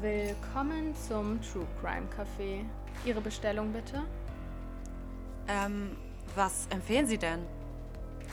Willkommen 0.00 0.94
zum 0.96 1.38
True 1.42 1.66
Crime 1.78 2.08
Café. 2.16 2.64
Ihre 3.04 3.20
Bestellung 3.20 3.70
bitte? 3.70 4.02
Ähm, 5.46 5.94
was 6.34 6.66
empfehlen 6.68 7.06
Sie 7.06 7.18
denn? 7.18 7.44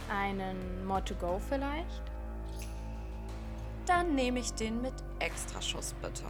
Einen 0.09 0.85
More 0.85 1.03
to 1.03 1.13
Go 1.15 1.41
vielleicht? 1.49 2.03
Dann 3.85 4.15
nehme 4.15 4.39
ich 4.39 4.53
den 4.53 4.81
mit 4.81 4.93
Extraschuss 5.19 5.93
bitte. 6.01 6.23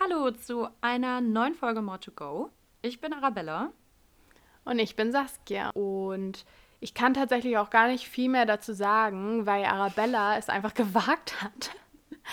Hallo 0.00 0.32
zu 0.32 0.66
einer 0.80 1.20
neuen 1.20 1.54
Folge 1.54 1.80
More 1.80 2.00
to 2.00 2.10
Go. 2.10 2.50
Ich 2.80 3.00
bin 3.00 3.12
Arabella. 3.12 3.70
Und 4.64 4.80
ich 4.80 4.96
bin 4.96 5.12
Saskia. 5.12 5.70
Und 5.74 6.44
ich 6.82 6.94
kann 6.94 7.14
tatsächlich 7.14 7.56
auch 7.58 7.70
gar 7.70 7.86
nicht 7.86 8.08
viel 8.08 8.28
mehr 8.28 8.44
dazu 8.44 8.72
sagen, 8.72 9.46
weil 9.46 9.64
Arabella 9.64 10.36
es 10.36 10.48
einfach 10.48 10.74
gewagt 10.82 11.42
hat, 11.42 11.70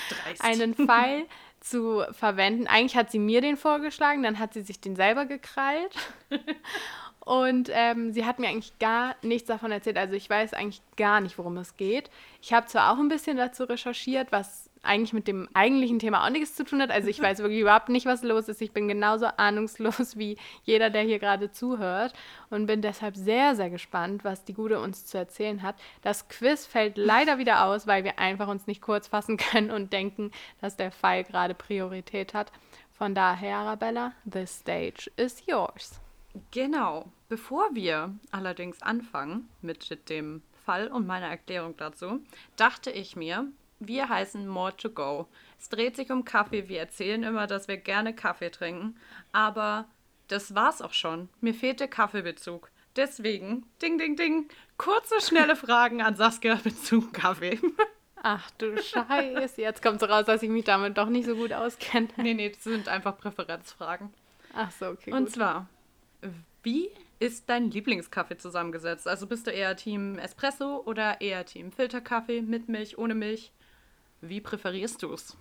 Dreist. 0.10 0.44
einen 0.44 0.74
Fall 0.88 1.26
zu 1.60 2.04
verwenden. 2.12 2.68
Eigentlich 2.68 2.96
hat 2.96 3.12
sie 3.12 3.20
mir 3.20 3.42
den 3.42 3.58
vorgeschlagen, 3.58 4.24
dann 4.24 4.40
hat 4.40 4.54
sie 4.54 4.62
sich 4.62 4.82
den 4.82 4.96
selber 4.96 5.26
gekrallt. 5.26 5.94
Und 7.20 7.70
ähm, 7.72 8.12
sie 8.12 8.26
hat 8.26 8.40
mir 8.40 8.48
eigentlich 8.48 8.80
gar 8.80 9.16
nichts 9.22 9.48
davon 9.48 9.72
erzählt. 9.72 9.98
Also 9.98 10.16
ich 10.16 10.28
weiß 10.28 10.56
eigentlich 10.56 10.82
gar 10.98 11.22
nicht, 11.22 11.38
worum 11.38 11.58
es 11.58 11.78
geht. 11.78 12.10
Ich 12.42 12.54
habe 12.54 12.66
zwar 12.66 12.92
auch 12.92 12.98
ein 12.98 13.10
bisschen 13.10 13.38
dazu 13.38 13.66
recherchiert, 13.66 14.32
was 14.32 14.69
eigentlich 14.82 15.14
mit 15.14 15.28
dem 15.28 15.50
eigentlichen 15.54 16.00
Thema 16.00 16.26
auch 16.26 16.30
nichts 16.30 16.56
zu 16.56 16.64
tun 16.64 16.82
hat. 16.82 16.92
Also 16.92 17.08
ich 17.10 17.22
weiß 17.22 17.40
wirklich 17.40 17.60
überhaupt 17.60 17.90
nicht, 17.90 18.06
was 18.06 18.24
los 18.24 18.48
ist. 18.48 18.62
Ich 18.62 18.72
bin 18.72 18.88
genauso 18.88 19.26
ahnungslos 19.26 20.18
wie 20.18 20.38
jeder, 20.64 20.90
der 20.90 21.04
hier 21.04 21.20
gerade 21.20 21.52
zuhört 21.52 22.14
und 22.50 22.66
bin 22.66 22.82
deshalb 22.82 23.16
sehr, 23.16 23.56
sehr 23.56 23.70
gespannt, 23.70 24.24
was 24.24 24.46
die 24.46 24.54
Gute 24.54 24.80
uns 24.80 25.06
zu 25.06 25.18
erzählen 25.18 25.62
hat. 25.62 25.76
Das 26.02 26.28
Quiz 26.30 26.66
fällt 26.66 26.98
leider 26.98 27.38
wieder 27.38 27.66
aus, 27.66 27.88
weil 27.88 28.04
wir 28.04 28.20
einfach 28.20 28.48
uns 28.48 28.68
nicht 28.68 28.82
kurz 28.82 29.08
fassen 29.08 29.38
können 29.38 29.72
und 29.72 29.94
denken, 29.94 30.32
dass 30.62 30.78
der 30.78 30.92
Fall 30.92 31.24
gerade 31.24 31.54
Priorität 31.54 32.34
hat. 32.34 32.52
Von 32.92 33.16
daher, 33.16 33.58
Arabella, 33.58 34.14
the 34.26 34.46
stage 34.46 35.10
is 35.16 35.46
yours. 35.46 36.02
Genau. 36.52 37.06
Bevor 37.28 37.70
wir 37.74 38.14
allerdings 38.32 38.82
anfangen 38.82 39.50
mit 39.62 40.10
dem 40.10 40.42
Fall 40.66 40.88
und 40.88 41.08
meiner 41.08 41.28
Erklärung 41.28 41.76
dazu, 41.78 42.20
dachte 42.56 42.92
ich 42.92 43.16
mir, 43.16 43.48
wir 43.80 44.10
heißen 44.10 44.48
More 44.48 44.76
to 44.76 44.90
Go. 44.90 45.28
Es 45.58 45.70
dreht 45.70 45.96
sich 45.96 46.12
um 46.12 46.26
Kaffee. 46.26 46.68
Wir 46.68 46.80
erzählen 46.80 47.24
immer, 47.24 47.48
dass 47.48 47.68
wir 47.68 47.78
gerne 47.78 48.14
Kaffee 48.14 48.52
trinken. 48.52 48.98
Aber 49.32 49.88
das 50.28 50.56
war's 50.56 50.82
auch 50.82 50.94
schon. 50.94 51.30
Mir 51.42 51.54
fehlt 51.54 51.80
der 51.80 51.88
Kaffeebezug. 51.88 52.72
Deswegen, 52.96 53.66
ding, 53.82 53.98
ding, 53.98 54.16
ding, 54.16 54.50
kurze, 54.78 55.22
schnelle 55.22 55.56
Fragen 55.56 56.02
an 56.02 56.16
Saskia 56.16 56.56
Bezug 56.64 57.14
Kaffee. 57.14 57.60
Ach 58.22 58.52
du 58.58 58.76
Scheiße, 58.82 59.62
jetzt 59.62 59.82
kommt 59.82 60.02
so 60.02 60.06
raus, 60.08 60.26
dass 60.26 60.44
ich 60.44 60.50
mich 60.50 60.66
damit 60.66 60.98
doch 60.98 61.08
nicht 61.08 61.26
so 61.26 61.36
gut 61.36 61.54
auskenne. 61.54 62.10
nee, 62.18 62.34
nee, 62.34 62.50
das 62.50 62.64
sind 62.64 62.90
einfach 62.90 63.18
Präferenzfragen. 63.18 64.14
Ach 64.54 64.72
so, 64.72 64.88
okay. 64.88 65.14
Und 65.14 65.26
gut. 65.26 65.34
zwar, 65.34 65.70
wie 66.64 66.90
ist 67.20 67.50
dein 67.50 67.72
Lieblingskaffee 67.72 68.38
zusammengesetzt? 68.38 69.08
Also 69.08 69.28
bist 69.28 69.48
du 69.48 69.52
eher 69.52 69.76
Team 69.76 70.18
Espresso 70.18 70.84
oder 70.86 71.22
eher 71.22 71.46
Team 71.46 71.72
Filterkaffee 71.72 72.42
mit 72.42 72.68
Milch, 72.68 72.98
ohne 72.98 73.16
Milch? 73.16 73.54
Wie 74.22 74.42
präferierst 74.42 75.04
du 75.04 75.14
es? 75.14 75.38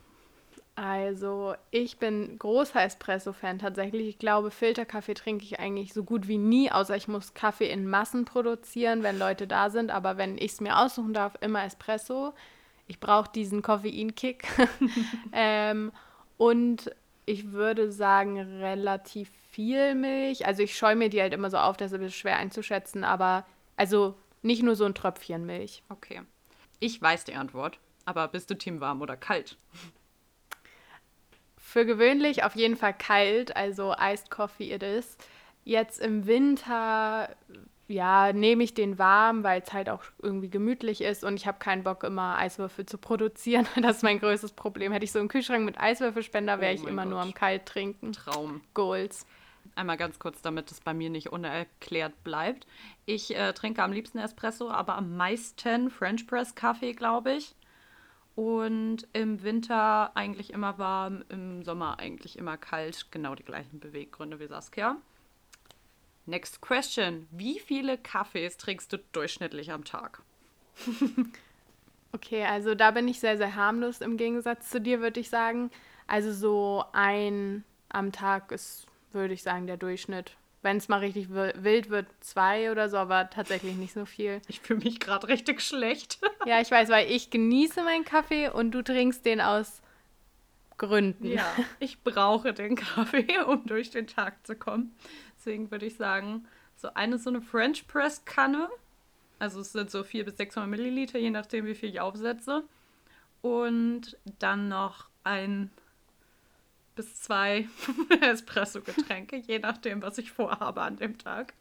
Also, 0.81 1.57
ich 1.73 1.99
bin 1.99 2.39
großer 2.39 2.85
Espresso-Fan 2.85 3.59
tatsächlich. 3.59 4.07
Ich 4.07 4.19
glaube, 4.21 4.53
Filterkaffee 4.53 5.15
trinke 5.15 5.45
ich 5.45 5.59
eigentlich 5.59 5.93
so 5.93 6.05
gut 6.05 6.29
wie 6.29 6.39
nie, 6.39 6.71
außer 6.71 6.95
ich 6.95 7.09
muss 7.09 7.35
Kaffee 7.35 7.69
in 7.69 7.89
Massen 7.89 8.25
produzieren, 8.25 9.03
wenn 9.03 9.19
Leute 9.19 9.49
da 9.49 9.71
sind. 9.71 9.91
Aber 9.91 10.19
wenn 10.19 10.39
ich 10.39 10.53
es 10.53 10.61
mir 10.61 10.79
aussuchen 10.79 11.15
darf, 11.15 11.35
immer 11.41 11.65
Espresso. 11.65 12.33
Ich 12.87 13.01
brauche 13.01 13.29
diesen 13.33 13.61
Koffeinkick. 13.61 14.47
ähm, 15.33 15.91
und 16.37 16.93
ich 17.27 17.51
würde 17.51 17.91
sagen, 17.91 18.39
relativ 18.39 19.31
viel 19.51 19.97
Milch. 19.97 20.47
Also, 20.47 20.63
ich 20.63 20.79
scheue 20.79 20.95
mir 20.95 21.09
die 21.09 21.21
halt 21.21 21.35
immer 21.35 21.51
so 21.51 21.57
auf, 21.57 21.77
das 21.77 21.91
ist 21.91 21.95
ein 21.95 22.03
bisschen 22.03 22.21
schwer 22.21 22.37
einzuschätzen. 22.37 23.03
Aber, 23.03 23.45
also, 23.77 24.15
nicht 24.43 24.63
nur 24.63 24.77
so 24.77 24.85
ein 24.85 24.95
Tröpfchen 24.95 25.45
Milch. 25.45 25.83
Okay. 25.89 26.23
Ich 26.79 27.03
weiß 27.03 27.25
die 27.25 27.35
Antwort, 27.35 27.81
aber 28.09 28.27
bist 28.29 28.49
du 28.51 28.55
Team 28.57 28.81
warm 28.81 29.03
oder 29.03 29.17
kalt? 29.17 29.59
Für 31.59 31.85
gewöhnlich 31.85 32.45
auf 32.45 32.57
jeden 32.57 32.77
Fall 32.77 32.95
kalt, 32.95 33.55
also 33.55 33.95
Iced 34.01 34.31
Coffee 34.31 34.73
it 34.73 34.83
is. 34.83 35.19
Jetzt 35.65 36.01
im 36.01 36.27
Winter, 36.27 37.37
ja, 37.89 38.33
nehme 38.33 38.65
ich 38.65 38.73
den 38.73 38.99
warm, 38.99 39.45
weil 39.45 39.61
es 39.61 39.75
halt 39.75 39.91
auch 39.91 40.03
irgendwie 40.23 40.49
gemütlich 40.49 41.03
ist 41.03 41.25
und 41.25 41.37
ich 41.37 41.47
habe 41.47 41.59
keinen 41.59 41.85
Bock, 41.85 42.05
immer 42.05 42.39
Eiswürfel 42.39 42.87
zu 42.87 42.97
produzieren. 42.97 43.67
Das 43.83 43.99
ist 43.99 44.03
mein 44.03 44.19
größtes 44.21 44.53
Problem. 44.53 44.93
Hätte 44.93 45.05
ich 45.05 45.13
so 45.13 45.19
einen 45.19 45.29
Kühlschrank 45.29 45.65
mit 45.67 45.79
Eiswürfelspender, 45.79 46.61
wäre 46.61 46.73
Oh 46.73 46.75
ich 46.75 46.87
immer 46.87 47.03
Gott. 47.03 47.11
nur 47.11 47.21
am 47.21 47.35
Kalt 47.35 47.67
trinken. 47.67 48.13
Traum. 48.13 48.63
Goals. 48.73 49.27
Einmal 49.75 49.99
ganz 49.99 50.19
kurz, 50.19 50.41
damit 50.41 50.71
es 50.73 50.81
bei 50.81 50.95
mir 50.95 51.11
nicht 51.11 51.31
unerklärt 51.31 52.25
bleibt. 52.25 52.67
Ich 53.05 53.37
äh, 53.37 53.53
trinke 53.53 53.83
am 53.83 53.93
liebsten 53.93 54.19
Espresso, 54.19 54.71
aber 54.71 54.95
am 54.97 55.17
meisten 55.19 55.91
French 55.91 56.27
Press 56.27 56.55
Kaffee, 56.55 56.95
glaube 56.95 57.33
ich. 57.35 57.55
Und 58.39 59.09
im 59.15 59.43
Winter 59.43 60.17
eigentlich 60.17 60.53
immer 60.53 60.79
warm, 60.79 61.25
im 61.29 61.65
Sommer 61.65 61.99
eigentlich 61.99 62.39
immer 62.39 62.57
kalt. 62.57 63.11
Genau 63.11 63.35
die 63.35 63.43
gleichen 63.43 63.81
Beweggründe 63.81 64.39
wie 64.39 64.47
Saskia. 64.47 64.97
Next 66.25 66.61
question. 66.61 67.27
Wie 67.33 67.59
viele 67.59 67.99
Kaffees 67.99 68.57
trinkst 68.57 68.93
du 68.93 68.99
durchschnittlich 69.11 69.73
am 69.73 69.83
Tag? 69.85 70.23
Okay, 72.13 72.45
also 72.45 72.77
da 72.77 72.93
bin 72.93 73.09
ich 73.09 73.19
sehr, 73.19 73.37
sehr 73.37 73.57
harmlos 73.57 74.01
im 74.03 74.17
Gegensatz 74.17 74.71
zu 74.71 74.81
dir, 74.81 75.01
würde 75.01 75.19
ich 75.19 75.31
sagen. 75.31 75.73
Also 76.07 76.33
so 76.33 76.85
ein 76.93 77.65
am 77.89 78.13
Tag 78.13 78.53
ist, 78.53 78.87
würde 79.11 79.35
ich 79.35 79.43
sagen, 79.43 79.67
der 79.67 79.79
Durchschnitt. 79.79 80.37
Wenn 80.69 80.77
es 80.77 80.89
mal 80.89 80.99
richtig 80.99 81.31
wi- 81.31 81.55
wild 81.57 81.89
wird, 81.89 82.09
zwei 82.21 82.71
oder 82.71 82.91
so, 82.91 82.99
aber 82.99 83.31
tatsächlich 83.31 83.75
nicht 83.77 83.95
so 83.95 84.05
viel. 84.05 84.43
Ich 84.49 84.61
fühle 84.61 84.81
mich 84.81 85.01
gerade 85.01 85.27
richtig 85.29 85.63
schlecht. 85.63 86.19
Ja, 86.47 86.61
ich 86.61 86.71
weiß, 86.71 86.91
weil 86.91 87.11
ich 87.11 87.31
genieße 87.31 87.83
meinen 87.85 88.05
Kaffee 88.05 88.51
und 88.51 88.73
du 88.73 88.83
trinkst 88.83 89.25
den 89.25 89.41
aus 89.41 89.81
Gründen. 90.77 91.27
Ja, 91.33 91.57
ich 91.81 92.03
brauche 92.05 92.53
den 92.53 92.77
Kaffee, 92.77 93.39
um 93.47 93.65
durch 93.65 93.89
den 93.91 94.07
Tag 94.07 94.47
zu 94.47 94.57
kommen. 94.57 94.95
Deswegen 95.39 95.71
würde 95.71 95.87
ich 95.87 95.97
sagen, 95.97 96.47
so 96.77 96.93
eine 96.93 97.17
so 97.17 97.31
eine 97.31 97.41
French 97.41 97.87
Press 97.89 98.27
Kanne. 98.27 98.69
Also 99.39 99.61
es 99.61 99.73
sind 99.73 99.91
so 99.91 100.05
400 100.05 100.27
bis 100.27 100.37
600 100.37 100.69
Milliliter, 100.69 101.19
je 101.19 101.31
nachdem, 101.31 101.65
wie 101.65 101.75
viel 101.75 101.89
ich 101.89 102.01
aufsetze. 102.01 102.63
Und 103.41 104.19
dann 104.39 104.69
noch 104.69 105.09
ein 105.25 105.71
bis 106.99 107.15
zwei 107.23 107.69
Espresso-Getränke, 108.21 109.37
je 109.37 109.61
nachdem, 109.61 110.03
was 110.03 110.19
ich 110.19 110.33
vorhabe 110.33 110.83
an 110.83 110.97
dem 110.97 111.17
Tag. 111.17 111.55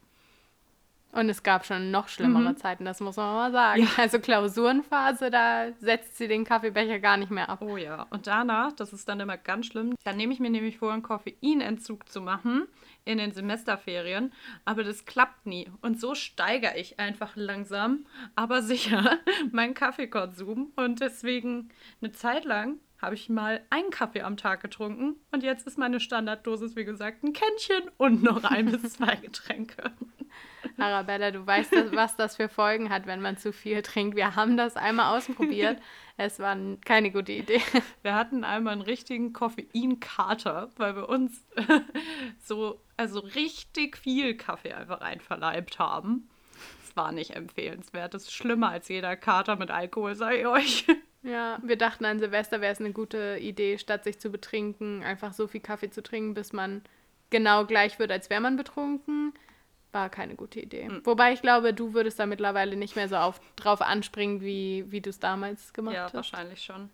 Und 1.12 1.30
es 1.30 1.42
gab 1.42 1.64
schon 1.64 1.90
noch 1.90 2.08
schlimmere 2.08 2.54
Zeiten, 2.56 2.84
das 2.84 3.00
muss 3.00 3.16
man 3.16 3.34
mal 3.34 3.52
sagen. 3.52 3.82
Ja. 3.82 3.88
Also 3.96 4.18
Klausurenphase, 4.18 5.30
da 5.30 5.72
setzt 5.78 6.18
sie 6.18 6.28
den 6.28 6.44
Kaffeebecher 6.44 6.98
gar 6.98 7.16
nicht 7.16 7.30
mehr 7.30 7.48
ab. 7.48 7.62
Oh 7.62 7.76
ja, 7.76 8.06
und 8.10 8.26
danach, 8.26 8.72
das 8.72 8.92
ist 8.92 9.08
dann 9.08 9.20
immer 9.20 9.38
ganz 9.38 9.66
schlimm, 9.66 9.94
dann 10.04 10.16
nehme 10.16 10.34
ich 10.34 10.40
mir 10.40 10.50
nämlich 10.50 10.78
vor, 10.78 10.92
einen 10.92 11.02
Koffeinentzug 11.02 12.08
zu 12.10 12.20
machen 12.20 12.66
in 13.04 13.18
den 13.18 13.32
Semesterferien, 13.32 14.32
aber 14.66 14.84
das 14.84 15.06
klappt 15.06 15.46
nie. 15.46 15.70
Und 15.80 16.00
so 16.00 16.14
steigere 16.14 16.76
ich 16.76 16.98
einfach 16.98 17.36
langsam, 17.36 18.04
aber 18.34 18.60
sicher 18.60 19.18
meinen 19.52 19.74
Kaffeekonsum. 19.74 20.72
Und 20.76 21.00
deswegen 21.00 21.70
eine 22.02 22.12
Zeit 22.12 22.44
lang 22.44 22.80
habe 23.00 23.14
ich 23.14 23.28
mal 23.28 23.64
einen 23.70 23.90
Kaffee 23.90 24.22
am 24.22 24.36
Tag 24.36 24.60
getrunken 24.60 25.16
und 25.30 25.42
jetzt 25.42 25.66
ist 25.66 25.78
meine 25.78 26.00
Standarddosis, 26.00 26.76
wie 26.76 26.84
gesagt, 26.84 27.22
ein 27.22 27.32
Kännchen 27.32 27.90
und 27.96 28.22
noch 28.22 28.44
ein 28.44 28.70
bis 28.70 28.82
zwei 28.94 29.16
Getränke. 29.16 29.92
Arabella, 30.76 31.30
du 31.30 31.46
weißt, 31.46 31.72
was 31.92 32.16
das 32.16 32.36
für 32.36 32.48
Folgen 32.48 32.90
hat, 32.90 33.06
wenn 33.06 33.20
man 33.20 33.36
zu 33.36 33.52
viel 33.52 33.82
trinkt. 33.82 34.16
Wir 34.16 34.36
haben 34.36 34.56
das 34.56 34.76
einmal 34.76 35.16
ausprobiert. 35.16 35.80
Es 36.20 36.40
war 36.40 36.56
keine 36.84 37.12
gute 37.12 37.30
Idee. 37.30 37.62
Wir 38.02 38.16
hatten 38.16 38.42
einmal 38.42 38.72
einen 38.72 38.82
richtigen 38.82 39.32
Koffeinkater, 39.32 40.68
weil 40.76 40.96
wir 40.96 41.08
uns 41.08 41.46
so, 42.40 42.80
also 42.96 43.20
richtig 43.20 43.96
viel 43.96 44.36
Kaffee 44.36 44.72
einfach 44.72 45.00
einverleibt 45.00 45.78
haben. 45.78 46.28
Es 46.82 46.96
war 46.96 47.12
nicht 47.12 47.36
empfehlenswert. 47.36 48.14
Das 48.14 48.24
ist 48.24 48.32
schlimmer 48.32 48.70
als 48.70 48.88
jeder 48.88 49.14
Kater 49.14 49.54
mit 49.54 49.70
Alkohol, 49.70 50.16
sei 50.16 50.40
ich 50.40 50.46
euch. 50.48 50.86
Ja, 51.22 51.58
wir 51.62 51.76
dachten 51.76 52.04
an 52.04 52.18
Silvester 52.20 52.60
wäre 52.60 52.72
es 52.72 52.80
eine 52.80 52.92
gute 52.92 53.38
Idee, 53.40 53.78
statt 53.78 54.04
sich 54.04 54.18
zu 54.20 54.30
betrinken, 54.30 55.02
einfach 55.02 55.32
so 55.32 55.46
viel 55.48 55.60
Kaffee 55.60 55.90
zu 55.90 56.02
trinken, 56.02 56.34
bis 56.34 56.52
man 56.52 56.82
genau 57.30 57.66
gleich 57.66 57.98
wird, 57.98 58.10
als 58.12 58.30
wäre 58.30 58.40
man 58.40 58.56
betrunken. 58.56 59.34
War 59.92 60.10
keine 60.10 60.36
gute 60.36 60.60
Idee. 60.60 60.88
Wobei 61.04 61.32
ich 61.32 61.42
glaube, 61.42 61.72
du 61.74 61.94
würdest 61.94 62.18
da 62.18 62.26
mittlerweile 62.26 62.76
nicht 62.76 62.94
mehr 62.94 63.08
so 63.08 63.16
auf, 63.16 63.40
drauf 63.56 63.80
anspringen, 63.80 64.40
wie, 64.42 64.84
wie 64.88 65.00
du 65.00 65.10
es 65.10 65.18
damals 65.18 65.72
gemacht 65.72 65.94
Ja, 65.94 66.04
hast. 66.04 66.14
wahrscheinlich 66.14 66.62
schon. 66.62 66.90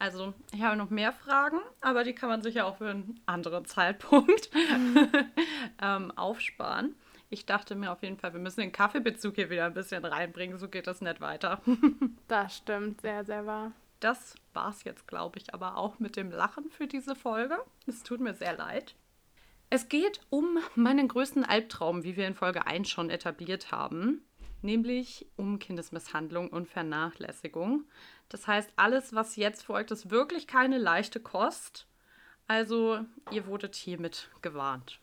Also, 0.00 0.34
ich 0.52 0.62
habe 0.62 0.76
noch 0.76 0.90
mehr 0.90 1.12
Fragen, 1.12 1.58
aber 1.80 2.04
die 2.04 2.14
kann 2.14 2.28
man 2.28 2.42
sich 2.42 2.56
ja 2.56 2.64
auch 2.64 2.76
für 2.76 2.90
einen 2.90 3.20
anderen 3.26 3.64
Zeitpunkt 3.64 4.50
ähm, 5.82 6.12
aufsparen. 6.16 6.94
Ich 7.30 7.44
dachte 7.44 7.74
mir 7.74 7.92
auf 7.92 8.02
jeden 8.02 8.16
Fall, 8.16 8.32
wir 8.32 8.40
müssen 8.40 8.60
den 8.60 8.72
Kaffeebezug 8.72 9.34
hier 9.34 9.50
wieder 9.50 9.66
ein 9.66 9.74
bisschen 9.74 10.04
reinbringen, 10.04 10.58
so 10.58 10.68
geht 10.68 10.86
das 10.86 11.00
nicht 11.00 11.20
weiter. 11.20 11.60
Das 12.28 12.58
stimmt, 12.58 13.00
sehr, 13.00 13.24
sehr 13.24 13.46
wahr. 13.46 13.72
Das 14.00 14.34
war 14.52 14.68
es 14.68 14.84
jetzt, 14.84 15.08
glaube 15.08 15.38
ich, 15.38 15.54
aber 15.54 15.76
auch 15.76 15.98
mit 15.98 16.16
dem 16.16 16.30
Lachen 16.30 16.70
für 16.70 16.86
diese 16.86 17.16
Folge. 17.16 17.56
Es 17.86 18.02
tut 18.02 18.20
mir 18.20 18.34
sehr 18.34 18.54
leid. 18.56 18.94
Es 19.70 19.88
geht 19.88 20.20
um 20.30 20.58
meinen 20.74 21.08
größten 21.08 21.44
Albtraum, 21.44 22.04
wie 22.04 22.16
wir 22.16 22.26
in 22.26 22.34
Folge 22.34 22.66
1 22.66 22.88
schon 22.88 23.10
etabliert 23.10 23.72
haben, 23.72 24.22
nämlich 24.62 25.26
um 25.36 25.58
Kindesmisshandlung 25.58 26.48
und 26.48 26.68
Vernachlässigung. 26.68 27.84
Das 28.28 28.46
heißt, 28.46 28.72
alles, 28.76 29.14
was 29.14 29.36
jetzt 29.36 29.62
folgt, 29.62 29.90
ist 29.90 30.10
wirklich 30.10 30.46
keine 30.46 30.78
leichte 30.78 31.20
Kost. 31.20 31.86
Also, 32.46 33.00
ihr 33.30 33.46
wurdet 33.46 33.74
hiermit 33.74 34.30
gewarnt. 34.42 35.00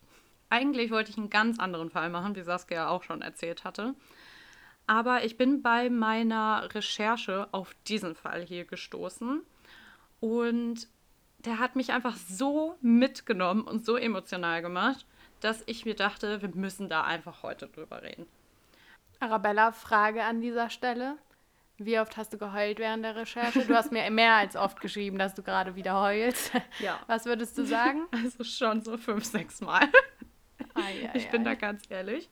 Eigentlich 0.49 0.91
wollte 0.91 1.11
ich 1.11 1.17
einen 1.17 1.29
ganz 1.29 1.59
anderen 1.59 1.89
Fall 1.89 2.09
machen, 2.09 2.35
wie 2.35 2.43
Saskia 2.43 2.87
auch 2.89 3.03
schon 3.03 3.21
erzählt 3.21 3.63
hatte. 3.63 3.95
Aber 4.87 5.23
ich 5.23 5.37
bin 5.37 5.61
bei 5.61 5.89
meiner 5.89 6.69
Recherche 6.73 7.47
auf 7.51 7.75
diesen 7.87 8.15
Fall 8.15 8.43
hier 8.43 8.65
gestoßen. 8.65 9.41
Und 10.19 10.87
der 11.39 11.59
hat 11.59 11.75
mich 11.75 11.91
einfach 11.91 12.15
so 12.15 12.77
mitgenommen 12.81 13.61
und 13.61 13.85
so 13.85 13.97
emotional 13.97 14.61
gemacht, 14.61 15.05
dass 15.41 15.63
ich 15.65 15.85
mir 15.85 15.95
dachte, 15.95 16.41
wir 16.41 16.49
müssen 16.49 16.89
da 16.89 17.03
einfach 17.03 17.43
heute 17.43 17.67
drüber 17.67 18.01
reden. 18.03 18.25
Arabella, 19.19 19.71
Frage 19.71 20.23
an 20.23 20.41
dieser 20.41 20.69
Stelle. 20.69 21.17
Wie 21.77 21.99
oft 21.99 22.15
hast 22.15 22.31
du 22.31 22.37
geheult 22.37 22.79
während 22.79 23.03
der 23.03 23.15
Recherche? 23.15 23.65
Du 23.65 23.75
hast 23.75 23.91
mir 23.91 24.09
mehr 24.09 24.35
als 24.35 24.55
oft 24.55 24.79
geschrieben, 24.79 25.17
dass 25.17 25.35
du 25.35 25.43
gerade 25.43 25.75
wieder 25.75 25.99
heulst. 25.99 26.51
Ja. 26.79 26.99
Was 27.07 27.25
würdest 27.25 27.57
du 27.57 27.65
sagen? 27.65 28.07
Also 28.11 28.43
schon 28.43 28.81
so 28.81 28.97
fünf, 28.97 29.25
sechs 29.25 29.59
Mal. 29.61 29.89
Ai, 30.75 31.09
ai, 31.09 31.11
ich 31.15 31.29
bin 31.29 31.41
ai. 31.41 31.45
da 31.45 31.55
ganz 31.55 31.83
ehrlich. 31.89 32.29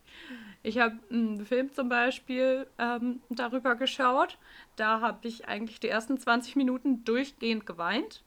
Ich 0.62 0.78
habe 0.80 0.98
einen 1.10 1.45
Film 1.45 1.74
zum 1.74 1.90
Beispiel 1.90 2.68
ähm, 2.78 3.22
darüber 3.30 3.75
geschaut. 3.75 4.38
Da 4.75 5.01
habe 5.01 5.28
ich 5.28 5.48
eigentlich 5.48 5.80
die 5.80 5.90
ersten 5.90 6.18
20 6.18 6.56
Minuten 6.56 7.04
durchgehend 7.04 7.66
geweint. 7.66 8.24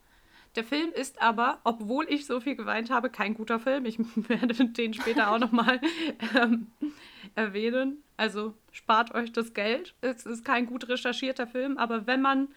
Der 0.57 0.65
Film 0.65 0.91
ist 0.93 1.21
aber, 1.21 1.61
obwohl 1.65 2.07
ich 2.09 2.25
so 2.27 2.41
viel 2.41 2.57
geweint 2.57 2.91
habe, 2.91 3.11
kein 3.11 3.35
guter 3.35 3.61
Film. 3.61 3.85
Ich 3.85 3.99
werde 4.29 4.55
den 4.55 4.95
später 4.95 5.31
auch 5.31 5.39
nochmal 5.39 5.81
ähm, 6.35 6.69
erwähnen. 7.35 8.03
Also 8.17 8.55
spart 8.73 9.15
euch 9.15 9.33
das 9.33 9.53
Geld. 9.53 9.95
Es 10.01 10.25
ist 10.25 10.45
kein 10.45 10.67
gut 10.67 10.89
recherchierter 10.89 11.47
Film, 11.47 11.77
aber 11.77 12.07
wenn 12.07 12.23
man 12.23 12.49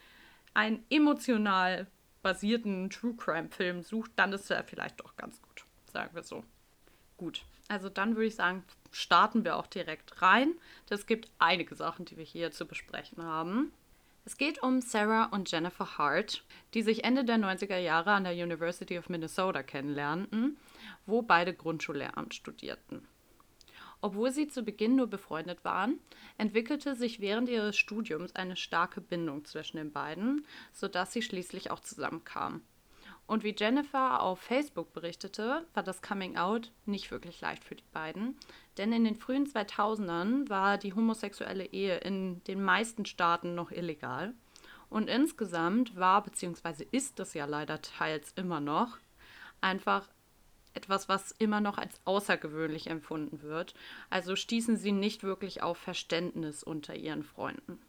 einen 0.54 0.84
emotional 0.90 1.88
basierten 2.22 2.90
True 2.90 3.16
Crime 3.16 3.50
Film 3.50 3.82
sucht, 3.82 4.12
dann 4.16 4.34
ist 4.34 4.50
er 4.50 4.64
vielleicht 4.64 5.00
doch 5.00 5.16
ganz 5.16 5.42
gut, 5.42 5.66
sagen 5.92 6.16
wir 6.16 6.24
so. 6.24 6.44
Gut, 7.18 7.46
also 7.70 7.88
dann 7.88 8.16
würde 8.16 8.28
ich 8.28 8.36
sagen, 8.36 8.64
starten 8.92 9.46
wir 9.46 9.56
auch 9.56 9.68
direkt 9.68 10.22
rein. 10.22 10.54
Es 10.90 11.06
gibt 11.06 11.30
einige 11.38 11.76
Sachen, 11.76 12.06
die 12.06 12.18
wir 12.18 12.26
hier 12.26 12.52
zu 12.52 12.66
besprechen 12.66 13.24
haben. 13.24 13.72
Es 14.26 14.38
geht 14.38 14.62
um 14.62 14.82
Sarah 14.82 15.26
und 15.26 15.50
Jennifer 15.50 15.98
Hart, 15.98 16.44
die 16.74 16.82
sich 16.82 17.04
Ende 17.04 17.24
der 17.24 17.38
90er 17.38 17.78
Jahre 17.78 18.12
an 18.12 18.26
der 18.26 18.34
University 18.34 18.98
of 18.98 19.10
Minnesota 19.10 19.64
kennenlernten, 19.64 20.58
wo 21.06 21.22
beide 21.22 21.54
Grundschullehramt 21.54 22.34
studierten. 22.34 23.08
Obwohl 24.02 24.32
sie 24.32 24.48
zu 24.48 24.64
Beginn 24.64 24.96
nur 24.96 25.08
befreundet 25.08 25.64
waren, 25.64 26.00
entwickelte 26.38 26.96
sich 26.96 27.20
während 27.20 27.50
ihres 27.50 27.78
Studiums 27.78 28.36
eine 28.36 28.56
starke 28.56 29.02
Bindung 29.02 29.46
zwischen 29.46 29.78
den 29.78 29.92
beiden, 29.92 30.46
sodass 30.74 31.12
sie 31.12 31.22
schließlich 31.22 31.70
auch 31.70 31.82
zusammenkamen. 31.82 32.62
Und 33.30 33.44
wie 33.44 33.54
Jennifer 33.56 34.24
auf 34.24 34.40
Facebook 34.40 34.92
berichtete, 34.92 35.64
war 35.76 35.84
das 35.84 36.02
Coming 36.02 36.36
Out 36.36 36.72
nicht 36.88 37.12
wirklich 37.12 37.40
leicht 37.42 37.64
für 37.64 37.76
die 37.76 37.84
beiden, 37.94 38.36
denn 38.80 38.92
in 38.92 39.04
den 39.04 39.14
frühen 39.14 39.46
2000ern 39.46 40.50
war 40.50 40.80
die 40.80 40.94
homosexuelle 40.94 41.66
Ehe 41.66 41.98
in 42.00 42.44
den 42.46 42.64
meisten 42.64 43.06
Staaten 43.06 43.54
noch 43.54 43.72
illegal. 43.72 44.34
Und 44.90 45.12
insgesamt 45.12 45.96
war 45.96 46.24
bzw. 46.24 46.88
ist 46.90 47.20
es 47.20 47.36
ja 47.36 47.46
leider 47.46 47.84
teils 47.84 48.34
immer 48.36 48.60
noch 48.60 48.98
einfach 49.62 50.10
etwas, 50.74 51.08
was 51.08 51.30
immer 51.30 51.62
noch 51.62 51.78
als 51.78 52.02
außergewöhnlich 52.06 52.88
empfunden 52.88 53.44
wird. 53.44 53.76
Also 54.10 54.36
stießen 54.36 54.76
sie 54.76 54.92
nicht 54.92 55.22
wirklich 55.22 55.62
auf 55.62 55.78
Verständnis 55.78 56.64
unter 56.64 56.96
ihren 56.96 57.22
Freunden. 57.22 57.80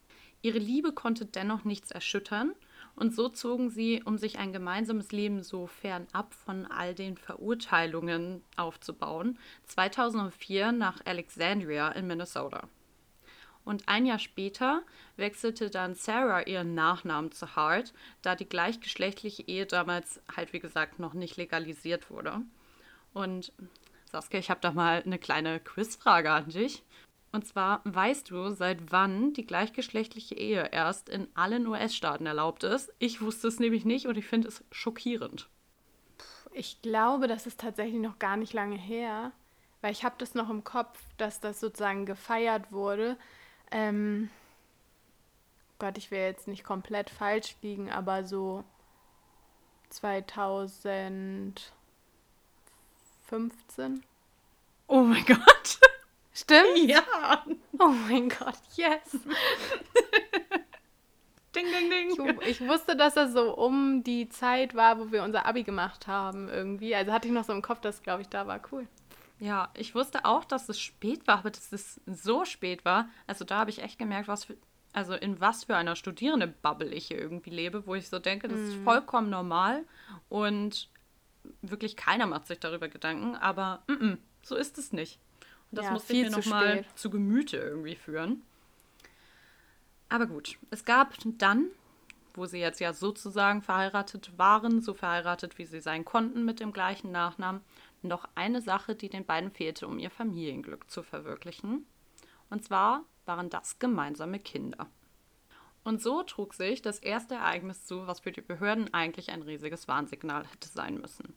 Ihre 0.43 0.59
Liebe 0.59 0.93
konnte 0.93 1.25
dennoch 1.25 1.65
nichts 1.65 1.91
erschüttern 1.91 2.53
und 2.97 3.15
so 3.15 3.29
zogen 3.29 3.71
sie, 3.71 4.03
um 4.05 4.19
sich 4.19 4.39
ein 4.39 4.53
gemeinsames 4.53 5.13
Leben 5.13 5.43
so 5.43 5.67
fernab 5.67 6.35
von 6.35 6.67
all 6.67 6.95
den 6.95 7.17
Verurteilungen 7.17 8.43
aufzubauen, 8.57 9.39
2004 9.65 10.73
nach 10.73 11.01
Alexandria 11.05 11.91
in 11.91 12.07
Minnesota. 12.07 12.69
Und 13.65 13.89
ein 13.89 14.07
Jahr 14.07 14.19
später 14.19 14.83
wechselte 15.17 15.71
dann 15.71 15.95
Sarah 15.95 16.43
ihren 16.43 16.75
Nachnamen 16.75 17.31
zu 17.31 17.57
Hart, 17.57 17.93
da 18.23 18.35
die 18.35 18.49
gleichgeschlechtliche 18.49 19.43
Ehe 19.47 19.67
damals 19.67 20.21
halt, 20.35 20.53
wie 20.53 20.61
gesagt, 20.61 20.99
noch 20.99 21.15
nicht 21.15 21.37
legalisiert 21.37 22.11
wurde. 22.11 22.41
Und 23.13 23.53
Saskia, 24.11 24.41
ich 24.41 24.51
habe 24.51 24.61
da 24.61 24.73
mal 24.73 25.03
eine 25.05 25.19
kleine 25.19 25.61
Quizfrage 25.61 26.31
an 26.31 26.49
dich. 26.49 26.83
Und 27.33 27.47
zwar, 27.47 27.81
weißt 27.85 28.31
du, 28.31 28.51
seit 28.51 28.91
wann 28.91 29.33
die 29.33 29.47
gleichgeschlechtliche 29.47 30.35
Ehe 30.35 30.69
erst 30.73 31.09
in 31.09 31.29
allen 31.35 31.67
US-Staaten 31.67 32.27
erlaubt 32.27 32.65
ist? 32.65 32.93
Ich 32.99 33.23
wusste 33.23 33.49
es 33.49 33.61
nämlich 33.61 33.85
nicht 33.85 34.07
und 34.07 34.19
ich 34.19 34.27
finde 34.27 34.49
es 34.49 34.65
schockierend. 34.73 35.49
Ich 36.53 36.83
glaube, 36.83 37.29
das 37.29 37.47
ist 37.47 37.61
tatsächlich 37.61 38.01
noch 38.01 38.19
gar 38.19 38.37
nicht 38.37 38.53
lange 38.53 38.77
her, 38.77 39.31
weil 39.81 39.93
ich 39.93 40.05
habe 40.05 40.17
das 40.19 40.35
noch 40.35 40.51
im 40.51 40.65
Kopf, 40.65 40.99
dass 41.19 41.39
das 41.39 41.61
sozusagen 41.61 42.05
gefeiert 42.05 42.73
wurde. 42.73 43.17
Ähm, 43.71 44.29
Gott, 45.79 45.97
ich 45.97 46.11
will 46.11 46.19
jetzt 46.19 46.49
nicht 46.49 46.65
komplett 46.65 47.11
falsch 47.11 47.55
liegen, 47.63 47.91
aber 47.91 48.25
so 48.25 48.65
2015. 49.91 51.63
Oh 54.89 55.03
mein 55.03 55.25
Gott. 55.27 55.79
Stimmt? 56.33 56.79
Ja. 56.89 57.03
Oh 57.79 57.89
mein 57.89 58.29
Gott, 58.29 58.59
yes. 58.77 59.13
ding, 61.55 61.67
ding, 61.67 61.91
ding. 61.91 62.39
Ich, 62.43 62.61
ich, 62.61 62.69
wusste, 62.69 62.97
dass 62.97 63.15
das 63.15 63.33
so 63.33 63.57
um 63.57 64.03
die 64.05 64.29
Zeit 64.29 64.75
war, 64.75 64.99
wo 64.99 65.11
wir 65.11 65.23
unser 65.25 65.47
Abi 65.47 65.63
gemacht 65.63 66.07
haben 66.07 66.49
irgendwie. 66.49 66.95
Also 66.95 67.13
hatte 67.13 67.29
ich 67.29 67.35
noch 67.35 67.45
so 67.45 67.53
im 67.53 67.63
Kopf, 67.63 67.81
dass, 67.81 68.03
glaube 68.03 68.23
ich, 68.23 68.29
da 68.29 68.47
war 68.47 68.61
cool. 68.71 68.87
Ja, 69.41 69.71
ich 69.75 69.95
wusste 69.95 70.27
auch, 70.27 70.45
dass 70.45 70.69
es 70.69 70.79
spät 70.79 71.27
war, 71.27 71.39
aber 71.39 71.51
dass 71.51 71.73
es 71.73 72.01
so 72.07 72.45
spät 72.45 72.85
war. 72.85 73.09
Also 73.27 73.45
da 73.45 73.59
habe 73.59 73.71
ich 73.71 73.83
echt 73.83 73.99
gemerkt, 73.99 74.29
was 74.29 74.45
für, 74.45 74.57
also 74.93 75.15
in 75.15 75.41
was 75.41 75.65
für 75.65 75.77
einer 75.77 75.97
Studierende-Bubble 75.97 76.93
ich 76.93 77.07
hier 77.07 77.19
irgendwie 77.19 77.51
lebe, 77.51 77.87
wo 77.87 77.95
ich 77.95 78.09
so 78.09 78.19
denke, 78.19 78.49
das 78.49 78.61
ist 78.61 78.77
mhm. 78.77 78.85
vollkommen 78.85 79.31
normal 79.31 79.85
und 80.29 80.91
wirklich 81.63 81.97
keiner 81.97 82.27
macht 82.27 82.47
sich 82.47 82.61
darüber 82.61 82.89
Gedanken, 82.89 83.35
aber 83.35 83.83
mm 83.87 83.93
-mm, 83.93 84.19
so 84.43 84.57
ist 84.57 84.77
es 84.77 84.93
nicht. 84.93 85.19
Das 85.73 85.85
ja, 85.85 85.93
musste 85.93 86.13
ich 86.13 86.23
mir 86.23 86.31
nochmal 86.31 86.85
zu 86.95 87.11
Gemüte 87.11 87.57
irgendwie 87.57 87.95
führen. 87.95 88.43
Aber 90.09 90.27
gut, 90.27 90.59
es 90.71 90.85
gab 90.85 91.15
dann, 91.39 91.69
wo 92.35 92.47
sie 92.47 92.59
jetzt 92.59 92.81
ja 92.81 92.93
sozusagen 92.93 93.63
verheiratet 93.63 94.37
waren, 94.37 94.83
so 94.83 94.95
verheiratet 94.95 95.59
wie 95.59 95.67
sie 95.67 95.81
sein 95.81 96.05
konnten 96.05 96.45
mit 96.45 96.61
dem 96.61 96.73
gleichen 96.73 97.13
Nachnamen, 97.13 97.61
noch 98.03 98.29
eine 98.35 98.61
Sache, 98.63 98.95
die 98.95 99.09
den 99.09 99.25
beiden 99.25 99.51
fehlte, 99.51 99.87
um 99.87 99.99
ihr 99.99 100.11
Familienglück 100.11 100.91
zu 100.91 101.03
verwirklichen. 101.03 101.87
Und 102.49 102.65
zwar 102.65 103.05
waren 103.27 103.51
das 103.51 103.79
gemeinsame 103.79 104.41
Kinder. 104.41 104.89
Und 105.85 106.03
so 106.03 106.23
trug 106.23 106.55
sich 106.55 106.83
das 106.83 106.99
erste 106.99 107.37
Ereignis 107.37 107.87
zu, 107.87 108.07
was 108.07 108.21
für 108.21 108.33
die 108.33 108.41
Behörden 108.41 108.93
eigentlich 108.93 109.31
ein 109.31 109.43
riesiges 109.43 109.89
Warnsignal 109.89 110.47
hätte 110.47 110.69
sein 110.69 111.01
müssen. 111.01 111.35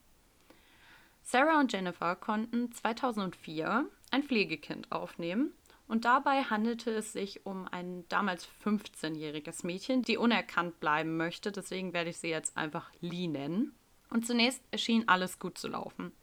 Sarah 1.21 1.59
und 1.59 1.71
Jennifer 1.71 2.15
konnten 2.15 2.71
2004 2.71 3.85
ein 4.13 4.23
Pflegekind 4.23 4.91
aufnehmen. 4.91 5.53
Und 5.87 6.05
dabei 6.05 6.43
handelte 6.43 6.91
es 6.91 7.11
sich 7.11 7.45
um 7.45 7.67
ein 7.67 8.05
damals 8.07 8.47
15-jähriges 8.63 9.65
Mädchen, 9.65 10.01
die 10.01 10.17
unerkannt 10.17 10.79
bleiben 10.79 11.17
möchte. 11.17 11.51
Deswegen 11.51 11.93
werde 11.93 12.11
ich 12.11 12.17
sie 12.17 12.29
jetzt 12.29 12.55
einfach 12.55 12.89
Lee 13.01 13.27
nennen. 13.27 13.75
Und 14.09 14.25
zunächst 14.25 14.61
erschien 14.71 15.07
alles 15.07 15.39
gut 15.39 15.57
zu 15.57 15.67
laufen. 15.67 16.13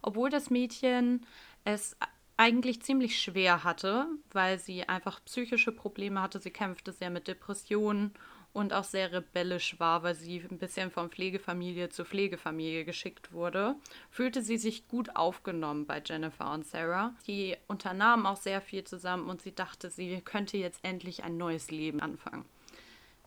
Obwohl 0.00 0.30
das 0.30 0.50
Mädchen 0.50 1.26
es 1.64 1.96
eigentlich 2.36 2.82
ziemlich 2.82 3.20
schwer 3.20 3.62
hatte, 3.62 4.06
weil 4.32 4.58
sie 4.58 4.88
einfach 4.88 5.22
psychische 5.24 5.72
Probleme 5.72 6.22
hatte. 6.22 6.40
Sie 6.40 6.50
kämpfte 6.50 6.92
sehr 6.92 7.10
mit 7.10 7.28
Depressionen 7.28 8.14
und 8.52 8.72
auch 8.72 8.84
sehr 8.84 9.12
rebellisch 9.12 9.78
war, 9.80 10.02
weil 10.02 10.14
sie 10.14 10.40
ein 10.50 10.58
bisschen 10.58 10.90
von 10.90 11.10
Pflegefamilie 11.10 11.88
zu 11.88 12.04
Pflegefamilie 12.04 12.84
geschickt 12.84 13.32
wurde, 13.32 13.76
fühlte 14.10 14.42
sie 14.42 14.58
sich 14.58 14.88
gut 14.88 15.16
aufgenommen 15.16 15.86
bei 15.86 16.02
Jennifer 16.04 16.52
und 16.52 16.66
Sarah. 16.66 17.14
Die 17.26 17.56
unternahmen 17.66 18.26
auch 18.26 18.36
sehr 18.36 18.60
viel 18.60 18.84
zusammen 18.84 19.28
und 19.30 19.40
sie 19.40 19.54
dachte, 19.54 19.90
sie 19.90 20.20
könnte 20.20 20.58
jetzt 20.58 20.84
endlich 20.84 21.24
ein 21.24 21.38
neues 21.38 21.70
Leben 21.70 22.00
anfangen. 22.00 22.44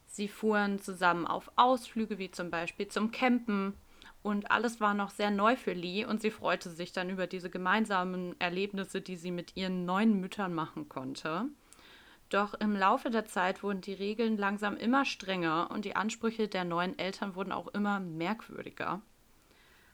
Sie 0.06 0.28
fuhren 0.28 0.80
zusammen 0.80 1.28
auf 1.28 1.52
Ausflüge, 1.56 2.18
wie 2.18 2.32
zum 2.32 2.50
Beispiel 2.50 2.88
zum 2.88 3.12
Campen. 3.12 3.74
Und 4.22 4.50
alles 4.50 4.80
war 4.80 4.94
noch 4.94 5.10
sehr 5.10 5.30
neu 5.30 5.56
für 5.56 5.74
Lee 5.74 6.06
und 6.06 6.22
sie 6.22 6.32
freute 6.32 6.70
sich 6.70 6.94
dann 6.94 7.10
über 7.10 7.28
diese 7.28 7.50
gemeinsamen 7.50 8.40
Erlebnisse, 8.40 9.02
die 9.02 9.18
sie 9.18 9.32
mit 9.32 9.56
ihren 9.58 9.86
neuen 9.86 10.20
Müttern 10.20 10.54
machen 10.54 10.88
konnte. 10.88 11.50
Doch 12.30 12.56
im 12.56 12.76
Laufe 12.76 13.10
der 13.10 13.26
Zeit 13.26 13.62
wurden 13.62 13.82
die 13.82 13.94
Regeln 13.94 14.38
langsam 14.38 14.78
immer 14.78 15.06
strenger 15.06 15.70
und 15.72 15.86
die 15.86 15.96
Ansprüche 15.96 16.48
der 16.48 16.64
neuen 16.64 16.98
Eltern 16.98 17.36
wurden 17.36 17.52
auch 17.52 17.68
immer 17.70 18.00
merkwürdiger. 18.00 19.02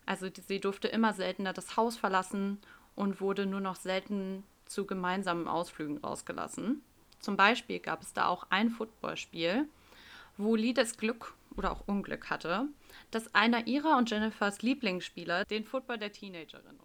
Also 0.06 0.28
sie 0.34 0.60
durfte 0.60 0.88
immer 0.88 1.12
seltener 1.12 1.52
das 1.52 1.76
Haus 1.76 1.96
verlassen 1.96 2.58
und 2.94 3.20
wurde 3.20 3.46
nur 3.46 3.60
noch 3.60 3.76
selten 3.76 4.44
zu 4.64 4.86
gemeinsamen 4.86 5.46
Ausflügen 5.46 5.98
rausgelassen. 5.98 6.82
Zum 7.20 7.36
Beispiel 7.36 7.78
gab 7.78 8.02
es 8.02 8.12
da 8.12 8.26
auch 8.26 8.46
ein 8.50 8.70
Footballspiel, 8.70 9.68
wo 10.36 10.56
Lee 10.56 10.72
das 10.72 10.96
Glück 10.96 11.34
oder 11.56 11.70
auch 11.70 11.86
Unglück 11.86 12.30
hatte, 12.30 12.66
dass 13.10 13.34
einer 13.34 13.66
ihrer 13.66 13.96
und 13.98 14.10
Jennifers 14.10 14.62
Lieblingsspieler 14.62 15.44
den 15.44 15.64
Football 15.64 15.98
der 15.98 16.12
Teenagerin. 16.12 16.78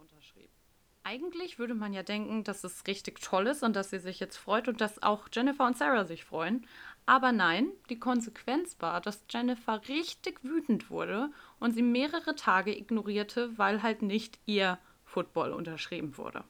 Eigentlich 1.10 1.58
würde 1.58 1.74
man 1.74 1.94
ja 1.94 2.02
denken, 2.02 2.44
dass 2.44 2.64
es 2.64 2.86
richtig 2.86 3.22
toll 3.22 3.46
ist 3.46 3.62
und 3.62 3.74
dass 3.74 3.88
sie 3.88 3.98
sich 3.98 4.20
jetzt 4.20 4.36
freut 4.36 4.68
und 4.68 4.82
dass 4.82 5.02
auch 5.02 5.28
Jennifer 5.32 5.64
und 5.64 5.78
Sarah 5.78 6.04
sich 6.04 6.22
freuen. 6.22 6.66
Aber 7.06 7.32
nein, 7.32 7.72
die 7.88 7.98
Konsequenz 7.98 8.76
war, 8.80 9.00
dass 9.00 9.24
Jennifer 9.30 9.80
richtig 9.88 10.44
wütend 10.44 10.90
wurde 10.90 11.30
und 11.60 11.72
sie 11.72 11.80
mehrere 11.80 12.34
Tage 12.34 12.76
ignorierte, 12.76 13.56
weil 13.56 13.82
halt 13.82 14.02
nicht 14.02 14.38
ihr 14.44 14.78
Football 15.06 15.54
unterschrieben 15.54 16.18
wurde. 16.18 16.44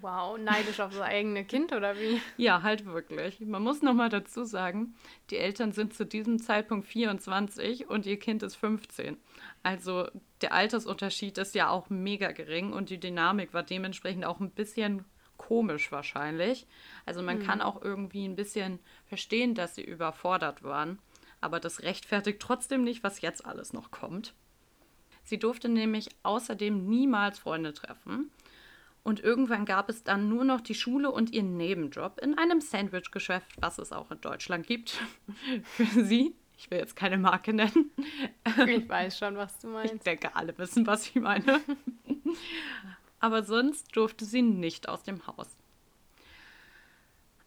Wow, 0.00 0.38
neidisch 0.38 0.80
auf 0.80 0.92
das 0.92 1.02
eigene 1.02 1.44
Kind 1.44 1.72
oder 1.72 1.96
wie? 1.96 2.20
Ja, 2.38 2.62
halt 2.62 2.86
wirklich. 2.86 3.40
Man 3.40 3.62
muss 3.62 3.82
nochmal 3.82 4.08
dazu 4.08 4.44
sagen, 4.44 4.94
die 5.28 5.36
Eltern 5.36 5.72
sind 5.72 5.92
zu 5.92 6.06
diesem 6.06 6.38
Zeitpunkt 6.38 6.86
24 6.86 7.90
und 7.90 8.06
ihr 8.06 8.18
Kind 8.18 8.42
ist 8.42 8.56
15. 8.56 9.18
Also 9.62 10.08
der 10.40 10.54
Altersunterschied 10.54 11.36
ist 11.36 11.54
ja 11.54 11.68
auch 11.68 11.90
mega 11.90 12.32
gering 12.32 12.72
und 12.72 12.88
die 12.88 12.98
Dynamik 12.98 13.52
war 13.52 13.62
dementsprechend 13.62 14.24
auch 14.24 14.40
ein 14.40 14.50
bisschen 14.50 15.04
komisch 15.36 15.92
wahrscheinlich. 15.92 16.66
Also 17.04 17.22
man 17.22 17.40
hm. 17.40 17.46
kann 17.46 17.60
auch 17.60 17.82
irgendwie 17.82 18.26
ein 18.26 18.36
bisschen 18.36 18.78
verstehen, 19.04 19.54
dass 19.54 19.74
sie 19.74 19.84
überfordert 19.84 20.62
waren. 20.62 21.00
Aber 21.42 21.60
das 21.60 21.82
rechtfertigt 21.82 22.40
trotzdem 22.40 22.82
nicht, 22.82 23.02
was 23.02 23.20
jetzt 23.20 23.44
alles 23.44 23.74
noch 23.74 23.90
kommt. 23.90 24.32
Sie 25.24 25.38
durfte 25.38 25.68
nämlich 25.68 26.08
außerdem 26.22 26.88
niemals 26.88 27.38
Freunde 27.38 27.74
treffen 27.74 28.30
und 29.04 29.20
irgendwann 29.20 29.64
gab 29.64 29.88
es 29.88 30.04
dann 30.04 30.28
nur 30.28 30.44
noch 30.44 30.60
die 30.60 30.74
Schule 30.74 31.10
und 31.10 31.32
ihren 31.32 31.56
Nebenjob 31.56 32.20
in 32.20 32.38
einem 32.38 32.60
Sandwich-Geschäft, 32.60 33.50
was 33.58 33.78
es 33.78 33.92
auch 33.92 34.10
in 34.10 34.20
Deutschland 34.20 34.66
gibt, 34.66 35.00
für 35.64 36.04
sie. 36.04 36.34
Ich 36.56 36.70
will 36.70 36.78
jetzt 36.78 36.94
keine 36.94 37.18
Marke 37.18 37.52
nennen. 37.52 37.90
Ich 38.68 38.88
weiß 38.88 39.18
schon, 39.18 39.36
was 39.36 39.58
du 39.58 39.68
meinst. 39.68 39.94
Ich 39.94 40.02
denke, 40.02 40.36
alle 40.36 40.56
wissen, 40.58 40.86
was 40.86 41.08
ich 41.08 41.16
meine. 41.16 41.60
Aber 43.18 43.42
sonst 43.42 43.96
durfte 43.96 44.24
sie 44.24 44.42
nicht 44.42 44.88
aus 44.88 45.02
dem 45.02 45.26
Haus. 45.26 45.56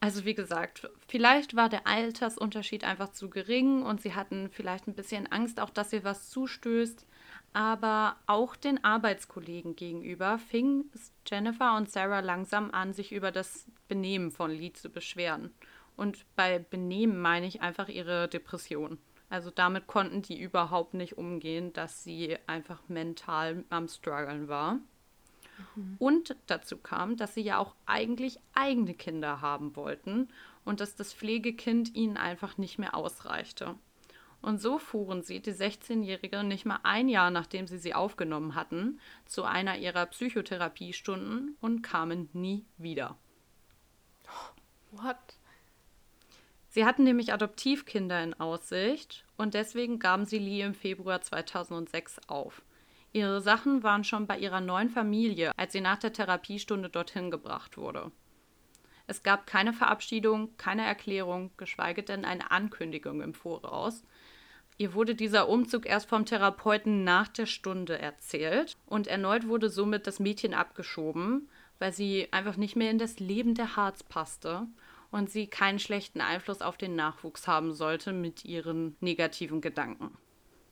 Also 0.02 0.26
wie 0.26 0.36
gesagt, 0.36 0.90
vielleicht 1.08 1.56
war 1.56 1.70
der 1.70 1.88
Altersunterschied 1.88 2.84
einfach 2.84 3.14
zu 3.14 3.30
gering 3.30 3.84
und 3.84 4.02
sie 4.02 4.14
hatten 4.14 4.50
vielleicht 4.52 4.88
ein 4.88 4.96
bisschen 4.96 5.32
Angst, 5.32 5.60
auch 5.60 5.70
dass 5.70 5.94
ihr 5.94 6.04
was 6.04 6.30
zustößt 6.30 7.06
aber 7.56 8.18
auch 8.28 8.58
den 8.58 8.84
Arbeitskollegen 8.84 9.78
gegenüber 9.78 10.38
fing 10.38 10.92
Jennifer 11.26 11.78
und 11.78 11.90
Sarah 11.90 12.20
langsam 12.20 12.70
an, 12.72 12.92
sich 12.92 13.14
über 13.14 13.32
das 13.32 13.66
Benehmen 13.88 14.32
von 14.32 14.52
Lee 14.52 14.74
zu 14.74 14.90
beschweren. 14.90 15.54
Und 15.96 16.26
bei 16.36 16.60
Benehmen 16.60 17.18
meine 17.18 17.48
ich 17.48 17.62
einfach 17.62 17.88
ihre 17.88 18.28
Depression. 18.28 18.98
Also 19.30 19.52
damit 19.52 19.88
konnten 19.88 20.22
die 20.22 20.38
überhaupt 20.38 20.96
nicht 20.96 21.18
umgehen, 21.18 21.72
dass 21.72 22.04
sie 22.04 22.38
einfach 22.46 22.82
mental 22.90 23.64
am 23.70 23.88
struggeln 23.88 24.50
war. 24.50 24.80
Mhm. 25.76 25.96
Und 25.98 26.36
dazu 26.48 26.76
kam, 26.76 27.16
dass 27.16 27.36
sie 27.36 27.42
ja 27.42 27.58
auch 27.58 27.74
eigentlich 27.86 28.38
eigene 28.54 28.94
Kinder 28.94 29.40
haben 29.40 29.78
wollten 29.78 30.28
und 30.66 30.82
dass 30.82 30.98
das 30.98 31.14
Pflegekind 31.14 31.96
ihnen 31.96 32.18
einfach 32.18 32.58
nicht 32.58 32.80
mehr 32.80 32.96
ausreichte. 32.96 33.76
Und 34.46 34.62
so 34.62 34.78
fuhren 34.78 35.24
sie, 35.24 35.40
die 35.40 35.54
16-Jährige, 35.54 36.44
nicht 36.44 36.68
mal 36.68 36.78
ein 36.84 37.10
Jahr 37.10 37.32
nachdem 37.32 37.66
sie 37.66 37.80
sie 37.80 37.96
aufgenommen 37.96 38.54
hatten, 38.54 39.00
zu 39.26 39.44
einer 39.44 39.76
ihrer 39.80 40.06
Psychotherapiestunden 40.06 41.58
und 41.62 41.82
kamen 41.82 42.30
nie 42.32 42.64
wieder. 42.78 43.18
What? 44.92 45.18
Sie 46.70 46.86
hatten 46.86 47.06
nämlich 47.06 47.34
Adoptivkinder 47.34 48.22
in 48.22 48.36
Aussicht 48.36 49.26
und 49.36 49.56
deswegen 49.56 49.98
gaben 49.98 50.26
sie 50.26 50.38
Lee 50.38 50.62
im 50.62 50.76
Februar 50.76 51.22
2006 51.22 52.22
auf. 52.28 52.62
Ihre 53.14 53.42
Sachen 53.42 53.82
waren 53.82 54.04
schon 54.04 54.28
bei 54.28 54.38
ihrer 54.38 54.62
neuen 54.62 54.92
Familie, 54.92 55.54
als 55.58 55.74
sie 55.74 55.82
nach 55.82 55.98
der 55.98 56.14
Therapiestunde 56.14 56.90
dorthin 56.90 57.32
gebracht 57.32 57.78
wurde. 57.78 58.12
Es 59.08 59.24
gab 59.24 59.48
keine 59.48 59.74
Verabschiedung, 59.74 60.56
keine 60.58 60.86
Erklärung, 60.86 61.50
geschweige 61.58 62.04
denn 62.04 62.26
eine 62.26 62.52
Ankündigung 62.52 63.22
im 63.22 63.34
Voraus, 63.34 64.04
Ihr 64.78 64.94
wurde 64.94 65.16
dieser 65.16 65.48
Umzug 65.48 65.86
erst 65.86 66.10
vom 66.10 66.26
Therapeuten 66.26 67.04
nach 67.04 67.30
der 67.30 67.46
Stunde 67.46 67.98
erzählt 67.98 68.76
und 68.86 69.08
erneut 69.08 69.48
wurde 69.48 69.70
somit 69.70 70.06
das 70.06 70.20
Mädchen 70.20 70.54
abgeschoben, 70.54 71.50
weil 71.80 71.94
sie 71.94 72.28
einfach 72.32 72.58
nicht 72.58 72.76
mehr 72.76 72.92
in 72.92 72.98
das 72.98 73.20
Leben 73.20 73.56
der 73.56 73.78
Harz 73.78 74.04
passte 74.04 74.68
und 75.12 75.30
sie 75.30 75.48
keinen 75.48 75.80
schlechten 75.80 76.20
Einfluss 76.20 76.62
auf 76.62 76.76
den 76.78 76.96
Nachwuchs 76.96 77.48
haben 77.48 77.74
sollte 77.74 78.12
mit 78.12 78.44
ihren 78.44 78.98
negativen 79.00 79.62
Gedanken. 79.62 80.18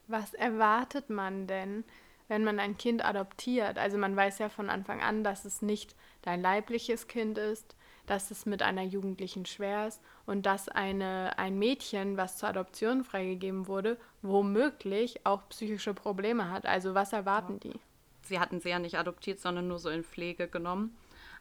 Was 0.08 0.34
erwartet 0.34 1.10
man 1.10 1.48
denn, 1.48 1.86
wenn 2.28 2.44
man 2.44 2.60
ein 2.60 2.78
Kind 2.78 3.06
adoptiert? 3.06 3.78
Also 3.78 3.98
man 3.98 4.18
weiß 4.18 4.40
ja 4.40 4.50
von 4.50 4.70
Anfang 4.70 5.02
an, 5.02 5.24
dass 5.24 5.46
es 5.46 5.62
nicht 5.62 5.96
dein 6.24 6.42
leibliches 6.42 7.08
Kind 7.08 7.38
ist, 7.38 7.76
dass 8.06 8.32
es 8.32 8.46
mit 8.46 8.62
einer 8.62 8.84
Jugendlichen 8.84 9.46
schwer 9.46 9.88
ist 9.88 10.02
und 10.26 10.46
dass 10.46 10.70
eine, 10.70 11.38
ein 11.38 11.58
Mädchen, 11.58 12.18
was 12.18 12.38
zur 12.38 12.50
Adoption 12.50 13.04
freigegeben 13.04 13.68
wurde, 13.68 13.98
womöglich 14.22 15.26
auch 15.26 15.48
psychische 15.50 15.94
Probleme 15.94 16.50
hat. 16.50 16.66
Also 16.66 16.96
was 16.96 17.14
erwarten 17.14 17.60
die? 17.60 17.80
Sie 18.24 18.40
hatten 18.40 18.60
sie 18.60 18.70
ja 18.70 18.80
nicht 18.80 18.98
adoptiert, 18.98 19.40
sondern 19.40 19.68
nur 19.68 19.80
so 19.80 19.90
in 19.90 20.04
Pflege 20.04 20.48
genommen. 20.48 20.96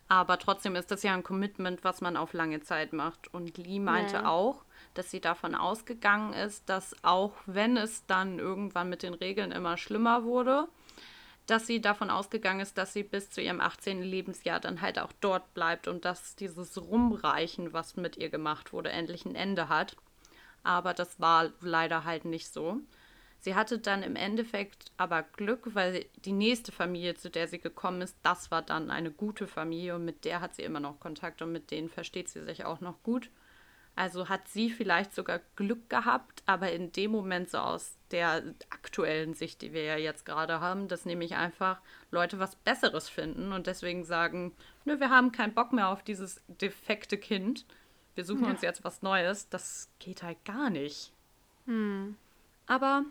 Aber 0.09 0.38
trotzdem 0.38 0.76
ist 0.76 0.90
das 0.90 1.02
ja 1.02 1.14
ein 1.14 1.23
Commitment, 1.23 1.85
was 1.85 2.00
man 2.00 2.16
auf 2.16 2.33
lange 2.33 2.61
Zeit 2.61 2.92
macht. 2.92 3.33
Und 3.33 3.57
Lee 3.57 3.78
meinte 3.78 4.16
ja. 4.16 4.28
auch, 4.28 4.64
dass 4.95 5.11
sie 5.11 5.21
davon 5.21 5.54
ausgegangen 5.54 6.35
ist, 6.35 6.69
dass 6.69 6.95
auch 7.02 7.33
wenn 7.47 7.76
es 7.76 8.04
dann 8.07 8.38
irgendwann 8.38 8.90
mit 8.90 9.02
den 9.02 9.14
Regeln 9.14 9.52
immer 9.52 9.76
schlimmer 9.76 10.25
wurde, 10.25 10.69
dass 11.46 11.66
sie 11.66 11.80
davon 11.80 12.11
ausgegangen 12.11 12.61
ist, 12.61 12.78
dass 12.78 12.92
sie 12.92 13.02
bis 13.02 13.30
zu 13.30 13.40
ihrem 13.40 13.61
18. 13.61 14.02
Lebensjahr 14.02 14.61
dann 14.61 14.80
halt 14.80 14.99
auch 14.99 15.12
dort 15.20 15.54
bleibt 15.54 15.88
und 15.88 16.04
dass 16.04 16.37
dieses 16.37 16.80
Rumreichen, 16.80 17.72
was 17.72 17.96
mit 17.96 18.16
ihr 18.16 18.30
gemacht 18.30 18.72
wurde, 18.72 18.90
endlich 18.90 19.25
ein 19.25 19.34
Ende 19.34 19.68
hat. 19.68 19.96
Aber 20.62 20.94
das 20.94 21.20
war 21.20 21.50
leider 21.61 22.04
halt 22.04 22.25
nicht 22.25 22.52
so. 22.52 22.80
Sie 23.40 23.56
hatte 23.56 23.78
dann 23.78 24.04
im 24.04 24.14
Endeffekt 24.14 24.92
aber 24.96 25.25
Glück, 25.25 25.75
weil 25.75 26.06
die 26.25 26.30
nächste 26.30 26.70
Familie, 26.70 27.16
zu 27.16 27.28
der 27.28 27.49
sie 27.49 27.58
gekommen 27.58 28.00
ist, 28.00 28.16
das 28.22 28.52
war 28.52 28.62
dann 28.62 28.88
eine 28.88 29.11
gute 29.11 29.49
Familie 29.49 29.96
und 29.96 30.04
mit 30.04 30.25
der 30.25 30.40
hat 30.40 30.54
sie 30.54 30.62
immer 30.62 30.78
noch 30.78 31.00
Kontakt 31.00 31.42
und 31.42 31.50
mit 31.50 31.72
denen 31.72 31.88
versteht 31.88 32.28
sie 32.28 32.44
sich 32.44 32.64
auch 32.64 32.80
noch 32.80 33.02
gut. 33.02 33.30
Also 33.94 34.28
hat 34.28 34.49
sie 34.49 34.70
vielleicht 34.70 35.14
sogar 35.14 35.40
Glück 35.54 35.90
gehabt, 35.90 36.42
aber 36.46 36.72
in 36.72 36.92
dem 36.92 37.11
Moment 37.11 37.50
so 37.50 37.58
aus 37.58 37.96
der 38.11 38.42
aktuellen 38.70 39.34
Sicht, 39.34 39.61
die 39.61 39.75
wir 39.75 39.84
ja 39.84 39.96
jetzt 39.96 40.25
gerade 40.25 40.61
haben, 40.61 40.88
dass 40.88 41.04
nämlich 41.04 41.34
einfach 41.37 41.80
Leute 42.11 42.38
was 42.38 42.56
Besseres 42.56 43.11
finden 43.11 43.52
und 43.52 43.66
deswegen 43.66 44.04
sagen, 44.04 44.52
nö, 44.87 44.99
wir 44.99 45.11
haben 45.11 45.30
keinen 45.30 45.52
Bock 45.52 45.72
mehr 45.75 45.88
auf 45.88 46.02
dieses 46.02 46.40
defekte 46.49 47.18
Kind. 47.18 47.66
Wir 48.14 48.25
suchen 48.25 48.44
ja. 48.44 48.50
uns 48.50 48.62
jetzt 48.62 48.82
was 48.82 49.02
Neues. 49.02 49.49
Das 49.50 49.90
geht 49.99 50.22
halt 50.22 50.42
gar 50.44 50.70
nicht. 50.70 51.12
Hm. 51.66 52.16
Aber 52.66 53.04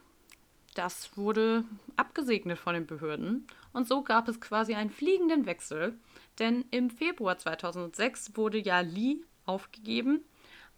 das 0.74 1.16
wurde 1.16 1.64
abgesegnet 1.96 2.58
von 2.58 2.74
den 2.74 2.88
Behörden 2.88 3.46
und 3.74 3.88
so 3.88 4.02
gab 4.02 4.28
es 4.28 4.42
quasi 4.42 4.74
einen 4.74 4.90
fliegenden 4.90 5.46
Wechsel, 5.46 5.94
denn 6.40 6.66
im 6.72 6.90
Februar 6.90 7.38
2006 7.38 8.36
wurde 8.36 8.58
ja 8.58 8.80
Lee 8.80 9.18
aufgegeben 9.46 10.22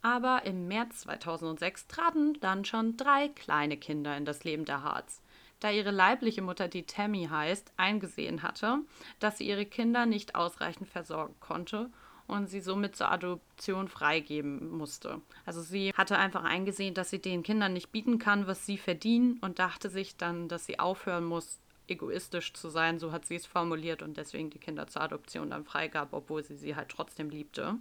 aber 0.03 0.45
im 0.45 0.67
März 0.67 0.99
2006 1.01 1.87
traten 1.87 2.39
dann 2.41 2.65
schon 2.65 2.97
drei 2.97 3.29
kleine 3.29 3.77
Kinder 3.77 4.15
in 4.15 4.25
das 4.25 4.43
Leben 4.43 4.65
der 4.65 4.83
Harts. 4.83 5.21
Da 5.61 5.71
ihre 5.71 5.91
leibliche 5.91 6.41
Mutter, 6.41 6.67
die 6.67 6.83
Tammy 6.83 7.27
heißt, 7.31 7.71
eingesehen 7.77 8.43
hatte, 8.43 8.79
dass 9.19 9.37
sie 9.37 9.47
ihre 9.47 9.65
Kinder 9.65 10.05
nicht 10.05 10.35
ausreichend 10.35 10.89
versorgen 10.89 11.35
konnte 11.39 11.89
und 12.27 12.47
sie 12.47 12.59
somit 12.59 12.97
zur 12.97 13.11
Adoption 13.11 13.87
freigeben 13.87 14.69
musste. 14.77 15.21
Also 15.45 15.61
sie 15.61 15.93
hatte 15.93 16.17
einfach 16.17 16.43
eingesehen, 16.43 16.93
dass 16.93 17.09
sie 17.09 17.19
den 17.19 17.41
Kindern 17.41 17.71
nicht 17.71 17.93
bieten 17.93 18.19
kann, 18.19 18.45
was 18.45 18.65
sie 18.65 18.77
verdienen 18.77 19.39
und 19.39 19.59
dachte 19.59 19.89
sich 19.89 20.17
dann, 20.17 20.49
dass 20.49 20.65
sie 20.65 20.79
aufhören 20.79 21.23
muss, 21.23 21.59
egoistisch 21.87 22.53
zu 22.53 22.69
sein, 22.69 22.99
so 22.99 23.13
hat 23.13 23.25
sie 23.25 23.35
es 23.35 23.45
formuliert 23.45 24.01
und 24.01 24.17
deswegen 24.17 24.49
die 24.49 24.59
Kinder 24.59 24.87
zur 24.87 25.01
Adoption 25.01 25.49
dann 25.49 25.63
freigab, 25.63 26.09
obwohl 26.11 26.43
sie 26.43 26.55
sie 26.55 26.75
halt 26.75 26.89
trotzdem 26.89 27.29
liebte. 27.29 27.77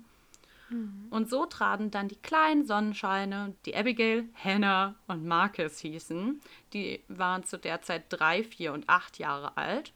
Und 1.10 1.28
so 1.30 1.46
traten 1.46 1.90
dann 1.90 2.08
die 2.08 2.16
kleinen 2.16 2.64
Sonnenscheine, 2.66 3.54
die 3.66 3.76
Abigail, 3.76 4.28
Hannah 4.42 4.94
und 5.06 5.24
Marcus 5.26 5.78
hießen. 5.78 6.40
Die 6.72 7.02
waren 7.08 7.44
zu 7.44 7.58
der 7.58 7.82
Zeit 7.82 8.04
drei, 8.08 8.42
vier 8.44 8.72
und 8.72 8.88
acht 8.88 9.18
Jahre 9.18 9.56
alt. 9.56 9.92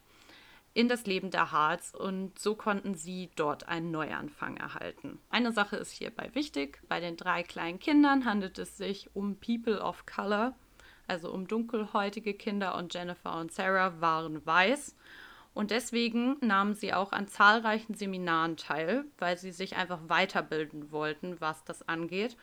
in 0.77 0.87
das 0.87 1.07
Leben 1.07 1.31
der 1.31 1.51
Harts 1.51 1.91
und 1.95 2.37
so 2.37 2.53
konnten 2.53 2.93
sie 2.93 3.31
dort 3.35 3.67
einen 3.67 3.89
Neuanfang 3.89 4.57
erhalten. 4.57 5.17
Eine 5.31 5.51
Sache 5.51 5.75
ist 5.75 5.91
hierbei 5.91 6.29
wichtig. 6.33 6.79
Bei 6.87 6.99
den 6.99 7.17
drei 7.17 7.41
kleinen 7.41 7.79
Kindern 7.79 8.25
handelt 8.25 8.59
es 8.59 8.77
sich 8.77 9.09
um 9.15 9.37
People 9.37 9.81
of 9.81 10.05
Color, 10.05 10.53
also 11.07 11.31
um 11.33 11.47
dunkelhäutige 11.47 12.35
Kinder 12.35 12.75
und 12.75 12.93
Jennifer 12.93 13.39
und 13.39 13.51
Sarah 13.51 13.99
waren 14.01 14.45
weiß. 14.45 14.95
Und 15.57 15.71
deswegen 15.71 16.37
nahmen 16.39 16.75
sie 16.75 16.93
auch 16.93 17.11
an 17.11 17.27
zahlreichen 17.27 17.95
Seminaren 17.95 18.57
teil, 18.57 19.05
weil 19.17 19.39
sie 19.39 19.51
sich 19.51 19.75
einfach 19.75 19.97
weiterbilden 20.07 20.91
wollten, 20.91 21.41
was 21.41 21.63
das 21.63 21.89
angeht. 21.89 22.37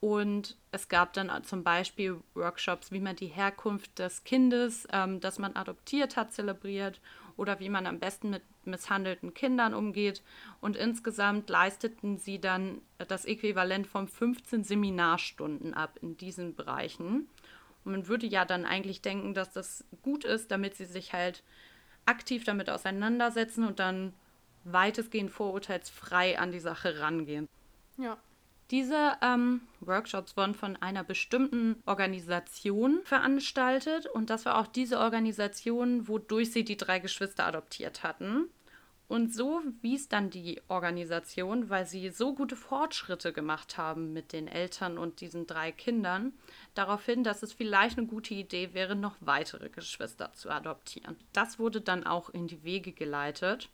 Und 0.00 0.54
es 0.70 0.90
gab 0.90 1.14
dann 1.14 1.32
zum 1.44 1.64
Beispiel 1.64 2.20
Workshops, 2.34 2.92
wie 2.92 3.00
man 3.00 3.16
die 3.16 3.28
Herkunft 3.28 3.98
des 3.98 4.22
Kindes, 4.22 4.86
ähm, 4.92 5.18
das 5.20 5.38
man 5.38 5.56
adoptiert 5.56 6.18
hat, 6.18 6.34
zelebriert 6.34 7.00
oder 7.38 7.58
wie 7.58 7.70
man 7.70 7.86
am 7.86 8.00
besten 8.00 8.28
mit 8.28 8.42
misshandelten 8.66 9.32
Kindern 9.32 9.72
umgeht. 9.72 10.22
Und 10.60 10.76
insgesamt 10.76 11.48
leisteten 11.48 12.18
sie 12.18 12.38
dann 12.38 12.82
das 12.98 13.24
Äquivalent 13.24 13.86
von 13.86 14.08
15 14.08 14.62
Seminarstunden 14.62 15.72
ab 15.72 15.98
in 16.02 16.18
diesen 16.18 16.54
Bereichen. 16.54 17.28
Und 17.86 17.92
man 17.92 18.08
würde 18.08 18.26
ja 18.26 18.44
dann 18.44 18.66
eigentlich 18.66 19.00
denken, 19.00 19.32
dass 19.32 19.54
das 19.54 19.86
gut 20.02 20.26
ist, 20.26 20.50
damit 20.50 20.76
sie 20.76 20.84
sich 20.84 21.14
halt 21.14 21.42
aktiv 22.08 22.44
damit 22.44 22.70
auseinandersetzen 22.70 23.64
und 23.64 23.78
dann 23.78 24.12
weitestgehend 24.64 25.30
vorurteilsfrei 25.30 26.38
an 26.38 26.52
die 26.52 26.60
Sache 26.60 27.00
rangehen. 27.00 27.48
Ja. 27.96 28.18
Diese 28.70 29.16
ähm, 29.22 29.62
Workshops 29.80 30.36
wurden 30.36 30.54
von 30.54 30.76
einer 30.76 31.02
bestimmten 31.02 31.82
Organisation 31.86 33.00
veranstaltet 33.02 34.06
und 34.06 34.28
das 34.28 34.44
war 34.44 34.58
auch 34.58 34.66
diese 34.66 34.98
Organisation, 34.98 36.06
wodurch 36.06 36.52
sie 36.52 36.64
die 36.64 36.76
drei 36.76 36.98
Geschwister 36.98 37.46
adoptiert 37.46 38.02
hatten. 38.02 38.50
Und 39.08 39.34
so 39.34 39.62
wies 39.80 40.08
dann 40.10 40.28
die 40.28 40.60
Organisation, 40.68 41.70
weil 41.70 41.86
sie 41.86 42.10
so 42.10 42.34
gute 42.34 42.56
Fortschritte 42.56 43.32
gemacht 43.32 43.78
haben 43.78 44.12
mit 44.12 44.34
den 44.34 44.46
Eltern 44.46 44.98
und 44.98 45.22
diesen 45.22 45.46
drei 45.46 45.72
Kindern, 45.72 46.34
darauf 46.74 47.06
hin, 47.06 47.24
dass 47.24 47.42
es 47.42 47.54
vielleicht 47.54 47.96
eine 47.96 48.06
gute 48.06 48.34
Idee 48.34 48.74
wäre, 48.74 48.94
noch 48.94 49.16
weitere 49.20 49.70
Geschwister 49.70 50.34
zu 50.34 50.50
adoptieren. 50.50 51.16
Das 51.32 51.58
wurde 51.58 51.80
dann 51.80 52.06
auch 52.06 52.28
in 52.28 52.48
die 52.48 52.62
Wege 52.64 52.92
geleitet. 52.92 53.70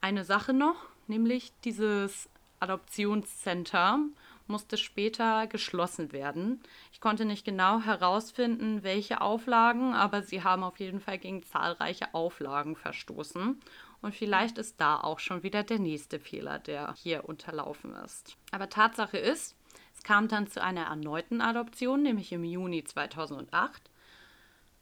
Eine 0.00 0.24
Sache 0.24 0.54
noch, 0.54 0.86
nämlich 1.06 1.52
dieses 1.64 2.30
Adoptionscenter 2.58 3.98
musste 4.46 4.76
später 4.76 5.46
geschlossen 5.46 6.12
werden. 6.12 6.60
Ich 6.92 7.00
konnte 7.00 7.24
nicht 7.24 7.44
genau 7.44 7.80
herausfinden, 7.80 8.82
welche 8.82 9.20
Auflagen, 9.20 9.94
aber 9.94 10.22
sie 10.22 10.42
haben 10.42 10.62
auf 10.62 10.78
jeden 10.80 11.00
Fall 11.00 11.18
gegen 11.18 11.42
zahlreiche 11.42 12.14
Auflagen 12.14 12.76
verstoßen. 12.76 13.60
Und 14.02 14.14
vielleicht 14.14 14.58
ist 14.58 14.80
da 14.80 15.00
auch 15.00 15.20
schon 15.20 15.44
wieder 15.44 15.62
der 15.62 15.78
nächste 15.78 16.18
Fehler, 16.18 16.58
der 16.58 16.94
hier 16.98 17.28
unterlaufen 17.28 17.94
ist. 17.94 18.36
Aber 18.50 18.68
Tatsache 18.68 19.16
ist, 19.16 19.56
es 19.94 20.02
kam 20.02 20.28
dann 20.28 20.48
zu 20.48 20.62
einer 20.62 20.86
erneuten 20.86 21.40
Adoption, 21.40 22.02
nämlich 22.02 22.32
im 22.32 22.44
Juni 22.44 22.82
2008. 22.82 23.90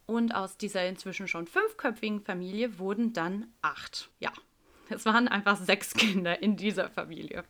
Und 0.07 0.33
aus 0.33 0.57
dieser 0.57 0.87
inzwischen 0.87 1.27
schon 1.27 1.45
fünfköpfigen 1.45 2.21
Familie 2.21 2.79
wurden 2.79 3.13
dann 3.13 3.47
acht. 3.61 4.09
Ja, 4.19 4.31
es 4.89 5.05
waren 5.05 5.27
einfach 5.27 5.57
sechs 5.57 5.93
Kinder 5.93 6.41
in 6.41 6.57
dieser 6.57 6.89
Familie. 6.89 7.45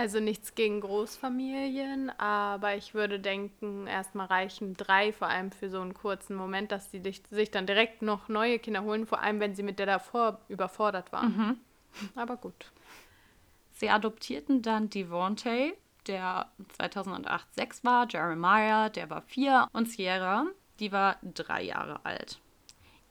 Also 0.00 0.18
nichts 0.18 0.54
gegen 0.54 0.80
Großfamilien, 0.80 2.08
aber 2.18 2.74
ich 2.74 2.94
würde 2.94 3.20
denken, 3.20 3.86
erstmal 3.86 4.28
reichen 4.28 4.72
drei, 4.72 5.12
vor 5.12 5.28
allem 5.28 5.52
für 5.52 5.68
so 5.68 5.78
einen 5.78 5.92
kurzen 5.92 6.36
Moment, 6.36 6.72
dass 6.72 6.90
sie 6.90 7.02
sich 7.28 7.50
dann 7.50 7.66
direkt 7.66 8.00
noch 8.00 8.30
neue 8.30 8.58
Kinder 8.58 8.82
holen, 8.82 9.06
vor 9.06 9.20
allem 9.20 9.40
wenn 9.40 9.54
sie 9.54 9.62
mit 9.62 9.78
der 9.78 9.84
davor 9.84 10.40
überfordert 10.48 11.12
waren. 11.12 11.36
Mhm. 11.36 11.58
Aber 12.14 12.38
gut. 12.38 12.72
Sie 13.72 13.90
adoptierten 13.90 14.62
dann 14.62 14.88
Devontae, 14.88 15.74
der 16.06 16.50
2008 16.78 17.54
sechs 17.54 17.84
war, 17.84 18.06
Jeremiah, 18.08 18.88
der 18.88 19.10
war 19.10 19.20
vier 19.20 19.68
und 19.74 19.86
Sierra, 19.86 20.46
die 20.78 20.92
war 20.92 21.18
drei 21.22 21.60
Jahre 21.64 22.06
alt. 22.06 22.40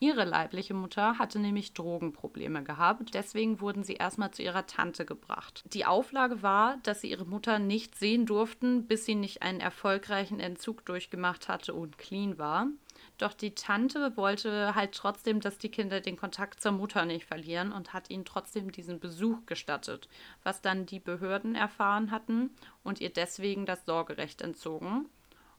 Ihre 0.01 0.23
leibliche 0.23 0.73
Mutter 0.73 1.19
hatte 1.19 1.39
nämlich 1.39 1.73
Drogenprobleme 1.73 2.63
gehabt, 2.63 3.13
deswegen 3.13 3.59
wurden 3.59 3.83
sie 3.83 3.95
erstmal 3.95 4.31
zu 4.31 4.41
ihrer 4.41 4.65
Tante 4.65 5.05
gebracht. 5.05 5.61
Die 5.73 5.85
Auflage 5.85 6.41
war, 6.41 6.77
dass 6.83 7.01
sie 7.01 7.11
ihre 7.11 7.25
Mutter 7.25 7.59
nicht 7.59 7.95
sehen 7.95 8.25
durften, 8.25 8.87
bis 8.87 9.03
sie 9.03 9.15
nicht 9.15 9.41
einen 9.41 9.59
erfolgreichen 9.59 10.39
Entzug 10.39 10.85
durchgemacht 10.85 11.49
hatte 11.49 11.73
und 11.73 11.97
clean 11.97 12.37
war. 12.37 12.67
Doch 13.17 13.33
die 13.33 13.53
Tante 13.55 14.15
wollte 14.15 14.73
halt 14.73 14.93
trotzdem, 14.93 15.41
dass 15.41 15.57
die 15.57 15.69
Kinder 15.69 15.99
den 15.99 16.15
Kontakt 16.15 16.61
zur 16.61 16.71
Mutter 16.71 17.03
nicht 17.03 17.25
verlieren 17.25 17.73
und 17.73 17.91
hat 17.91 18.09
ihnen 18.09 18.23
trotzdem 18.23 18.71
diesen 18.71 19.01
Besuch 19.01 19.45
gestattet, 19.47 20.07
was 20.43 20.61
dann 20.61 20.85
die 20.85 21.01
Behörden 21.01 21.55
erfahren 21.55 22.11
hatten 22.11 22.51
und 22.85 23.01
ihr 23.01 23.09
deswegen 23.11 23.65
das 23.65 23.85
Sorgerecht 23.85 24.41
entzogen. 24.41 25.09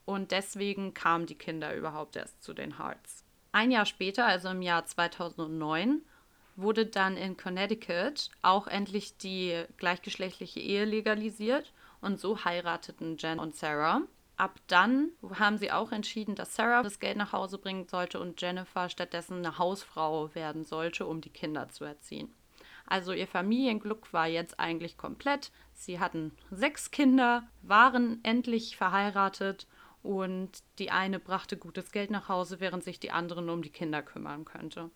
Und 0.06 0.30
deswegen 0.30 0.94
kamen 0.94 1.26
die 1.26 1.34
Kinder 1.34 1.76
überhaupt 1.76 2.16
erst 2.16 2.42
zu 2.42 2.54
den 2.54 2.78
Hearts. 2.78 3.19
Ein 3.52 3.70
Jahr 3.70 3.86
später, 3.86 4.26
also 4.26 4.48
im 4.48 4.62
Jahr 4.62 4.86
2009, 4.86 6.02
wurde 6.56 6.86
dann 6.86 7.16
in 7.16 7.36
Connecticut 7.36 8.30
auch 8.42 8.66
endlich 8.66 9.16
die 9.16 9.64
gleichgeschlechtliche 9.76 10.60
Ehe 10.60 10.84
legalisiert 10.84 11.72
und 12.00 12.20
so 12.20 12.44
heirateten 12.44 13.16
Jen 13.16 13.38
und 13.38 13.56
Sarah. 13.56 14.02
Ab 14.36 14.58
dann 14.68 15.10
haben 15.38 15.58
sie 15.58 15.70
auch 15.70 15.92
entschieden, 15.92 16.34
dass 16.34 16.54
Sarah 16.54 16.82
das 16.82 16.98
Geld 16.98 17.16
nach 17.16 17.32
Hause 17.32 17.58
bringen 17.58 17.86
sollte 17.88 18.20
und 18.20 18.40
Jennifer 18.40 18.88
stattdessen 18.88 19.38
eine 19.38 19.58
Hausfrau 19.58 20.34
werden 20.34 20.64
sollte, 20.64 21.06
um 21.06 21.20
die 21.20 21.30
Kinder 21.30 21.68
zu 21.68 21.84
erziehen. 21.84 22.32
Also 22.86 23.12
ihr 23.12 23.26
Familienglück 23.26 24.12
war 24.12 24.26
jetzt 24.26 24.58
eigentlich 24.58 24.96
komplett. 24.96 25.50
Sie 25.74 26.00
hatten 26.00 26.32
sechs 26.50 26.90
Kinder, 26.90 27.44
waren 27.62 28.20
endlich 28.22 28.76
verheiratet 28.76 29.66
und 30.02 30.50
die 30.78 30.90
eine 30.90 31.18
brachte 31.18 31.56
gutes 31.56 31.92
Geld 31.92 32.10
nach 32.10 32.28
Hause, 32.28 32.60
während 32.60 32.84
sich 32.84 33.00
die 33.00 33.10
andere 33.10 33.42
nur 33.42 33.54
um 33.54 33.62
die 33.62 33.70
Kinder 33.70 34.02
kümmern 34.02 34.44
könnte. 34.44 34.90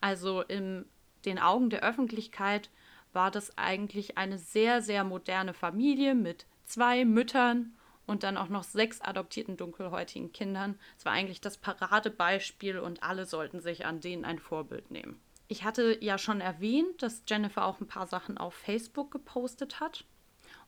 Also 0.00 0.42
in 0.42 0.84
den 1.24 1.38
Augen 1.38 1.70
der 1.70 1.82
Öffentlichkeit 1.82 2.70
war 3.12 3.30
das 3.30 3.56
eigentlich 3.56 4.18
eine 4.18 4.38
sehr, 4.38 4.82
sehr 4.82 5.04
moderne 5.04 5.54
Familie 5.54 6.14
mit 6.14 6.46
zwei 6.64 7.04
Müttern 7.04 7.74
und 8.06 8.22
dann 8.22 8.36
auch 8.36 8.48
noch 8.48 8.64
sechs 8.64 9.00
adoptierten 9.00 9.56
dunkelhäutigen 9.56 10.32
Kindern. 10.32 10.78
Es 10.96 11.04
war 11.04 11.12
eigentlich 11.12 11.40
das 11.40 11.58
Paradebeispiel 11.58 12.78
und 12.78 13.02
alle 13.02 13.26
sollten 13.26 13.60
sich 13.60 13.86
an 13.86 14.00
denen 14.00 14.24
ein 14.24 14.38
Vorbild 14.38 14.90
nehmen. 14.90 15.20
Ich 15.46 15.64
hatte 15.64 15.96
ja 16.02 16.18
schon 16.18 16.40
erwähnt, 16.40 17.02
dass 17.02 17.22
Jennifer 17.26 17.64
auch 17.64 17.80
ein 17.80 17.86
paar 17.86 18.06
Sachen 18.06 18.38
auf 18.38 18.54
Facebook 18.54 19.10
gepostet 19.10 19.80
hat. 19.80 20.04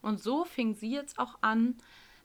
Und 0.01 0.21
so 0.21 0.45
fing 0.45 0.73
sie 0.73 0.91
jetzt 0.91 1.19
auch 1.19 1.37
an, 1.41 1.77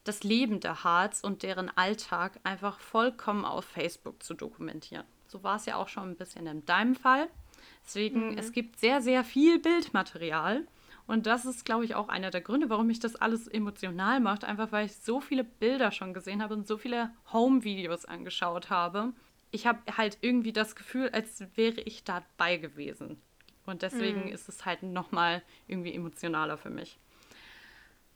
das 0.08 0.22
Leben 0.22 0.60
der 0.60 0.84
Harz 0.84 1.20
und 1.20 1.42
deren 1.42 1.70
Alltag 1.76 2.38
einfach 2.44 2.80
vollkommen 2.80 3.44
auf 3.44 3.64
Facebook 3.64 4.22
zu 4.22 4.34
dokumentieren. 4.34 5.04
So 5.26 5.42
war 5.42 5.56
es 5.56 5.66
ja 5.66 5.76
auch 5.76 5.88
schon 5.88 6.10
ein 6.10 6.16
bisschen 6.16 6.46
in 6.46 6.64
deinem 6.64 6.94
Fall. 6.94 7.28
Deswegen, 7.84 8.32
mhm. 8.32 8.38
es 8.38 8.52
gibt 8.52 8.78
sehr, 8.78 9.02
sehr 9.02 9.24
viel 9.24 9.58
Bildmaterial. 9.58 10.66
Und 11.06 11.26
das 11.26 11.44
ist, 11.44 11.64
glaube 11.64 11.84
ich, 11.84 11.94
auch 11.94 12.08
einer 12.08 12.30
der 12.30 12.40
Gründe, 12.40 12.68
warum 12.68 12.88
mich 12.88 12.98
das 12.98 13.14
alles 13.16 13.46
emotional 13.46 14.20
macht. 14.20 14.44
Einfach 14.44 14.72
weil 14.72 14.86
ich 14.86 14.96
so 14.96 15.20
viele 15.20 15.44
Bilder 15.44 15.92
schon 15.92 16.14
gesehen 16.14 16.42
habe 16.42 16.54
und 16.54 16.66
so 16.66 16.78
viele 16.78 17.10
Home-Videos 17.32 18.04
angeschaut 18.04 18.70
habe. 18.70 19.12
Ich 19.52 19.66
habe 19.66 19.78
halt 19.96 20.18
irgendwie 20.20 20.52
das 20.52 20.74
Gefühl, 20.74 21.10
als 21.10 21.44
wäre 21.54 21.80
ich 21.80 22.02
dabei 22.02 22.56
gewesen. 22.56 23.22
Und 23.66 23.82
deswegen 23.82 24.26
mhm. 24.26 24.32
ist 24.32 24.48
es 24.48 24.64
halt 24.64 24.82
nochmal 24.82 25.42
irgendwie 25.66 25.94
emotionaler 25.94 26.56
für 26.56 26.70
mich. 26.70 26.98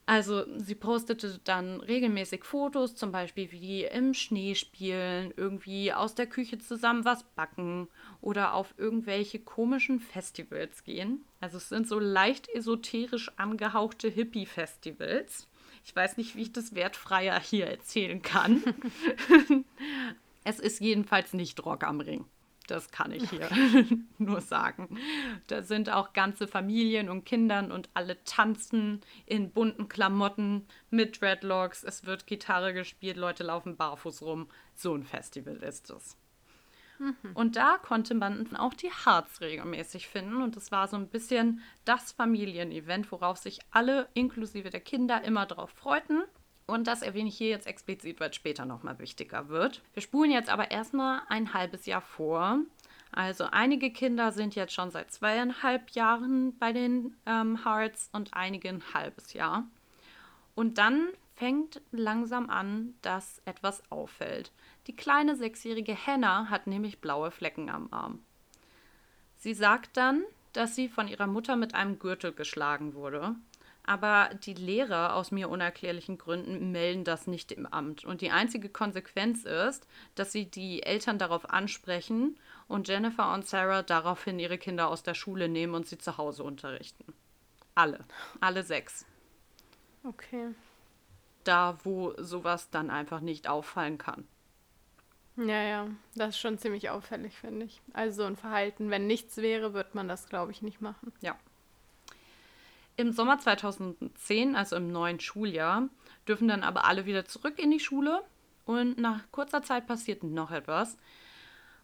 Also 0.07 0.45
sie 0.59 0.75
postete 0.75 1.39
dann 1.45 1.81
regelmäßig 1.81 2.45
Fotos, 2.45 2.97
zum 2.97 3.13
Beispiel 3.13 3.53
wie 3.53 3.61
die 3.61 3.85
im 3.85 4.13
Schnee 4.13 4.57
spielen, 4.57 5.33
irgendwie 5.37 5.93
aus 5.93 6.17
der 6.17 6.27
Küche 6.27 6.59
zusammen 6.59 7.05
was 7.05 7.23
backen 7.23 7.89
oder 8.21 8.55
auf 8.55 8.75
irgendwelche 8.77 9.39
komischen 9.39 10.01
Festivals 10.01 10.83
gehen. 10.83 11.25
Also 11.39 11.59
es 11.59 11.69
sind 11.69 11.87
so 11.87 12.01
leicht 12.01 12.49
esoterisch 12.49 13.31
angehauchte 13.37 14.09
Hippie-Festivals. 14.09 15.49
Ich 15.85 15.95
weiß 15.95 16.17
nicht, 16.17 16.35
wie 16.35 16.43
ich 16.43 16.53
das 16.53 16.75
wertfreier 16.75 17.39
hier 17.39 17.67
erzählen 17.67 18.21
kann. 18.21 18.63
es 20.45 20.59
ist 20.59 20.81
jedenfalls 20.81 21.35
nicht 21.35 21.65
Rock 21.65 21.85
am 21.85 22.01
Ring. 22.01 22.25
Das 22.71 22.91
kann 22.91 23.11
ich 23.11 23.29
hier 23.31 23.49
nur 24.19 24.41
sagen. 24.41 24.99
Da 25.49 25.63
sind 25.63 25.91
auch 25.91 26.13
ganze 26.13 26.47
Familien 26.47 27.09
und 27.09 27.25
Kindern 27.25 27.73
und 27.73 27.89
alle 27.95 28.23
tanzen 28.25 29.01
in 29.27 29.51
bunten 29.51 29.89
Klamotten 29.89 30.67
mit 30.89 31.21
Dreadlocks. 31.21 31.83
Es 31.83 32.07
wird 32.07 32.29
Gitarre 32.29 32.73
gespielt, 32.73 33.17
Leute 33.17 33.43
laufen 33.43 33.77
barfuß 33.77 34.23
rum. 34.23 34.49
So 34.75 34.95
ein 34.95 35.03
Festival 35.03 35.57
ist 35.57 35.91
es. 35.91 36.17
Mhm. 37.01 37.33
Und 37.35 37.57
da 37.57 37.79
konnte 37.79 38.15
man 38.15 38.55
auch 38.55 38.75
die 38.75 38.91
Harz 38.91 39.41
regelmäßig 39.41 40.07
finden. 40.07 40.43
Und 40.43 40.55
das 40.55 40.71
war 40.71 40.87
so 40.87 40.97
ein 40.97 41.09
bisschen 41.09 41.63
das 41.85 42.13
Familienevent, 42.13 43.11
worauf 43.11 43.39
sich 43.39 43.59
alle, 43.73 44.09
inklusive 44.15 44.71
der 44.71 44.81
Kinder, 44.81 45.25
immer 45.25 45.47
drauf 45.47 45.71
freuten. 45.71 46.23
Und 46.71 46.87
das 46.87 47.03
erwähne 47.03 47.29
ich 47.29 47.37
hier 47.37 47.49
jetzt 47.49 47.67
explizit, 47.67 48.21
weil 48.21 48.31
es 48.31 48.37
später 48.37 48.65
nochmal 48.65 48.99
wichtiger 49.01 49.49
wird. 49.49 49.83
Wir 49.93 50.03
spulen 50.03 50.31
jetzt 50.31 50.49
aber 50.49 50.71
erstmal 50.71 51.23
ein 51.29 51.53
halbes 51.53 51.85
Jahr 51.87 52.01
vor. 52.01 52.61
Also 53.11 53.45
einige 53.51 53.91
Kinder 53.91 54.31
sind 54.31 54.55
jetzt 54.55 54.73
schon 54.73 54.93
seit 54.93 55.11
zweieinhalb 55.11 55.91
Jahren 55.91 56.57
bei 56.59 56.73
den 56.73 57.17
ähm, 57.27 57.65
Hearts 57.65 58.09
und 58.13 58.35
einige 58.35 58.69
ein 58.69 58.85
halbes 58.95 59.33
Jahr. 59.33 59.65
Und 60.55 60.79
dann 60.79 61.09
fängt 61.35 61.81
langsam 61.91 62.49
an, 62.49 62.95
dass 63.03 63.43
etwas 63.47 63.83
auffällt. 63.91 64.53
Die 64.87 64.95
kleine 64.95 65.35
sechsjährige 65.35 65.97
Hannah 65.97 66.51
hat 66.51 66.69
nämlich 66.69 67.01
blaue 67.01 67.33
Flecken 67.33 67.69
am 67.69 67.89
Arm. 67.91 68.21
Sie 69.39 69.55
sagt 69.55 69.97
dann, 69.97 70.23
dass 70.53 70.77
sie 70.77 70.89
von 70.89 71.09
ihrer 71.09 71.27
Mutter 71.27 71.57
mit 71.57 71.75
einem 71.75 71.99
Gürtel 71.99 72.33
geschlagen 72.33 72.95
wurde. 72.95 73.35
Aber 73.91 74.31
die 74.45 74.55
Lehrer 74.55 75.17
aus 75.17 75.33
mir 75.33 75.49
unerklärlichen 75.49 76.17
Gründen 76.17 76.71
melden 76.71 77.03
das 77.03 77.27
nicht 77.27 77.51
im 77.51 77.67
Amt. 77.67 78.05
Und 78.05 78.21
die 78.21 78.31
einzige 78.31 78.69
Konsequenz 78.69 79.43
ist, 79.43 79.89
dass 80.15 80.31
sie 80.31 80.49
die 80.49 80.85
Eltern 80.85 81.19
darauf 81.19 81.51
ansprechen 81.51 82.39
und 82.69 82.87
Jennifer 82.87 83.35
und 83.35 83.49
Sarah 83.49 83.83
daraufhin 83.83 84.39
ihre 84.39 84.59
Kinder 84.59 84.87
aus 84.87 85.03
der 85.03 85.15
Schule 85.15 85.49
nehmen 85.49 85.75
und 85.75 85.89
sie 85.89 85.99
zu 85.99 86.19
Hause 86.19 86.45
unterrichten. 86.45 87.13
Alle. 87.75 88.05
Alle 88.41 88.63
sechs. 88.63 89.05
Okay. 90.05 90.55
Da, 91.43 91.77
wo 91.83 92.15
sowas 92.17 92.71
dann 92.71 92.91
einfach 92.91 93.19
nicht 93.19 93.49
auffallen 93.49 93.99
kann. 93.99 94.29
Ja, 95.35 95.63
ja, 95.63 95.89
das 96.15 96.37
ist 96.37 96.39
schon 96.39 96.59
ziemlich 96.59 96.91
auffällig, 96.91 97.37
finde 97.37 97.67
ich. 97.67 97.83
Also 97.93 98.23
so 98.23 98.29
ein 98.29 98.37
Verhalten, 98.37 98.89
wenn 98.91 99.09
nichts 99.09 99.39
wäre, 99.39 99.75
wird 99.75 99.97
man 99.97 100.07
das, 100.07 100.29
glaube 100.29 100.53
ich, 100.53 100.63
nicht 100.63 100.81
machen. 100.81 101.13
Ja. 101.23 101.37
Im 103.01 103.13
Sommer 103.13 103.39
2010, 103.39 104.55
also 104.55 104.77
im 104.77 104.93
neuen 104.93 105.21
Schuljahr, 105.21 105.89
dürfen 106.29 106.49
dann 106.49 106.63
aber 106.63 106.85
alle 106.85 107.07
wieder 107.07 107.25
zurück 107.25 107.59
in 107.59 107.71
die 107.71 107.81
Schule. 107.81 108.23
Und 108.67 108.99
nach 108.99 109.23
kurzer 109.31 109.63
Zeit 109.63 109.87
passiert 109.87 110.23
noch 110.23 110.51
etwas. 110.51 110.99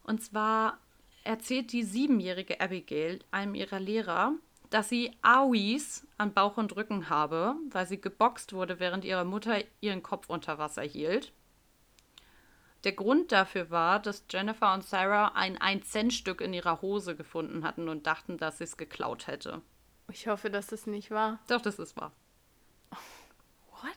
Und 0.03 0.23
zwar 0.23 0.77
erzählt 1.25 1.73
die 1.73 1.85
siebenjährige 1.85 2.61
Abigail 2.61 3.21
einem 3.31 3.55
ihrer 3.55 3.81
Lehrer, 3.81 4.35
dass 4.69 4.91
sie 4.91 5.11
Aois 5.23 6.07
an 6.19 6.35
Bauch 6.35 6.59
und 6.59 6.77
Rücken 6.77 7.09
habe, 7.09 7.55
weil 7.71 7.87
sie 7.87 7.99
geboxt 7.99 8.53
wurde, 8.53 8.79
während 8.79 9.07
ihre 9.07 9.25
Mutter 9.25 9.57
ihren 9.81 10.03
Kopf 10.03 10.29
unter 10.29 10.59
Wasser 10.59 10.83
hielt. 10.83 11.33
Der 12.85 12.93
Grund 12.93 13.33
dafür 13.33 13.71
war, 13.71 14.01
dass 14.01 14.27
Jennifer 14.29 14.75
und 14.75 14.85
Sarah 14.85 15.29
ein 15.29 15.57
1-Cent-Stück 15.57 16.43
in 16.43 16.53
ihrer 16.53 16.83
Hose 16.83 17.17
gefunden 17.17 17.65
hatten 17.65 17.89
und 17.89 18.07
dachten, 18.07 18.37
dass 18.37 18.59
sie 18.59 18.65
es 18.65 18.77
geklaut 18.77 19.29
hätte. 19.29 19.63
Ich 20.11 20.27
hoffe, 20.29 20.51
dass 20.51 20.69
das 20.69 20.87
nicht 20.87 21.11
wahr. 21.11 21.39
Doch, 21.49 21.61
das 21.61 21.79
ist 21.79 21.97
wahr. 21.97 22.13
What? 22.91 23.97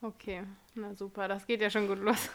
Okay, 0.00 0.44
na 0.74 0.94
super, 0.94 1.28
das 1.28 1.46
geht 1.46 1.60
ja 1.60 1.70
schon 1.70 1.88
gut 1.88 1.98
los. 1.98 2.30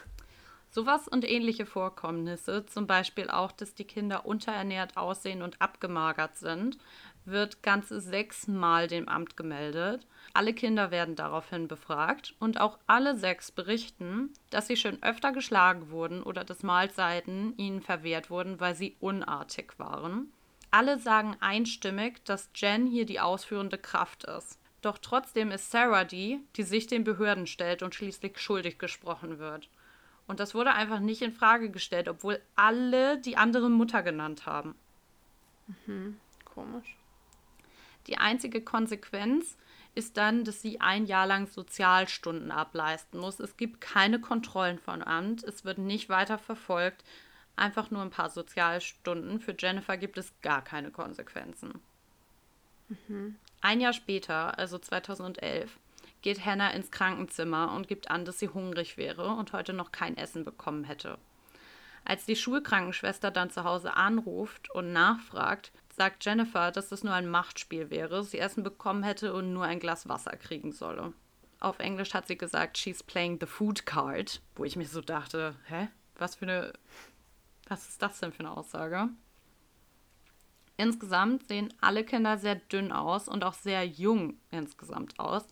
Sowas 0.72 1.08
und 1.08 1.28
ähnliche 1.28 1.66
Vorkommnisse, 1.66 2.64
zum 2.64 2.86
Beispiel 2.86 3.28
auch, 3.28 3.50
dass 3.50 3.74
die 3.74 3.84
Kinder 3.84 4.24
unterernährt 4.24 4.96
aussehen 4.96 5.42
und 5.42 5.60
abgemagert 5.60 6.36
sind, 6.36 6.78
wird 7.24 7.62
ganze 7.64 8.00
sechsmal 8.00 8.86
dem 8.86 9.08
Amt 9.08 9.36
gemeldet. 9.36 10.06
Alle 10.32 10.54
Kinder 10.54 10.92
werden 10.92 11.16
daraufhin 11.16 11.66
befragt 11.66 12.36
und 12.38 12.60
auch 12.60 12.78
alle 12.86 13.16
sechs 13.16 13.50
berichten, 13.50 14.32
dass 14.50 14.68
sie 14.68 14.76
schon 14.76 15.02
öfter 15.02 15.32
geschlagen 15.32 15.90
wurden 15.90 16.22
oder 16.22 16.44
dass 16.44 16.62
Mahlzeiten 16.62 17.56
ihnen 17.56 17.82
verwehrt 17.82 18.30
wurden, 18.30 18.60
weil 18.60 18.76
sie 18.76 18.96
unartig 19.00 19.76
waren. 19.78 20.32
Alle 20.70 20.98
sagen 20.98 21.36
einstimmig, 21.40 22.24
dass 22.24 22.50
Jen 22.54 22.86
hier 22.86 23.06
die 23.06 23.20
ausführende 23.20 23.78
Kraft 23.78 24.24
ist. 24.24 24.58
Doch 24.82 24.98
trotzdem 24.98 25.50
ist 25.50 25.70
Sarah 25.70 26.04
die, 26.04 26.40
die 26.56 26.62
sich 26.62 26.86
den 26.86 27.04
Behörden 27.04 27.46
stellt 27.46 27.82
und 27.82 27.94
schließlich 27.94 28.38
schuldig 28.38 28.78
gesprochen 28.78 29.38
wird. 29.38 29.68
Und 30.26 30.40
das 30.40 30.54
wurde 30.54 30.72
einfach 30.72 31.00
nicht 31.00 31.22
in 31.22 31.32
Frage 31.32 31.70
gestellt, 31.70 32.08
obwohl 32.08 32.40
alle 32.54 33.18
die 33.18 33.36
andere 33.36 33.68
Mutter 33.68 34.02
genannt 34.02 34.46
haben. 34.46 34.76
Mhm, 35.86 36.18
komisch. 36.44 36.96
Die 38.06 38.16
einzige 38.16 38.62
Konsequenz 38.62 39.56
ist 39.94 40.16
dann, 40.16 40.44
dass 40.44 40.62
sie 40.62 40.80
ein 40.80 41.06
Jahr 41.06 41.26
lang 41.26 41.46
Sozialstunden 41.46 42.50
ableisten 42.50 43.20
muss. 43.20 43.40
Es 43.40 43.56
gibt 43.56 43.80
keine 43.80 44.20
Kontrollen 44.20 44.78
von 44.78 45.02
Amt, 45.02 45.42
es 45.42 45.64
wird 45.64 45.78
nicht 45.78 46.08
weiter 46.08 46.38
verfolgt, 46.38 47.04
einfach 47.56 47.90
nur 47.90 48.02
ein 48.02 48.10
paar 48.10 48.30
Sozialstunden. 48.30 49.40
Für 49.40 49.54
Jennifer 49.58 49.96
gibt 49.96 50.18
es 50.18 50.32
gar 50.42 50.62
keine 50.62 50.90
Konsequenzen. 50.90 51.80
Mhm. 52.88 53.36
Ein 53.60 53.80
Jahr 53.80 53.92
später, 53.92 54.58
also 54.58 54.78
2011, 54.78 55.78
geht 56.22 56.44
Hannah 56.44 56.70
ins 56.70 56.90
Krankenzimmer 56.90 57.72
und 57.72 57.88
gibt 57.88 58.10
an, 58.10 58.24
dass 58.24 58.38
sie 58.38 58.48
hungrig 58.48 58.96
wäre 58.96 59.28
und 59.28 59.52
heute 59.52 59.72
noch 59.72 59.92
kein 59.92 60.16
Essen 60.16 60.44
bekommen 60.44 60.84
hätte. 60.84 61.18
Als 62.04 62.24
die 62.24 62.36
Schulkrankenschwester 62.36 63.30
dann 63.30 63.50
zu 63.50 63.64
Hause 63.64 63.94
anruft 63.94 64.70
und 64.70 64.92
nachfragt, 64.92 65.70
sagt 65.94 66.24
Jennifer, 66.24 66.70
dass 66.70 66.88
das 66.88 67.04
nur 67.04 67.12
ein 67.12 67.28
Machtspiel 67.28 67.90
wäre, 67.90 68.24
sie 68.24 68.38
Essen 68.38 68.62
bekommen 68.62 69.02
hätte 69.02 69.34
und 69.34 69.52
nur 69.52 69.64
ein 69.64 69.80
Glas 69.80 70.08
Wasser 70.08 70.36
kriegen 70.36 70.72
solle. 70.72 71.12
Auf 71.60 71.78
Englisch 71.78 72.14
hat 72.14 72.26
sie 72.26 72.38
gesagt, 72.38 72.78
she's 72.78 73.02
playing 73.02 73.38
the 73.38 73.46
food 73.46 73.84
card, 73.84 74.40
wo 74.56 74.64
ich 74.64 74.76
mir 74.76 74.86
so 74.86 75.02
dachte, 75.02 75.54
hä? 75.66 75.88
Was 76.16 76.36
für 76.36 76.46
eine. 76.46 76.72
Was 77.70 77.88
ist 77.88 78.02
das 78.02 78.18
denn 78.18 78.32
für 78.32 78.40
eine 78.40 78.50
Aussage? 78.50 79.10
Insgesamt 80.76 81.46
sehen 81.46 81.72
alle 81.80 82.02
Kinder 82.02 82.36
sehr 82.36 82.56
dünn 82.56 82.90
aus 82.90 83.28
und 83.28 83.44
auch 83.44 83.54
sehr 83.54 83.86
jung 83.86 84.34
insgesamt 84.50 85.20
aus. 85.20 85.46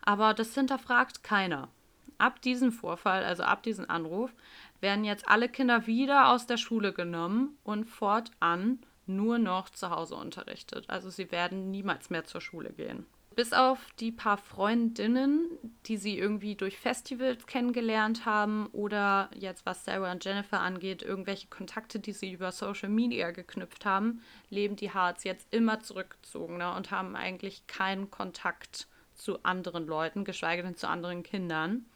Aber 0.00 0.32
das 0.32 0.54
hinterfragt 0.54 1.22
keiner. 1.22 1.68
Ab 2.16 2.40
diesem 2.40 2.72
Vorfall, 2.72 3.22
also 3.22 3.42
ab 3.42 3.62
diesem 3.64 3.90
Anruf, 3.90 4.32
werden 4.80 5.04
jetzt 5.04 5.28
alle 5.28 5.50
Kinder 5.50 5.86
wieder 5.86 6.30
aus 6.30 6.46
der 6.46 6.56
Schule 6.56 6.94
genommen 6.94 7.58
und 7.64 7.84
fortan 7.84 8.78
nur 9.04 9.38
noch 9.38 9.68
zu 9.68 9.90
Hause 9.90 10.14
unterrichtet. 10.14 10.88
Also 10.88 11.10
sie 11.10 11.30
werden 11.30 11.70
niemals 11.70 12.08
mehr 12.08 12.24
zur 12.24 12.40
Schule 12.40 12.72
gehen. 12.72 13.04
Bis 13.34 13.52
auf 13.52 13.78
die 13.98 14.12
paar 14.12 14.36
Freundinnen, 14.36 15.46
die 15.86 15.96
sie 15.96 16.18
irgendwie 16.18 16.54
durch 16.54 16.78
Festivals 16.78 17.46
kennengelernt 17.46 18.26
haben 18.26 18.66
oder 18.72 19.30
jetzt 19.34 19.64
was 19.66 19.84
Sarah 19.84 20.12
und 20.12 20.24
Jennifer 20.24 20.60
angeht, 20.60 21.02
irgendwelche 21.02 21.48
Kontakte, 21.48 21.98
die 21.98 22.12
sie 22.12 22.32
über 22.32 22.52
Social 22.52 22.88
Media 22.88 23.30
geknüpft 23.30 23.84
haben, 23.84 24.22
leben 24.50 24.76
die 24.76 24.92
Hearts 24.92 25.24
jetzt 25.24 25.52
immer 25.52 25.80
zurückgezogener 25.80 26.76
und 26.76 26.90
haben 26.90 27.16
eigentlich 27.16 27.66
keinen 27.66 28.10
Kontakt 28.10 28.86
zu 29.14 29.42
anderen 29.44 29.86
Leuten, 29.86 30.24
geschweige 30.24 30.62
denn 30.62 30.76
zu 30.76 30.88
anderen 30.88 31.22
Kindern. 31.22 31.86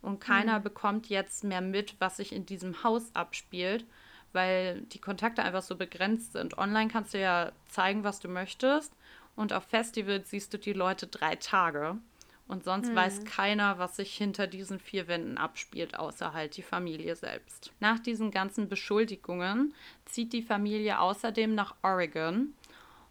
Und 0.00 0.20
keiner 0.20 0.58
mhm. 0.58 0.64
bekommt 0.64 1.08
jetzt 1.08 1.44
mehr 1.44 1.60
mit, 1.60 1.96
was 2.00 2.16
sich 2.16 2.32
in 2.32 2.46
diesem 2.46 2.82
Haus 2.82 3.14
abspielt 3.14 3.86
weil 4.34 4.80
die 4.92 4.98
Kontakte 4.98 5.42
einfach 5.42 5.60
so 5.60 5.76
begrenzt 5.76 6.32
sind. 6.32 6.56
Online 6.56 6.90
kannst 6.90 7.12
du 7.12 7.20
ja 7.20 7.52
zeigen, 7.68 8.02
was 8.02 8.18
du 8.18 8.28
möchtest 8.28 8.94
und 9.36 9.52
auf 9.52 9.64
Festivals 9.64 10.30
siehst 10.30 10.52
du 10.54 10.58
die 10.58 10.72
Leute 10.72 11.06
drei 11.06 11.36
Tage. 11.36 11.98
Und 12.48 12.64
sonst 12.64 12.88
hm. 12.88 12.96
weiß 12.96 13.24
keiner, 13.24 13.78
was 13.78 13.96
sich 13.96 14.14
hinter 14.14 14.46
diesen 14.46 14.78
vier 14.78 15.08
Wänden 15.08 15.38
abspielt, 15.38 15.98
außer 15.98 16.32
halt 16.32 16.56
die 16.56 16.62
Familie 16.62 17.16
selbst. 17.16 17.72
Nach 17.80 17.98
diesen 17.98 18.30
ganzen 18.30 18.68
Beschuldigungen 18.68 19.72
zieht 20.04 20.32
die 20.32 20.42
Familie 20.42 21.00
außerdem 21.00 21.54
nach 21.54 21.74
Oregon 21.82 22.52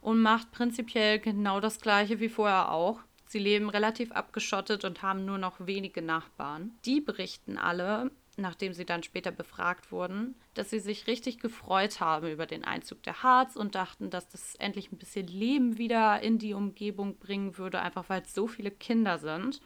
und 0.01 0.21
macht 0.21 0.51
prinzipiell 0.51 1.19
genau 1.19 1.59
das 1.59 1.79
gleiche 1.79 2.19
wie 2.19 2.29
vorher 2.29 2.71
auch. 2.71 2.99
Sie 3.25 3.39
leben 3.39 3.69
relativ 3.69 4.11
abgeschottet 4.11 4.83
und 4.83 5.01
haben 5.01 5.23
nur 5.23 5.37
noch 5.37 5.55
wenige 5.65 6.01
Nachbarn. 6.01 6.71
Die 6.85 6.99
berichten 6.99 7.57
alle, 7.57 8.11
nachdem 8.37 8.73
sie 8.73 8.85
dann 8.85 9.03
später 9.03 9.31
befragt 9.31 9.91
wurden, 9.91 10.35
dass 10.53 10.69
sie 10.69 10.79
sich 10.79 11.07
richtig 11.07 11.39
gefreut 11.39 11.99
haben 11.99 12.27
über 12.27 12.45
den 12.45 12.63
Einzug 12.63 13.03
der 13.03 13.23
Harz 13.23 13.55
und 13.55 13.75
dachten, 13.75 14.09
dass 14.09 14.29
das 14.29 14.55
endlich 14.55 14.91
ein 14.91 14.97
bisschen 14.97 15.27
Leben 15.27 15.77
wieder 15.77 16.21
in 16.21 16.37
die 16.37 16.53
Umgebung 16.53 17.17
bringen 17.17 17.57
würde, 17.57 17.81
einfach 17.81 18.09
weil 18.09 18.21
es 18.21 18.33
so 18.33 18.47
viele 18.47 18.71
Kinder 18.71 19.17
sind. 19.17 19.61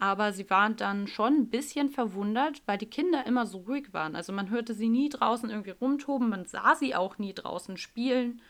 Aber 0.00 0.32
sie 0.32 0.50
waren 0.50 0.76
dann 0.76 1.06
schon 1.06 1.34
ein 1.34 1.50
bisschen 1.50 1.88
verwundert, 1.88 2.62
weil 2.66 2.78
die 2.78 2.86
Kinder 2.90 3.26
immer 3.26 3.46
so 3.46 3.58
ruhig 3.58 3.92
waren. 3.92 4.16
Also 4.16 4.32
man 4.32 4.50
hörte 4.50 4.74
sie 4.74 4.88
nie 4.88 5.08
draußen 5.08 5.50
irgendwie 5.50 5.70
rumtoben, 5.70 6.28
man 6.28 6.46
sah 6.46 6.74
sie 6.74 6.94
auch 6.94 7.18
nie 7.18 7.32
draußen 7.32 7.76
spielen. 7.76 8.42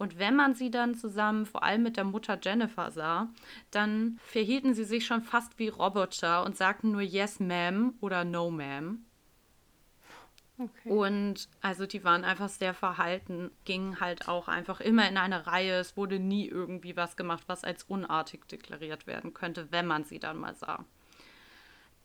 Und 0.00 0.18
wenn 0.18 0.34
man 0.34 0.54
sie 0.54 0.70
dann 0.70 0.94
zusammen, 0.94 1.44
vor 1.44 1.62
allem 1.62 1.82
mit 1.82 1.98
der 1.98 2.04
Mutter 2.04 2.38
Jennifer 2.42 2.90
sah, 2.90 3.28
dann 3.70 4.18
verhielten 4.24 4.72
sie 4.72 4.84
sich 4.84 5.04
schon 5.04 5.20
fast 5.20 5.58
wie 5.58 5.68
Roboter 5.68 6.42
und 6.46 6.56
sagten 6.56 6.90
nur 6.90 7.02
Yes, 7.02 7.38
Ma'am 7.38 7.92
oder 8.00 8.24
No, 8.24 8.48
Ma'am. 8.48 9.00
Okay. 10.56 10.88
Und 10.88 11.50
also 11.60 11.84
die 11.84 12.02
waren 12.02 12.24
einfach 12.24 12.48
sehr 12.48 12.72
verhalten, 12.72 13.50
gingen 13.66 14.00
halt 14.00 14.26
auch 14.26 14.48
einfach 14.48 14.80
immer 14.80 15.06
in 15.06 15.18
eine 15.18 15.46
Reihe. 15.46 15.74
Es 15.74 15.98
wurde 15.98 16.18
nie 16.18 16.48
irgendwie 16.48 16.96
was 16.96 17.18
gemacht, 17.18 17.44
was 17.46 17.62
als 17.62 17.82
unartig 17.82 18.48
deklariert 18.48 19.06
werden 19.06 19.34
könnte, 19.34 19.70
wenn 19.70 19.86
man 19.86 20.04
sie 20.04 20.18
dann 20.18 20.38
mal 20.38 20.54
sah. 20.54 20.86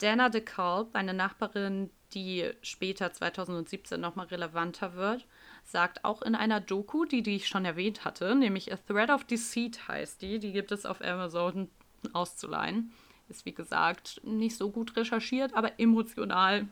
Dana 0.02 0.28
de 0.28 0.42
Kalb, 0.42 0.94
eine 0.94 1.14
Nachbarin, 1.14 1.88
die 2.12 2.50
später 2.60 3.14
2017 3.14 3.98
nochmal 3.98 4.26
relevanter 4.26 4.96
wird, 4.96 5.26
sagt 5.66 6.04
auch 6.04 6.22
in 6.22 6.34
einer 6.34 6.60
Doku, 6.60 7.04
die, 7.04 7.22
die 7.22 7.36
ich 7.36 7.48
schon 7.48 7.64
erwähnt 7.64 8.04
hatte, 8.04 8.34
nämlich 8.34 8.72
A 8.72 8.76
Thread 8.76 9.10
of 9.10 9.24
Deceit 9.24 9.88
heißt 9.88 10.22
die, 10.22 10.38
die 10.38 10.52
gibt 10.52 10.72
es 10.72 10.86
auf 10.86 11.02
Amazon 11.02 11.68
auszuleihen. 12.12 12.92
Ist 13.28 13.44
wie 13.44 13.54
gesagt 13.54 14.20
nicht 14.22 14.56
so 14.56 14.70
gut 14.70 14.96
recherchiert, 14.96 15.54
aber 15.54 15.80
emotional 15.80 16.68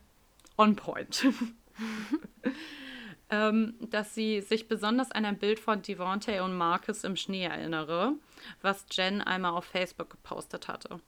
on 0.57 0.77
point. 0.77 1.27
ähm, 3.31 3.75
dass 3.81 4.15
sie 4.15 4.41
sich 4.41 4.69
besonders 4.69 5.11
an 5.11 5.25
ein 5.25 5.39
Bild 5.39 5.59
von 5.59 5.83
Devontae 5.83 6.41
und 6.41 6.57
Marcus 6.57 7.03
im 7.03 7.17
Schnee 7.17 7.45
erinnere, 7.45 8.15
was 8.63 8.87
Jen 8.93 9.21
einmal 9.21 9.53
auf 9.53 9.65
Facebook 9.65 10.11
gepostet 10.11 10.69
hatte. 10.69 11.01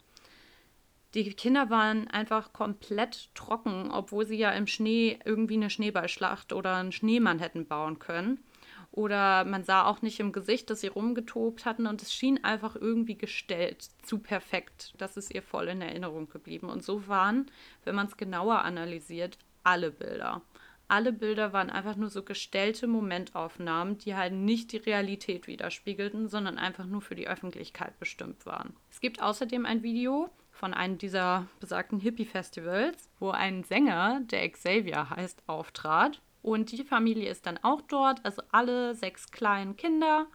Die 1.15 1.33
Kinder 1.33 1.71
waren 1.71 2.09
einfach 2.09 2.53
komplett 2.53 3.35
trocken, 3.35 3.91
obwohl 3.91 4.27
sie 4.27 4.37
ja 4.37 4.51
im 4.51 4.67
Schnee 4.67 5.19
irgendwie 5.25 5.55
eine 5.55 5.71
Schneeballschlacht 5.71 6.53
oder 6.53 6.77
einen 6.77 6.93
Schneemann 6.93 7.39
hätten 7.39 7.67
bauen 7.67 7.99
können. 7.99 8.45
Oder 8.93 9.45
man 9.45 9.65
sah 9.65 9.85
auch 9.85 10.03
nicht 10.03 10.21
im 10.21 10.33
Gesicht, 10.33 10.71
dass 10.71 10.81
sie 10.81 10.87
rumgetobt 10.87 11.65
hatten 11.65 11.87
und 11.87 12.03
es 12.03 12.15
schien 12.15 12.45
einfach 12.45 12.77
irgendwie 12.77 13.17
gestellt, 13.17 13.89
zu 14.03 14.19
perfekt. 14.19 14.95
Das 14.99 15.17
ist 15.17 15.35
ihr 15.35 15.43
voll 15.43 15.69
in 15.69 15.83
Erinnerung 15.83 16.29
geblieben. 16.29 16.69
Und 16.69 16.83
so 16.83 17.07
waren, 17.07 17.51
wenn 17.85 17.95
man 17.95 18.07
es 18.07 18.17
genauer 18.17 18.63
analysiert, 18.63 19.39
alle 19.65 19.91
Bilder 19.91 20.43
alle 20.89 21.13
Bilder 21.13 21.53
waren 21.53 21.71
einfach 21.71 21.97
nur 21.97 22.11
so 22.11 22.23
gestellte 22.23 22.87
Momentaufnahmen, 22.87 23.99
die 23.99 24.15
halt 24.15 24.33
nicht 24.33 24.73
die 24.73 24.77
Realität 24.77 25.47
widerspiegelten, 25.47 26.29
sondern 26.29 26.59
einfach 26.59 26.87
nur 26.87 27.03
für 27.03 27.17
die 27.17 27.29
Öffentlichkeit 27.29 27.99
bestimmt 27.99 28.47
waren. 28.47 28.75
Es 28.91 29.01
gibt 29.01 29.21
außerdem 29.21 29.67
ein 29.67 29.83
Video 29.83 30.31
von 30.57 30.75
einem 30.75 30.99
dieser 30.99 31.47
besagten 31.61 32.01
Hippie-Festivals, 32.01 33.09
wo 33.19 33.31
ein 33.31 33.65
Sänger, 33.65 34.21
der 34.23 34.49
Xavier 34.49 35.11
heißt, 35.11 35.43
auftrat. 35.47 36.21
Und 36.43 36.73
die 36.73 36.85
Familie 36.85 37.31
ist 37.31 37.47
dann 37.47 37.59
auch 37.63 37.83
dort, 37.83 38.25
also 38.25 38.43
alle 38.53 38.95
sechs 38.95 39.31
kleinen 39.31 39.77
Kinder 39.77 40.27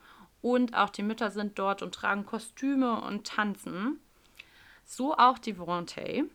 und 0.42 0.76
auch 0.76 0.90
die 0.90 1.04
Mütter 1.04 1.32
sind 1.32 1.58
dort 1.58 1.82
und 1.82 1.94
tragen 1.94 2.26
Kostüme 2.26 3.02
und 3.02 3.26
tanzen. 3.28 4.00
So 4.86 5.16
auch 5.16 5.38
die 5.38 5.54
Devontae. 5.54 6.26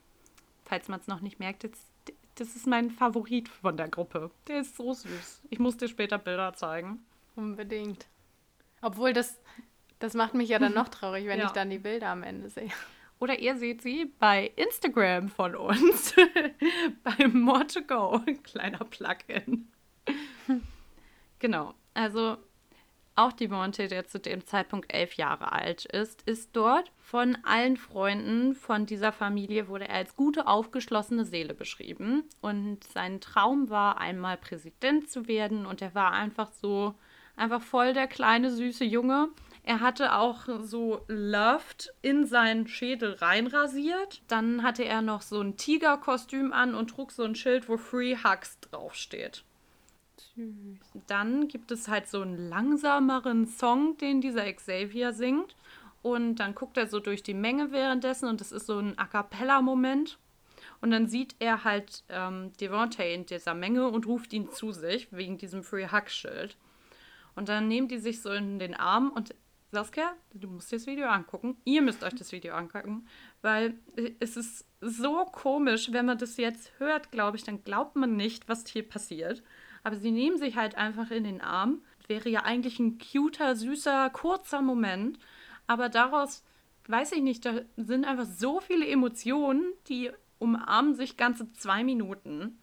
Falls 0.65 0.89
man 0.89 1.01
es 1.01 1.07
noch 1.07 1.21
nicht 1.21 1.39
merkt, 1.39 1.65
jetzt 1.65 1.87
das 2.37 2.55
ist 2.55 2.67
mein 2.67 2.91
Favorit 2.91 3.49
von 3.49 3.77
der 3.79 3.89
Gruppe. 3.89 4.31
Der 4.47 4.61
ist 4.61 4.77
so 4.77 4.93
süß. 4.93 5.43
Ich 5.49 5.59
muss 5.59 5.79
dir 5.79 5.89
später 5.89 6.19
Bilder 6.19 6.53
zeigen. 6.53 7.05
Unbedingt. 7.35 8.07
Obwohl 8.83 9.15
das, 9.15 9.41
das 10.01 10.13
macht 10.13 10.35
mich 10.35 10.51
ja 10.51 10.59
dann 10.59 10.75
noch 10.75 10.89
traurig, 10.89 11.27
wenn 11.27 11.39
ja. 11.39 11.47
ich 11.47 11.53
dann 11.53 11.71
die 11.71 11.79
Bilder 11.79 12.09
am 12.09 12.23
Ende 12.23 12.51
sehe. 12.51 12.71
Oder 13.19 13.39
ihr 13.39 13.57
seht 13.57 13.83
sie 13.83 14.13
bei 14.19 14.53
Instagram 14.57 15.29
von 15.29 15.55
uns. 15.57 16.15
bei 17.03 17.29
More 17.29 17.67
to 17.67 17.81
Go. 17.83 18.21
Kleiner 18.43 18.85
Plugin. 18.85 19.69
genau. 21.39 21.75
Also 21.95 22.37
auch 23.15 23.33
die 23.33 23.49
Monte, 23.49 23.89
der 23.89 24.07
zu 24.07 24.21
dem 24.21 24.45
Zeitpunkt 24.45 24.93
elf 24.93 25.15
Jahre 25.15 25.51
alt 25.51 25.87
ist, 25.87 26.21
ist 26.29 26.55
dort. 26.55 26.93
Von 26.99 27.39
allen 27.45 27.79
Freunden 27.79 28.55
von 28.55 28.85
dieser 28.85 29.11
Familie 29.11 29.69
wurde 29.69 29.89
er 29.89 29.97
als 29.97 30.17
gute, 30.17 30.47
aufgeschlossene 30.47 31.25
Seele 31.25 31.55
beschrieben. 31.55 32.25
Und 32.43 32.85
sein 32.85 33.23
Traum 33.23 33.71
war, 33.71 33.99
einmal 33.99 34.37
Präsident 34.37 35.09
zu 35.09 35.27
werden. 35.27 35.65
Und 35.65 35.81
er 35.81 35.95
war 35.95 36.13
einfach 36.13 36.53
so, 36.53 36.95
einfach 37.37 37.63
voll 37.63 37.95
der 37.95 38.07
kleine, 38.07 38.51
süße 38.51 38.85
Junge. 38.85 39.31
Er 39.67 39.81
hatte 39.81 40.15
auch 40.15 40.47
so 40.63 41.01
Loved 41.09 41.93
in 42.01 42.25
seinen 42.25 42.69
Schädel 42.69 43.15
reinrasiert. 43.15 44.23
Dann 44.29 44.63
hatte 44.63 44.85
er 44.85 45.03
noch 45.03 45.23
so 45.23 45.41
ein 45.41 45.57
Tigerkostüm 45.57 46.53
an 46.53 46.77
und 46.77 46.91
trug 46.91 47.11
so 47.11 47.25
ein 47.25 47.35
Schild, 47.35 47.69
wo 47.69 47.77
Free 47.77 48.17
Hugs 48.17 48.61
draufsteht. 48.61 49.43
Süß. 50.37 51.03
Dann 51.09 51.49
gibt 51.49 51.73
es 51.73 51.89
halt 51.89 52.07
so 52.07 52.23
einen 52.23 52.49
langsameren 52.49 53.49
Song, 53.49 53.99
den 53.99 54.21
dieser 54.21 54.51
Xavier 54.53 55.13
singt. 55.13 55.57
Und 56.01 56.37
dann 56.37 56.55
guckt 56.55 56.77
er 56.77 56.87
so 56.87 57.01
durch 57.01 57.25
die 57.25 57.35
Menge 57.35 57.73
währenddessen 57.73 58.29
und 58.29 58.41
es 58.41 58.53
ist 58.53 58.67
so 58.67 58.79
ein 58.79 58.97
A 58.97 59.07
cappella-Moment. 59.07 60.17
Und 60.81 60.93
dann 60.93 61.09
sieht 61.09 61.35
er 61.41 61.65
halt 61.65 62.05
ähm, 62.09 62.53
Devontae 62.61 63.13
in 63.13 63.27
dieser 63.27 63.55
Menge 63.55 63.89
und 63.89 64.07
ruft 64.07 64.33
ihn 64.33 64.49
zu 64.49 64.71
sich 64.71 65.09
wegen 65.11 65.39
diesem 65.39 65.65
Free 65.65 65.89
Hug-Schild. 65.91 66.57
Und 67.35 67.49
dann 67.49 67.67
nehmen 67.67 67.89
die 67.89 67.99
sich 67.99 68.23
so 68.23 68.31
in 68.31 68.61
den 68.61 68.75
Arm 68.75 69.11
und 69.11 69.35
Saskia, 69.73 70.15
du 70.33 70.49
musst 70.49 70.71
dir 70.71 70.77
das 70.77 70.87
Video 70.87 71.09
angucken. 71.09 71.57
Ihr 71.65 71.83
müsst 71.83 72.05
euch 72.05 72.15
das 72.15 72.33
Video 72.33 72.55
angucken, 72.55 73.07
weil 73.43 73.79
es 74.21 74.37
ist 74.37 74.65
so 74.81 75.25
komisch, 75.25 75.93
wenn 75.93 76.07
man 76.07 76.19
das 76.19 76.37
jetzt 76.37 76.73
hört, 76.79 77.11
glaube 77.11 77.37
ich, 77.37 77.45
dann 77.45 77.65
glaubt 77.65 77.97
man 77.97 78.17
nicht, 78.17 78.49
was 78.49 78.67
hier 78.67 78.89
passiert. 78.89 79.43
Aber 79.83 79.97
sie 79.97 80.13
nehmen 80.13 80.39
sich 80.39 80.57
halt 80.57 80.77
einfach 80.77 81.11
in 81.11 81.25
den 81.25 81.41
Arm. 81.41 81.83
Wäre 82.07 82.29
ja 82.29 82.45
eigentlich 82.45 82.79
ein 82.79 82.99
cuter, 82.99 83.57
süßer, 83.57 84.11
kurzer 84.11 84.63
Moment. 84.63 85.19
Aber 85.67 85.89
daraus, 85.89 86.45
weiß 86.87 87.13
ich 87.13 87.23
nicht, 87.23 87.45
da 87.45 87.61
sind 87.77 88.05
einfach 88.05 88.27
so 88.27 88.61
viele 88.61 88.87
Emotionen, 88.87 89.73
die 89.89 90.11
umarmen 90.39 90.95
sich 90.95 91.17
ganze 91.17 91.53
zwei 91.53 91.83
Minuten. 91.83 92.59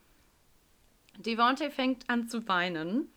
Devontae 1.17 1.69
fängt 1.69 2.09
an 2.09 2.27
zu 2.27 2.47
weinen. 2.47 3.09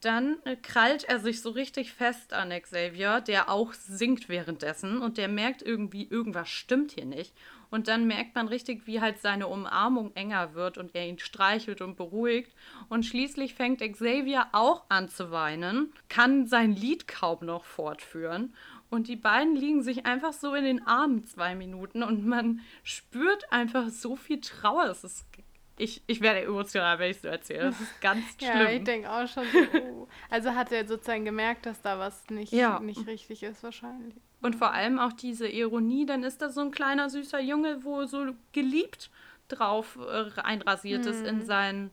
Dann 0.00 0.38
äh, 0.44 0.56
krallt 0.56 1.04
er 1.04 1.18
sich 1.18 1.42
so 1.42 1.50
richtig 1.50 1.92
fest 1.92 2.32
an 2.32 2.50
Xavier, 2.50 3.20
der 3.20 3.50
auch 3.50 3.74
singt 3.74 4.28
währenddessen 4.28 5.02
und 5.02 5.18
der 5.18 5.28
merkt 5.28 5.62
irgendwie, 5.62 6.06
irgendwas 6.08 6.48
stimmt 6.48 6.92
hier 6.92 7.04
nicht. 7.04 7.34
Und 7.70 7.86
dann 7.86 8.06
merkt 8.06 8.34
man 8.34 8.48
richtig, 8.48 8.86
wie 8.86 9.00
halt 9.00 9.20
seine 9.20 9.46
Umarmung 9.46 10.14
enger 10.16 10.54
wird 10.54 10.76
und 10.76 10.94
er 10.94 11.06
ihn 11.06 11.18
streichelt 11.18 11.80
und 11.82 11.96
beruhigt. 11.96 12.52
Und 12.88 13.04
schließlich 13.04 13.54
fängt 13.54 13.80
Xavier 13.80 14.48
auch 14.52 14.84
an 14.88 15.08
zu 15.08 15.30
weinen, 15.30 15.92
kann 16.08 16.46
sein 16.46 16.74
Lied 16.74 17.06
kaum 17.06 17.46
noch 17.46 17.64
fortführen. 17.64 18.54
Und 18.88 19.06
die 19.06 19.16
beiden 19.16 19.54
liegen 19.54 19.82
sich 19.82 20.04
einfach 20.04 20.32
so 20.32 20.54
in 20.54 20.64
den 20.64 20.84
Armen 20.84 21.24
zwei 21.24 21.54
Minuten 21.54 22.02
und 22.02 22.26
man 22.26 22.60
spürt 22.82 23.52
einfach 23.52 23.88
so 23.88 24.16
viel 24.16 24.40
Trauer. 24.40 24.86
Es 24.86 25.04
ist 25.04 25.26
ich, 25.80 26.02
ich 26.06 26.20
werde 26.20 26.42
emotional, 26.42 26.98
wenn 26.98 27.10
ich 27.10 27.20
so 27.20 27.28
erzähle. 27.28 27.64
Das 27.64 27.80
ist 27.80 28.00
ganz 28.00 28.24
schlimm. 28.38 28.50
Ja, 28.60 28.70
ich 28.70 28.84
denke 28.84 29.10
auch 29.10 29.26
schon 29.26 29.44
so. 29.52 29.78
Oh. 29.78 30.08
Also 30.28 30.54
hat 30.54 30.72
er 30.72 30.86
sozusagen 30.86 31.24
gemerkt, 31.24 31.66
dass 31.66 31.80
da 31.80 31.98
was 31.98 32.28
nicht, 32.30 32.52
ja. 32.52 32.80
nicht 32.80 33.06
richtig 33.06 33.42
ist, 33.42 33.62
wahrscheinlich. 33.62 34.14
Und 34.42 34.56
vor 34.56 34.72
allem 34.72 34.98
auch 34.98 35.12
diese 35.12 35.48
Ironie, 35.48 36.06
dann 36.06 36.22
ist 36.22 36.42
da 36.42 36.50
so 36.50 36.60
ein 36.60 36.70
kleiner 36.70 37.10
süßer 37.10 37.40
Junge, 37.40 37.84
wo 37.84 38.04
so 38.04 38.32
geliebt 38.52 39.10
drauf 39.48 39.98
äh, 40.00 40.40
einrasiert 40.40 41.04
hm. 41.04 41.12
ist 41.12 41.26
in 41.26 41.40
hm. 41.40 41.90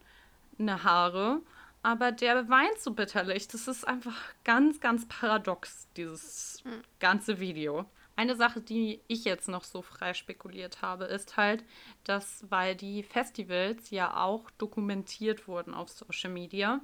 seine 0.57 0.83
Haare. 0.83 1.41
Aber 1.83 2.11
der 2.11 2.49
weint 2.49 2.79
so 2.79 2.91
bitterlich. 2.91 3.47
Das 3.47 3.67
ist 3.67 3.87
einfach 3.87 4.17
ganz, 4.43 4.79
ganz 4.79 5.07
paradox, 5.07 5.87
dieses 5.95 6.61
hm. 6.63 6.81
ganze 6.99 7.39
Video. 7.39 7.85
Eine 8.17 8.35
Sache, 8.35 8.61
die 8.61 8.99
ich 9.07 9.25
jetzt 9.25 9.47
noch 9.47 9.63
so 9.63 9.83
frei 9.83 10.15
spekuliert 10.15 10.81
habe, 10.81 11.05
ist 11.05 11.37
halt, 11.37 11.63
dass, 12.03 12.43
weil 12.49 12.75
die 12.75 13.03
Festivals 13.03 13.91
ja 13.91 14.17
auch 14.17 14.49
dokumentiert 14.57 15.47
wurden 15.47 15.75
auf 15.75 15.89
Social 15.89 16.31
Media, 16.31 16.81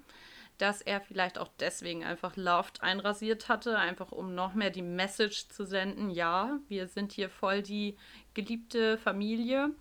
dass 0.59 0.81
er 0.81 1.01
vielleicht 1.01 1.39
auch 1.39 1.49
deswegen 1.59 2.03
einfach 2.03 2.35
Loved 2.35 2.83
einrasiert 2.83 3.49
hatte, 3.49 3.79
einfach 3.79 4.11
um 4.11 4.35
noch 4.35 4.53
mehr 4.53 4.69
die 4.69 4.83
Message 4.83 5.47
zu 5.47 5.65
senden, 5.65 6.11
ja, 6.11 6.59
wir 6.67 6.85
sind 6.87 7.11
hier 7.11 7.31
voll 7.31 7.63
die 7.63 7.97
geliebte 8.35 8.99
Familie. 8.99 9.71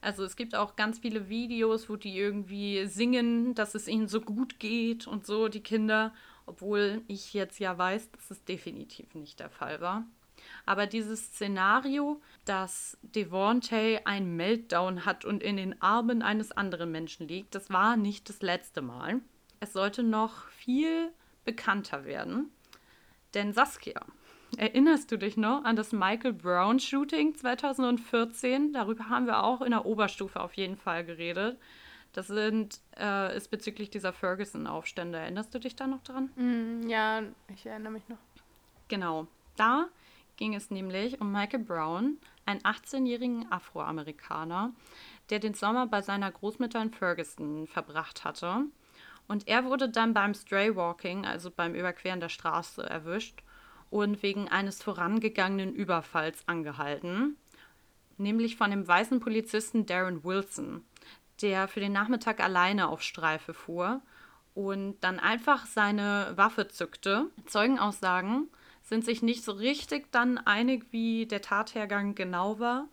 Also 0.00 0.22
es 0.22 0.36
gibt 0.36 0.54
auch 0.54 0.76
ganz 0.76 1.00
viele 1.00 1.28
Videos, 1.28 1.88
wo 1.90 1.96
die 1.96 2.16
irgendwie 2.16 2.86
singen, 2.86 3.56
dass 3.56 3.74
es 3.74 3.88
ihnen 3.88 4.06
so 4.06 4.20
gut 4.20 4.60
geht 4.60 5.08
und 5.08 5.26
so, 5.26 5.48
die 5.48 5.64
Kinder, 5.64 6.14
obwohl 6.46 7.02
ich 7.08 7.34
jetzt 7.34 7.58
ja 7.58 7.76
weiß, 7.76 8.12
dass 8.12 8.30
es 8.30 8.44
definitiv 8.44 9.16
nicht 9.16 9.40
der 9.40 9.50
Fall 9.50 9.80
war. 9.80 10.06
Aber 10.66 10.86
dieses 10.86 11.26
Szenario, 11.26 12.20
dass 12.44 12.98
Devontae 13.02 14.00
einen 14.04 14.36
Meltdown 14.36 15.04
hat 15.04 15.24
und 15.24 15.42
in 15.42 15.56
den 15.56 15.80
Armen 15.82 16.22
eines 16.22 16.52
anderen 16.52 16.90
Menschen 16.90 17.28
liegt, 17.28 17.54
das 17.54 17.70
war 17.70 17.96
nicht 17.96 18.28
das 18.28 18.42
letzte 18.42 18.82
Mal 18.82 19.20
es 19.60 19.74
sollte 19.74 20.02
noch 20.02 20.48
viel 20.48 21.12
bekannter 21.44 22.04
werden. 22.04 22.50
Denn 23.34 23.52
Saskia, 23.52 24.00
erinnerst 24.56 25.12
du 25.12 25.18
dich 25.18 25.36
noch 25.36 25.64
an 25.64 25.76
das 25.76 25.92
Michael 25.92 26.32
Brown 26.32 26.80
Shooting 26.80 27.34
2014? 27.36 28.72
Darüber 28.72 29.08
haben 29.08 29.26
wir 29.26 29.44
auch 29.44 29.60
in 29.60 29.70
der 29.70 29.86
Oberstufe 29.86 30.40
auf 30.40 30.54
jeden 30.54 30.76
Fall 30.76 31.04
geredet. 31.04 31.58
Das 32.12 32.26
sind, 32.26 32.80
äh, 32.98 33.36
ist 33.36 33.52
bezüglich 33.52 33.90
dieser 33.90 34.12
Ferguson-Aufstände. 34.12 35.18
Erinnerst 35.18 35.54
du 35.54 35.60
dich 35.60 35.76
da 35.76 35.86
noch 35.86 36.02
dran? 36.02 36.30
Mm, 36.34 36.88
ja, 36.88 37.22
ich 37.54 37.64
erinnere 37.66 37.92
mich 37.92 38.08
noch. 38.08 38.18
Genau. 38.88 39.28
Da 39.54 39.88
ging 40.40 40.54
es 40.54 40.70
nämlich 40.70 41.20
um 41.20 41.30
Michael 41.30 41.62
Brown, 41.62 42.18
einen 42.46 42.62
18-jährigen 42.62 43.52
Afroamerikaner, 43.52 44.72
der 45.28 45.38
den 45.38 45.52
Sommer 45.52 45.86
bei 45.86 46.00
seiner 46.00 46.32
Großmutter 46.32 46.80
in 46.80 46.90
Ferguson 46.90 47.66
verbracht 47.66 48.24
hatte. 48.24 48.64
Und 49.28 49.46
er 49.46 49.66
wurde 49.66 49.90
dann 49.90 50.14
beim 50.14 50.32
Straywalking, 50.32 51.26
also 51.26 51.50
beim 51.50 51.74
Überqueren 51.74 52.20
der 52.20 52.30
Straße, 52.30 52.82
erwischt 52.82 53.42
und 53.90 54.22
wegen 54.22 54.48
eines 54.48 54.82
vorangegangenen 54.82 55.74
Überfalls 55.74 56.48
angehalten, 56.48 57.36
nämlich 58.16 58.56
von 58.56 58.70
dem 58.70 58.88
weißen 58.88 59.20
Polizisten 59.20 59.84
Darren 59.84 60.24
Wilson, 60.24 60.82
der 61.42 61.68
für 61.68 61.80
den 61.80 61.92
Nachmittag 61.92 62.40
alleine 62.40 62.88
auf 62.88 63.02
Streife 63.02 63.52
fuhr 63.52 64.00
und 64.54 64.98
dann 65.00 65.20
einfach 65.20 65.66
seine 65.66 66.32
Waffe 66.36 66.66
zückte. 66.68 67.26
Zeugenaussagen 67.44 68.48
sind 68.90 69.04
sich 69.04 69.22
nicht 69.22 69.44
so 69.44 69.52
richtig 69.52 70.10
dann 70.10 70.36
einig, 70.36 70.86
wie 70.90 71.24
der 71.24 71.40
Tathergang 71.40 72.16
genau 72.16 72.58
war. 72.58 72.88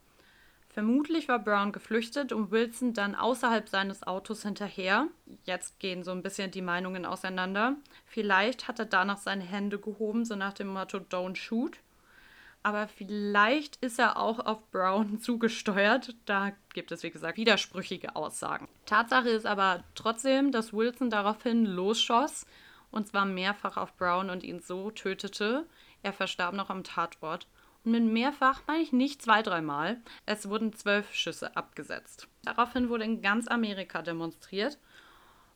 Vermutlich 0.69 1.27
war 1.27 1.39
Brown 1.39 1.71
geflüchtet 1.71 2.31
und 2.31 2.51
Wilson 2.51 2.93
dann 2.93 3.15
außerhalb 3.15 3.67
seines 3.67 4.03
Autos 4.03 4.43
hinterher. 4.43 5.07
jetzt 5.45 5.79
gehen 5.79 6.03
so 6.03 6.11
ein 6.11 6.21
bisschen 6.21 6.51
die 6.51 6.61
Meinungen 6.61 7.03
auseinander. 7.03 7.77
Vielleicht 8.05 8.67
hat 8.67 8.77
er 8.77 8.85
danach 8.85 9.17
seine 9.17 9.43
Hände 9.43 9.79
gehoben, 9.79 10.23
so 10.23 10.35
nach 10.35 10.53
dem 10.53 10.67
Motto 10.67 10.99
Don't 10.99 11.35
shoot. 11.35 11.79
Aber 12.61 12.87
vielleicht 12.87 13.77
ist 13.77 13.97
er 13.97 14.17
auch 14.17 14.37
auf 14.37 14.69
Brown 14.69 15.19
zugesteuert. 15.19 16.15
Da 16.25 16.51
gibt 16.75 16.91
es, 16.91 17.01
wie 17.01 17.11
gesagt, 17.11 17.39
widersprüchige 17.39 18.15
Aussagen. 18.15 18.67
Tatsache 18.85 19.29
ist 19.29 19.47
aber 19.47 19.83
trotzdem, 19.95 20.51
dass 20.51 20.73
Wilson 20.73 21.09
daraufhin 21.09 21.65
losschoss 21.65 22.45
und 22.91 23.07
zwar 23.07 23.25
mehrfach 23.25 23.77
auf 23.77 23.95
Brown 23.97 24.29
und 24.29 24.43
ihn 24.43 24.59
so 24.59 24.91
tötete. 24.91 25.65
Er 26.03 26.13
verstarb 26.13 26.53
noch 26.53 26.69
am 26.69 26.83
Tatort. 26.83 27.47
Und 27.83 27.91
mit 27.91 28.03
mehrfach 28.03 28.61
meine 28.67 28.83
ich 28.83 28.91
nicht 28.91 29.21
zwei, 29.21 29.41
dreimal. 29.41 30.01
Es 30.25 30.49
wurden 30.49 30.73
zwölf 30.73 31.13
Schüsse 31.13 31.55
abgesetzt. 31.55 32.27
Daraufhin 32.43 32.89
wurde 32.89 33.05
in 33.05 33.21
ganz 33.21 33.47
Amerika 33.47 34.01
demonstriert, 34.01 34.77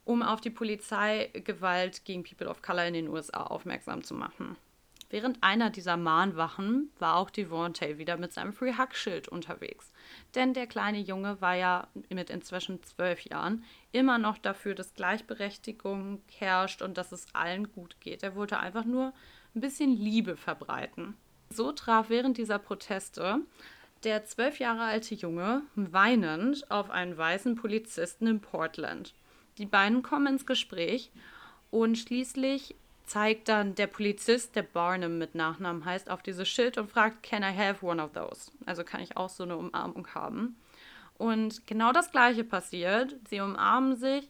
um 0.06 0.24
auf 0.24 0.42
die 0.42 0.50
Polizeigewalt 0.50 2.06
gegen 2.06 2.24
People 2.24 2.48
of 2.48 2.62
Color 2.62 2.86
in 2.86 2.94
den 2.94 3.08
USA 3.10 3.44
aufmerksam 3.44 4.04
zu 4.04 4.14
machen. 4.14 4.56
Während 5.12 5.44
einer 5.44 5.70
dieser 5.70 5.98
Mahnwachen 5.98 6.90
war 6.98 7.18
auch 7.18 7.30
Devontae 7.30 7.98
wieder 7.98 8.16
mit 8.16 8.32
seinem 8.32 8.54
Free 8.54 8.78
Hug 8.78 8.96
Schild 8.96 9.28
unterwegs. 9.28 9.92
Denn 10.36 10.54
der 10.54 10.68
kleine 10.68 11.00
Junge 11.00 11.42
war 11.42 11.54
ja 11.54 11.88
mit 12.10 12.30
inzwischen 12.30 12.82
zwölf 12.84 13.26
Jahren 13.26 13.66
immer 13.92 14.18
noch 14.18 14.38
dafür, 14.38 14.74
dass 14.74 14.94
Gleichberechtigung 14.94 16.22
herrscht 16.30 16.82
und 16.82 16.98
dass 16.98 17.12
es 17.12 17.26
allen 17.36 17.74
gut 17.74 18.00
geht. 18.00 18.24
Er 18.24 18.36
wollte 18.36 18.60
einfach 18.60 18.86
nur 18.86 19.12
ein 19.56 19.62
bisschen 19.62 19.96
Liebe 19.96 20.38
verbreiten. 20.38 21.16
So 21.50 21.72
traf 21.72 22.10
während 22.10 22.38
dieser 22.38 22.60
Proteste 22.60 23.42
der 24.04 24.26
zwölf 24.26 24.60
Jahre 24.60 24.84
alte 24.84 25.14
Junge 25.14 25.64
weinend 25.76 26.70
auf 26.72 26.90
einen 26.90 27.18
weißen 27.18 27.56
Polizisten 27.56 28.28
in 28.28 28.40
Portland. 28.40 29.14
Die 29.58 29.66
beiden 29.66 30.02
kommen 30.02 30.28
ins 30.28 30.46
Gespräch 30.46 31.12
und 31.70 31.98
schließlich 31.98 32.76
zeigt 33.06 33.50
dann 33.50 33.76
der 33.76 33.88
Polizist, 33.88 34.56
der 34.56 34.64
Barnum 34.64 35.18
mit 35.18 35.36
Nachnamen 35.36 35.84
heißt, 35.84 36.10
auf 36.10 36.24
dieses 36.24 36.48
Schild 36.48 36.78
und 36.78 36.90
fragt, 36.90 37.24
can 37.24 37.44
I 37.44 37.56
have 37.56 37.86
one 37.86 38.02
of 38.02 38.14
those? 38.14 38.52
Also 38.66 38.84
kann 38.84 39.02
ich 39.02 39.18
auch 39.18 39.30
so 39.30 39.44
eine 39.44 39.58
Umarmung 39.58 40.08
haben. 40.16 40.56
Und 41.18 41.68
genau 41.68 41.92
das 41.92 42.12
gleiche 42.12 42.44
passiert. 42.44 43.16
Sie 43.30 43.42
umarmen 43.42 43.98
sich, 43.98 44.30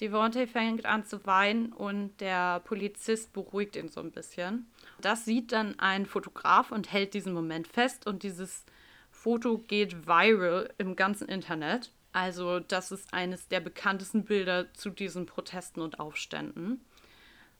Devontae 0.00 0.46
fängt 0.46 0.84
an 0.86 1.04
zu 1.04 1.24
weinen 1.26 1.72
und 1.72 2.20
der 2.20 2.60
Polizist 2.60 3.32
beruhigt 3.32 3.76
ihn 3.76 3.88
so 3.88 4.00
ein 4.00 4.12
bisschen. 4.12 4.70
Das 5.00 5.24
sieht 5.24 5.52
dann 5.52 5.78
ein 5.78 6.06
Fotograf 6.06 6.70
und 6.70 6.92
hält 6.92 7.14
diesen 7.14 7.32
Moment 7.32 7.66
fest 7.68 8.06
und 8.06 8.22
dieses 8.22 8.64
Foto 9.10 9.58
geht 9.58 10.06
viral 10.06 10.72
im 10.78 10.96
ganzen 10.96 11.28
Internet. 11.28 11.92
Also 12.12 12.60
das 12.60 12.92
ist 12.92 13.12
eines 13.12 13.48
der 13.48 13.60
bekanntesten 13.60 14.24
Bilder 14.24 14.72
zu 14.74 14.90
diesen 14.90 15.26
Protesten 15.26 15.80
und 15.80 15.98
Aufständen 15.98 16.80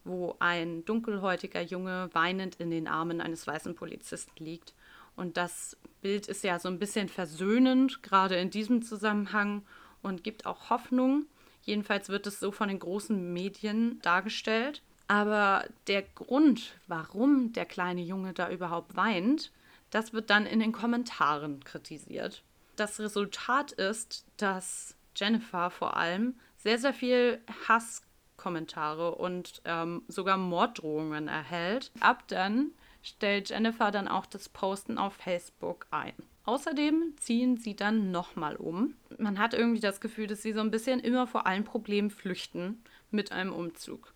wo 0.07 0.37
ein 0.39 0.85
dunkelhäutiger 0.85 1.61
Junge 1.61 2.09
weinend 2.13 2.57
in 2.57 2.71
den 2.71 2.89
Armen 2.89 3.21
eines 3.21 3.47
weißen 3.47 3.75
Polizisten 3.75 4.45
liegt. 4.45 4.75
Und 5.17 5.37
das 5.37 5.77
Bild 6.01 6.29
ist 6.29 6.45
ja 6.45 6.59
so 6.59 6.69
ein 6.69 6.79
bisschen 6.79 7.09
versöhnend, 7.09 8.03
gerade 8.03 8.37
in 8.37 8.51
diesem 8.51 8.83
Zusammenhang, 8.83 9.63
und 10.03 10.23
gibt 10.23 10.47
auch 10.47 10.71
Hoffnung. 10.71 11.27
Jedenfalls 11.67 12.09
wird 12.09 12.27
es 12.27 12.41
so 12.41 12.53
von 12.53 12.69
den 12.69 12.79
großen 12.79 13.33
Medien 13.33 14.01
dargestellt. 14.01 14.83
Aber 15.09 15.65
der 15.87 16.03
Grund, 16.03 16.75
warum 16.87 17.53
der 17.53 17.67
kleine 17.67 18.01
Junge 18.01 18.33
da 18.33 18.51
überhaupt 18.51 18.97
weint, 18.97 19.53
das 19.91 20.13
wird 20.13 20.31
dann 20.31 20.47
in 20.47 20.61
den 20.61 20.73
Kommentaren 20.73 21.63
kritisiert. 21.63 22.43
Das 22.77 22.99
Resultat 22.99 23.73
ist, 23.73 24.25
dass 24.37 24.97
Jennifer 25.15 25.71
vor 25.71 25.97
allem 25.97 26.35
sehr, 26.57 26.79
sehr 26.79 26.95
viel 26.95 27.41
Hass 27.69 28.03
Kommentare 28.37 29.15
und 29.15 29.63
ähm, 29.65 30.03
sogar 30.09 30.37
Morddrohungen 30.37 31.29
erhält. 31.29 31.91
Ab 32.01 32.25
dann 32.29 32.73
stellt 33.03 33.51
Jennifer 33.51 33.91
dann 33.91 34.09
auch 34.09 34.27
das 34.27 34.49
Posten 34.49 34.99
auf 34.99 35.15
Facebook 35.15 35.87
ein. 35.91 36.15
Außerdem 36.47 37.15
ziehen 37.19 37.57
sie 37.57 37.75
dann 37.75 38.13
nochmal 38.13 38.57
um. 38.57 38.95
Man 39.19 39.39
hat 39.39 39.53
irgendwie 39.53 39.81
das 39.81 40.01
Gefühl, 40.01 40.29
dass 40.29 40.43
sie 40.43 40.53
so 40.53 40.61
ein 40.61 40.71
bisschen 40.71 41.01
immer 41.01 41.27
vor 41.27 41.47
allen 41.47 41.65
Problemen 41.65 42.09
flüchten 42.09 42.83
mit 43.11 43.33
einem 43.33 43.53
Umzug. 43.53 44.15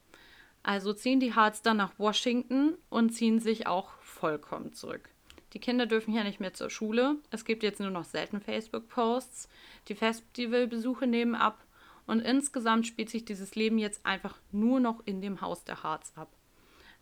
Also 0.62 0.92
ziehen 0.92 1.18
die 1.18 1.34
Harts 1.34 1.62
dann 1.62 1.78
nach 1.78 1.98
Washington 1.98 2.76
und 2.88 3.10
ziehen 3.10 3.40
sich 3.40 3.66
auch 3.66 3.90
vollkommen 4.00 4.72
zurück. 4.72 5.08
Die 5.54 5.58
Kinder 5.58 5.86
dürfen 5.86 6.12
hier 6.12 6.22
nicht 6.22 6.38
mehr 6.38 6.54
zur 6.54 6.70
Schule. 6.70 7.16
Es 7.30 7.44
gibt 7.44 7.64
jetzt 7.64 7.80
nur 7.80 7.90
noch 7.90 8.04
selten 8.04 8.40
Facebook-Posts. 8.40 9.48
Die 9.88 9.96
Festivalbesuche 9.96 11.08
nehmen 11.08 11.34
ab 11.34 11.64
und 12.06 12.20
insgesamt 12.20 12.86
spielt 12.86 13.10
sich 13.10 13.24
dieses 13.24 13.56
Leben 13.56 13.78
jetzt 13.78 14.06
einfach 14.06 14.38
nur 14.52 14.78
noch 14.78 15.00
in 15.04 15.20
dem 15.20 15.40
Haus 15.40 15.64
der 15.64 15.82
Harz 15.82 16.12
ab. 16.14 16.30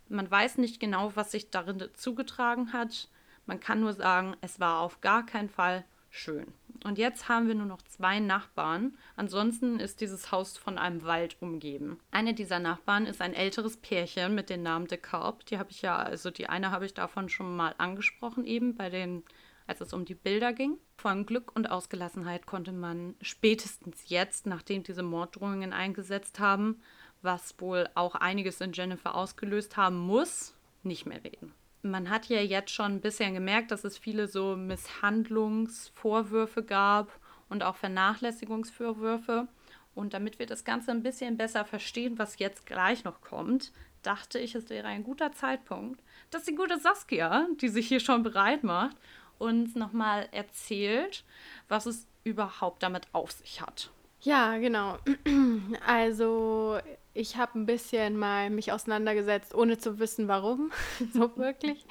Man 0.09 0.31
weiß 0.31 0.57
nicht 0.57 0.81
genau, 0.81 1.13
was 1.17 1.33
sich 1.33 1.51
darin 1.51 1.85
zugetragen 1.93 2.73
hat. 2.73 3.11
Man 3.49 3.61
kann 3.61 3.81
nur 3.81 3.95
sagen, 3.95 4.37
es 4.43 4.61
war 4.61 4.81
auf 4.81 5.01
gar 5.01 5.25
keinen 5.25 5.49
Fall 5.49 5.85
schön. 6.11 6.53
Und 6.85 6.99
jetzt 6.99 7.29
haben 7.29 7.49
wir 7.49 7.55
nur 7.55 7.67
noch 7.67 7.83
zwei 7.83 8.21
Nachbarn. 8.21 8.97
Ansonsten 9.17 9.81
ist 9.81 10.01
dieses 10.01 10.31
Haus 10.31 10.59
von 10.59 10.79
einem 10.79 11.03
Wald 11.03 11.39
umgeben. 11.41 11.99
Eine 12.11 12.35
dieser 12.35 12.61
Nachbarn 12.61 13.07
ist 13.07 13.21
ein 13.21 13.35
älteres 13.35 13.79
Pärchen 13.79 14.35
mit 14.35 14.51
dem 14.51 14.63
Namen 14.63 14.87
De 14.87 14.99
Carp. 14.99 15.47
Die 15.47 15.59
habe 15.59 15.71
ich 15.71 15.83
ja, 15.83 15.97
also 15.97 16.31
die 16.31 16.49
eine 16.49 16.71
habe 16.71 16.85
ich 16.85 16.93
davon 16.93 17.29
schon 17.31 17.57
mal 17.57 17.75
angesprochen, 17.79 18.45
eben 18.45 18.77
bei 18.77 18.91
den 18.91 19.25
als 19.67 19.83
es 19.83 19.93
um 19.93 20.05
die 20.05 20.15
Bilder 20.15 20.53
ging. 20.53 20.79
Von 20.97 21.27
Glück 21.27 21.55
und 21.55 21.71
Ausgelassenheit 21.71 22.47
konnte 22.47 22.73
man 22.73 23.15
spätestens 23.21 24.09
jetzt, 24.09 24.47
nachdem 24.47 24.83
diese 24.83 25.03
Morddrohungen 25.03 25.73
eingesetzt 25.73 26.41
haben, 26.41 26.81
was 27.21 27.55
wohl 27.61 27.89
auch 27.95 28.15
einiges 28.15 28.61
in 28.61 28.73
Jennifer 28.73 29.15
ausgelöst 29.15 29.77
haben 29.77 29.99
muss, 29.99 30.55
nicht 30.83 31.05
mehr 31.05 31.23
reden. 31.23 31.53
Man 31.91 32.11
hat 32.11 32.27
ja 32.27 32.41
jetzt 32.41 32.71
schon 32.71 32.97
ein 32.97 33.01
bisschen 33.01 33.35
gemerkt, 33.35 33.71
dass 33.71 33.85
es 33.85 33.99
viele 33.99 34.29
so 34.29 34.57
Misshandlungsvorwürfe 34.57 36.63
gab 36.63 37.11
und 37.49 37.63
auch 37.63 37.77
Vernachlässigungsvorwürfe. 37.77 39.49
Und 39.95 40.15
damit 40.15 40.39
wir 40.39 40.47
das 40.47 40.65
Ganze 40.65 40.93
ein 40.93 41.03
bisschen 41.03 41.37
besser 41.37 41.65
verstehen, 41.65 42.19
was 42.19 42.39
jetzt 42.39 42.67
gleich 42.67 43.05
noch 43.05 43.21
kommt, 43.21 43.73
dachte 44.03 44.39
ich, 44.39 44.55
es 44.55 44.71
wäre 44.71 44.87
ein 44.87 45.03
guter 45.03 45.33
Zeitpunkt, 45.33 46.01
dass 46.31 46.45
die 46.45 46.55
gute 46.55 46.79
Saskia, 46.79 47.49
die 47.61 47.69
sich 47.69 47.89
hier 47.89 48.01
schon 48.01 48.23
bereit 48.23 48.63
macht, 48.63 48.97
uns 49.39 49.75
nochmal 49.75 50.29
erzählt, 50.33 51.25
was 51.69 51.87
es 51.87 52.07
überhaupt 52.25 52.83
damit 52.83 53.07
auf 53.13 53.33
sich 53.33 53.61
hat. 53.61 53.91
Ja, 54.23 54.59
genau. 54.59 54.99
Also 55.87 56.79
ich 57.19 57.37
habe 57.37 57.59
ein 57.59 57.67
bisschen 57.67 58.17
mal 58.17 58.49
mich 58.49 58.71
auseinandergesetzt, 58.71 59.53
ohne 59.55 59.77
zu 59.77 59.99
wissen, 59.99 60.29
warum, 60.29 60.71
so 61.13 61.37
wirklich. 61.37 61.85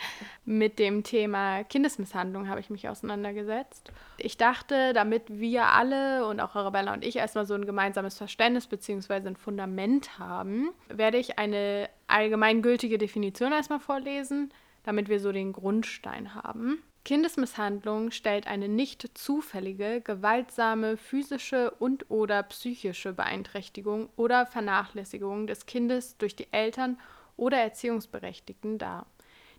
Mit 0.46 0.80
dem 0.80 1.04
Thema 1.04 1.66
Kindesmisshandlung 1.66 2.48
habe 2.48 2.62
ich 2.62 2.70
mich 2.70 2.88
auseinandergesetzt. 2.88 3.92
Ich 4.18 4.38
dachte, 4.38 4.94
damit 4.94 5.24
wir 5.28 5.66
alle 5.66 6.26
und 6.26 6.40
auch 6.40 6.56
Arabella 6.56 6.94
und 6.94 7.04
ich 7.04 7.18
erstmal 7.18 7.46
so 7.46 7.56
ein 7.56 7.66
gemeinsames 7.66 8.18
Verständnis 8.18 8.68
bzw. 8.68 9.28
ein 9.28 9.36
Fundament 9.36 10.18
haben, 10.18 10.70
werde 10.88 11.18
ich 11.18 11.38
eine 11.38 11.90
allgemeingültige 12.08 12.98
Definition 12.98 13.52
erstmal 13.52 13.82
vorlesen, 13.82 14.54
damit 14.84 15.10
wir 15.10 15.20
so 15.20 15.34
den 15.34 15.52
Grundstein 15.52 16.36
haben. 16.36 16.82
Kindesmisshandlung 17.08 18.12
stellt 18.12 18.48
eine 18.48 18.67
nicht 18.67 19.17
zufällige, 19.17 20.02
gewaltsame 20.02 20.98
physische 20.98 21.72
und/oder 21.72 22.43
psychische 22.43 23.13
Beeinträchtigung 23.13 24.10
oder 24.17 24.46
Vernachlässigung 24.46 25.48
des 25.48 25.65
Kindes 25.65 26.17
durch 26.17 26.36
die 26.36 26.52
Eltern 26.52 27.00
oder 27.38 27.60
Erziehungsberechtigten 27.60 28.78
dar, 28.78 29.06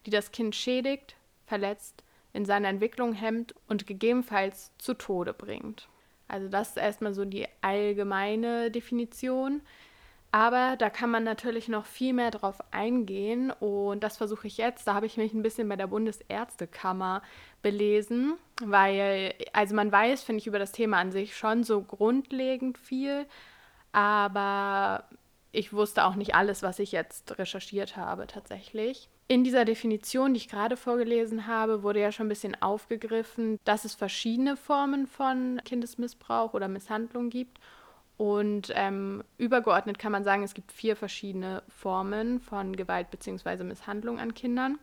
die 0.05 0.11
das 0.11 0.31
Kind 0.31 0.57
schädigt, 0.57 1.17
verletzt, 1.47 2.05
in 2.35 2.45
seiner 2.45 2.69
Entwicklung 2.69 3.15
hemmt 3.15 3.55
und 3.67 3.87
gegebenenfalls 3.87 4.73
zu 4.77 4.93
Tode 4.93 5.33
bringt. 5.33 5.89
Also 6.29 6.49
das 6.49 6.69
ist 6.69 6.77
erstmal 6.77 7.15
so 7.15 7.25
die 7.25 7.47
allgemeine 7.63 8.71
Definition. 8.71 9.63
Aber 10.31 10.77
da 10.77 10.91
kann 10.91 11.11
man 11.11 11.25
natürlich 11.25 11.69
noch 11.69 11.87
viel 11.87 12.13
mehr 12.13 12.31
drauf 12.31 12.59
eingehen 12.71 13.51
und 13.51 14.05
das 14.05 14.19
versuche 14.19 14.47
ich 14.47 14.59
jetzt. 14.59 14.87
Da 14.87 14.95
habe 14.95 15.07
ich 15.07 15.17
mich 15.17 15.33
ein 15.33 15.43
bisschen 15.43 15.69
bei 15.69 15.77
der 15.77 15.87
Bundesärztekammer 15.87 17.23
belesen, 17.63 18.37
weil, 18.63 19.35
also 19.55 19.75
man 19.75 19.91
weiß, 19.91 20.23
finde 20.23 20.41
ich, 20.41 20.47
über 20.47 20.59
das 20.59 20.73
Thema 20.73 20.99
an 20.99 21.13
sich 21.13 21.35
schon 21.35 21.65
so 21.65 21.81
grundlegend 21.81 22.77
viel, 22.77 23.25
aber 23.93 25.05
ich 25.51 25.73
wusste 25.73 26.05
auch 26.05 26.15
nicht 26.15 26.35
alles, 26.35 26.63
was 26.63 26.79
ich 26.79 26.93
jetzt 26.93 27.39
recherchiert 27.39 27.97
habe 27.97 28.27
tatsächlich. 28.27 29.09
In 29.29 29.45
dieser 29.45 29.65
Definition, 29.65 30.35
die 30.35 30.39
ich 30.39 30.49
gerade 30.49 30.77
vorgelesen 30.77 31.47
habe, 31.47 31.83
wurde 31.83 32.01
ja 32.01 32.13
schon 32.13 32.27
ein 32.27 32.31
bisschen 32.31 32.61
aufgegriffen, 32.61 33.59
dass 33.65 33.87
es 33.87 33.95
verschiedene 33.95 34.57
Formen 34.57 35.07
von 35.07 35.61
Kindesmissbrauch 35.65 36.53
oder 36.53 36.69
Misshandlung 36.69 37.31
gibt 37.31 37.59
und 38.19 38.73
ähm, 38.75 39.23
übergeordnet 39.39 39.99
kann 39.99 40.11
man 40.11 40.25
sagen, 40.25 40.43
es 40.43 40.53
gibt 40.53 40.73
vier 40.73 40.97
verschiedene 40.97 41.63
Formen 41.69 42.41
von 42.41 42.75
Gewalt 42.75 43.11
bzw. 43.13 43.63
Misshandlung 43.63 44.19
an 44.19 44.35
Kindern. 44.35 44.79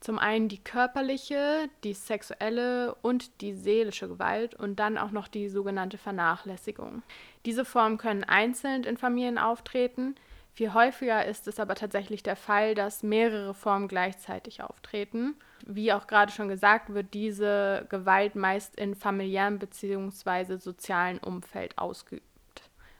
Zum 0.00 0.18
einen 0.18 0.48
die 0.48 0.58
körperliche, 0.58 1.70
die 1.84 1.94
sexuelle 1.94 2.96
und 3.02 3.40
die 3.40 3.54
seelische 3.54 4.08
Gewalt 4.08 4.56
und 4.56 4.80
dann 4.80 4.98
auch 4.98 5.12
noch 5.12 5.28
die 5.28 5.48
sogenannte 5.48 5.96
Vernachlässigung. 5.96 7.02
Diese 7.46 7.64
Formen 7.64 7.98
können 7.98 8.24
einzeln 8.24 8.82
in 8.82 8.96
Familien 8.96 9.38
auftreten. 9.38 10.16
Viel 10.52 10.74
häufiger 10.74 11.24
ist 11.24 11.46
es 11.46 11.60
aber 11.60 11.76
tatsächlich 11.76 12.24
der 12.24 12.36
Fall, 12.36 12.74
dass 12.74 13.04
mehrere 13.04 13.54
Formen 13.54 13.86
gleichzeitig 13.86 14.62
auftreten. 14.62 15.36
Wie 15.64 15.92
auch 15.92 16.08
gerade 16.08 16.32
schon 16.32 16.48
gesagt, 16.48 16.92
wird 16.92 17.14
diese 17.14 17.86
Gewalt 17.90 18.34
meist 18.34 18.74
in 18.74 18.96
familiärem 18.96 19.60
bzw. 19.60 20.56
sozialen 20.56 21.18
Umfeld 21.18 21.78
ausgeübt. 21.78 22.35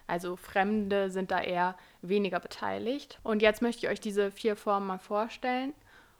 Also 0.06 0.36
Fremde 0.36 1.10
sind 1.10 1.30
da 1.30 1.40
eher 1.40 1.76
weniger 2.02 2.40
beteiligt. 2.40 3.18
Und 3.22 3.42
jetzt 3.42 3.62
möchte 3.62 3.86
ich 3.86 3.92
euch 3.92 4.00
diese 4.00 4.30
vier 4.30 4.56
Formen 4.56 4.86
mal 4.86 4.98
vorstellen. 4.98 5.72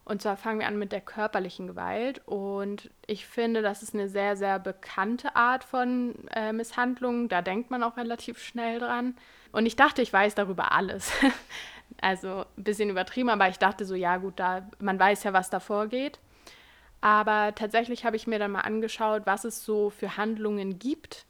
Und 0.05 0.23
zwar 0.23 0.37
fangen 0.37 0.61
wir 0.61 0.69
an 0.69 0.79
mit 0.79 0.93
der 0.93 1.01
körperlichen 1.01 1.67
Gewalt. 1.67 2.23
Und 2.27 2.91
ich 3.07 3.27
finde, 3.27 3.61
das 3.61 3.83
ist 3.83 3.95
eine 3.95 4.09
sehr, 4.09 4.37
sehr 4.37 4.59
bekannte 4.59 5.35
Art 5.35 5.65
von 5.65 6.15
äh, 6.33 6.53
Misshandlung. 6.53 7.29
Da 7.29 7.43
denkt 7.43 7.71
man 7.71 7.83
auch 7.83 7.97
relativ 7.97 8.39
schnell 8.39 8.79
dran. 8.79 9.17
Und 9.51 9.67
ich 9.67 9.75
dachte, 9.75 10.03
ich 10.03 10.13
weiß 10.13 10.37
darüber 10.37 10.73
alles. 10.73 11.13
also 12.01 12.45
ein 12.57 12.65
bisschen 12.65 12.91
übertrieben, 12.91 13.31
aber 13.31 13.49
ich 13.49 13.59
dachte 13.59 13.85
so, 13.85 13.95
ja 13.95 14.19
gut, 14.19 14.35
da, 14.37 14.69
man 14.79 14.99
weiß 14.99 15.25
ja, 15.25 15.33
was 15.33 15.51
da 15.51 15.59
vorgeht. 15.59 16.21
Aber 17.01 17.55
tatsächlich 17.55 18.05
habe 18.05 18.17
ich 18.17 18.27
mir 18.27 18.39
dann 18.39 18.53
mal 18.53 18.61
angeschaut, 18.61 19.23
was 19.27 19.45
es 19.45 19.65
so 19.65 19.91
für 19.91 20.17
Handlungen 20.17 20.79
gibt. 20.79 21.27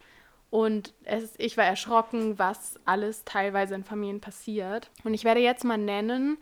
Und 0.57 0.94
es, 1.04 1.34
ich 1.36 1.59
war 1.59 1.66
erschrocken, 1.66 2.38
was 2.38 2.80
alles 2.86 3.26
teilweise 3.26 3.74
in 3.74 3.84
Familien 3.84 4.22
passiert. 4.22 4.90
Und 5.04 5.12
ich 5.12 5.24
werde 5.24 5.40
jetzt 5.40 5.64
mal 5.64 5.76
nennen, 5.76 6.38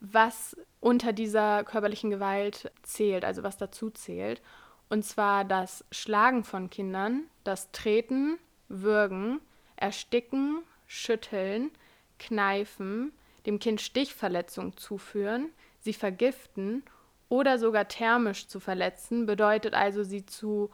was 0.00 0.56
unter 0.80 1.12
dieser 1.12 1.62
körperlichen 1.62 2.08
Gewalt 2.08 2.72
zählt, 2.82 3.26
also 3.26 3.42
was 3.42 3.58
dazu 3.58 3.90
zählt. 3.90 4.40
Und 4.88 5.04
zwar 5.04 5.44
das 5.44 5.84
Schlagen 5.90 6.44
von 6.44 6.70
Kindern, 6.70 7.24
das 7.44 7.70
Treten, 7.72 8.38
Würgen, 8.70 9.38
Ersticken, 9.76 10.62
Schütteln, 10.86 11.72
Kneifen, 12.18 13.12
dem 13.44 13.58
Kind 13.58 13.82
Stichverletzung 13.82 14.78
zuführen, 14.78 15.50
sie 15.80 15.92
vergiften 15.92 16.84
oder 17.28 17.58
sogar 17.58 17.86
thermisch 17.86 18.46
zu 18.46 18.60
verletzen, 18.60 19.26
bedeutet 19.26 19.74
also 19.74 20.04
sie 20.04 20.24
zu 20.24 20.70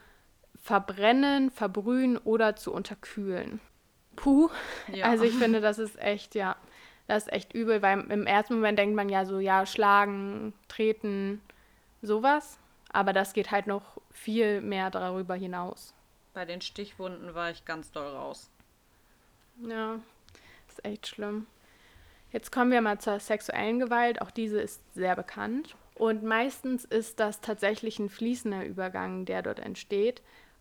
verbrennen, 0.69 1.51
verbrühen 1.51 2.19
oder 2.19 2.55
zu 2.55 2.75
unterkühlen. 2.75 3.59
Puh, 4.17 4.51
ja. 4.93 5.07
also 5.07 5.25
ich 5.25 5.33
finde, 5.33 5.63
das 5.63 5.79
ist 5.79 5.99
echt, 5.99 6.35
ja, 6.35 6.57
das 7.07 7.23
ist 7.23 7.33
echt 7.33 7.55
übel, 7.55 7.81
weil 7.81 8.01
im 8.11 8.27
ersten 8.27 8.57
Moment 8.57 8.79
denkt 8.79 8.95
man 8.95 9.09
ja 9.09 9.25
so, 9.25 9.39
ja, 9.39 9.65
schlagen, 9.65 10.53
treten, 10.69 11.41
sowas. 12.03 12.59
Aber 12.91 13.15
das 13.15 13.33
geht 13.33 13.51
halt 13.51 13.67
noch 13.67 13.99
viel 14.11 14.61
mehr 14.61 14.91
darüber 14.91 15.35
hinaus. 15.35 15.95
Bei 16.35 16.45
den 16.45 16.61
Stichwunden 16.61 17.35
war 17.35 17.51
ich 17.51 17.65
ganz 17.65 17.91
doll 17.91 18.07
raus. 18.07 18.51
Ja, 19.67 20.01
ist 20.69 20.85
echt 20.85 21.07
schlimm. 21.07 21.47
Jetzt 22.31 22.53
kommen 22.53 22.73
wir 22.73 22.83
mal 22.83 22.99
zur 22.99 23.21
sexuellen 23.21 23.79
Gewalt. 23.79 24.21
Auch 24.21 24.31
diese 24.31 24.61
ist 24.61 24.83
sehr 24.95 25.17
bekannt. 25.17 25.77
Und 25.95 26.25
meistens 26.25 26.85
ist 26.85 27.21
das 27.21 27.41
tatsächlich 27.41 27.99
ein 27.99 28.11
fließender 28.11 28.67
Übergang, 28.67 29.25
der 29.25 29.41
dort 29.41 29.61
entsteht 29.61 30.21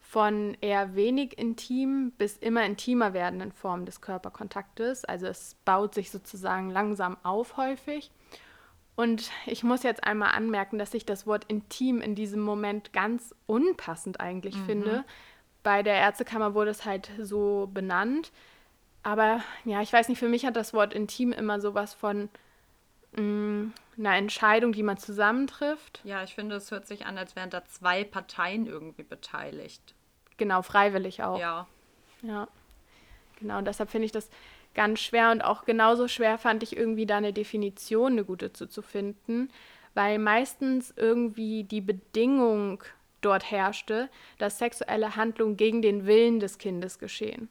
von 0.10 0.56
eher 0.62 0.96
wenig 0.96 1.38
intim 1.38 2.14
bis 2.18 2.38
immer 2.38 2.66
intimer 2.66 3.14
werdenden 3.14 3.52
Formen 3.52 3.86
des 3.86 4.00
Körperkontaktes. 4.00 5.04
Also 5.04 5.28
es 5.28 5.58
baut 5.66 5.94
sich 5.94 6.12
sozusagen 6.12 6.70
langsam 6.70 7.18
auf 7.24 7.58
häufig. 7.58 8.10
Und 8.96 9.30
ich 9.46 9.66
muss 9.66 9.84
jetzt 9.84 10.06
einmal 10.06 10.32
anmerken, 10.32 10.80
dass 10.80 10.94
ich 10.94 11.06
das 11.06 11.28
Wort 11.28 11.44
intim 11.50 12.00
in 12.00 12.16
diesem 12.16 12.40
Moment 12.40 12.94
ganz 12.94 13.36
unpassend 13.48 14.22
eigentlich 14.22 14.56
mhm. 14.56 14.66
finde. 14.66 15.06
Bei 15.62 15.84
der 15.84 15.96
Ärztekammer 15.96 16.54
wurde 16.54 16.72
es 16.72 16.86
halt 16.86 17.12
so 17.20 17.70
benannt. 17.74 18.32
Aber 19.04 19.42
ja, 19.66 19.82
ich 19.82 19.92
weiß 19.92 20.08
nicht, 20.08 20.20
für 20.20 20.30
mich 20.30 20.46
hat 20.46 20.56
das 20.56 20.74
Wort 20.74 20.94
intim 20.94 21.34
immer 21.34 21.60
sowas 21.60 21.94
von 21.94 22.30
mh, 23.12 23.22
mm, 23.22 23.74
einer 23.98 24.16
Entscheidung, 24.16 24.72
die 24.72 24.84
man 24.84 24.98
zusammentrifft. 24.98 26.00
Ja, 26.06 26.24
ich 26.24 26.34
finde, 26.34 26.56
es 26.56 26.72
hört 26.72 26.88
sich 26.88 27.06
an, 27.06 27.18
als 27.18 27.36
wären 27.36 27.50
da 27.50 27.66
zwei 27.66 28.06
Parteien 28.06 28.68
irgendwie 28.68 29.04
beteiligt. 29.04 29.96
Genau, 30.38 30.62
freiwillig 30.62 31.24
auch. 31.24 31.40
Ja. 31.40 31.68
Ja. 32.22 32.48
Genau, 33.40 33.60
und 33.60 33.66
deshalb 33.66 33.90
finde 33.90 34.06
ich 34.06 34.12
das 34.12 34.30
ganz 34.74 35.00
schwer 35.00 35.32
und 35.32 35.42
auch 35.44 35.66
genauso 35.66 36.08
schwer 36.08 36.38
fand 36.38 36.64
ich 36.64 36.78
irgendwie 36.78 37.06
da 37.06 37.18
eine 37.18 37.34
Definition, 37.34 38.14
eine 38.14 38.26
gute 38.26 38.54
zu, 38.54 38.68
zu 38.68 38.82
finden, 38.82 39.50
weil 39.94 40.20
meistens 40.20 40.94
irgendwie 40.96 41.64
die 41.64 41.82
Bedingung 41.82 42.84
dort 43.22 43.50
herrschte, 43.50 44.10
dass 44.38 44.60
sexuelle 44.60 45.16
Handlungen 45.16 45.58
gegen 45.58 45.82
den 45.82 46.06
Willen 46.06 46.40
des 46.40 46.60
Kindes 46.60 47.00
geschehen. 47.00 47.50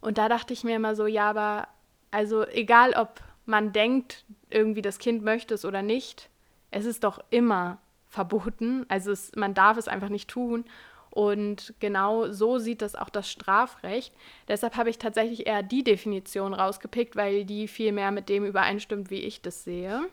Und 0.00 0.18
da 0.18 0.28
dachte 0.28 0.52
ich 0.52 0.64
mir 0.64 0.76
immer 0.76 0.96
so, 0.96 1.06
ja, 1.06 1.30
aber 1.30 1.68
also 2.10 2.46
egal 2.46 2.94
ob 2.94 3.20
man 3.44 3.72
denkt, 3.72 4.24
irgendwie 4.50 4.82
das 4.82 4.98
Kind 4.98 5.22
möchte 5.22 5.54
es 5.54 5.64
oder 5.64 5.82
nicht, 5.82 6.30
es 6.70 6.86
ist 6.86 7.04
doch 7.04 7.22
immer 7.30 7.78
verboten. 8.08 8.86
Also 8.88 9.10
es, 9.12 9.32
man 9.36 9.54
darf 9.54 9.76
es 9.76 9.88
einfach 9.88 10.08
nicht 10.08 10.28
tun. 10.28 10.64
Und 11.12 11.74
genau 11.78 12.32
so 12.32 12.58
sieht 12.58 12.80
das 12.80 12.94
auch 12.94 13.10
das 13.10 13.30
Strafrecht. 13.30 14.14
Deshalb 14.48 14.76
habe 14.76 14.88
ich 14.88 14.96
tatsächlich 14.96 15.46
eher 15.46 15.62
die 15.62 15.84
Definition 15.84 16.54
rausgepickt, 16.54 17.16
weil 17.16 17.44
die 17.44 17.68
viel 17.68 17.92
mehr 17.92 18.10
mit 18.10 18.30
dem 18.30 18.46
übereinstimmt, 18.46 19.10
wie 19.10 19.20
ich 19.20 19.42
das 19.42 19.62
sehe. 19.62 20.08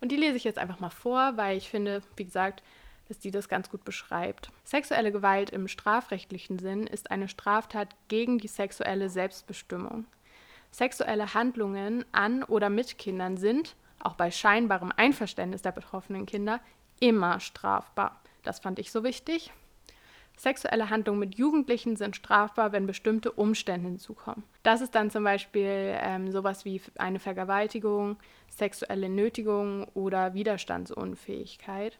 Und 0.00 0.12
die 0.12 0.16
lese 0.16 0.36
ich 0.36 0.44
jetzt 0.44 0.60
einfach 0.60 0.78
mal 0.78 0.90
vor, 0.90 1.36
weil 1.36 1.56
ich 1.56 1.68
finde, 1.68 2.00
wie 2.14 2.24
gesagt, 2.24 2.62
dass 3.08 3.18
die 3.18 3.32
das 3.32 3.48
ganz 3.48 3.70
gut 3.70 3.84
beschreibt. 3.84 4.50
Sexuelle 4.62 5.10
Gewalt 5.10 5.50
im 5.50 5.66
strafrechtlichen 5.66 6.60
Sinn 6.60 6.86
ist 6.86 7.10
eine 7.10 7.28
Straftat 7.28 7.96
gegen 8.06 8.38
die 8.38 8.48
sexuelle 8.48 9.08
Selbstbestimmung. 9.08 10.06
Sexuelle 10.70 11.34
Handlungen 11.34 12.04
an 12.12 12.44
oder 12.44 12.70
mit 12.70 12.98
Kindern 12.98 13.36
sind, 13.36 13.74
auch 13.98 14.14
bei 14.14 14.30
scheinbarem 14.30 14.92
Einverständnis 14.96 15.62
der 15.62 15.72
betroffenen 15.72 16.24
Kinder, 16.24 16.60
immer 17.00 17.40
strafbar. 17.40 18.20
Das 18.44 18.60
fand 18.60 18.78
ich 18.78 18.92
so 18.92 19.02
wichtig. 19.02 19.52
Sexuelle 20.36 20.90
Handlungen 20.90 21.18
mit 21.18 21.36
Jugendlichen 21.36 21.96
sind 21.96 22.14
strafbar, 22.14 22.72
wenn 22.72 22.86
bestimmte 22.86 23.32
Umstände 23.32 23.88
hinzukommen. 23.88 24.44
Das 24.62 24.82
ist 24.82 24.94
dann 24.94 25.10
zum 25.10 25.24
Beispiel 25.24 25.96
ähm, 26.00 26.30
sowas 26.30 26.64
wie 26.64 26.80
eine 26.98 27.18
Vergewaltigung, 27.18 28.18
sexuelle 28.50 29.08
Nötigung 29.08 29.88
oder 29.94 30.34
Widerstandsunfähigkeit. 30.34 31.98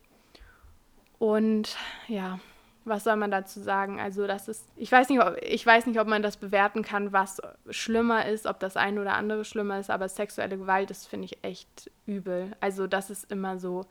Und 1.19 1.77
ja, 2.09 2.39
was 2.85 3.05
soll 3.05 3.17
man 3.17 3.31
dazu 3.31 3.61
sagen? 3.61 4.01
Also 4.01 4.27
das 4.27 4.49
ist, 4.49 4.65
ich 4.77 4.93
weiß 4.93 5.09
nicht, 5.09 5.21
ob, 5.21 5.37
ich 5.43 5.67
weiß 5.67 5.87
nicht, 5.87 5.99
ob 5.99 6.07
man 6.07 6.23
das 6.23 6.37
bewerten 6.37 6.83
kann, 6.83 7.13
was 7.13 7.43
schlimmer 7.71 8.27
ist, 8.27 8.47
ob 8.47 8.61
das 8.61 8.77
eine 8.77 9.01
oder 9.01 9.15
andere 9.15 9.45
schlimmer 9.45 9.81
ist, 9.81 9.91
aber 9.91 10.09
sexuelle 10.09 10.57
Gewalt 10.57 10.91
ist, 10.91 11.07
finde 11.07 11.25
ich, 11.27 11.43
echt 11.43 11.91
übel. 12.07 12.55
Also 12.61 12.87
das 12.87 13.11
ist 13.11 13.31
immer 13.31 13.59
so, 13.59 13.87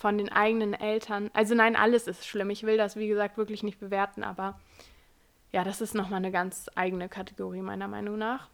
von 0.00 0.16
den 0.16 0.32
eigenen 0.32 0.72
Eltern. 0.72 1.30
Also 1.34 1.54
nein, 1.54 1.76
alles 1.76 2.06
ist 2.06 2.26
schlimm. 2.26 2.48
Ich 2.48 2.62
will 2.62 2.78
das, 2.78 2.96
wie 2.96 3.06
gesagt, 3.06 3.36
wirklich 3.36 3.62
nicht 3.62 3.78
bewerten, 3.78 4.24
aber 4.24 4.58
ja, 5.52 5.62
das 5.62 5.82
ist 5.82 5.94
nochmal 5.94 6.18
eine 6.18 6.30
ganz 6.30 6.70
eigene 6.74 7.10
Kategorie 7.10 7.60
meiner 7.60 7.86
Meinung 7.86 8.16
nach. 8.16 8.48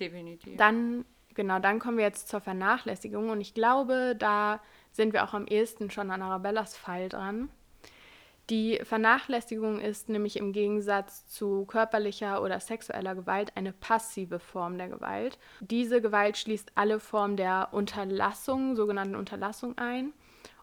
Definitiv. 0.00 0.56
Dann, 0.56 1.04
genau, 1.34 1.58
dann 1.58 1.80
kommen 1.80 1.98
wir 1.98 2.04
jetzt 2.04 2.28
zur 2.28 2.40
Vernachlässigung 2.40 3.28
und 3.28 3.42
ich 3.42 3.52
glaube, 3.52 4.16
da 4.18 4.60
sind 4.90 5.12
wir 5.12 5.24
auch 5.24 5.34
am 5.34 5.46
ehesten 5.46 5.90
schon 5.90 6.10
an 6.10 6.22
Arabellas 6.22 6.74
Fall 6.74 7.10
dran. 7.10 7.50
Die 8.48 8.80
Vernachlässigung 8.82 9.80
ist 9.80 10.08
nämlich 10.08 10.38
im 10.38 10.52
Gegensatz 10.52 11.26
zu 11.26 11.66
körperlicher 11.66 12.42
oder 12.42 12.58
sexueller 12.58 13.14
Gewalt 13.14 13.54
eine 13.54 13.72
passive 13.72 14.38
Form 14.38 14.78
der 14.78 14.88
Gewalt. 14.88 15.38
Diese 15.60 16.00
Gewalt 16.00 16.38
schließt 16.38 16.72
alle 16.74 17.00
Formen 17.00 17.36
der 17.36 17.68
Unterlassung, 17.72 18.76
sogenannten 18.76 19.16
Unterlassung 19.16 19.76
ein. 19.76 20.14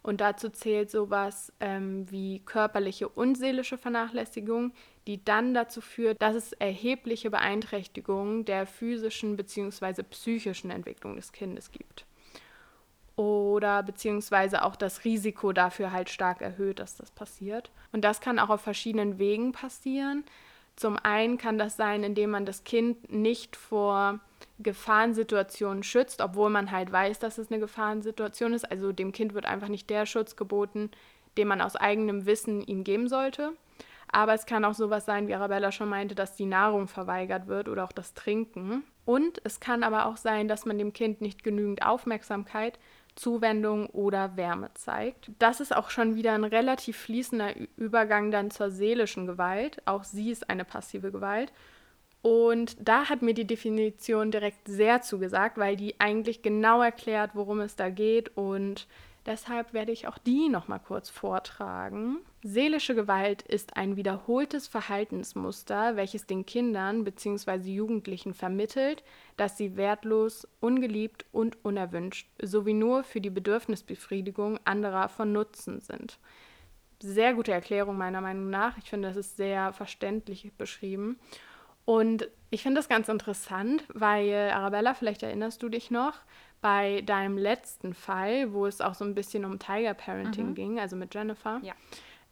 Und 0.03 0.19
dazu 0.19 0.49
zählt 0.49 0.91
sowas 0.91 1.53
ähm, 1.61 2.11
wie 2.11 2.39
körperliche 2.39 3.07
und 3.07 3.35
seelische 3.35 3.77
Vernachlässigung, 3.77 4.73
die 5.07 5.23
dann 5.23 5.53
dazu 5.53 5.79
führt, 5.79 6.21
dass 6.21 6.35
es 6.35 6.51
erhebliche 6.53 7.31
Beeinträchtigungen 7.31 8.43
der 8.43 8.67
physischen 8.67 9.37
bzw. 9.37 10.03
psychischen 10.03 10.71
Entwicklung 10.71 11.15
des 11.15 11.31
Kindes 11.31 11.71
gibt. 11.71 12.05
Oder 13.15 13.81
beziehungsweise 13.83 14.63
auch 14.63 14.75
das 14.75 15.05
Risiko 15.05 15.53
dafür 15.53 15.91
halt 15.91 16.09
stark 16.09 16.41
erhöht, 16.41 16.79
dass 16.79 16.95
das 16.95 17.11
passiert. 17.11 17.71
Und 17.91 18.03
das 18.03 18.19
kann 18.19 18.39
auch 18.39 18.49
auf 18.49 18.61
verschiedenen 18.61 19.19
Wegen 19.19 19.53
passieren. 19.53 20.25
Zum 20.75 20.97
einen 20.97 21.37
kann 21.37 21.57
das 21.57 21.77
sein, 21.77 22.03
indem 22.03 22.31
man 22.31 22.45
das 22.45 22.63
Kind 22.63 23.11
nicht 23.11 23.55
vor 23.55 24.19
Gefahrensituationen 24.59 25.83
schützt, 25.83 26.21
obwohl 26.21 26.49
man 26.49 26.71
halt 26.71 26.91
weiß, 26.91 27.19
dass 27.19 27.37
es 27.37 27.51
eine 27.51 27.59
Gefahrensituation 27.59 28.53
ist. 28.53 28.69
Also 28.69 28.91
dem 28.91 29.11
Kind 29.11 29.33
wird 29.33 29.45
einfach 29.45 29.67
nicht 29.67 29.89
der 29.89 30.05
Schutz 30.05 30.35
geboten, 30.35 30.91
den 31.37 31.47
man 31.47 31.61
aus 31.61 31.75
eigenem 31.75 32.25
Wissen 32.25 32.61
ihm 32.61 32.83
geben 32.83 33.07
sollte. 33.07 33.53
Aber 34.11 34.35
es 34.35 34.45
kann 34.45 34.63
auch 34.63 34.75
sowas 34.75 35.05
sein, 35.05 35.27
wie 35.27 35.33
Arabella 35.33 35.71
schon 35.71 35.89
meinte, 35.89 36.13
dass 36.13 36.35
die 36.35 36.45
Nahrung 36.45 36.87
verweigert 36.87 37.47
wird 37.47 37.67
oder 37.67 37.83
auch 37.83 37.91
das 37.91 38.13
Trinken. 38.13 38.83
Und 39.05 39.41
es 39.43 39.59
kann 39.59 39.83
aber 39.83 40.05
auch 40.05 40.17
sein, 40.17 40.47
dass 40.47 40.65
man 40.65 40.77
dem 40.77 40.93
Kind 40.93 41.19
nicht 41.19 41.43
genügend 41.43 41.83
Aufmerksamkeit, 41.83 42.77
Zuwendung 43.15 43.87
oder 43.87 44.37
Wärme 44.37 44.69
zeigt. 44.75 45.31
Das 45.39 45.59
ist 45.59 45.75
auch 45.75 45.89
schon 45.89 46.15
wieder 46.15 46.33
ein 46.33 46.43
relativ 46.43 46.97
fließender 46.97 47.53
Übergang 47.75 48.29
dann 48.29 48.51
zur 48.51 48.69
seelischen 48.69 49.25
Gewalt. 49.25 49.81
Auch 49.85 50.03
sie 50.03 50.31
ist 50.31 50.49
eine 50.49 50.63
passive 50.63 51.11
Gewalt. 51.11 51.51
Und 52.23 52.77
da 52.79 53.09
hat 53.09 53.21
mir 53.21 53.35
die 53.35 53.45
Definition 53.45 54.31
direkt 54.31 54.67
sehr 54.67 55.01
zugesagt, 55.01 55.57
weil 55.57 55.75
die 55.75 55.99
eigentlich 55.99 56.41
genau 56.41 56.81
erklärt, 56.81 57.31
worum 57.35 57.59
es 57.59 57.75
da 57.75 57.89
geht 57.89 58.35
und 58.35 58.87
Deshalb 59.25 59.71
werde 59.71 59.93
ich 59.93 60.07
auch 60.07 60.17
die 60.17 60.49
nochmal 60.49 60.81
kurz 60.81 61.09
vortragen. 61.09 62.17
Seelische 62.43 62.93
Gewalt 62.93 63.41
ist 63.41 63.77
ein 63.77 63.95
wiederholtes 63.95 64.67
Verhaltensmuster, 64.67 65.95
welches 65.95 66.25
den 66.25 66.45
Kindern 66.45 67.05
bzw. 67.05 67.71
Jugendlichen 67.71 68.33
vermittelt, 68.33 69.01
dass 69.37 69.57
sie 69.57 69.77
wertlos, 69.77 70.45
ungeliebt 70.59 71.25
und 71.31 71.63
unerwünscht 71.63 72.27
sowie 72.41 72.73
nur 72.73 73.05
für 73.05 73.21
die 73.21 73.29
Bedürfnisbefriedigung 73.29 74.59
anderer 74.65 75.07
von 75.07 75.31
Nutzen 75.31 75.79
sind. 75.79 76.19
Sehr 76.99 77.33
gute 77.33 77.53
Erklärung 77.53 77.97
meiner 77.97 78.19
Meinung 78.19 78.49
nach. 78.49 78.77
Ich 78.77 78.89
finde, 78.89 79.07
das 79.07 79.17
ist 79.17 79.37
sehr 79.37 79.71
verständlich 79.71 80.51
beschrieben. 80.57 81.17
Und 81.85 82.27
ich 82.49 82.63
finde 82.63 82.79
das 82.79 82.87
ganz 82.87 83.09
interessant, 83.09 83.83
weil 83.93 84.51
Arabella, 84.51 84.93
vielleicht 84.93 85.23
erinnerst 85.23 85.61
du 85.63 85.69
dich 85.69 85.91
noch, 85.91 86.13
bei 86.61 87.01
deinem 87.01 87.37
letzten 87.37 87.93
Fall, 87.93 88.53
wo 88.53 88.65
es 88.65 88.79
auch 88.79 88.93
so 88.93 89.03
ein 89.03 89.15
bisschen 89.15 89.43
um 89.43 89.59
Tiger 89.59 89.93
Parenting 89.93 90.49
mhm. 90.49 90.55
ging, 90.55 90.79
also 90.79 90.95
mit 90.95 91.13
Jennifer, 91.13 91.59
ja. 91.61 91.73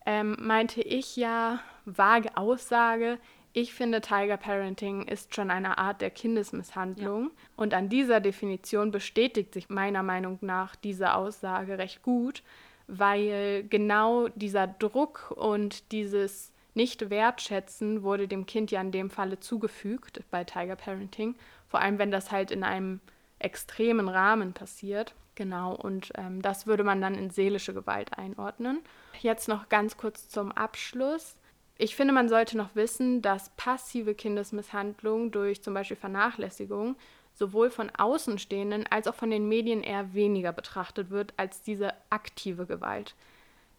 ähm, 0.06 0.38
meinte 0.40 0.82
ich 0.82 1.18
ja 1.18 1.60
vage 1.86 2.38
Aussage, 2.38 3.20
ich 3.54 3.74
finde, 3.74 4.00
Tiger 4.00 4.38
Parenting 4.38 5.04
ist 5.04 5.36
schon 5.36 5.52
eine 5.52 5.78
Art 5.78 6.02
der 6.02 6.10
Kindesmisshandlung. 6.10 7.24
Ja. 7.26 7.32
Und 7.58 7.74
an 7.74 7.90
dieser 7.90 8.22
Definition 8.22 8.92
bestätigt 8.92 9.54
sich 9.54 9.70
meiner 9.70 10.04
Meinung 10.04 10.38
nach 10.42 10.76
diese 10.78 11.16
Aussage 11.16 11.78
recht 11.78 12.02
gut, 12.02 12.44
weil 12.88 13.66
genau 13.70 14.30
dieser 14.30 14.68
Druck 14.68 15.34
und 15.36 15.92
dieses 15.92 16.51
Nicht-Wertschätzen 16.74 18.04
wurde 18.04 18.28
dem 18.28 18.46
Kind 18.46 18.72
ja 18.72 18.82
in 18.82 18.92
dem 18.92 19.10
Falle 19.10 19.40
zugefügt 19.40 20.24
bei 20.32 20.44
Tiger 20.44 20.76
Parenting. 20.76 21.36
Vor 21.68 21.82
allem, 21.82 22.00
wenn 22.00 22.12
das 22.12 22.32
halt 22.32 22.52
in 22.52 22.64
einem 22.64 23.02
extremen 23.40 24.08
Rahmen 24.08 24.54
passiert. 24.54 25.14
Genau, 25.36 25.74
und 25.76 26.12
ähm, 26.16 26.42
das 26.42 26.68
würde 26.68 26.84
man 26.84 27.02
dann 27.02 27.16
in 27.16 27.30
seelische 27.30 27.74
Gewalt 27.74 28.18
einordnen. 28.18 28.82
Jetzt 29.22 29.48
noch 29.48 29.70
ganz 29.70 29.98
kurz 29.98 30.30
zum 30.30 30.52
Abschluss. 30.52 31.36
Ich 31.78 31.96
finde, 31.96 32.14
man 32.14 32.30
sollte 32.30 32.58
noch 32.58 32.76
wissen, 32.76 33.22
dass 33.22 33.50
passive 33.58 34.14
Kindesmisshandlung 34.14 35.32
durch 35.32 35.64
zum 35.64 35.74
Beispiel 35.74 35.98
Vernachlässigung 35.98 36.96
sowohl 37.34 37.70
von 37.70 37.90
Außenstehenden 37.90 38.86
als 38.88 39.08
auch 39.08 39.16
von 39.16 39.32
den 39.32 39.48
Medien 39.48 39.82
eher 39.82 40.14
weniger 40.14 40.52
betrachtet 40.52 41.10
wird 41.10 41.34
als 41.38 41.62
diese 41.62 41.94
aktive 42.10 42.66
Gewalt. 42.66 43.16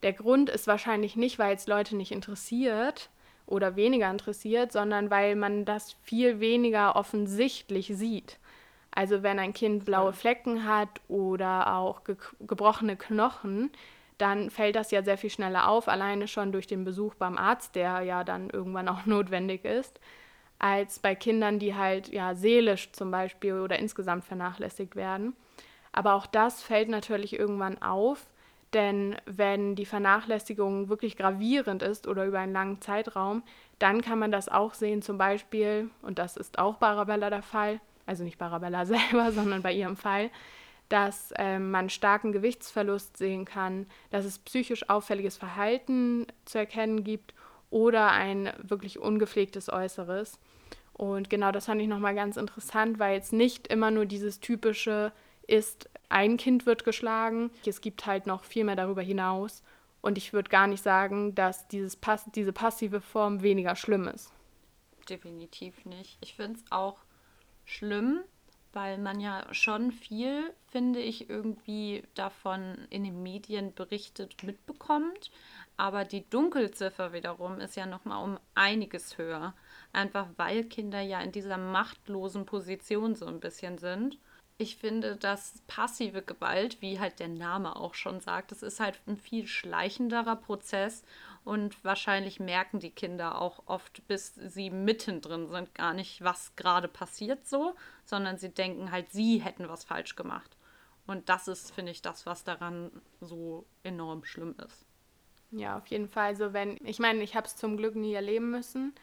Der 0.03 0.13
Grund 0.13 0.51
ist 0.51 0.67
wahrscheinlich 0.67 1.17
nicht, 1.17 1.39
weil 1.39 1.55
es 1.55 1.67
Leute 1.67 1.97
nicht 1.97 2.13
interessiert 2.13 3.11
oder 3.47 3.77
weniger 3.77 4.11
interessiert, 4.11 4.73
sondern 4.73 5.11
weil 5.11 5.37
man 5.37 5.65
das 5.65 5.93
viel 6.03 6.41
weniger 6.41 6.97
offensichtlich 6.97 7.89
sieht. 7.89 8.39
Also 8.91 9.23
wenn 9.23 9.39
ein 9.39 9.55
Kind 9.55 9.85
blaue 9.85 10.13
Flecken 10.13 10.67
hat 10.67 11.01
oder 11.09 11.77
auch 11.77 12.05
ge 12.05 12.17
gebrochene 12.41 12.97
Knochen, 12.97 13.71
dann 14.19 14.51
fällt 14.51 14.77
das 14.77 14.91
ja 14.91 15.03
sehr 15.03 15.19
viel 15.19 15.31
schneller 15.31 15.69
auf, 15.69 15.89
alleine 15.89 16.29
schon 16.29 16.53
durch 16.53 16.67
den 16.67 16.85
Besuch 16.85 17.15
beim 17.15 17.39
Arzt, 17.39 17.75
der 17.75 18.03
ja 18.03 18.23
dann 18.23 18.51
irgendwann 18.51 18.89
auch 18.91 19.07
notwendig 19.07 19.65
ist, 19.65 19.99
als 20.59 20.99
bei 20.99 21.15
Kindern, 21.15 21.59
die 21.59 21.75
halt 21.75 22.09
ja 22.09 22.35
seelisch 22.35 22.93
zum 22.93 23.11
Beispiel 23.11 23.61
oder 23.61 23.79
insgesamt 23.79 24.25
vernachlässigt 24.25 24.95
werden. 24.95 25.35
Aber 25.93 26.15
auch 26.15 26.27
das 26.27 26.63
fällt 26.63 26.89
natürlich 26.89 27.39
irgendwann 27.39 27.81
auf, 27.83 28.27
denn 28.75 29.17
wenn 29.27 29.75
die 29.75 29.87
Vernachlässigung 29.87 30.89
wirklich 30.89 31.17
gravierend 31.17 31.83
ist 31.83 32.07
oder 32.07 32.25
über 32.25 32.39
einen 32.39 32.53
langen 32.53 32.81
Zeitraum, 32.81 33.43
dann 33.79 34.01
kann 34.01 34.19
man 34.19 34.33
das 34.33 34.49
auch 34.49 34.75
sehen, 34.75 35.03
zum 35.03 35.19
Beispiel, 35.19 35.91
und 36.03 36.19
das 36.19 36.37
ist 36.37 36.59
auch 36.59 36.77
bei 36.77 36.89
Arabella 36.89 37.31
der 37.31 37.43
Fall, 37.43 37.81
also 38.07 38.25
nicht 38.25 38.39
bei 38.39 38.47
Arabella 38.47 38.87
selber, 38.87 39.33
sondern 39.33 39.63
bei 39.63 39.73
ihrem 39.73 39.97
Fall, 39.97 40.31
dass 40.89 41.33
ähm, 41.39 41.71
man 41.71 41.89
starken 41.89 42.33
Gewichtsverlust 42.33 43.17
sehen 43.17 43.45
kann, 43.45 43.87
dass 44.11 44.25
es 44.25 44.39
psychisch 44.39 44.89
auffälliges 44.89 45.37
Verhalten 45.37 46.27
zu 46.45 46.59
erkennen 46.59 47.03
gibt 47.03 47.35
oder 47.71 48.11
ein 48.11 48.53
wirklich 48.63 48.99
ungepflegtes 48.99 49.73
Äußeres. 49.73 50.39
Und 50.93 51.31
genau 51.31 51.51
das 51.51 51.67
fand 51.67 51.81
ich 51.81 51.89
nochmal 51.89 52.15
ganz 52.15 52.37
interessant, 52.37 52.99
weil 52.99 53.15
jetzt 53.15 53.33
nicht 53.33 53.69
immer 53.69 53.91
nur 53.91 54.05
dieses 54.05 54.41
typische 54.41 55.13
ist, 55.53 55.89
ein 56.09 56.37
Kind 56.37 56.67
wird 56.67 56.85
geschlagen. 56.85 57.51
Es 57.67 57.81
gibt 57.81 58.07
halt 58.07 58.27
noch 58.27 58.45
viel 58.45 58.65
mehr 58.65 58.77
darüber 58.77 59.03
hinaus. 59.03 59.63
Und 60.01 60.19
ich 60.19 60.33
würde 60.33 60.51
gar 60.51 60.67
nicht 60.67 60.83
sagen, 60.83 61.35
dass 61.35 61.69
dieses 61.69 61.95
Pass 61.95 62.25
diese 62.35 62.53
passive 62.53 63.01
Form 63.01 63.43
weniger 63.43 63.77
schlimm 63.77 64.09
ist. 64.09 64.33
Definitiv 65.09 65.85
nicht. 65.85 66.19
Ich 66.21 66.35
finde 66.35 66.59
es 66.59 66.65
auch 66.73 66.99
schlimm, 67.65 68.21
weil 68.73 68.99
man 68.99 69.21
ja 69.21 69.47
schon 69.53 69.93
viel, 69.93 70.53
finde 70.71 71.01
ich, 71.01 71.29
irgendwie 71.29 72.03
davon 72.15 72.79
in 72.91 73.05
den 73.05 73.23
Medien 73.23 73.75
berichtet 73.75 74.43
mitbekommt. 74.43 75.31
Aber 75.77 76.05
die 76.05 76.29
Dunkelziffer 76.29 77.13
wiederum 77.13 77.61
ist 77.61 77.77
ja 77.77 77.87
nochmal 77.87 78.25
um 78.25 78.39
einiges 78.55 79.19
höher. 79.19 79.55
Einfach 79.93 80.29
weil 80.37 80.65
Kinder 80.65 81.01
ja 81.01 81.21
in 81.21 81.33
dieser 81.33 81.59
machtlosen 81.59 82.47
Position 82.47 83.15
so 83.15 83.27
ein 83.27 83.41
bisschen 83.41 83.79
sind. 83.79 84.19
Ich 84.59 84.77
finde, 84.77 85.17
dass 85.17 85.63
passive 85.67 86.23
Gewalt, 86.23 86.81
wie 86.81 87.01
halt 87.01 87.19
der 87.19 87.29
Name 87.29 87.75
auch 87.77 87.95
schon 87.95 88.21
sagt, 88.21 88.53
das 88.53 88.63
ist 88.63 88.81
halt 88.81 89.01
ein 89.07 89.17
viel 89.17 89.47
schleichenderer 89.47 90.37
Prozess 90.37 91.03
und 91.45 91.83
wahrscheinlich 91.85 92.39
merken 92.39 92.79
die 92.79 92.91
Kinder 92.91 93.41
auch 93.41 93.63
oft, 93.67 94.07
bis 94.07 94.35
sie 94.35 94.71
mittendrin 94.71 95.49
sind, 95.49 95.75
gar 95.75 95.95
nicht, 95.95 96.23
was 96.23 96.55
gerade 96.55 96.87
passiert 96.87 97.47
so, 97.47 97.75
sondern 98.05 98.39
sie 98.39 98.51
denken 98.51 98.93
halt, 98.93 99.11
sie 99.11 99.39
hätten 99.39 99.69
was 99.69 99.85
falsch 99.85 100.15
gemacht. 100.15 100.57
Und 101.07 101.29
das 101.29 101.49
ist, 101.49 101.73
finde 101.73 101.91
ich, 101.91 102.03
das, 102.03 102.27
was 102.27 102.45
daran 102.45 102.93
so 103.21 103.67
enorm 103.83 104.25
schlimm 104.25 104.55
ist. 104.65 104.87
Ja, 105.51 105.77
auf 105.77 105.87
jeden 105.89 106.09
Fall. 106.09 106.29
Also 106.29 106.53
wenn, 106.53 106.79
ich 106.85 106.99
meine, 106.99 107.23
ich 107.23 107.35
habe 107.35 107.47
es 107.47 107.57
zum 107.57 107.77
Glück 107.77 107.97
nie 107.97 108.15
erleben 108.15 108.51
müssen, 108.51 108.95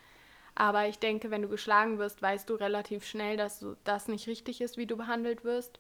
aber 0.60 0.90
ich 0.90 1.00
denke, 1.00 1.32
wenn 1.32 1.42
du 1.42 1.48
geschlagen 1.48 2.00
wirst, 2.00 2.22
weißt 2.22 2.50
du 2.50 2.56
relativ 2.56 3.06
schnell, 3.06 3.38
dass 3.38 3.66
das 3.86 4.10
nicht 4.10 4.28
richtig 4.28 4.60
ist, 4.60 4.76
wie 4.76 4.86
du 4.86 4.98
behandelt 4.98 5.46
wirst. 5.46 5.80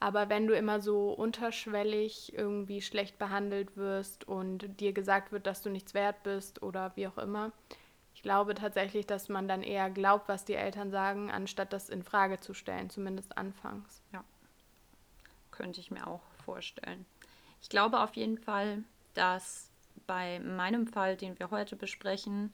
Aber 0.00 0.28
wenn 0.28 0.48
du 0.48 0.56
immer 0.56 0.80
so 0.80 1.12
unterschwellig 1.12 2.32
irgendwie 2.36 2.82
schlecht 2.82 3.16
behandelt 3.20 3.76
wirst 3.76 4.26
und 4.26 4.80
dir 4.80 4.92
gesagt 4.92 5.30
wird, 5.30 5.46
dass 5.46 5.62
du 5.62 5.70
nichts 5.70 5.94
wert 5.94 6.24
bist 6.24 6.64
oder 6.64 6.90
wie 6.96 7.06
auch 7.06 7.16
immer, 7.16 7.52
ich 8.12 8.22
glaube 8.22 8.56
tatsächlich, 8.56 9.06
dass 9.06 9.28
man 9.28 9.46
dann 9.46 9.62
eher 9.62 9.88
glaubt, 9.88 10.28
was 10.28 10.44
die 10.44 10.54
Eltern 10.54 10.90
sagen, 10.90 11.30
anstatt 11.30 11.72
das 11.72 11.88
in 11.88 12.02
Frage 12.02 12.40
zu 12.40 12.54
stellen, 12.54 12.90
zumindest 12.90 13.38
anfangs. 13.38 14.02
Ja, 14.12 14.24
könnte 15.52 15.78
ich 15.78 15.92
mir 15.92 16.08
auch 16.08 16.22
vorstellen. 16.44 17.06
Ich 17.62 17.68
glaube 17.68 18.00
auf 18.00 18.14
jeden 18.14 18.38
Fall, 18.38 18.82
dass 19.14 19.70
bei 20.08 20.40
meinem 20.40 20.88
Fall, 20.88 21.16
den 21.16 21.38
wir 21.38 21.52
heute 21.52 21.76
besprechen, 21.76 22.52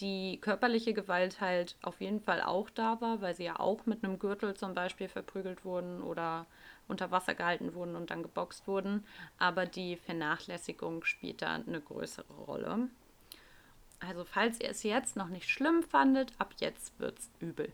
die 0.00 0.38
körperliche 0.40 0.94
Gewalt 0.94 1.40
halt 1.40 1.76
auf 1.82 2.00
jeden 2.00 2.20
Fall 2.20 2.42
auch 2.42 2.70
da 2.70 3.00
war, 3.00 3.20
weil 3.20 3.34
sie 3.34 3.44
ja 3.44 3.58
auch 3.58 3.86
mit 3.86 4.04
einem 4.04 4.18
Gürtel 4.18 4.54
zum 4.54 4.74
Beispiel 4.74 5.08
verprügelt 5.08 5.64
wurden 5.64 6.02
oder 6.02 6.46
unter 6.86 7.10
Wasser 7.10 7.34
gehalten 7.34 7.74
wurden 7.74 7.96
und 7.96 8.10
dann 8.10 8.22
geboxt 8.22 8.66
wurden. 8.66 9.04
Aber 9.38 9.66
die 9.66 9.96
Vernachlässigung 9.96 11.04
spielt 11.04 11.42
da 11.42 11.54
eine 11.54 11.80
größere 11.80 12.32
Rolle. 12.32 12.88
Also 14.00 14.24
falls 14.24 14.60
ihr 14.60 14.70
es 14.70 14.82
jetzt 14.82 15.16
noch 15.16 15.28
nicht 15.28 15.48
schlimm 15.48 15.82
fandet, 15.82 16.32
ab 16.38 16.54
jetzt 16.58 16.98
wird's 17.00 17.30
übel. 17.40 17.72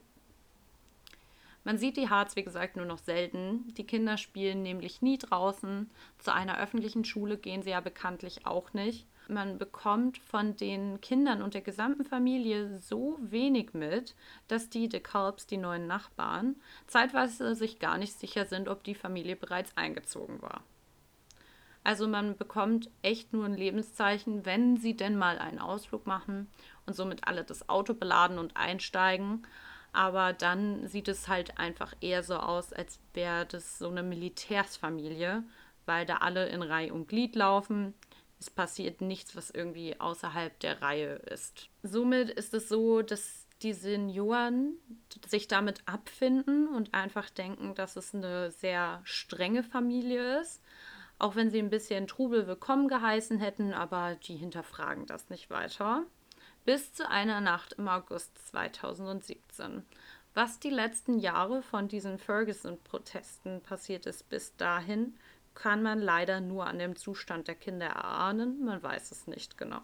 Man 1.64 1.78
sieht 1.78 1.96
die 1.96 2.10
Harz, 2.10 2.36
wie 2.36 2.44
gesagt, 2.44 2.76
nur 2.76 2.84
noch 2.84 2.98
selten. 2.98 3.72
Die 3.74 3.86
Kinder 3.86 4.18
spielen 4.18 4.62
nämlich 4.62 5.00
nie 5.00 5.16
draußen. 5.16 5.90
Zu 6.18 6.32
einer 6.32 6.58
öffentlichen 6.58 7.06
Schule 7.06 7.38
gehen 7.38 7.62
sie 7.62 7.70
ja 7.70 7.80
bekanntlich 7.80 8.46
auch 8.46 8.74
nicht. 8.74 9.06
Man 9.28 9.56
bekommt 9.56 10.18
von 10.18 10.54
den 10.56 11.00
Kindern 11.00 11.40
und 11.40 11.54
der 11.54 11.62
gesamten 11.62 12.04
Familie 12.04 12.78
so 12.78 13.18
wenig 13.20 13.72
mit, 13.72 14.14
dass 14.48 14.68
die 14.68 14.88
De 14.88 15.00
Kalbs, 15.00 15.46
die 15.46 15.56
neuen 15.56 15.86
Nachbarn, 15.86 16.56
zeitweise 16.86 17.54
sich 17.54 17.78
gar 17.78 17.96
nicht 17.96 18.12
sicher 18.18 18.44
sind, 18.44 18.68
ob 18.68 18.84
die 18.84 18.94
Familie 18.94 19.36
bereits 19.36 19.76
eingezogen 19.76 20.42
war. 20.42 20.62
Also 21.84 22.06
man 22.06 22.36
bekommt 22.36 22.90
echt 23.02 23.32
nur 23.32 23.46
ein 23.46 23.54
Lebenszeichen, 23.54 24.44
wenn 24.44 24.76
sie 24.76 24.96
denn 24.96 25.16
mal 25.16 25.38
einen 25.38 25.58
Ausflug 25.58 26.06
machen 26.06 26.48
und 26.86 26.94
somit 26.94 27.26
alle 27.26 27.44
das 27.44 27.68
Auto 27.68 27.94
beladen 27.94 28.38
und 28.38 28.56
einsteigen. 28.56 29.46
Aber 29.92 30.32
dann 30.32 30.86
sieht 30.86 31.08
es 31.08 31.28
halt 31.28 31.58
einfach 31.58 31.94
eher 32.00 32.22
so 32.22 32.36
aus, 32.36 32.72
als 32.72 32.98
wäre 33.12 33.46
das 33.46 33.78
so 33.78 33.88
eine 33.88 34.02
Militärsfamilie, 34.02 35.44
weil 35.86 36.04
da 36.04 36.16
alle 36.16 36.48
in 36.48 36.62
Reihe 36.62 36.92
und 36.92 37.08
Glied 37.08 37.36
laufen 37.36 37.94
es 38.44 38.50
passiert 38.50 39.00
nichts, 39.00 39.36
was 39.36 39.50
irgendwie 39.50 39.98
außerhalb 39.98 40.58
der 40.60 40.82
Reihe 40.82 41.14
ist. 41.14 41.70
Somit 41.82 42.28
ist 42.28 42.52
es 42.52 42.68
so, 42.68 43.00
dass 43.00 43.46
die 43.62 43.72
Senioren 43.72 44.74
sich 45.26 45.48
damit 45.48 45.82
abfinden 45.86 46.68
und 46.68 46.92
einfach 46.92 47.30
denken, 47.30 47.74
dass 47.74 47.96
es 47.96 48.14
eine 48.14 48.50
sehr 48.50 49.00
strenge 49.04 49.62
Familie 49.62 50.40
ist. 50.40 50.62
Auch 51.18 51.36
wenn 51.36 51.50
sie 51.50 51.58
ein 51.58 51.70
bisschen 51.70 52.06
Trubel 52.06 52.46
willkommen 52.46 52.88
geheißen 52.88 53.38
hätten, 53.38 53.72
aber 53.72 54.16
die 54.16 54.36
hinterfragen 54.36 55.06
das 55.06 55.30
nicht 55.30 55.48
weiter. 55.48 56.02
Bis 56.66 56.92
zu 56.92 57.08
einer 57.08 57.40
Nacht 57.40 57.74
im 57.74 57.88
August 57.88 58.36
2017. 58.48 59.84
Was 60.34 60.58
die 60.58 60.70
letzten 60.70 61.18
Jahre 61.18 61.62
von 61.62 61.88
diesen 61.88 62.18
Ferguson-Protesten 62.18 63.62
passiert 63.62 64.04
ist 64.04 64.28
bis 64.28 64.54
dahin, 64.56 65.14
kann 65.54 65.82
man 65.82 66.00
leider 66.00 66.40
nur 66.40 66.66
an 66.66 66.78
dem 66.78 66.96
Zustand 66.96 67.48
der 67.48 67.54
Kinder 67.54 67.86
erahnen. 67.86 68.64
Man 68.64 68.82
weiß 68.82 69.10
es 69.12 69.26
nicht 69.26 69.56
genau. 69.56 69.82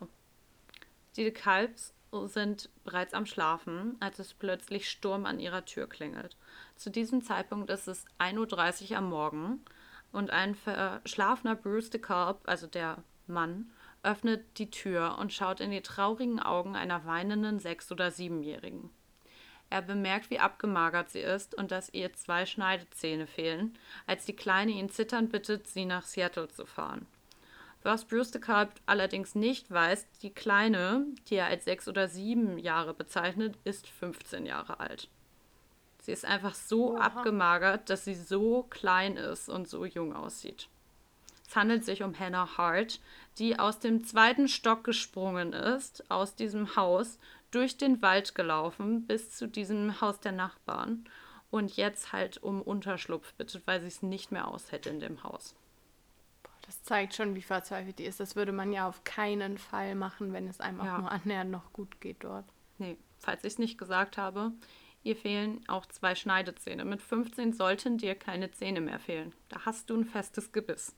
Die 1.17 1.31
Kalbs 1.31 1.95
sind 2.27 2.71
bereits 2.85 3.15
am 3.15 3.25
Schlafen, 3.25 3.97
als 4.01 4.19
es 4.19 4.35
plötzlich 4.35 4.91
Sturm 4.91 5.27
an 5.27 5.39
ihrer 5.39 5.65
Tür 5.65 5.89
klingelt. 5.89 6.37
Zu 6.77 6.91
diesem 6.91 7.23
Zeitpunkt 7.23 7.71
ist 7.71 7.87
es 7.87 8.05
1.30 8.19 8.91
Uhr 8.91 8.99
am 8.99 9.09
Morgen 9.11 9.65
und 10.13 10.31
ein 10.31 10.57
verschlafener 10.57 11.55
Bruce 11.55 11.91
DeKalb, 11.91 12.41
also 12.47 12.67
der 12.67 13.05
Mann, 13.29 13.71
öffnet 14.03 14.59
die 14.59 14.71
Tür 14.71 15.19
und 15.19 15.33
schaut 15.33 15.61
in 15.61 15.71
die 15.71 15.83
traurigen 15.83 16.41
Augen 16.41 16.75
einer 16.75 17.05
weinenden 17.05 17.61
Sechs- 17.61 17.93
oder 17.93 18.11
Siebenjährigen. 18.11 18.91
Er 19.71 19.83
bemerkt, 19.83 20.31
wie 20.31 20.41
abgemagert 20.41 21.11
sie 21.11 21.21
ist 21.21 21.55
und 21.55 21.71
dass 21.71 21.95
ihr 21.95 22.13
zwei 22.13 22.45
Schneidezähne 22.45 23.29
fehlen, 23.29 23.79
als 24.07 24.25
die 24.25 24.35
Kleine 24.35 24.73
ihn 24.73 24.91
zitternd 24.91 25.31
bittet, 25.31 25.69
sie 25.69 25.85
nach 25.85 26.05
Seattle 26.05 26.49
zu 26.49 26.67
fahren. 26.67 27.07
Was 27.83 28.05
Bruce 28.05 28.33
DeKalb 28.33 28.73
allerdings 28.85 29.35
nicht 29.35 29.71
weiß, 29.71 30.07
die 30.23 30.35
Kleine, 30.35 31.07
die 31.29 31.37
er 31.37 31.47
als 31.47 31.65
sechs 31.65 31.89
oder 31.89 32.09
sieben 32.09 32.59
Jahre 32.59 32.93
bezeichnet, 32.93 33.57
ist 33.65 33.89
15 33.89 34.45
Jahre 34.45 34.81
alt. 34.81 35.09
Sie 36.03 36.13
ist 36.13 36.25
einfach 36.25 36.55
so 36.55 36.97
Oha. 36.97 37.01
abgemagert, 37.01 37.89
dass 37.89 38.05
sie 38.05 38.15
so 38.15 38.65
klein 38.65 39.17
ist 39.17 39.49
und 39.49 39.69
so 39.69 39.85
jung 39.85 40.15
aussieht. 40.15 40.69
Es 41.49 41.57
handelt 41.57 41.85
sich 41.85 42.03
um 42.03 42.19
Hannah 42.19 42.59
Hart, 42.59 43.01
die 43.39 43.59
aus 43.59 43.81
dem 43.81 44.05
zweiten 44.05 44.47
Stock 44.47 44.85
gesprungen 44.85 45.53
ist, 45.53 46.09
aus 46.11 46.35
diesem 46.35 46.77
Haus, 46.77 47.19
durch 47.51 47.77
den 47.77 48.03
Wald 48.03 48.35
gelaufen 48.35 49.07
bis 49.07 49.37
zu 49.37 49.47
diesem 49.49 50.01
Haus 50.01 50.21
der 50.21 50.33
Nachbarn 50.33 51.05
und 51.51 51.77
jetzt 51.77 52.13
halt 52.13 52.43
um 52.43 52.63
Unterschlupf 52.63 53.35
bittet, 53.35 53.67
weil 53.67 53.81
sie 53.81 53.89
es 53.89 54.03
nicht 54.03 54.33
mehr 54.33 54.49
aushält 54.49 54.87
in 54.87 55.01
dem 55.01 55.23
Haus. 55.23 55.55
Das 56.63 56.83
zeigt 56.85 57.15
schon, 57.15 57.35
wie 57.35 57.43
verzweifelt 57.43 57.99
die 57.99 58.05
ist. 58.05 58.21
Das 58.21 58.37
würde 58.37 58.53
man 58.53 58.73
ja 58.73 58.89
auf 58.89 59.03
keinen 59.03 59.59
Fall 59.59 59.97
machen, 59.97 60.33
wenn 60.33 60.47
es 60.47 60.61
einem 60.61 60.79
ja. 60.79 60.95
auch 60.95 61.01
nur 61.01 61.11
annähernd 61.11 61.51
noch 61.51 61.73
gut 61.73 62.01
geht 62.01 62.23
dort. 62.23 62.45
Nee, 62.79 62.97
falls 63.19 63.43
ich 63.43 63.55
es 63.55 63.59
nicht 63.59 63.77
gesagt 63.77 64.17
habe, 64.17 64.53
ihr 65.03 65.17
fehlen 65.17 65.65
auch 65.69 65.87
zwei 65.87 66.15
Schneidezähne. 66.15 66.85
Mit 66.85 67.03
15 67.03 67.53
sollten 67.55 67.99
dir 67.99 68.15
keine 68.15 68.53
Zähne 68.53 68.81
mehr 68.81 69.01
fehlen. 69.01 69.33
Da 69.49 69.65
hast 69.65 69.91
du 69.91 69.97
ein 69.97 70.05
festes 70.05 70.53
Gebiss. 70.53 70.95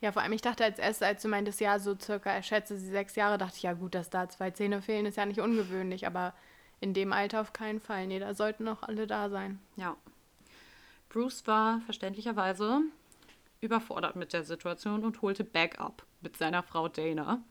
Ja, 0.00 0.12
vor 0.12 0.22
allem, 0.22 0.32
ich 0.32 0.42
dachte 0.42 0.64
als 0.64 0.78
erstes, 0.78 1.06
als 1.06 1.22
du 1.22 1.28
meintest, 1.28 1.60
ja, 1.60 1.78
so 1.78 1.96
circa, 1.98 2.30
er 2.30 2.42
schätze 2.42 2.76
sie 2.76 2.88
sechs 2.88 3.16
Jahre, 3.16 3.38
dachte 3.38 3.56
ich, 3.56 3.62
ja 3.62 3.72
gut, 3.74 3.94
dass 3.94 4.10
da 4.10 4.28
zwei 4.28 4.50
Zähne 4.50 4.82
fehlen, 4.82 5.06
ist 5.06 5.16
ja 5.16 5.26
nicht 5.26 5.40
ungewöhnlich, 5.40 6.06
aber 6.06 6.34
in 6.80 6.94
dem 6.94 7.12
Alter 7.12 7.40
auf 7.40 7.52
keinen 7.52 7.80
Fall. 7.80 8.06
Nee, 8.06 8.18
da 8.18 8.34
sollten 8.34 8.66
auch 8.68 8.82
alle 8.82 9.06
da 9.06 9.28
sein. 9.28 9.60
Ja. 9.76 9.96
Bruce 11.08 11.46
war 11.46 11.80
verständlicherweise 11.82 12.82
überfordert 13.60 14.16
mit 14.16 14.32
der 14.32 14.44
Situation 14.44 15.04
und 15.04 15.20
holte 15.22 15.44
Backup 15.44 16.06
mit 16.22 16.36
seiner 16.36 16.62
Frau 16.62 16.88
Dana, 16.88 17.42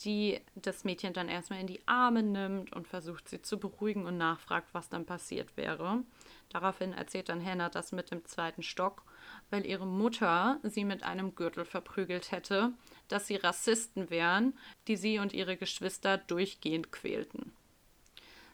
die 0.00 0.40
das 0.54 0.84
Mädchen 0.84 1.12
dann 1.12 1.28
erstmal 1.28 1.60
in 1.60 1.66
die 1.66 1.86
Arme 1.86 2.22
nimmt 2.22 2.72
und 2.72 2.88
versucht 2.88 3.28
sie 3.28 3.42
zu 3.42 3.58
beruhigen 3.58 4.06
und 4.06 4.16
nachfragt, 4.16 4.68
was 4.72 4.88
dann 4.88 5.06
passiert 5.06 5.56
wäre. 5.56 6.02
Daraufhin 6.48 6.92
erzählt 6.92 7.28
dann 7.28 7.44
Hannah 7.44 7.68
das 7.68 7.92
mit 7.92 8.10
dem 8.10 8.24
zweiten 8.24 8.62
Stock, 8.62 9.04
weil 9.50 9.66
ihre 9.66 9.86
Mutter 9.86 10.58
sie 10.62 10.84
mit 10.84 11.02
einem 11.02 11.34
Gürtel 11.34 11.64
verprügelt 11.64 12.32
hätte, 12.32 12.72
dass 13.08 13.26
sie 13.26 13.36
Rassisten 13.36 14.10
wären, 14.10 14.54
die 14.88 14.96
sie 14.96 15.18
und 15.18 15.32
ihre 15.32 15.56
Geschwister 15.56 16.18
durchgehend 16.18 16.92
quälten. 16.92 17.52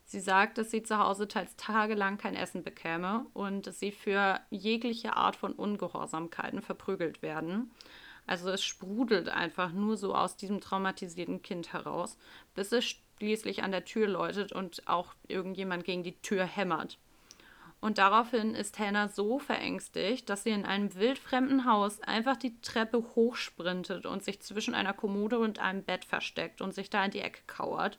Sie 0.05 0.21
sagt, 0.21 0.59
dass 0.59 0.71
sie 0.71 0.83
zu 0.83 0.99
Hause 0.99 1.27
teils 1.27 1.57
tagelang 1.57 2.19
kein 2.19 2.35
Essen 2.35 2.63
bekäme 2.63 3.25
und 3.33 3.67
dass 3.67 3.81
sie 3.81 3.93
für 3.93 4.41
jegliche 4.51 5.17
Art 5.17 5.37
von 5.37 5.55
Ungehorsamkeiten 5.55 6.61
verprügelt 6.61 7.23
werden. 7.23 7.71
Also 8.27 8.51
es 8.51 8.63
sprudelt 8.63 9.29
einfach 9.29 9.73
nur 9.73 9.97
so 9.97 10.15
aus 10.15 10.37
diesem 10.37 10.61
traumatisierten 10.61 11.43
Kind 11.43 11.73
heraus, 11.73 12.19
bis 12.55 12.73
es 12.73 12.85
schließlich 12.85 13.63
an 13.63 13.73
der 13.73 13.85
Tür 13.85 14.07
läutet 14.07 14.53
und 14.53 14.87
auch 14.87 15.15
irgendjemand 15.29 15.85
gegen 15.85 16.03
die 16.03 16.21
Tür 16.21 16.45
hämmert. 16.45 16.99
Und 17.83 17.99
daraufhin 17.99 18.55
ist 18.55 18.79
Hannah 18.79 19.09
so 19.09 19.41
verängstigt, 19.41 20.31
dass 20.31 20.45
sie 20.45 20.51
in 20.51 20.65
einem 20.65 20.95
wildfremden 20.95 21.65
Haus 21.65 22.01
einfach 22.01 22.37
die 22.37 22.61
Treppe 22.61 23.05
hochsprintet 23.17 24.07
und 24.07 24.23
sich 24.23 24.41
zwischen 24.41 24.75
einer 24.75 24.93
Kommode 24.93 25.41
und 25.41 25.59
einem 25.59 25.83
Bett 25.83 26.05
versteckt 26.05 26.61
und 26.61 26.73
sich 26.73 26.91
da 26.91 27.05
in 27.05 27.11
die 27.11 27.21
Ecke 27.21 27.41
kauert. 27.49 27.99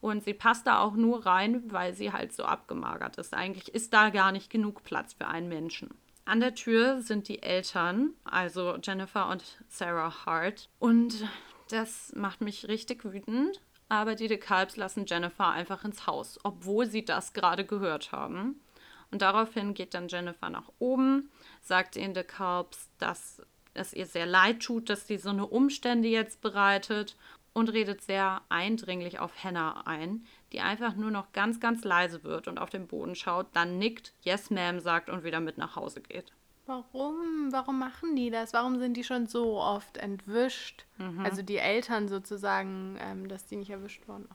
Und 0.00 0.24
sie 0.24 0.34
passt 0.34 0.66
da 0.66 0.80
auch 0.80 0.94
nur 0.94 1.24
rein, 1.24 1.62
weil 1.72 1.94
sie 1.94 2.12
halt 2.12 2.32
so 2.32 2.42
abgemagert 2.42 3.16
ist. 3.16 3.34
Eigentlich 3.34 3.72
ist 3.72 3.94
da 3.94 4.10
gar 4.10 4.32
nicht 4.32 4.50
genug 4.50 4.82
Platz 4.82 5.14
für 5.14 5.28
einen 5.28 5.48
Menschen. 5.48 5.90
An 6.24 6.40
der 6.40 6.56
Tür 6.56 7.00
sind 7.00 7.28
die 7.28 7.40
Eltern, 7.40 8.14
also 8.24 8.76
Jennifer 8.82 9.28
und 9.28 9.44
Sarah 9.68 10.26
Hart. 10.26 10.68
Und 10.80 11.24
das 11.70 12.12
macht 12.16 12.40
mich 12.40 12.66
richtig 12.66 13.04
wütend. 13.04 13.60
Aber 13.88 14.16
die 14.16 14.26
DeKalbs 14.26 14.76
lassen 14.76 15.06
Jennifer 15.06 15.50
einfach 15.50 15.84
ins 15.84 16.08
Haus, 16.08 16.40
obwohl 16.42 16.86
sie 16.86 17.04
das 17.04 17.32
gerade 17.32 17.64
gehört 17.64 18.10
haben. 18.10 18.60
Und 19.10 19.22
daraufhin 19.22 19.74
geht 19.74 19.94
dann 19.94 20.08
Jennifer 20.08 20.50
nach 20.50 20.70
oben, 20.78 21.30
sagt 21.62 21.96
den 21.96 22.14
DeKalbs, 22.14 22.90
dass 22.98 23.42
es 23.74 23.92
ihr 23.92 24.06
sehr 24.06 24.26
leid 24.26 24.60
tut, 24.60 24.88
dass 24.88 25.06
sie 25.06 25.18
so 25.18 25.30
eine 25.30 25.46
Umstände 25.46 26.08
jetzt 26.08 26.40
bereitet 26.40 27.16
und 27.52 27.72
redet 27.72 28.02
sehr 28.02 28.42
eindringlich 28.48 29.18
auf 29.18 29.32
Hannah 29.42 29.86
ein, 29.86 30.26
die 30.52 30.60
einfach 30.60 30.94
nur 30.96 31.10
noch 31.10 31.32
ganz, 31.32 31.60
ganz 31.60 31.84
leise 31.84 32.24
wird 32.24 32.48
und 32.48 32.58
auf 32.58 32.70
den 32.70 32.86
Boden 32.86 33.14
schaut, 33.14 33.46
dann 33.52 33.78
nickt, 33.78 34.12
Yes, 34.22 34.50
Ma'am 34.50 34.80
sagt 34.80 35.08
und 35.08 35.24
wieder 35.24 35.40
mit 35.40 35.56
nach 35.58 35.76
Hause 35.76 36.00
geht. 36.00 36.32
Warum? 36.66 37.48
Warum 37.50 37.78
machen 37.78 38.16
die 38.16 38.30
das? 38.30 38.52
Warum 38.54 38.78
sind 38.78 38.96
die 38.96 39.04
schon 39.04 39.26
so 39.26 39.60
oft 39.60 39.98
entwischt? 39.98 40.86
Mhm. 40.96 41.20
Also 41.20 41.42
die 41.42 41.58
Eltern 41.58 42.08
sozusagen, 42.08 42.96
ähm, 43.00 43.28
dass 43.28 43.46
die 43.46 43.56
nicht 43.56 43.70
erwischt 43.70 44.08
wurden. 44.08 44.28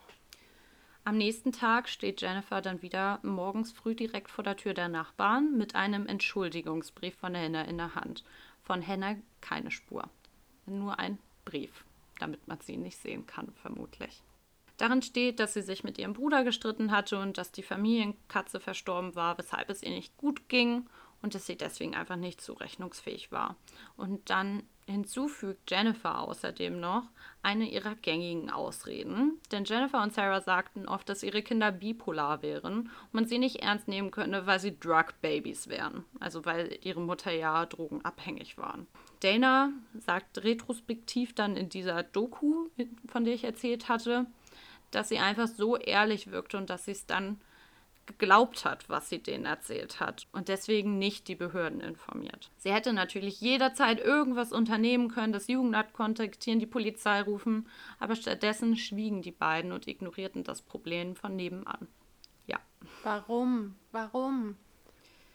Am 1.03 1.17
nächsten 1.17 1.51
Tag 1.51 1.89
steht 1.89 2.21
Jennifer 2.21 2.61
dann 2.61 2.81
wieder 2.81 3.19
morgens 3.23 3.71
früh 3.71 3.95
direkt 3.95 4.29
vor 4.29 4.43
der 4.43 4.57
Tür 4.57 4.73
der 4.73 4.89
Nachbarn 4.89 5.57
mit 5.57 5.75
einem 5.75 6.07
Entschuldigungsbrief 6.07 7.15
von 7.15 7.35
Hannah 7.35 7.63
in 7.63 7.77
der 7.77 7.95
Hand. 7.95 8.23
Von 8.63 8.85
Hannah 8.85 9.15
keine 9.41 9.71
Spur. 9.71 10.09
Nur 10.65 10.99
ein 10.99 11.17
Brief 11.45 11.83
damit 12.19 12.47
man 12.47 12.59
sie 12.61 12.77
nicht 12.77 12.97
sehen 12.97 13.25
kann, 13.25 13.51
vermutlich. 13.61 14.21
Darin 14.77 15.01
steht, 15.01 15.39
dass 15.39 15.53
sie 15.53 15.61
sich 15.61 15.83
mit 15.83 15.97
ihrem 15.97 16.13
Bruder 16.13 16.43
gestritten 16.43 16.91
hatte 16.91 17.19
und 17.19 17.37
dass 17.37 17.51
die 17.51 17.63
Familienkatze 17.63 18.59
verstorben 18.59 19.15
war, 19.15 19.37
weshalb 19.37 19.69
es 19.69 19.83
ihr 19.83 19.89
nicht 19.89 20.15
gut 20.17 20.47
ging 20.47 20.85
und 21.21 21.35
dass 21.35 21.45
sie 21.45 21.57
deswegen 21.57 21.95
einfach 21.95 22.15
nicht 22.15 22.39
zurechnungsfähig 22.39 23.31
war. 23.31 23.57
Und 23.97 24.29
dann 24.29 24.63
hinzufügt 24.89 25.69
Jennifer 25.69 26.19
außerdem 26.19 26.79
noch 26.79 27.03
eine 27.41 27.69
ihrer 27.69 27.95
gängigen 27.95 28.49
Ausreden, 28.49 29.39
denn 29.51 29.63
Jennifer 29.63 30.01
und 30.03 30.13
Sarah 30.13 30.41
sagten 30.41 30.87
oft, 30.87 31.07
dass 31.07 31.23
ihre 31.23 31.41
Kinder 31.41 31.71
bipolar 31.71 32.41
wären 32.41 32.79
und 32.79 33.13
man 33.13 33.25
sie 33.25 33.37
nicht 33.37 33.57
ernst 33.57 33.87
nehmen 33.87 34.11
könne, 34.11 34.45
weil 34.45 34.59
sie 34.59 34.77
Drug 34.77 35.13
Babies 35.21 35.69
wären, 35.69 36.03
also 36.19 36.45
weil 36.45 36.77
ihre 36.81 37.01
Mutter 37.01 37.31
ja 37.31 37.65
drogenabhängig 37.65 38.57
waren. 38.57 38.87
Dana 39.21 39.71
sagt 39.97 40.43
retrospektiv 40.43 41.33
dann 41.33 41.55
in 41.55 41.69
dieser 41.69 42.03
Doku, 42.03 42.67
von 43.07 43.23
der 43.23 43.33
ich 43.33 43.43
erzählt 43.43 43.87
hatte, 43.89 44.25
dass 44.91 45.09
sie 45.09 45.19
einfach 45.19 45.47
so 45.47 45.77
ehrlich 45.77 46.31
wirkte 46.31 46.57
und 46.57 46.69
dass 46.69 46.85
sie 46.85 46.91
es 46.91 47.05
dann 47.05 47.39
geglaubt 48.09 48.65
hat, 48.65 48.89
was 48.89 49.07
sie 49.07 49.19
denen 49.19 49.45
erzählt 49.45 49.99
hat 49.99 50.27
und 50.31 50.49
deswegen 50.49 50.97
nicht 50.97 51.27
die 51.27 51.35
Behörden 51.35 51.79
informiert. 51.79 52.51
Sie 52.57 52.73
hätte 52.73 52.91
natürlich 52.91 53.39
jederzeit 53.39 53.99
irgendwas 53.99 54.51
unternehmen 54.51 55.09
können, 55.09 55.31
das 55.31 55.47
Jugendamt 55.47 55.93
kontaktieren, 55.93 56.59
die 56.59 56.65
Polizei 56.65 57.21
rufen, 57.21 57.69
aber 57.99 58.15
stattdessen 58.15 58.75
schwiegen 58.75 59.21
die 59.21 59.31
beiden 59.31 59.71
und 59.71 59.87
ignorierten 59.87 60.43
das 60.43 60.61
Problem 60.61 61.15
von 61.15 61.35
nebenan. 61.35 61.87
Ja. 62.47 62.59
Warum? 63.03 63.75
Warum? 63.91 64.57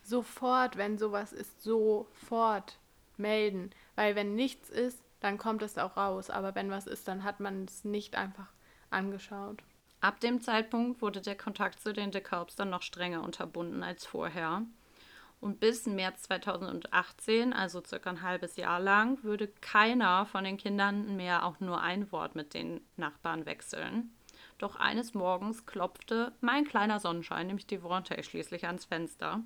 Sofort, 0.03 0.77
wenn 0.77 0.99
sowas 0.99 1.33
ist, 1.33 1.63
sofort 1.63 2.79
melden. 3.17 3.71
Weil 3.95 4.17
wenn 4.17 4.35
nichts 4.35 4.69
ist, 4.69 5.03
dann 5.21 5.39
kommt 5.39 5.63
es 5.63 5.79
auch 5.79 5.97
raus. 5.97 6.29
Aber 6.29 6.55
wenn 6.55 6.71
was 6.71 6.87
ist, 6.87 7.09
dann 7.09 7.25
hat 7.25 7.41
man 7.41 7.65
es 7.65 7.85
nicht 7.85 8.17
einfach 8.17 8.49
angeschaut. 8.91 9.63
Ab 10.05 10.21
dem 10.21 10.43
Zeitpunkt 10.43 11.01
wurde 11.01 11.23
der 11.23 11.35
Kontakt 11.35 11.81
zu 11.81 11.95
den 11.95 12.11
DeKalbs 12.11 12.57
dann 12.57 12.69
noch 12.69 12.83
strenger 12.83 13.25
unterbunden 13.25 13.83
als 13.83 14.05
vorher. 14.05 14.67
Und 15.41 15.61
bis 15.61 15.87
März 15.87 16.25
2018, 16.25 17.55
also 17.55 17.83
circa 17.83 18.11
ein 18.11 18.21
halbes 18.21 18.57
Jahr 18.57 18.81
lang, 18.81 19.25
würde 19.25 19.49
keiner 19.63 20.27
von 20.27 20.45
den 20.45 20.59
Kindern 20.59 21.17
mehr 21.17 21.47
auch 21.47 21.59
nur 21.59 21.81
ein 21.81 22.13
Wort 22.13 22.35
mit 22.35 22.53
den 22.53 22.83
Nachbarn 22.99 23.47
wechseln. 23.47 24.15
Doch 24.59 24.77
eines 24.77 25.15
Morgens 25.15 25.65
klopfte 25.65 26.33
mein 26.43 26.67
kleiner 26.67 27.01
Sonnenschein, 27.01 27.47
nämlich 27.47 27.67
Devontae, 27.67 28.23
schließlich 28.23 28.67
ans 28.67 28.85
Fenster 28.85 29.43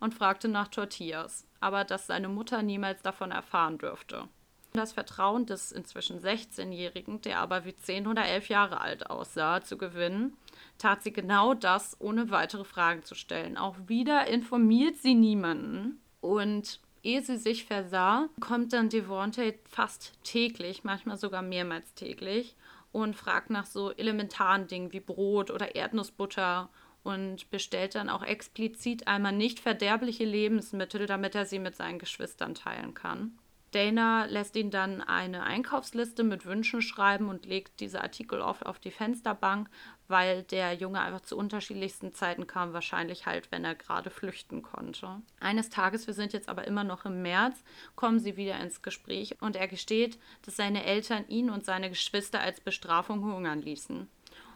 und 0.00 0.14
fragte 0.14 0.48
nach 0.48 0.66
Tortillas, 0.66 1.46
aber 1.60 1.84
dass 1.84 2.08
seine 2.08 2.28
Mutter 2.28 2.64
niemals 2.64 3.02
davon 3.02 3.30
erfahren 3.30 3.78
dürfte. 3.78 4.28
Das 4.74 4.92
Vertrauen 4.92 5.44
des 5.44 5.70
inzwischen 5.70 6.20
16-Jährigen, 6.20 7.20
der 7.20 7.40
aber 7.40 7.66
wie 7.66 7.76
10 7.76 8.06
oder 8.06 8.24
11 8.24 8.48
Jahre 8.48 8.80
alt 8.80 9.10
aussah, 9.10 9.60
zu 9.60 9.76
gewinnen, 9.76 10.34
tat 10.78 11.02
sie 11.02 11.12
genau 11.12 11.52
das, 11.52 11.96
ohne 12.00 12.30
weitere 12.30 12.64
Fragen 12.64 13.04
zu 13.04 13.14
stellen. 13.14 13.58
Auch 13.58 13.76
wieder 13.86 14.26
informiert 14.28 14.96
sie 14.96 15.14
niemanden. 15.14 16.00
Und 16.22 16.80
ehe 17.02 17.20
sie 17.20 17.36
sich 17.36 17.66
versah, 17.66 18.28
kommt 18.40 18.72
dann 18.72 18.88
Devontae 18.88 19.58
fast 19.68 20.12
täglich, 20.24 20.84
manchmal 20.84 21.18
sogar 21.18 21.42
mehrmals 21.42 21.92
täglich, 21.94 22.56
und 22.92 23.16
fragt 23.16 23.50
nach 23.50 23.66
so 23.66 23.90
elementaren 23.90 24.68
Dingen 24.68 24.92
wie 24.92 25.00
Brot 25.00 25.50
oder 25.50 25.74
Erdnussbutter 25.74 26.68
und 27.02 27.50
bestellt 27.50 27.94
dann 27.94 28.08
auch 28.08 28.22
explizit 28.22 29.08
einmal 29.08 29.32
nicht 29.32 29.60
verderbliche 29.60 30.24
Lebensmittel, 30.24 31.06
damit 31.06 31.34
er 31.34 31.46
sie 31.46 31.58
mit 31.58 31.74
seinen 31.74 31.98
Geschwistern 31.98 32.54
teilen 32.54 32.94
kann. 32.94 33.38
Dana 33.72 34.26
lässt 34.26 34.54
ihn 34.56 34.70
dann 34.70 35.00
eine 35.00 35.42
Einkaufsliste 35.42 36.24
mit 36.24 36.46
Wünschen 36.46 36.82
schreiben 36.82 37.28
und 37.28 37.46
legt 37.46 37.80
diese 37.80 38.02
Artikel 38.02 38.40
oft 38.40 38.66
auf 38.66 38.78
die 38.78 38.90
Fensterbank, 38.90 39.68
weil 40.08 40.42
der 40.44 40.74
Junge 40.74 41.00
einfach 41.00 41.22
zu 41.22 41.36
unterschiedlichsten 41.36 42.12
Zeiten 42.12 42.46
kam, 42.46 42.74
wahrscheinlich 42.74 43.26
halt, 43.26 43.50
wenn 43.50 43.64
er 43.64 43.74
gerade 43.74 44.10
flüchten 44.10 44.62
konnte. 44.62 45.22
Eines 45.40 45.70
Tages, 45.70 46.06
wir 46.06 46.14
sind 46.14 46.34
jetzt 46.34 46.48
aber 46.48 46.66
immer 46.66 46.84
noch 46.84 47.06
im 47.06 47.22
März, 47.22 47.64
kommen 47.96 48.20
sie 48.20 48.36
wieder 48.36 48.60
ins 48.60 48.82
Gespräch 48.82 49.40
und 49.40 49.56
er 49.56 49.68
gesteht, 49.68 50.18
dass 50.42 50.56
seine 50.56 50.84
Eltern 50.84 51.26
ihn 51.28 51.48
und 51.48 51.64
seine 51.64 51.88
Geschwister 51.88 52.40
als 52.40 52.60
Bestrafung 52.60 53.24
hungern 53.24 53.62
ließen. 53.62 54.08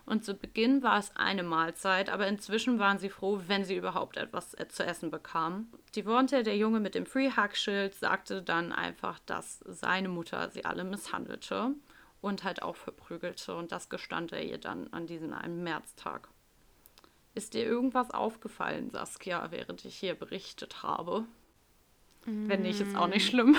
Und 0.06 0.24
zu 0.24 0.34
Beginn 0.34 0.84
war 0.84 1.00
es 1.00 1.14
eine 1.16 1.42
Mahlzeit, 1.42 2.10
aber 2.10 2.28
inzwischen 2.28 2.78
waren 2.78 2.98
sie 2.98 3.10
froh, 3.10 3.40
wenn 3.48 3.64
sie 3.64 3.76
überhaupt 3.76 4.16
etwas 4.16 4.54
äh, 4.54 4.68
zu 4.68 4.84
essen 4.84 5.10
bekamen. 5.10 5.72
Die 5.96 6.06
Worte, 6.06 6.44
der 6.44 6.56
Junge 6.56 6.78
mit 6.78 6.94
dem 6.94 7.06
Free-Hug-Schild, 7.06 7.92
sagte 7.92 8.40
dann 8.40 8.72
einfach, 8.72 9.18
dass 9.26 9.58
seine 9.66 10.08
Mutter 10.08 10.48
sie 10.50 10.64
alle 10.64 10.84
misshandelte 10.84 11.72
und 12.20 12.44
halt 12.44 12.62
auch 12.62 12.76
verprügelte. 12.76 13.56
Und 13.56 13.72
das 13.72 13.88
gestand 13.88 14.32
er 14.32 14.44
ihr 14.44 14.58
dann 14.58 14.86
an 14.92 15.08
diesem 15.08 15.32
einen 15.32 15.64
Märztag. 15.64 16.28
Ist 17.34 17.54
dir 17.54 17.64
irgendwas 17.64 18.12
aufgefallen, 18.12 18.90
Saskia, 18.90 19.50
während 19.50 19.84
ich 19.84 19.96
hier 19.96 20.14
berichtet 20.14 20.84
habe? 20.84 21.24
Mm. 22.26 22.48
Wenn 22.48 22.62
nicht, 22.62 22.80
ist 22.80 22.96
auch 22.96 23.08
nicht 23.08 23.26
schlimm. 23.26 23.56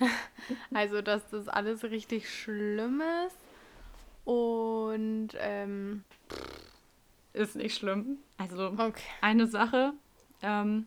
also, 0.74 1.02
dass 1.02 1.28
das 1.28 1.48
alles 1.48 1.84
richtig 1.84 2.30
schlimm 2.30 3.02
ist 3.26 3.45
und 4.26 5.28
ähm, 5.38 6.04
ist 7.32 7.54
nicht 7.54 7.76
schlimm. 7.76 8.18
Also 8.38 8.70
okay. 8.76 9.00
eine 9.20 9.46
Sache, 9.46 9.92
ähm, 10.42 10.86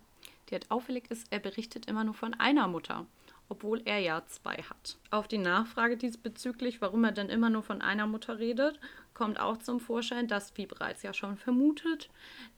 die 0.50 0.56
halt 0.56 0.70
auffällig 0.70 1.10
ist, 1.10 1.26
er 1.32 1.40
berichtet 1.40 1.86
immer 1.88 2.04
nur 2.04 2.14
von 2.14 2.34
einer 2.34 2.68
Mutter, 2.68 3.06
obwohl 3.48 3.82
er 3.86 4.00
ja 4.00 4.26
zwei 4.28 4.58
hat. 4.58 4.98
Auf 5.10 5.30
die 5.30 5.38
Nachfrage 5.38 5.96
diesbezüglich, 5.96 6.82
warum 6.82 7.06
er 7.06 7.14
denn 7.14 7.30
immer 7.30 7.50
nur 7.50 7.64
von 7.64 7.82
einer 7.82 8.08
Mutter 8.08 8.40
redet, 8.40 8.78
kommt 9.14 9.40
auch 9.40 9.58
zum 9.58 9.80
Vorschein, 9.80 10.28
dass, 10.28 10.56
wie 10.58 10.66
bereits 10.66 11.02
ja 11.02 11.14
schon 11.14 11.38
vermutet, 11.38 12.10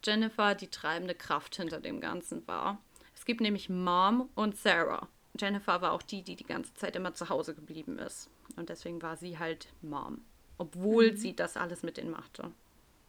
Jennifer 0.04 0.56
die 0.56 0.68
treibende 0.68 1.14
Kraft 1.14 1.56
hinter 1.56 1.80
dem 1.80 2.00
Ganzen 2.00 2.46
war. 2.48 2.78
Es 3.14 3.24
gibt 3.24 3.40
nämlich 3.40 3.68
Mom 3.68 4.28
und 4.34 4.56
Sarah. 4.56 5.06
Jennifer 5.38 5.80
war 5.80 5.92
auch 5.92 6.02
die, 6.02 6.22
die 6.22 6.34
die 6.34 6.44
ganze 6.44 6.74
Zeit 6.74 6.96
immer 6.96 7.14
zu 7.14 7.28
Hause 7.28 7.54
geblieben 7.54 8.00
ist. 8.00 8.28
Und 8.56 8.68
deswegen 8.68 9.00
war 9.00 9.16
sie 9.16 9.38
halt 9.38 9.68
Mom 9.80 10.22
obwohl 10.58 11.12
mhm. 11.12 11.16
sie 11.16 11.36
das 11.36 11.56
alles 11.56 11.82
mit 11.82 11.98
ihnen 11.98 12.10
machte. 12.10 12.50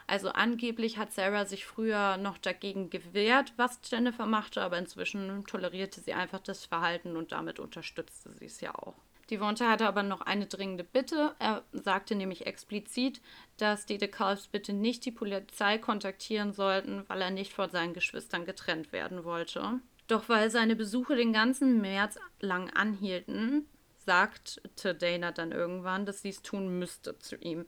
Also 0.07 0.29
angeblich 0.29 0.97
hat 0.97 1.13
Sarah 1.13 1.45
sich 1.45 1.65
früher 1.65 2.17
noch 2.17 2.37
dagegen 2.37 2.89
gewehrt, 2.89 3.53
was 3.55 3.79
Jennifer 3.89 4.25
machte, 4.25 4.61
aber 4.61 4.77
inzwischen 4.77 5.45
tolerierte 5.45 6.01
sie 6.01 6.13
einfach 6.13 6.39
das 6.39 6.65
Verhalten 6.65 7.15
und 7.15 7.31
damit 7.31 7.59
unterstützte 7.59 8.29
sie 8.31 8.45
es 8.45 8.59
ja 8.61 8.75
auch. 8.75 8.95
Devonta 9.29 9.69
hatte 9.69 9.87
aber 9.87 10.03
noch 10.03 10.21
eine 10.21 10.45
dringende 10.45 10.83
Bitte. 10.83 11.33
Er 11.39 11.63
sagte 11.71 12.15
nämlich 12.15 12.45
explizit, 12.45 13.21
dass 13.57 13.85
die 13.85 13.97
DeKalbs 13.97 14.47
bitte 14.47 14.73
nicht 14.73 15.05
die 15.05 15.11
Polizei 15.11 15.77
kontaktieren 15.77 16.51
sollten, 16.51 17.05
weil 17.07 17.21
er 17.21 17.31
nicht 17.31 17.53
von 17.53 17.69
seinen 17.69 17.93
Geschwistern 17.93 18.45
getrennt 18.45 18.91
werden 18.91 19.23
wollte. 19.23 19.79
Doch 20.07 20.27
weil 20.27 20.51
seine 20.51 20.75
Besuche 20.75 21.15
den 21.15 21.31
ganzen 21.31 21.79
März 21.79 22.19
lang 22.41 22.69
anhielten, 22.71 23.67
sagte 24.05 24.95
Dana 24.95 25.31
dann 25.31 25.51
irgendwann, 25.51 26.05
dass 26.05 26.21
sie 26.21 26.29
es 26.29 26.41
tun 26.41 26.79
müsste 26.79 27.17
zu 27.19 27.35
ihm. 27.37 27.65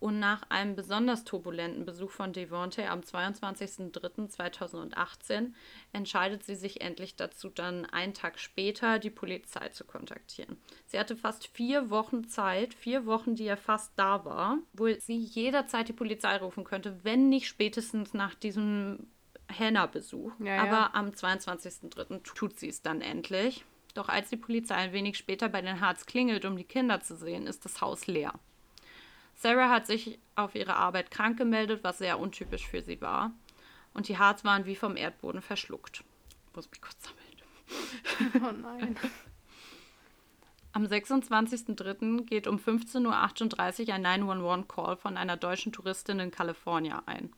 Und 0.00 0.18
nach 0.18 0.42
einem 0.48 0.74
besonders 0.76 1.24
turbulenten 1.24 1.84
Besuch 1.84 2.10
von 2.10 2.32
Devontae 2.32 2.86
am 2.86 3.00
22.03.2018 3.00 5.52
entscheidet 5.92 6.42
sie 6.42 6.54
sich 6.54 6.80
endlich 6.80 7.16
dazu, 7.16 7.50
dann 7.50 7.84
einen 7.84 8.14
Tag 8.14 8.38
später 8.38 8.98
die 8.98 9.10
Polizei 9.10 9.68
zu 9.68 9.84
kontaktieren. 9.84 10.56
Sie 10.86 10.98
hatte 10.98 11.16
fast 11.16 11.48
vier 11.48 11.90
Wochen 11.90 12.26
Zeit, 12.28 12.72
vier 12.72 13.04
Wochen, 13.04 13.34
die 13.34 13.44
er 13.44 13.58
fast 13.58 13.92
da 13.96 14.24
war, 14.24 14.56
wo 14.72 14.86
sie 14.86 15.18
jederzeit 15.18 15.88
die 15.88 15.92
Polizei 15.92 16.38
rufen 16.38 16.64
könnte, 16.64 17.04
wenn 17.04 17.28
nicht 17.28 17.46
spätestens 17.46 18.14
nach 18.14 18.34
diesem 18.34 19.06
Hannah-Besuch. 19.50 20.32
Ja, 20.38 20.46
ja. 20.46 20.62
Aber 20.62 20.94
am 20.94 21.10
22.03. 21.10 22.22
tut 22.22 22.58
sie 22.58 22.70
es 22.70 22.80
dann 22.80 23.02
endlich. 23.02 23.66
Doch 23.94 24.08
als 24.08 24.30
die 24.30 24.36
Polizei 24.36 24.74
ein 24.74 24.92
wenig 24.92 25.18
später 25.18 25.48
bei 25.48 25.62
den 25.62 25.80
Harts 25.80 26.06
klingelt, 26.06 26.44
um 26.44 26.56
die 26.56 26.64
Kinder 26.64 27.00
zu 27.00 27.16
sehen, 27.16 27.46
ist 27.46 27.64
das 27.64 27.80
Haus 27.80 28.06
leer. 28.06 28.34
Sarah 29.34 29.70
hat 29.70 29.86
sich 29.86 30.18
auf 30.36 30.54
ihre 30.54 30.76
Arbeit 30.76 31.10
krank 31.10 31.38
gemeldet, 31.38 31.82
was 31.82 31.98
sehr 31.98 32.18
untypisch 32.18 32.68
für 32.68 32.82
sie 32.82 33.00
war. 33.00 33.32
Und 33.94 34.08
die 34.08 34.18
Harts 34.18 34.44
waren 34.44 34.66
wie 34.66 34.76
vom 34.76 34.96
Erdboden 34.96 35.42
verschluckt. 35.42 36.04
Ich 36.48 36.56
muss 36.56 36.70
mich 36.70 36.80
kurz 36.80 37.02
sammeln. 37.02 37.20
Oh 38.44 38.52
nein. 38.52 38.96
Am 40.72 40.84
26.03. 40.84 42.24
geht 42.24 42.46
um 42.46 42.56
15.38 42.56 43.88
Uhr 43.88 43.94
ein 43.94 44.06
911-Call 44.06 44.96
von 44.96 45.16
einer 45.16 45.36
deutschen 45.36 45.72
Touristin 45.72 46.20
in 46.20 46.30
Kalifornien 46.30 47.00
ein. 47.06 47.32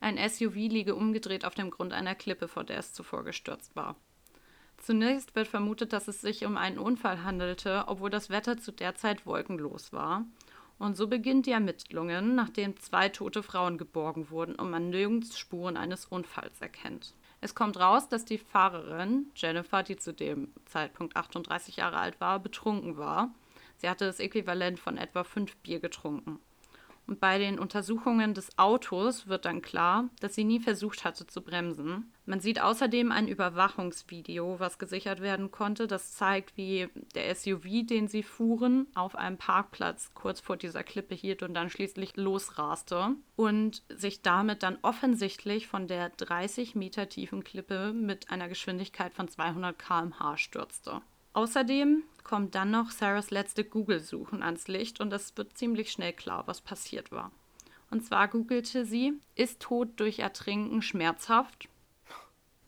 Ein 0.00 0.16
SUV 0.16 0.54
liege 0.54 0.94
umgedreht 0.94 1.44
auf 1.44 1.54
dem 1.54 1.70
Grund 1.70 1.92
einer 1.92 2.14
Klippe, 2.14 2.48
vor 2.48 2.64
der 2.64 2.78
es 2.78 2.94
zuvor 2.94 3.22
gestürzt 3.24 3.76
war. 3.76 3.96
Zunächst 4.80 5.36
wird 5.36 5.46
vermutet, 5.46 5.92
dass 5.92 6.08
es 6.08 6.22
sich 6.22 6.46
um 6.46 6.56
einen 6.56 6.78
Unfall 6.78 7.22
handelte, 7.22 7.84
obwohl 7.86 8.08
das 8.08 8.30
Wetter 8.30 8.56
zu 8.56 8.72
der 8.72 8.94
Zeit 8.94 9.26
wolkenlos 9.26 9.92
war. 9.92 10.24
Und 10.78 10.96
so 10.96 11.06
beginnen 11.06 11.42
die 11.42 11.50
Ermittlungen, 11.50 12.34
nachdem 12.34 12.74
zwei 12.78 13.10
tote 13.10 13.42
Frauen 13.42 13.76
geborgen 13.76 14.30
wurden 14.30 14.54
und 14.54 14.70
man 14.70 14.88
nirgends 14.88 15.38
Spuren 15.38 15.76
eines 15.76 16.06
Unfalls 16.06 16.62
erkennt. 16.62 17.14
Es 17.42 17.54
kommt 17.54 17.78
raus, 17.78 18.08
dass 18.08 18.24
die 18.24 18.38
Fahrerin, 18.38 19.30
Jennifer, 19.36 19.82
die 19.82 19.96
zu 19.96 20.14
dem 20.14 20.48
Zeitpunkt 20.64 21.14
38 21.14 21.76
Jahre 21.76 21.98
alt 21.98 22.18
war, 22.18 22.38
betrunken 22.38 22.96
war. 22.96 23.34
Sie 23.76 23.88
hatte 23.88 24.06
das 24.06 24.18
Äquivalent 24.18 24.80
von 24.80 24.96
etwa 24.96 25.24
fünf 25.24 25.56
Bier 25.56 25.80
getrunken. 25.80 26.38
Und 27.06 27.18
bei 27.18 27.38
den 27.38 27.58
Untersuchungen 27.58 28.34
des 28.34 28.56
Autos 28.56 29.26
wird 29.26 29.44
dann 29.44 29.62
klar, 29.62 30.08
dass 30.20 30.34
sie 30.34 30.44
nie 30.44 30.60
versucht 30.60 31.04
hatte 31.04 31.26
zu 31.26 31.42
bremsen. 31.42 32.12
Man 32.30 32.38
sieht 32.38 32.60
außerdem 32.60 33.10
ein 33.10 33.26
Überwachungsvideo, 33.26 34.60
was 34.60 34.78
gesichert 34.78 35.20
werden 35.20 35.50
konnte. 35.50 35.88
Das 35.88 36.12
zeigt, 36.12 36.56
wie 36.56 36.88
der 37.16 37.34
SUV, 37.34 37.84
den 37.84 38.06
sie 38.06 38.22
fuhren, 38.22 38.86
auf 38.94 39.16
einem 39.16 39.36
Parkplatz 39.36 40.12
kurz 40.14 40.38
vor 40.38 40.56
dieser 40.56 40.84
Klippe 40.84 41.16
hielt 41.16 41.42
und 41.42 41.54
dann 41.54 41.70
schließlich 41.70 42.16
losraste 42.16 43.16
und 43.34 43.82
sich 43.88 44.22
damit 44.22 44.62
dann 44.62 44.78
offensichtlich 44.82 45.66
von 45.66 45.88
der 45.88 46.10
30 46.10 46.76
Meter 46.76 47.08
tiefen 47.08 47.42
Klippe 47.42 47.92
mit 47.92 48.30
einer 48.30 48.46
Geschwindigkeit 48.46 49.12
von 49.12 49.26
200 49.26 49.76
km/h 49.76 50.36
stürzte. 50.36 51.00
Außerdem 51.32 52.04
kommt 52.22 52.54
dann 52.54 52.70
noch 52.70 52.92
Sarahs 52.92 53.32
letzte 53.32 53.64
Google-Suchen 53.64 54.44
ans 54.44 54.68
Licht 54.68 55.00
und 55.00 55.12
es 55.12 55.36
wird 55.36 55.58
ziemlich 55.58 55.90
schnell 55.90 56.12
klar, 56.12 56.46
was 56.46 56.60
passiert 56.60 57.10
war. 57.10 57.32
Und 57.90 58.06
zwar 58.06 58.28
googelte 58.28 58.84
sie, 58.84 59.14
ist 59.34 59.58
Tod 59.58 59.98
durch 59.98 60.20
Ertrinken 60.20 60.80
schmerzhaft? 60.80 61.68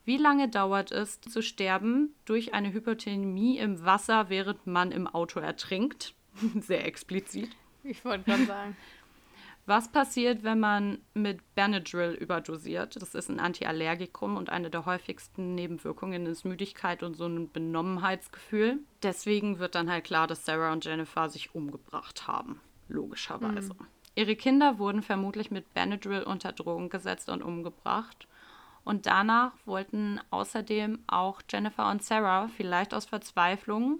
Wie 0.05 0.17
lange 0.17 0.49
dauert 0.49 0.91
es 0.91 1.21
zu 1.21 1.41
sterben 1.41 2.13
durch 2.25 2.53
eine 2.53 2.73
Hypothermie 2.73 3.57
im 3.57 3.85
Wasser, 3.85 4.29
während 4.29 4.67
man 4.67 4.91
im 4.91 5.07
Auto 5.07 5.39
ertrinkt? 5.39 6.13
Sehr 6.59 6.85
explizit. 6.85 7.49
Ich 7.83 8.03
wollte 8.03 8.25
gerade 8.25 8.45
sagen. 8.45 8.77
Was 9.65 9.89
passiert, 9.89 10.43
wenn 10.43 10.59
man 10.59 10.97
mit 11.13 11.39
Benadryl 11.55 12.11
überdosiert? 12.11 13.01
Das 13.01 13.15
ist 13.15 13.29
ein 13.29 13.39
Antiallergikum 13.39 14.35
und 14.35 14.49
eine 14.49 14.69
der 14.69 14.85
häufigsten 14.85 15.55
Nebenwirkungen 15.55 16.25
ist 16.25 16.43
Müdigkeit 16.43 17.01
und 17.01 17.15
so 17.15 17.27
ein 17.27 17.49
Benommenheitsgefühl. 17.49 18.79
Deswegen 19.03 19.59
wird 19.59 19.75
dann 19.75 19.89
halt 19.89 20.03
klar, 20.03 20.27
dass 20.27 20.45
Sarah 20.45 20.73
und 20.73 20.83
Jennifer 20.83 21.29
sich 21.29 21.55
umgebracht 21.55 22.27
haben. 22.27 22.59
Logischerweise. 22.89 23.73
Mhm. 23.73 23.87
Ihre 24.15 24.35
Kinder 24.35 24.79
wurden 24.79 25.01
vermutlich 25.01 25.49
mit 25.49 25.73
Benadryl 25.73 26.23
unter 26.23 26.51
Drogen 26.51 26.89
gesetzt 26.89 27.29
und 27.29 27.41
umgebracht. 27.41 28.27
Und 28.83 29.05
danach 29.05 29.53
wollten 29.65 30.19
außerdem 30.29 30.99
auch 31.07 31.41
Jennifer 31.49 31.89
und 31.89 32.03
Sarah 32.03 32.49
vielleicht 32.49 32.93
aus 32.93 33.05
Verzweiflung 33.05 33.99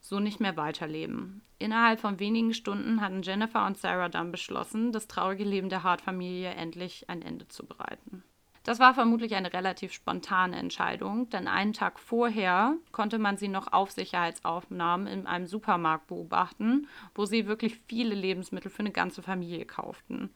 so 0.00 0.20
nicht 0.20 0.40
mehr 0.40 0.56
weiterleben. 0.56 1.42
Innerhalb 1.58 2.00
von 2.00 2.18
wenigen 2.20 2.54
Stunden 2.54 3.00
hatten 3.00 3.22
Jennifer 3.22 3.66
und 3.66 3.76
Sarah 3.76 4.08
dann 4.08 4.30
beschlossen, 4.30 4.92
das 4.92 5.08
traurige 5.08 5.44
Leben 5.44 5.68
der 5.68 5.82
Hart-Familie 5.82 6.50
endlich 6.50 7.10
ein 7.10 7.20
Ende 7.20 7.48
zu 7.48 7.66
bereiten. 7.66 8.22
Das 8.68 8.80
war 8.80 8.92
vermutlich 8.92 9.34
eine 9.34 9.52
relativ 9.52 9.92
spontane 9.92 10.56
Entscheidung, 10.56 11.30
denn 11.30 11.48
einen 11.48 11.72
Tag 11.72 11.98
vorher 11.98 12.74
konnte 12.92 13.18
man 13.18 13.38
sie 13.38 13.48
noch 13.48 13.72
auf 13.72 13.90
Sicherheitsaufnahmen 13.92 15.06
in 15.06 15.26
einem 15.26 15.46
Supermarkt 15.46 16.08
beobachten, 16.08 16.86
wo 17.14 17.24
sie 17.24 17.46
wirklich 17.46 17.78
viele 17.86 18.14
Lebensmittel 18.14 18.70
für 18.70 18.80
eine 18.80 18.90
ganze 18.90 19.22
Familie 19.22 19.64
kauften. 19.64 20.30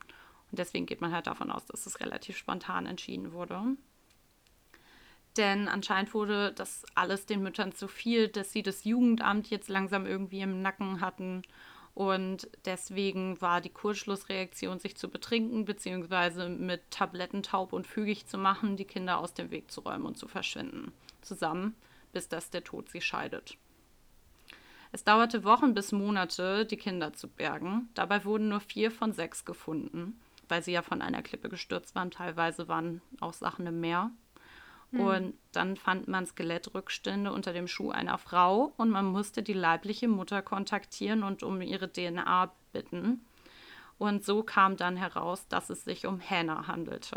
Und 0.53 0.59
deswegen 0.59 0.87
geht 0.87 1.01
man 1.01 1.13
halt 1.13 1.27
davon 1.27 1.51
aus, 1.51 1.65
dass 1.65 1.87
es 1.87 1.99
relativ 1.99 2.37
spontan 2.37 2.85
entschieden 2.85 3.33
wurde. 3.33 3.75
Denn 5.39 5.67
anscheinend 5.67 6.13
wurde 6.13 6.53
das 6.53 6.85
alles 6.95 7.25
den 7.25 7.43
Müttern 7.43 7.73
zu 7.73 7.89
viel, 7.89 8.29
dass 8.29 8.53
sie 8.53 8.63
das 8.63 8.85
Jugendamt 8.85 9.49
jetzt 9.49 9.71
langsam 9.71 10.05
irgendwie 10.05 10.43
im 10.43 10.61
Nacken 10.61 11.01
hatten. 11.01 11.41
Und 11.95 12.51
deswegen 12.67 13.41
war 13.41 13.63
die 13.63 13.71
Kurzschlussreaktion, 13.71 14.79
sich 14.79 14.95
zu 14.95 15.09
betrinken, 15.09 15.65
beziehungsweise 15.65 16.51
mit 16.51 16.91
Tabletten 16.91 17.43
taub 17.43 17.73
und 17.73 17.87
fügig 17.87 18.27
zu 18.27 18.37
machen, 18.37 18.77
die 18.77 18.85
Kinder 18.85 19.19
aus 19.19 19.33
dem 19.33 19.51
Weg 19.51 19.71
zu 19.71 19.81
räumen 19.81 20.05
und 20.05 20.19
zu 20.19 20.29
verschwinden. 20.29 20.93
Zusammen, 21.23 21.75
bis 22.13 22.29
dass 22.29 22.51
der 22.51 22.63
Tod 22.63 22.91
sie 22.91 23.01
scheidet. 23.01 23.57
Es 24.91 25.05
dauerte 25.05 25.45
Wochen 25.45 25.73
bis 25.73 25.93
Monate, 25.93 26.67
die 26.67 26.77
Kinder 26.77 27.15
zu 27.15 27.27
bergen. 27.27 27.89
Dabei 27.95 28.27
wurden 28.27 28.51
nur 28.51 28.61
vier 28.61 28.91
von 28.91 29.15
sechs 29.15 29.47
gefunden, 29.47 30.21
weil 30.53 30.63
sie 30.63 30.73
ja 30.73 30.83
von 30.83 31.01
einer 31.01 31.23
Klippe 31.23 31.49
gestürzt 31.49 31.95
waren. 31.95 32.11
Teilweise 32.11 32.69
waren 32.69 33.01
auch 33.21 33.33
Sachen 33.33 33.67
im 33.67 33.81
Meer. 33.81 34.11
Mhm. 34.91 35.01
Und 35.01 35.35
dann 35.53 35.79
fand 35.79 36.09
man 36.09 36.27
Skelettrückstände 36.27 37.33
unter 37.33 37.55
dem 37.55 37.67
Schuh 37.67 37.91
einer 37.91 38.19
Frau 38.19 38.75
und 38.77 38.91
man 38.91 39.07
musste 39.07 39.43
die 39.43 39.55
leibliche 39.55 40.09
Mutter 40.09 40.43
kontaktieren 40.43 41.23
und 41.23 41.43
um 41.43 41.63
ihre 41.63 41.91
DNA 41.91 42.53
bitten. 42.75 43.25
Und 43.97 44.27
so 44.27 44.43
kam 44.43 44.77
dann 44.77 44.99
heraus, 44.99 45.49
dass 45.49 45.71
es 45.71 45.85
sich 45.85 46.07
um 46.07 46.21
Hannah 46.21 46.67
handelte. 46.67 47.17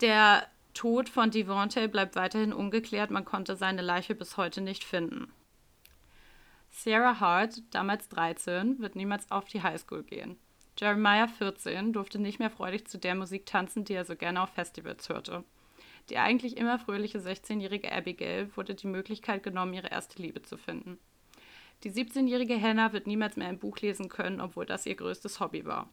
Der 0.00 0.46
Tod 0.72 1.10
von 1.10 1.30
Devontae 1.30 1.86
bleibt 1.88 2.16
weiterhin 2.16 2.54
ungeklärt. 2.54 3.10
Man 3.10 3.26
konnte 3.26 3.56
seine 3.56 3.82
Leiche 3.82 4.14
bis 4.14 4.38
heute 4.38 4.62
nicht 4.62 4.84
finden. 4.84 5.30
Sarah 6.70 7.20
Hart, 7.20 7.60
damals 7.72 8.08
13, 8.08 8.78
wird 8.78 8.96
niemals 8.96 9.30
auf 9.30 9.44
die 9.44 9.62
Highschool 9.62 10.02
gehen. 10.02 10.38
Jeremiah, 10.78 11.28
14, 11.28 11.92
durfte 11.92 12.18
nicht 12.18 12.38
mehr 12.38 12.50
freudig 12.50 12.88
zu 12.88 12.98
der 12.98 13.14
Musik 13.14 13.46
tanzen, 13.46 13.84
die 13.84 13.94
er 13.94 14.04
so 14.04 14.16
gerne 14.16 14.42
auf 14.42 14.50
Festivals 14.50 15.08
hörte. 15.08 15.44
Die 16.10 16.18
eigentlich 16.18 16.56
immer 16.56 16.78
fröhliche 16.78 17.18
16-jährige 17.18 17.90
Abigail 17.92 18.50
wurde 18.56 18.74
die 18.74 18.88
Möglichkeit 18.88 19.42
genommen, 19.42 19.72
ihre 19.72 19.90
erste 19.90 20.20
Liebe 20.20 20.42
zu 20.42 20.56
finden. 20.56 20.98
Die 21.82 21.90
17-jährige 21.90 22.60
Hannah 22.60 22.92
wird 22.92 23.06
niemals 23.06 23.36
mehr 23.36 23.48
ein 23.48 23.58
Buch 23.58 23.78
lesen 23.78 24.08
können, 24.08 24.40
obwohl 24.40 24.66
das 24.66 24.86
ihr 24.86 24.94
größtes 24.94 25.40
Hobby 25.40 25.64
war. 25.64 25.88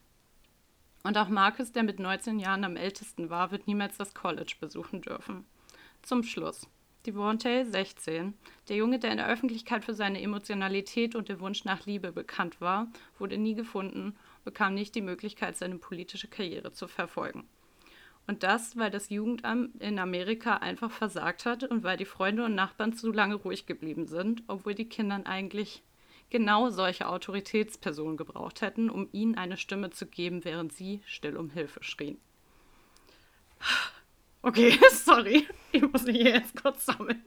Und 1.04 1.18
auch 1.18 1.30
Marcus, 1.30 1.72
der 1.72 1.84
mit 1.84 2.00
19 2.00 2.40
Jahren 2.40 2.64
am 2.64 2.76
ältesten 2.76 3.30
war, 3.30 3.52
wird 3.52 3.68
niemals 3.68 3.98
das 3.98 4.14
College 4.14 4.56
besuchen 4.60 5.02
dürfen. 5.02 5.46
Zum 6.02 6.24
Schluss. 6.24 6.68
Devontae, 7.06 7.66
16, 7.66 8.36
der 8.70 8.76
Junge, 8.76 9.00
der 9.00 9.12
in 9.12 9.18
der 9.18 9.28
Öffentlichkeit 9.28 9.84
für 9.84 9.96
seine 9.96 10.22
Emotionalität 10.22 11.16
und 11.16 11.30
den 11.30 11.40
Wunsch 11.40 11.66
nach 11.66 11.86
Liebe 11.88 12.12
bekannt 12.12 12.62
war, 12.62 12.88
wurde 13.18 13.40
nie 13.40 13.56
gefunden, 13.56 14.16
bekam 14.44 14.74
nicht 14.74 14.96
die 14.96 15.02
Möglichkeit, 15.02 15.58
seine 15.58 15.78
politische 15.78 16.28
Karriere 16.28 16.72
zu 16.72 16.88
verfolgen. 16.88 17.48
Und 18.28 18.44
das, 18.44 18.78
weil 18.78 18.92
das 18.92 19.10
Jugendamt 19.10 19.82
in 19.82 20.00
Amerika 20.00 20.58
einfach 20.58 20.92
versagt 20.92 21.46
hat 21.46 21.64
und 21.64 21.84
weil 21.84 21.98
die 21.98 22.06
Freunde 22.06 22.46
und 22.46 22.56
Nachbarn 22.56 22.94
zu 22.94 23.12
lange 23.12 23.36
ruhig 23.36 23.66
geblieben 23.66 24.08
sind, 24.08 24.44
obwohl 24.48 24.76
die 24.76 24.88
Kinder 24.88 25.22
eigentlich 25.26 25.84
genau 26.30 26.70
solche 26.70 27.08
Autoritätspersonen 27.08 28.18
gebraucht 28.18 28.62
hätten, 28.62 28.90
um 28.90 29.10
ihnen 29.12 29.36
eine 29.36 29.58
Stimme 29.58 29.90
zu 29.90 30.06
geben, 30.06 30.46
während 30.46 30.72
sie 30.72 31.02
still 31.06 31.36
um 31.36 31.50
Hilfe 31.50 31.84
schrien. 31.84 32.18
Okay, 34.42 34.80
sorry. 34.92 35.48
Ich 35.72 35.82
muss 35.82 36.04
mich 36.04 36.18
hier 36.18 36.34
jetzt 36.34 36.62
kurz 36.62 36.86
sammeln. 36.86 37.22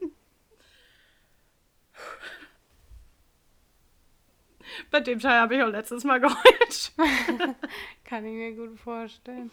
Bei 4.91 4.99
dem 4.99 5.19
Teil 5.19 5.39
habe 5.39 5.55
ich 5.55 5.63
auch 5.63 5.69
letztes 5.69 6.03
Mal 6.03 6.19
geheult. 6.21 6.91
Kann 8.03 8.25
ich 8.25 8.33
mir 8.33 8.53
gut 8.53 8.79
vorstellen. 8.79 9.51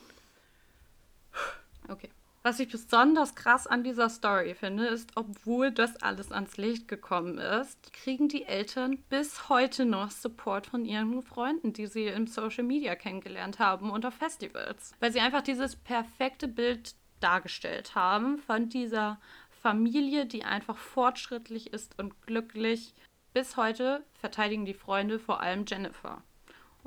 Okay. 1.88 2.10
Was 2.44 2.58
ich 2.58 2.68
besonders 2.68 3.36
krass 3.36 3.68
an 3.68 3.84
dieser 3.84 4.08
Story 4.08 4.56
finde, 4.56 4.86
ist, 4.86 5.12
obwohl 5.14 5.70
das 5.70 6.02
alles 6.02 6.32
ans 6.32 6.56
Licht 6.56 6.88
gekommen 6.88 7.38
ist, 7.38 7.92
kriegen 7.92 8.28
die 8.28 8.44
Eltern 8.44 8.98
bis 9.08 9.48
heute 9.48 9.84
noch 9.84 10.10
Support 10.10 10.66
von 10.66 10.84
ihren 10.84 11.22
Freunden, 11.22 11.72
die 11.72 11.86
sie 11.86 12.06
im 12.06 12.26
Social 12.26 12.64
Media 12.64 12.96
kennengelernt 12.96 13.60
haben 13.60 13.90
und 13.90 14.04
auf 14.04 14.14
Festivals. 14.14 14.92
Weil 14.98 15.12
sie 15.12 15.20
einfach 15.20 15.42
dieses 15.42 15.76
perfekte 15.76 16.48
Bild 16.48 16.96
dargestellt 17.20 17.94
haben 17.94 18.38
von 18.38 18.68
dieser 18.68 19.20
Familie, 19.62 20.26
die 20.26 20.42
einfach 20.42 20.76
fortschrittlich 20.76 21.72
ist 21.72 21.96
und 21.96 22.26
glücklich. 22.26 22.92
Bis 23.32 23.56
heute 23.56 24.04
verteidigen 24.14 24.64
die 24.64 24.74
Freunde 24.74 25.18
vor 25.18 25.40
allem 25.40 25.64
Jennifer. 25.66 26.22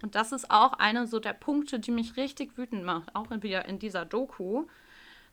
Und 0.01 0.15
das 0.15 0.31
ist 0.31 0.51
auch 0.51 0.73
einer 0.73 1.07
so 1.07 1.19
der 1.19 1.33
Punkte, 1.33 1.79
die 1.79 1.91
mich 1.91 2.17
richtig 2.17 2.57
wütend 2.57 2.83
macht, 2.83 3.15
auch 3.15 3.27
wieder 3.29 3.65
in 3.65 3.79
dieser 3.79 4.05
Doku 4.05 4.65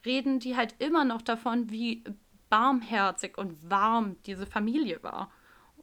reden 0.05 0.39
die 0.39 0.57
halt 0.57 0.75
immer 0.79 1.05
noch 1.05 1.23
davon, 1.23 1.71
wie 1.71 2.05
barmherzig 2.51 3.39
und 3.39 3.71
warm 3.71 4.17
diese 4.27 4.47
Familie 4.47 5.03
war. 5.03 5.31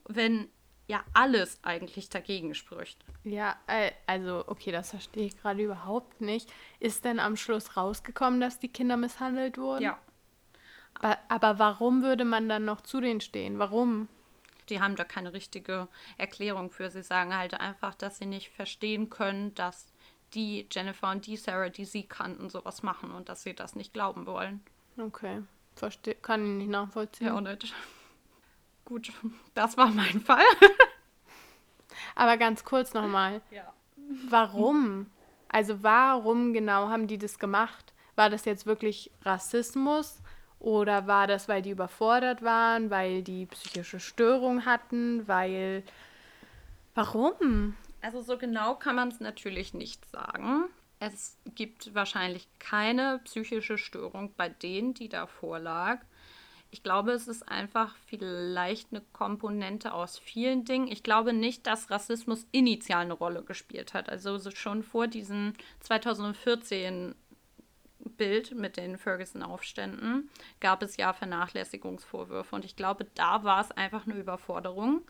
Wenn 0.06 0.50
ja 0.88 1.04
alles 1.14 1.60
eigentlich 1.64 2.10
dagegen 2.10 2.56
spricht. 2.56 3.04
Ja, 3.24 3.56
äh, 3.68 3.92
also 4.08 4.44
okay, 4.48 4.72
das 4.72 4.90
verstehe 4.90 5.26
ich 5.26 5.38
gerade 5.38 5.64
überhaupt 5.64 6.20
nicht. 6.22 6.52
Ist 6.80 7.06
denn 7.06 7.20
am 7.20 7.36
Schluss 7.36 7.78
rausgekommen, 7.78 8.42
dass 8.42 8.60
die 8.60 8.70
Kinder 8.70 8.98
misshandelt 8.98 9.58
wurden? 9.58 9.84
Ja. 9.84 10.00
Aber, 10.96 11.18
aber 11.30 11.60
warum 11.60 12.02
würde 12.02 12.26
man 12.26 12.50
dann 12.50 12.66
noch 12.66 12.82
zu 12.82 13.02
denen 13.02 13.22
stehen? 13.22 13.60
Warum? 13.60 14.08
Die 14.70 14.82
haben 14.82 14.96
da 14.96 15.04
keine 15.04 15.34
richtige 15.34 15.88
Erklärung 16.18 16.72
für. 16.72 16.90
Sie 16.90 17.04
sagen 17.04 17.36
halt 17.36 17.54
einfach, 17.54 17.96
dass 17.96 18.18
sie 18.18 18.26
nicht 18.26 18.50
verstehen 18.50 19.10
können, 19.10 19.54
dass 19.56 19.88
die 20.34 20.68
Jennifer 20.72 21.10
und 21.10 21.26
die 21.26 21.38
Sarah, 21.38 21.70
die 21.70 21.86
sie 21.86 22.04
kannten, 22.04 22.50
sowas 22.50 22.84
machen 22.84 23.12
und 23.12 23.30
dass 23.30 23.44
sie 23.44 23.54
das 23.54 23.76
nicht 23.76 23.94
glauben 23.94 24.26
wollen. 24.26 24.62
Okay, 24.98 25.42
verstehe, 25.76 26.16
kann 26.16 26.44
ich 26.44 26.58
nicht 26.58 26.70
nachvollziehen. 26.70 27.28
Ja, 27.28 27.34
und 27.34 27.44
nicht. 27.44 27.74
Gut, 28.86 29.12
das 29.54 29.78
war 29.78 29.90
mein 29.90 30.22
Fall. 30.26 30.44
Aber 32.16 32.38
ganz 32.38 32.64
kurz 32.64 32.94
nochmal. 32.94 33.42
Ja. 33.52 33.74
Warum? 34.30 35.08
Also 35.48 35.84
warum 35.84 36.54
genau 36.54 36.90
haben 36.90 37.08
die 37.08 37.18
das 37.18 37.40
gemacht? 37.40 37.94
War 38.16 38.30
das 38.30 38.46
jetzt 38.46 38.66
wirklich 38.66 39.12
Rassismus 39.24 40.22
oder 40.60 41.08
war 41.08 41.28
das, 41.28 41.48
weil 41.48 41.62
die 41.62 41.72
überfordert 41.72 42.42
waren, 42.42 42.90
weil 42.90 43.24
die 43.24 43.46
psychische 43.46 44.00
Störung 44.00 44.66
hatten, 44.66 45.28
weil... 45.28 45.84
Warum? 46.96 47.76
Also 48.02 48.22
so 48.22 48.38
genau 48.38 48.76
kann 48.76 48.96
man 48.96 49.10
es 49.10 49.20
natürlich 49.20 49.74
nicht 49.74 50.06
sagen. 50.10 50.66
Es 51.00 51.38
gibt 51.56 51.96
wahrscheinlich 51.96 52.48
keine 52.60 53.22
psychische 53.24 53.78
Störung 53.78 54.34
bei 54.36 54.50
denen, 54.50 54.94
die 54.94 55.08
davor 55.08 55.60
lag. 55.60 56.00
Ich 56.72 56.84
glaube, 56.84 57.14
es 57.14 57.28
ist 57.28 57.48
einfach 57.50 57.96
vielleicht 58.06 58.92
eine 58.92 59.02
Komponente 59.14 59.94
aus 59.94 60.20
vielen 60.20 60.66
Dingen. 60.66 60.88
Ich 60.88 61.02
glaube 61.02 61.34
nicht, 61.34 61.66
dass 61.66 61.90
Rassismus 61.90 62.46
initial 62.52 63.02
eine 63.02 63.14
Rolle 63.14 63.44
gespielt 63.44 63.94
hat. 63.94 64.10
Also 64.10 64.38
schon 64.52 64.84
vor 64.84 65.08
diesen 65.08 65.54
2014 65.80 67.16
Bild 68.20 68.54
mit 68.54 68.78
den 68.78 68.98
Ferguson-Aufständen 68.98 70.30
gab 70.60 70.84
es 70.84 70.98
ja 70.98 71.14
Vernachlässigungsvorwürfe 71.14 72.54
und 72.56 72.66
ich 72.66 72.76
glaube, 72.76 73.08
da 73.16 73.44
war 73.44 73.62
es 73.62 73.72
einfach 73.72 74.06
eine 74.06 74.20
Überforderung. 74.20 75.02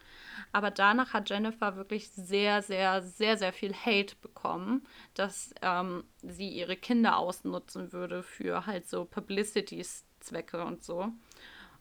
Aber 0.53 0.71
danach 0.71 1.13
hat 1.13 1.29
Jennifer 1.29 1.75
wirklich 1.75 2.09
sehr, 2.11 2.61
sehr, 2.61 3.01
sehr, 3.01 3.37
sehr 3.37 3.51
viel 3.51 3.73
Hate 3.73 4.15
bekommen, 4.21 4.87
dass 5.15 5.53
ähm, 5.61 6.05
sie 6.21 6.49
ihre 6.49 6.77
Kinder 6.77 7.17
ausnutzen 7.17 7.91
würde 7.91 8.23
für 8.23 8.65
halt 8.67 8.87
so 8.87 9.03
Publicity-Zwecke 9.03 10.63
und 10.63 10.83
so. 10.83 11.11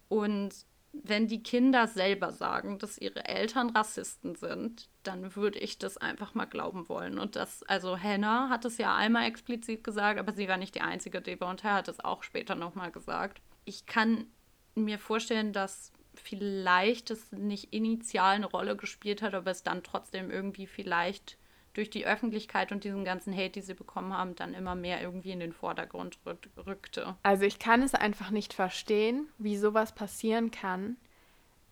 Und 0.09 0.67
wenn 0.93 1.29
die 1.29 1.43
Kinder 1.43 1.87
selber 1.87 2.33
sagen, 2.33 2.79
dass 2.79 2.99
ihre 2.99 3.25
Eltern 3.27 3.71
Rassisten 3.71 4.35
sind, 4.35 4.89
dann 5.03 5.37
würde 5.37 5.59
ich 5.59 5.79
das 5.79 5.97
einfach 5.97 6.35
mal 6.35 6.47
glauben 6.47 6.89
wollen. 6.89 7.19
Und 7.19 7.37
das, 7.37 7.63
also 7.65 7.99
Hannah 7.99 8.49
hat 8.49 8.65
es 8.65 8.79
ja 8.79 8.97
einmal 8.97 9.27
explizit 9.27 9.85
gesagt, 9.85 10.19
aber 10.19 10.33
sie 10.33 10.49
war 10.49 10.57
nicht 10.57 10.75
die 10.75 10.81
einzige. 10.81 11.21
Devontae 11.21 11.71
hat 11.71 11.89
es 11.89 12.01
auch 12.01 12.23
später 12.23 12.55
nochmal 12.55 12.91
gesagt. 12.91 13.41
Ich 13.65 13.87
kann 13.87 14.27
mir 14.75 14.99
vorstellen, 14.99 15.53
dass 15.53 15.93
vielleicht 16.15 17.11
es 17.11 17.33
nicht 17.33 17.73
initial 17.73 18.37
eine 18.37 18.47
Rolle 18.47 18.77
gespielt 18.77 19.23
hat, 19.23 19.35
aber 19.35 19.51
es 19.51 19.63
dann 19.63 19.83
trotzdem 19.83 20.31
irgendwie 20.31 20.67
vielleicht 20.67 21.39
durch 21.79 21.91
die 21.91 22.07
Öffentlichkeit 22.07 22.73
und 22.73 22.83
diesen 22.83 23.05
ganzen 23.05 23.33
Hate, 23.33 23.51
die 23.51 23.61
sie 23.61 23.75
bekommen 23.75 24.13
haben, 24.13 24.35
dann 24.35 24.53
immer 24.53 24.75
mehr 24.75 25.01
irgendwie 25.01 25.31
in 25.31 25.39
den 25.39 25.53
Vordergrund 25.53 26.19
rückte. 26.67 27.15
Also 27.23 27.45
ich 27.45 27.61
kann 27.61 27.83
es 27.83 27.95
einfach 27.95 28.31
nicht 28.31 28.53
verstehen, 28.53 29.29
wie 29.39 29.57
sowas 29.57 29.95
passieren 29.95 30.51
kann, 30.51 30.97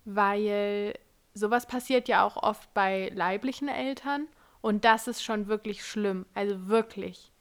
weil 0.04 0.94
sowas 1.34 1.66
passiert 1.66 2.06
ja 2.06 2.24
auch 2.24 2.36
oft 2.36 2.72
bei 2.72 3.10
leiblichen 3.16 3.66
Eltern 3.66 4.28
und 4.60 4.84
das 4.84 5.08
ist 5.08 5.24
schon 5.24 5.48
wirklich 5.48 5.84
schlimm, 5.84 6.24
also 6.34 6.68
wirklich. 6.68 7.32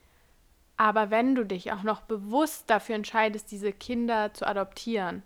Aber 0.76 1.12
wenn 1.12 1.36
du 1.36 1.46
dich 1.46 1.72
auch 1.72 1.84
noch 1.84 2.02
bewusst 2.02 2.68
dafür 2.72 2.96
entscheidest, 2.96 3.52
diese 3.52 3.74
Kinder 3.74 4.34
zu 4.34 4.48
adoptieren, 4.48 5.22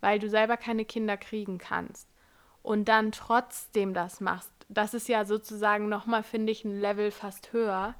weil 0.00 0.20
du 0.20 0.30
selber 0.30 0.56
keine 0.56 0.84
Kinder 0.84 1.16
kriegen 1.16 1.58
kannst 1.58 2.08
und 2.62 2.84
dann 2.84 3.10
trotzdem 3.10 3.94
das 3.94 4.20
machst, 4.20 4.53
das 4.68 4.94
ist 4.94 5.08
ja 5.08 5.24
sozusagen 5.24 5.88
nochmal, 5.88 6.22
finde 6.22 6.52
ich, 6.52 6.64
ein 6.64 6.80
Level 6.80 7.10
fast 7.10 7.52
höher. 7.52 7.94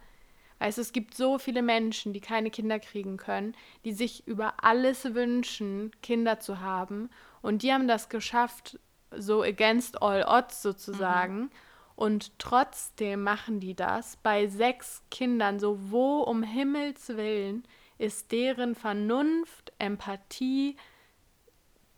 Also 0.58 0.80
es 0.80 0.92
gibt 0.92 1.14
so 1.14 1.38
viele 1.38 1.62
Menschen, 1.62 2.12
die 2.12 2.20
keine 2.20 2.50
Kinder 2.50 2.78
kriegen 2.78 3.16
können, 3.16 3.54
die 3.84 3.92
sich 3.92 4.26
über 4.26 4.54
alles 4.62 5.14
wünschen, 5.14 5.90
Kinder 6.02 6.40
zu 6.40 6.60
haben. 6.60 7.10
Und 7.42 7.62
die 7.62 7.72
haben 7.72 7.88
das 7.88 8.08
geschafft, 8.08 8.78
so 9.10 9.42
against 9.42 10.00
all 10.02 10.24
odds 10.24 10.62
sozusagen. 10.62 11.36
Mhm. 11.36 11.50
Und 11.96 12.38
trotzdem 12.38 13.22
machen 13.22 13.60
die 13.60 13.74
das 13.74 14.16
bei 14.16 14.46
sechs 14.46 15.02
Kindern. 15.10 15.60
So, 15.60 15.78
wo 15.90 16.20
um 16.20 16.42
Himmels 16.42 17.08
Willen 17.10 17.64
ist 17.98 18.32
deren 18.32 18.74
Vernunft, 18.74 19.72
Empathie, 19.78 20.76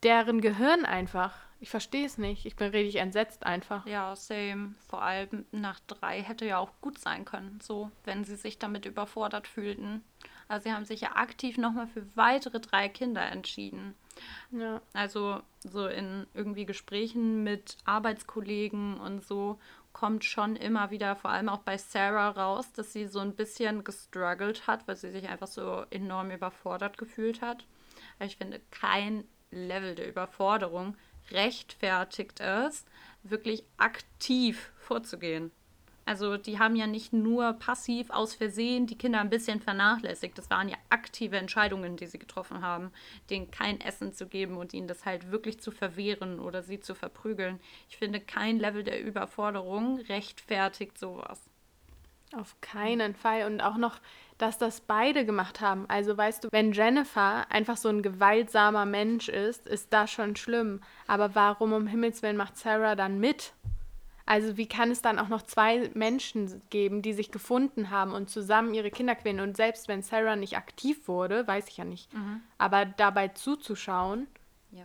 deren 0.03 0.41
Gehirn 0.41 0.85
einfach? 0.85 1.46
Ich 1.67 1.71
verstehe 1.71 2.07
es 2.07 2.17
nicht. 2.17 2.47
Ich 2.47 2.55
bin 2.55 2.71
richtig 2.71 3.01
entsetzt 3.01 3.45
einfach. 3.45 3.85
Ja, 3.89 4.15
same. 4.15 4.77
Vor 4.87 5.03
allem 5.03 5.47
nach 5.51 5.81
drei 5.89 6.23
hätte 6.23 6.47
ja 6.47 6.59
auch 6.59 6.71
gut 6.81 6.97
sein 6.97 7.25
können, 7.25 7.59
so, 7.61 7.91
wenn 8.05 8.23
sie 8.23 8.37
sich 8.37 8.61
damit 8.61 8.87
überfordert 8.87 9.49
fühlten. 9.49 10.05
Also 10.47 10.69
sie 10.69 10.73
haben 10.73 10.85
sich 10.85 11.01
ja 11.01 11.17
aktiv 11.17 11.59
nochmal 11.59 11.89
für 11.89 12.07
weitere 12.15 12.61
drei 12.61 12.89
Kinder 12.89 13.23
entschieden. 13.23 13.97
Ja. 14.53 14.81
Also 14.93 15.41
so 15.59 15.89
in 15.89 16.29
irgendwie 16.35 16.67
Gesprächen 16.67 17.43
mit 17.43 17.79
Arbeitskollegen 17.85 19.01
und 19.01 19.25
so 19.25 19.59
kommt 19.93 20.25
schon 20.25 20.55
immer 20.55 20.93
wieder, 20.93 21.17
vor 21.17 21.33
allem 21.33 21.49
auch 21.49 21.63
bei 21.63 21.79
Sarah 21.79 22.29
raus, 22.29 22.73
dass 22.75 22.93
sie 22.93 23.09
so 23.09 23.19
ein 23.19 23.35
bisschen 23.35 23.83
gestruggelt 23.83 24.69
hat, 24.69 24.87
weil 24.87 24.95
sie 24.95 25.11
sich 25.11 25.29
einfach 25.29 25.49
so 25.49 25.85
enorm 25.91 26.31
überfordert 26.31 26.97
gefühlt 26.97 27.41
hat. 27.41 27.67
Ich 28.21 28.37
finde, 28.37 28.61
kein 28.71 29.25
Level 29.51 29.97
der 29.97 30.09
Überforderung 30.09 30.97
rechtfertigt 31.31 32.41
es, 32.41 32.85
wirklich 33.23 33.65
aktiv 33.77 34.71
vorzugehen. 34.79 35.51
Also 36.07 36.37
die 36.37 36.61
haben 36.61 36.77
ja 36.77 36.87
nicht 36.87 37.13
nur 37.13 37.55
passiv 37.55 38.11
aus 38.11 38.33
Versehen 38.33 38.87
die 38.87 38.97
Kinder 38.97 39.21
ein 39.21 39.29
bisschen 39.29 39.61
vernachlässigt. 39.61 40.39
Das 40.39 40.49
waren 40.51 40.69
ja 40.69 40.77
aktive 40.89 41.37
Entscheidungen, 41.37 41.97
die 41.97 42.07
sie 42.07 42.21
getroffen 42.21 42.63
haben, 42.63 42.93
denen 43.29 43.51
kein 43.51 43.81
Essen 43.81 44.13
zu 44.13 44.29
geben 44.29 44.57
und 44.57 44.73
ihnen 44.73 44.87
das 44.87 45.05
halt 45.05 45.33
wirklich 45.33 45.59
zu 45.59 45.73
verwehren 45.73 46.39
oder 46.39 46.63
sie 46.63 46.79
zu 46.79 46.95
verprügeln. 46.95 47.59
Ich 47.89 47.97
finde, 47.97 48.21
kein 48.21 48.61
Level 48.61 48.85
der 48.85 49.03
Überforderung 49.03 49.99
rechtfertigt 50.03 50.97
sowas. 50.97 51.41
Auf 52.37 52.55
keinen 52.61 53.17
Fall. 53.17 53.45
Und 53.45 53.61
auch 53.61 53.77
noch, 53.77 53.99
dass 54.39 54.59
das 54.59 54.81
beide 54.81 55.25
gemacht 55.25 55.61
haben. 55.61 55.87
Also 55.89 56.17
weißt 56.17 56.45
du, 56.45 56.49
wenn 56.53 56.73
Jennifer 56.73 57.51
einfach 57.51 57.77
so 57.77 57.89
ein 57.89 58.03
gewaltsamer 58.03 58.85
Mensch 58.85 59.29
ist, 59.29 59.67
ist 59.67 59.93
das 59.93 60.11
schon 60.11 60.37
schlimm. 60.37 60.81
Aber 61.07 61.35
warum 61.35 61.73
um 61.73 61.87
Himmels 61.87 62.23
Willen 62.23 62.37
macht 62.37 62.57
Sarah 62.59 62.95
dann 62.95 63.19
mit? 63.19 63.55
Also 64.27 64.57
wie 64.57 64.67
kann 64.67 64.91
es 64.91 65.03
dann 65.03 65.21
auch 65.21 65.29
noch 65.29 65.43
zwei 65.43 65.89
Menschen 65.95 66.61
geben, 66.69 67.01
die 67.01 67.13
sich 67.13 67.31
gefunden 67.31 67.91
haben 67.91 68.13
und 68.13 68.29
zusammen 68.29 68.75
ihre 68.75 68.91
Kinder 68.91 69.15
quälen? 69.15 69.41
Und 69.41 69.57
selbst 69.57 69.87
wenn 69.87 70.03
Sarah 70.03 70.37
nicht 70.37 70.57
aktiv 70.57 71.07
wurde, 71.07 71.47
weiß 71.47 71.69
ich 71.69 71.77
ja 71.77 71.85
nicht, 71.85 72.13
mhm. 72.13 72.41
aber 72.59 72.85
dabei 72.85 73.29
zuzuschauen. 73.29 74.27
Ja. 74.73 74.85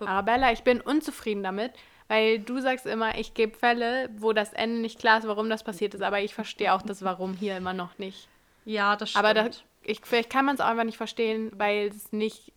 Arabella, 0.00 0.52
ich 0.52 0.62
bin 0.62 0.80
unzufrieden 0.80 1.42
damit, 1.42 1.72
weil 2.08 2.38
du 2.38 2.58
sagst 2.60 2.86
immer, 2.86 3.18
ich 3.18 3.34
gebe 3.34 3.56
Fälle, 3.56 4.08
wo 4.16 4.32
das 4.32 4.54
Ende 4.54 4.80
nicht 4.80 4.98
klar 4.98 5.18
ist, 5.18 5.28
warum 5.28 5.50
das 5.50 5.62
passiert 5.62 5.94
ist. 5.94 6.02
Aber 6.02 6.20
ich 6.20 6.34
verstehe 6.34 6.72
auch 6.72 6.82
das 6.82 7.02
Warum 7.02 7.34
hier 7.34 7.58
immer 7.58 7.74
noch 7.74 7.98
nicht. 7.98 8.26
Ja, 8.66 8.96
das 8.96 9.10
stimmt. 9.10 9.24
Aber 9.24 9.32
da, 9.32 9.48
ich, 9.82 10.00
vielleicht 10.04 10.28
kann 10.28 10.44
man 10.44 10.56
es 10.56 10.60
auch 10.60 10.66
einfach 10.66 10.84
nicht 10.84 10.98
verstehen, 10.98 11.50
weil 11.54 11.86
es 11.86 12.12
nicht 12.12 12.52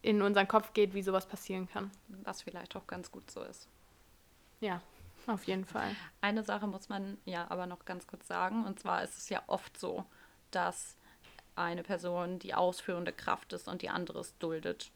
in 0.00 0.20
unseren 0.20 0.48
Kopf 0.48 0.72
geht, 0.72 0.94
wie 0.94 1.02
sowas 1.02 1.26
passieren 1.26 1.68
kann. 1.68 1.92
Was 2.24 2.42
vielleicht 2.42 2.74
auch 2.74 2.88
ganz 2.88 3.12
gut 3.12 3.30
so 3.30 3.42
ist. 3.42 3.68
Ja. 4.60 4.80
Auf 5.26 5.44
jeden 5.44 5.64
Fall. 5.64 5.94
Eine 6.20 6.42
Sache 6.42 6.66
muss 6.66 6.88
man 6.88 7.16
ja 7.24 7.48
aber 7.48 7.66
noch 7.66 7.84
ganz 7.84 8.08
kurz 8.08 8.26
sagen. 8.26 8.64
Und 8.64 8.80
zwar 8.80 9.04
ist 9.04 9.16
es 9.16 9.28
ja 9.28 9.40
oft 9.46 9.78
so, 9.78 10.04
dass 10.50 10.96
eine 11.54 11.82
Person 11.82 12.38
die 12.38 12.54
ausführende 12.54 13.12
Kraft 13.12 13.52
ist 13.52 13.68
und 13.68 13.82
die 13.82 13.90
andere 13.90 14.20
es 14.20 14.36
duldet. 14.38 14.90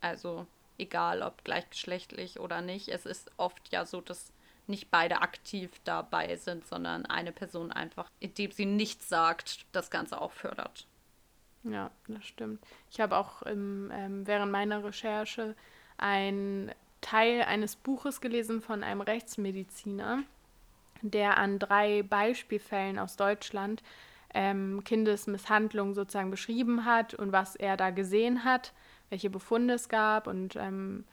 Also 0.00 0.46
egal 0.78 1.22
ob 1.22 1.44
gleichgeschlechtlich 1.44 2.40
oder 2.40 2.62
nicht. 2.62 2.88
Es 2.88 3.06
ist 3.06 3.30
oft 3.36 3.70
ja 3.70 3.84
so, 3.84 4.00
dass 4.00 4.32
nicht 4.70 4.90
beide 4.90 5.22
aktiv 5.22 5.70
dabei 5.84 6.36
sind, 6.36 6.66
sondern 6.66 7.06
eine 7.06 7.32
Person 7.32 7.72
einfach, 7.72 8.08
indem 8.20 8.50
sie 8.52 8.66
nichts 8.66 9.08
sagt, 9.08 9.66
das 9.72 9.90
Ganze 9.90 10.20
auch 10.20 10.32
fördert. 10.32 10.86
Ja, 11.64 11.90
das 12.08 12.24
stimmt. 12.24 12.64
Ich 12.90 13.00
habe 13.00 13.16
auch 13.16 13.42
im, 13.42 13.90
ähm, 13.92 14.26
während 14.26 14.50
meiner 14.50 14.82
Recherche 14.82 15.54
ein 15.98 16.72
Teil 17.00 17.42
eines 17.42 17.76
Buches 17.76 18.20
gelesen 18.20 18.62
von 18.62 18.82
einem 18.82 19.02
Rechtsmediziner, 19.02 20.22
der 21.02 21.36
an 21.36 21.58
drei 21.58 22.02
Beispielfällen 22.02 22.98
aus 22.98 23.16
Deutschland 23.16 23.82
ähm, 24.32 24.82
Kindesmisshandlung 24.84 25.94
sozusagen 25.94 26.30
beschrieben 26.30 26.84
hat 26.84 27.14
und 27.14 27.32
was 27.32 27.56
er 27.56 27.76
da 27.76 27.90
gesehen 27.90 28.44
hat, 28.44 28.72
welche 29.08 29.30
Befunde 29.30 29.74
es 29.74 29.88
gab. 29.88 30.26
Und 30.26 30.56
ähm, 30.56 31.04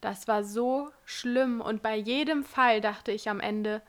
das 0.00 0.28
war 0.28 0.44
so 0.44 0.90
schlimm. 1.04 1.60
Und 1.60 1.82
bei 1.82 1.96
jedem 1.96 2.44
Fall 2.44 2.80
dachte 2.80 3.12
ich 3.12 3.28
am 3.28 3.40
Ende, 3.40 3.82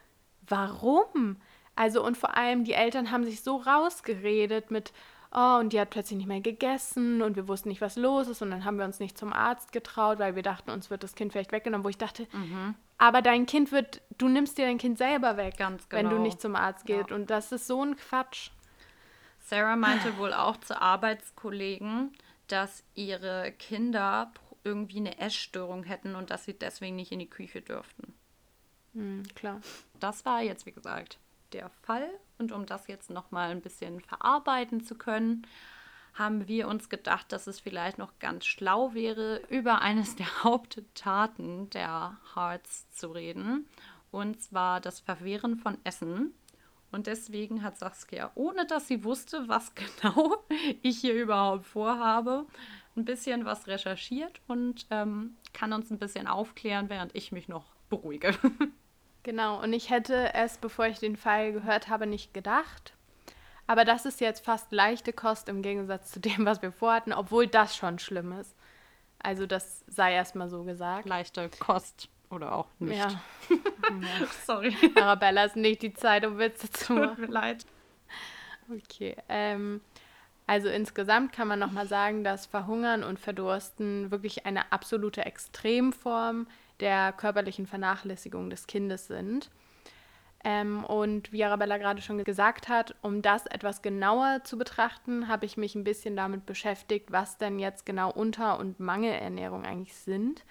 warum? 0.47 1.37
Also 1.75 2.03
und 2.03 2.17
vor 2.17 2.35
allem 2.35 2.63
die 2.63 2.73
Eltern 2.73 3.11
haben 3.11 3.23
sich 3.23 3.41
so 3.41 3.57
rausgeredet 3.57 4.71
mit, 4.71 4.91
oh, 5.31 5.57
und 5.59 5.73
die 5.73 5.79
hat 5.79 5.91
plötzlich 5.91 6.17
nicht 6.17 6.27
mehr 6.27 6.41
gegessen 6.41 7.21
und 7.21 7.35
wir 7.35 7.47
wussten 7.47 7.69
nicht, 7.69 7.81
was 7.81 7.95
los 7.95 8.27
ist 8.27 8.41
und 8.41 8.51
dann 8.51 8.65
haben 8.65 8.77
wir 8.77 8.85
uns 8.85 8.99
nicht 8.99 9.17
zum 9.17 9.31
Arzt 9.31 9.71
getraut, 9.71 10.19
weil 10.19 10.35
wir 10.35 10.43
dachten, 10.43 10.71
uns 10.71 10.89
wird 10.89 11.03
das 11.03 11.15
Kind 11.15 11.31
vielleicht 11.31 11.51
weggenommen, 11.51 11.85
wo 11.85 11.89
ich 11.89 11.97
dachte, 11.97 12.27
mhm. 12.33 12.75
aber 12.97 13.21
dein 13.21 13.45
Kind 13.45 13.71
wird, 13.71 14.01
du 14.17 14.27
nimmst 14.27 14.57
dir 14.57 14.65
dein 14.65 14.77
Kind 14.77 14.97
selber 14.97 15.37
weg, 15.37 15.57
genau. 15.57 15.77
wenn 15.89 16.05
du 16.05 16.11
genau. 16.11 16.23
nicht 16.23 16.41
zum 16.41 16.55
Arzt 16.55 16.85
gehst 16.85 17.11
ja. 17.11 17.15
und 17.15 17.29
das 17.29 17.51
ist 17.51 17.67
so 17.67 17.83
ein 17.83 17.95
Quatsch. 17.95 18.51
Sarah 19.39 19.75
meinte 19.75 20.17
wohl 20.17 20.33
auch 20.33 20.57
zu 20.57 20.79
Arbeitskollegen, 20.79 22.11
dass 22.47 22.83
ihre 22.93 23.51
Kinder 23.57 24.31
irgendwie 24.63 24.97
eine 24.97 25.19
Essstörung 25.19 25.83
hätten 25.83 26.15
und 26.15 26.29
dass 26.29 26.45
sie 26.45 26.53
deswegen 26.53 26.95
nicht 26.95 27.11
in 27.11 27.19
die 27.19 27.29
Küche 27.29 27.61
dürften. 27.61 28.13
Mhm, 28.93 29.23
klar. 29.35 29.61
Das 29.99 30.25
war 30.25 30.41
jetzt, 30.41 30.65
wie 30.65 30.71
gesagt, 30.71 31.17
der 31.53 31.69
Fall. 31.69 32.09
Und 32.37 32.51
um 32.51 32.65
das 32.65 32.87
jetzt 32.87 33.09
nochmal 33.09 33.51
ein 33.51 33.61
bisschen 33.61 34.01
verarbeiten 34.01 34.83
zu 34.83 34.95
können, 34.95 35.45
haben 36.13 36.47
wir 36.47 36.67
uns 36.67 36.89
gedacht, 36.89 37.31
dass 37.31 37.47
es 37.47 37.59
vielleicht 37.59 37.97
noch 37.97 38.17
ganz 38.19 38.45
schlau 38.45 38.93
wäre, 38.93 39.41
über 39.49 39.81
eines 39.81 40.15
der 40.15 40.27
Haupttaten 40.43 41.69
der 41.69 42.17
Hearts 42.35 42.89
zu 42.91 43.11
reden. 43.11 43.67
Und 44.11 44.41
zwar 44.41 44.81
das 44.81 44.99
Verwehren 44.99 45.57
von 45.57 45.77
Essen. 45.83 46.33
Und 46.91 47.05
deswegen 47.05 47.61
hat 47.61 47.77
Saskia, 47.77 48.31
ohne 48.33 48.65
dass 48.65 48.87
sie 48.87 49.03
wusste, 49.03 49.47
was 49.47 49.73
genau 49.75 50.43
ich 50.81 50.99
hier 50.99 51.13
überhaupt 51.13 51.67
vorhabe, 51.67 52.47
ein 52.95 53.05
bisschen 53.05 53.45
was 53.45 53.67
recherchiert 53.67 54.41
und 54.47 54.87
ähm, 54.91 55.35
kann 55.53 55.73
uns 55.73 55.89
ein 55.89 55.99
bisschen 55.99 56.27
aufklären, 56.27 56.89
während 56.89 57.15
ich 57.15 57.31
mich 57.31 57.47
noch 57.47 57.65
beruhige. 57.89 58.33
Genau, 59.23 59.61
und 59.61 59.73
ich 59.73 59.89
hätte 59.89 60.33
es, 60.33 60.57
bevor 60.57 60.87
ich 60.87 60.99
den 60.99 61.17
Fall 61.17 61.51
gehört 61.51 61.89
habe, 61.89 62.07
nicht 62.07 62.33
gedacht. 62.33 62.93
Aber 63.67 63.85
das 63.85 64.05
ist 64.05 64.21
jetzt 64.21 64.43
fast 64.43 64.71
leichte 64.71 65.13
Kost 65.13 65.49
im 65.49 65.61
Gegensatz 65.61 66.11
zu 66.11 66.19
dem, 66.19 66.45
was 66.45 66.61
wir 66.61 66.71
vorhatten, 66.71 67.13
obwohl 67.13 67.45
das 67.45 67.75
schon 67.75 67.99
schlimm 67.99 68.31
ist. 68.31 68.55
Also 69.21 69.45
das 69.45 69.83
sei 69.87 70.13
erstmal 70.13 70.49
so 70.49 70.63
gesagt. 70.63 71.07
Leichte 71.07 71.49
Kost 71.59 72.09
oder 72.29 72.55
auch 72.55 72.67
nicht. 72.79 72.97
Ja. 72.97 73.21
Sorry. 74.45 74.75
Arabella 74.95 75.43
ist 75.43 75.55
nicht 75.55 75.81
die 75.81 75.93
Zeit, 75.93 76.25
um 76.25 76.37
Witze 76.39 76.71
zu 76.71 76.93
machen. 76.93 77.09
Tut 77.09 77.19
mir 77.19 77.27
leid. 77.27 77.65
Okay. 78.71 79.15
Ähm, 79.27 79.81
also 80.49 80.67
insgesamt 80.67 81.31
kann 81.31 81.47
man 81.47 81.59
nochmal 81.59 81.85
sagen, 81.85 82.23
dass 82.23 82.47
Verhungern 82.47 83.03
und 83.03 83.19
Verdursten 83.19 84.09
wirklich 84.09 84.47
eine 84.47 84.71
absolute 84.71 85.23
Extremform 85.23 86.47
der 86.79 87.13
körperlichen 87.13 87.67
Vernachlässigung 87.67 88.49
des 88.49 88.65
Kindes 88.65 89.05
sind. 89.05 89.51
Ähm, 90.43 90.83
und 90.85 91.31
wie 91.31 91.43
Arabella 91.43 91.77
gerade 91.77 92.01
schon 92.01 92.23
gesagt 92.23 92.67
hat, 92.67 92.95
um 93.03 93.21
das 93.21 93.45
etwas 93.45 93.83
genauer 93.83 94.43
zu 94.43 94.57
betrachten, 94.57 95.27
habe 95.27 95.45
ich 95.45 95.55
mich 95.55 95.75
ein 95.75 95.83
bisschen 95.83 96.15
damit 96.15 96.47
beschäftigt, 96.47 97.11
was 97.11 97.37
denn 97.37 97.59
jetzt 97.59 97.85
genau 97.85 98.11
Unter- 98.11 98.57
und 98.57 98.79
Mangelernährung 98.79 99.65
eigentlich 99.65 99.93
sind. 99.93 100.45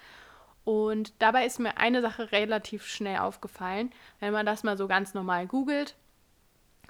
Und 0.63 1.11
dabei 1.21 1.45
ist 1.45 1.59
mir 1.59 1.77
eine 1.77 2.01
Sache 2.01 2.31
relativ 2.31 2.85
schnell 2.85 3.17
aufgefallen. 3.17 3.91
Wenn 4.21 4.31
man 4.31 4.45
das 4.45 4.63
mal 4.63 4.77
so 4.77 4.87
ganz 4.87 5.13
normal 5.13 5.45
googelt, 5.45 5.97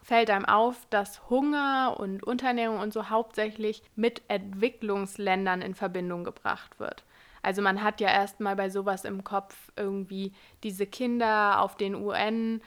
fällt 0.03 0.29
einem 0.29 0.45
auf, 0.45 0.85
dass 0.89 1.29
Hunger 1.29 1.95
und 1.99 2.23
Unterernährung 2.23 2.79
und 2.79 2.93
so 2.93 3.09
hauptsächlich 3.09 3.83
mit 3.95 4.21
Entwicklungsländern 4.27 5.61
in 5.61 5.75
Verbindung 5.75 6.23
gebracht 6.23 6.79
wird. 6.79 7.03
Also 7.41 7.61
man 7.61 7.83
hat 7.83 8.01
ja 8.01 8.09
erstmal 8.09 8.55
bei 8.55 8.69
sowas 8.69 9.05
im 9.05 9.23
Kopf 9.23 9.55
irgendwie 9.75 10.33
diese 10.63 10.85
Kinder 10.85 11.61
auf 11.61 11.77
den 11.77 11.95
UN. 11.95 12.61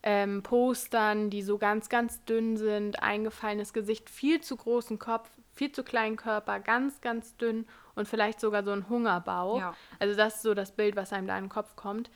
Ähm, 0.00 0.44
Postern, 0.44 1.28
die 1.28 1.42
so 1.42 1.58
ganz, 1.58 1.88
ganz 1.88 2.24
dünn 2.24 2.56
sind, 2.56 3.02
eingefallenes 3.02 3.72
Gesicht, 3.72 4.08
viel 4.08 4.40
zu 4.40 4.56
großen 4.56 5.00
Kopf, 5.00 5.28
viel 5.54 5.72
zu 5.72 5.82
kleinen 5.82 6.16
Körper, 6.16 6.60
ganz, 6.60 7.00
ganz 7.00 7.36
dünn 7.36 7.66
und 7.96 8.06
vielleicht 8.06 8.38
sogar 8.38 8.62
so 8.62 8.70
ein 8.70 8.88
Hungerbauch. 8.88 9.58
Ja. 9.58 9.74
Also 9.98 10.16
das 10.16 10.36
ist 10.36 10.42
so 10.42 10.54
das 10.54 10.70
Bild, 10.70 10.94
was 10.94 11.12
einem 11.12 11.26
da 11.26 11.36
in 11.36 11.44
den 11.44 11.50
Kopf 11.50 11.74
kommt. 11.74 12.10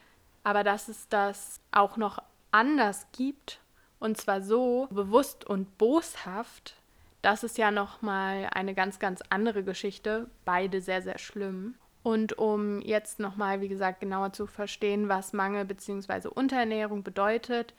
Aber 0.44 0.62
dass 0.62 0.86
es 0.86 1.08
das 1.08 1.60
auch 1.72 1.96
noch 1.96 2.20
anders 2.52 3.08
gibt, 3.10 3.60
und 4.02 4.16
zwar 4.16 4.42
so 4.42 4.88
bewusst 4.90 5.44
und 5.44 5.78
boshaft, 5.78 6.74
das 7.22 7.44
ist 7.44 7.56
ja 7.56 7.70
nochmal 7.70 8.48
eine 8.52 8.74
ganz, 8.74 8.98
ganz 8.98 9.22
andere 9.30 9.62
Geschichte. 9.62 10.28
Beide 10.44 10.80
sehr, 10.80 11.02
sehr 11.02 11.18
schlimm. 11.18 11.76
Und 12.02 12.36
um 12.36 12.80
jetzt 12.80 13.20
nochmal, 13.20 13.60
wie 13.60 13.68
gesagt, 13.68 14.00
genauer 14.00 14.32
zu 14.32 14.48
verstehen, 14.48 15.08
was 15.08 15.32
Mangel 15.32 15.64
bzw. 15.64 16.26
Unterernährung 16.26 17.04
bedeutet, 17.04 17.74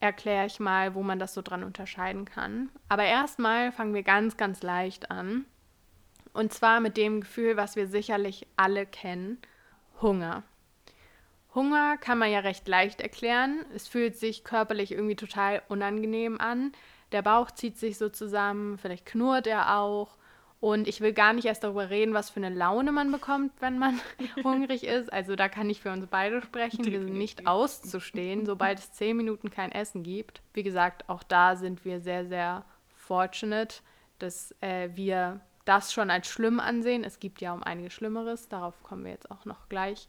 erkläre 0.00 0.46
ich 0.46 0.58
mal, 0.58 0.96
wo 0.96 1.04
man 1.04 1.20
das 1.20 1.32
so 1.32 1.42
dran 1.42 1.62
unterscheiden 1.62 2.24
kann. 2.24 2.70
Aber 2.88 3.04
erstmal 3.04 3.70
fangen 3.70 3.94
wir 3.94 4.02
ganz, 4.02 4.36
ganz 4.36 4.62
leicht 4.64 5.12
an. 5.12 5.44
Und 6.32 6.52
zwar 6.52 6.80
mit 6.80 6.96
dem 6.96 7.20
Gefühl, 7.20 7.56
was 7.56 7.76
wir 7.76 7.86
sicherlich 7.86 8.48
alle 8.56 8.84
kennen, 8.84 9.38
Hunger. 10.00 10.42
Hunger 11.54 11.96
kann 11.98 12.18
man 12.18 12.30
ja 12.30 12.40
recht 12.40 12.66
leicht 12.66 13.00
erklären. 13.00 13.64
Es 13.74 13.88
fühlt 13.88 14.16
sich 14.16 14.44
körperlich 14.44 14.92
irgendwie 14.92 15.16
total 15.16 15.62
unangenehm 15.68 16.40
an. 16.40 16.72
Der 17.12 17.22
Bauch 17.22 17.50
zieht 17.50 17.78
sich 17.78 17.98
so 17.98 18.08
zusammen, 18.08 18.78
vielleicht 18.78 19.06
knurrt 19.06 19.46
er 19.46 19.78
auch. 19.78 20.16
Und 20.60 20.86
ich 20.86 21.00
will 21.00 21.12
gar 21.12 21.32
nicht 21.32 21.44
erst 21.44 21.64
darüber 21.64 21.90
reden, 21.90 22.14
was 22.14 22.30
für 22.30 22.38
eine 22.38 22.54
Laune 22.54 22.92
man 22.92 23.10
bekommt, 23.10 23.52
wenn 23.58 23.78
man 23.80 24.00
hungrig 24.44 24.84
ist. 24.84 25.12
Also 25.12 25.34
da 25.34 25.48
kann 25.48 25.68
ich 25.68 25.80
für 25.80 25.90
uns 25.90 26.06
beide 26.06 26.40
sprechen. 26.40 26.84
Wir 26.84 27.00
sind 27.00 27.14
nicht 27.14 27.48
auszustehen, 27.48 28.46
sobald 28.46 28.78
es 28.78 28.92
zehn 28.92 29.16
Minuten 29.16 29.50
kein 29.50 29.72
Essen 29.72 30.04
gibt. 30.04 30.40
Wie 30.54 30.62
gesagt, 30.62 31.08
auch 31.08 31.24
da 31.24 31.56
sind 31.56 31.84
wir 31.84 32.00
sehr, 32.00 32.26
sehr 32.26 32.64
fortunate, 32.94 33.82
dass 34.20 34.54
äh, 34.60 34.90
wir 34.94 35.40
das 35.64 35.92
schon 35.92 36.10
als 36.10 36.28
schlimm 36.28 36.60
ansehen. 36.60 37.02
Es 37.02 37.18
gibt 37.18 37.40
ja 37.40 37.52
um 37.52 37.64
einiges 37.64 37.92
Schlimmeres. 37.92 38.48
Darauf 38.48 38.80
kommen 38.84 39.04
wir 39.04 39.10
jetzt 39.10 39.32
auch 39.32 39.44
noch 39.44 39.68
gleich. 39.68 40.08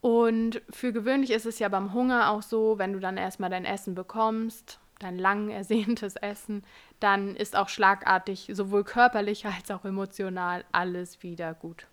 Und 0.00 0.62
für 0.70 0.92
gewöhnlich 0.92 1.30
ist 1.30 1.46
es 1.46 1.58
ja 1.58 1.68
beim 1.68 1.92
Hunger 1.92 2.30
auch 2.30 2.42
so, 2.42 2.78
wenn 2.78 2.92
du 2.92 3.00
dann 3.00 3.16
erstmal 3.16 3.50
dein 3.50 3.66
Essen 3.66 3.94
bekommst, 3.94 4.80
dein 4.98 5.18
lang 5.18 5.50
ersehntes 5.50 6.16
Essen, 6.16 6.62
dann 7.00 7.36
ist 7.36 7.56
auch 7.56 7.68
schlagartig 7.68 8.50
sowohl 8.52 8.84
körperlich 8.84 9.46
als 9.46 9.70
auch 9.70 9.84
emotional 9.84 10.64
alles 10.72 11.22
wieder 11.22 11.54
gut. 11.54 11.86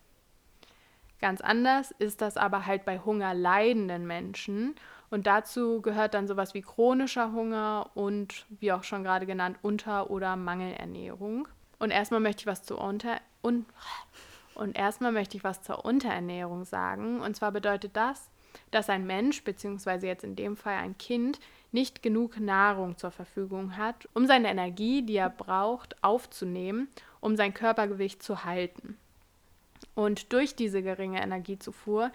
Ganz 1.19 1.41
anders 1.41 1.91
ist 1.97 2.21
das 2.21 2.37
aber 2.37 2.65
halt 2.65 2.85
bei 2.85 2.99
Hunger 2.99 3.33
leidenden 3.33 4.05
Menschen. 4.05 4.75
Und 5.09 5.25
dazu 5.25 5.81
gehört 5.81 6.13
dann 6.13 6.27
sowas 6.27 6.53
wie 6.53 6.61
chronischer 6.61 7.31
Hunger 7.31 7.89
und, 7.95 8.45
wie 8.49 8.71
auch 8.71 8.83
schon 8.83 9.03
gerade 9.03 9.25
genannt, 9.25 9.57
Unter- 9.61 10.11
oder 10.11 10.35
Mangelernährung. 10.35 11.47
Und 11.79 11.91
erstmal 11.91 12.19
möchte 12.19 12.41
ich 12.41 12.47
was 12.47 12.63
zu 12.63 12.77
Unter... 12.77 13.19
Un 13.43 13.65
und 14.57 14.77
erstmal 14.77 15.11
möchte 15.11 15.37
ich 15.37 15.43
was 15.43 15.61
zur 15.61 15.85
Unterernährung 15.85 16.65
sagen. 16.65 17.21
Und 17.21 17.35
zwar 17.35 17.51
bedeutet 17.51 17.95
das, 17.95 18.29
dass 18.71 18.89
ein 18.89 19.05
Mensch, 19.05 19.43
beziehungsweise 19.43 20.07
jetzt 20.07 20.23
in 20.23 20.35
dem 20.35 20.57
Fall 20.57 20.75
ein 20.75 20.97
Kind, 20.97 21.39
nicht 21.71 22.01
genug 22.01 22.39
Nahrung 22.39 22.97
zur 22.97 23.11
Verfügung 23.11 23.77
hat, 23.77 24.07
um 24.13 24.25
seine 24.25 24.49
Energie, 24.49 25.03
die 25.03 25.17
er 25.17 25.29
braucht, 25.29 26.01
aufzunehmen, 26.03 26.87
um 27.19 27.35
sein 27.35 27.53
Körpergewicht 27.53 28.23
zu 28.23 28.45
halten. 28.45 28.97
Und 29.93 30.33
durch 30.33 30.55
diese 30.55 30.81
geringe 30.81 31.21
Energiezufuhr 31.21 32.11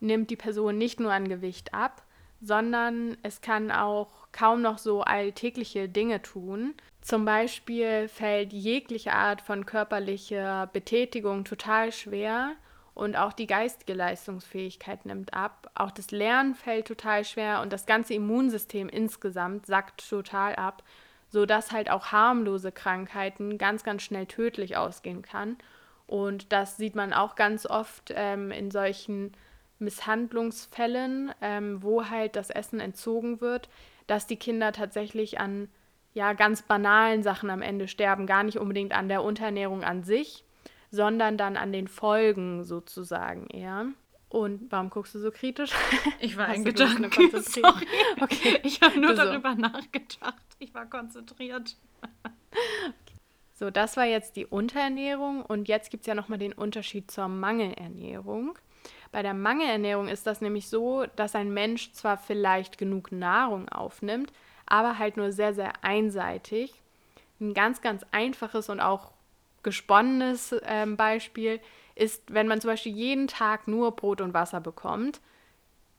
nimmt 0.00 0.30
die 0.30 0.36
Person 0.36 0.78
nicht 0.78 1.00
nur 1.00 1.12
an 1.12 1.28
Gewicht 1.28 1.74
ab, 1.74 2.02
sondern 2.40 3.16
es 3.22 3.40
kann 3.40 3.70
auch 3.70 4.08
kaum 4.32 4.62
noch 4.62 4.78
so 4.78 5.02
alltägliche 5.02 5.88
Dinge 5.88 6.22
tun. 6.22 6.74
Zum 7.04 7.26
Beispiel 7.26 8.08
fällt 8.08 8.54
jegliche 8.54 9.12
Art 9.12 9.42
von 9.42 9.66
körperlicher 9.66 10.70
Betätigung 10.72 11.44
total 11.44 11.92
schwer 11.92 12.52
und 12.94 13.14
auch 13.14 13.34
die 13.34 13.46
geistige 13.46 13.92
Leistungsfähigkeit 13.92 15.04
nimmt 15.04 15.34
ab. 15.34 15.70
Auch 15.74 15.90
das 15.90 16.12
Lernen 16.12 16.54
fällt 16.54 16.86
total 16.86 17.26
schwer 17.26 17.60
und 17.60 17.74
das 17.74 17.84
ganze 17.84 18.14
Immunsystem 18.14 18.88
insgesamt 18.88 19.66
sackt 19.66 20.08
total 20.08 20.56
ab, 20.56 20.82
sodass 21.28 21.72
halt 21.72 21.90
auch 21.90 22.06
harmlose 22.06 22.72
Krankheiten 22.72 23.58
ganz, 23.58 23.84
ganz 23.84 24.02
schnell 24.02 24.24
tödlich 24.24 24.78
ausgehen 24.78 25.20
kann. 25.20 25.58
Und 26.06 26.54
das 26.54 26.78
sieht 26.78 26.94
man 26.94 27.12
auch 27.12 27.34
ganz 27.34 27.66
oft 27.66 28.14
ähm, 28.16 28.50
in 28.50 28.70
solchen 28.70 29.32
Misshandlungsfällen, 29.78 31.32
ähm, 31.42 31.82
wo 31.82 32.08
halt 32.08 32.34
das 32.34 32.48
Essen 32.48 32.80
entzogen 32.80 33.42
wird, 33.42 33.68
dass 34.06 34.26
die 34.26 34.36
Kinder 34.36 34.72
tatsächlich 34.72 35.38
an 35.38 35.68
ja 36.14 36.32
ganz 36.32 36.62
banalen 36.62 37.22
Sachen 37.22 37.50
am 37.50 37.60
Ende 37.60 37.88
sterben, 37.88 38.26
gar 38.26 38.42
nicht 38.42 38.58
unbedingt 38.58 38.92
an 38.92 39.08
der 39.08 39.22
Unterernährung 39.22 39.84
an 39.84 40.04
sich, 40.04 40.44
sondern 40.90 41.36
dann 41.36 41.56
an 41.56 41.72
den 41.72 41.88
Folgen 41.88 42.64
sozusagen 42.64 43.48
eher. 43.48 43.86
Und 44.28 44.72
warum 44.72 44.90
guckst 44.90 45.14
du 45.14 45.18
so 45.20 45.30
kritisch? 45.30 45.70
Ich 46.18 46.36
war 46.36 46.52
in 46.52 46.64
Gedanken. 46.64 47.30
Sorry. 47.42 47.86
Okay. 48.20 48.58
Ich 48.64 48.80
habe 48.80 48.98
nur 48.98 49.10
du 49.10 49.16
darüber 49.16 49.52
so. 49.54 49.60
nachgedacht. 49.60 50.42
Ich 50.58 50.74
war 50.74 50.86
konzentriert. 50.86 51.76
So, 53.56 53.70
das 53.70 53.96
war 53.96 54.04
jetzt 54.04 54.34
die 54.34 54.46
Unterernährung 54.46 55.42
und 55.42 55.68
jetzt 55.68 55.92
gibt 55.92 56.00
es 56.00 56.06
ja 56.08 56.16
nochmal 56.16 56.40
den 56.40 56.52
Unterschied 56.52 57.08
zur 57.08 57.28
Mangelernährung. 57.28 58.58
Bei 59.12 59.22
der 59.22 59.32
Mangelernährung 59.32 60.08
ist 60.08 60.26
das 60.26 60.40
nämlich 60.40 60.68
so, 60.68 61.06
dass 61.14 61.36
ein 61.36 61.54
Mensch 61.54 61.92
zwar 61.92 62.18
vielleicht 62.18 62.78
genug 62.78 63.12
Nahrung 63.12 63.68
aufnimmt, 63.68 64.32
aber 64.66 64.98
halt 64.98 65.16
nur 65.16 65.32
sehr, 65.32 65.54
sehr 65.54 65.72
einseitig. 65.82 66.74
Ein 67.40 67.54
ganz, 67.54 67.80
ganz 67.80 68.04
einfaches 68.12 68.68
und 68.68 68.80
auch 68.80 69.12
gesponnenes 69.62 70.52
äh, 70.52 70.86
Beispiel 70.86 71.60
ist, 71.94 72.22
wenn 72.32 72.46
man 72.46 72.60
zum 72.60 72.70
Beispiel 72.70 72.92
jeden 72.92 73.28
Tag 73.28 73.66
nur 73.68 73.96
Brot 73.96 74.20
und 74.20 74.34
Wasser 74.34 74.60
bekommt, 74.60 75.20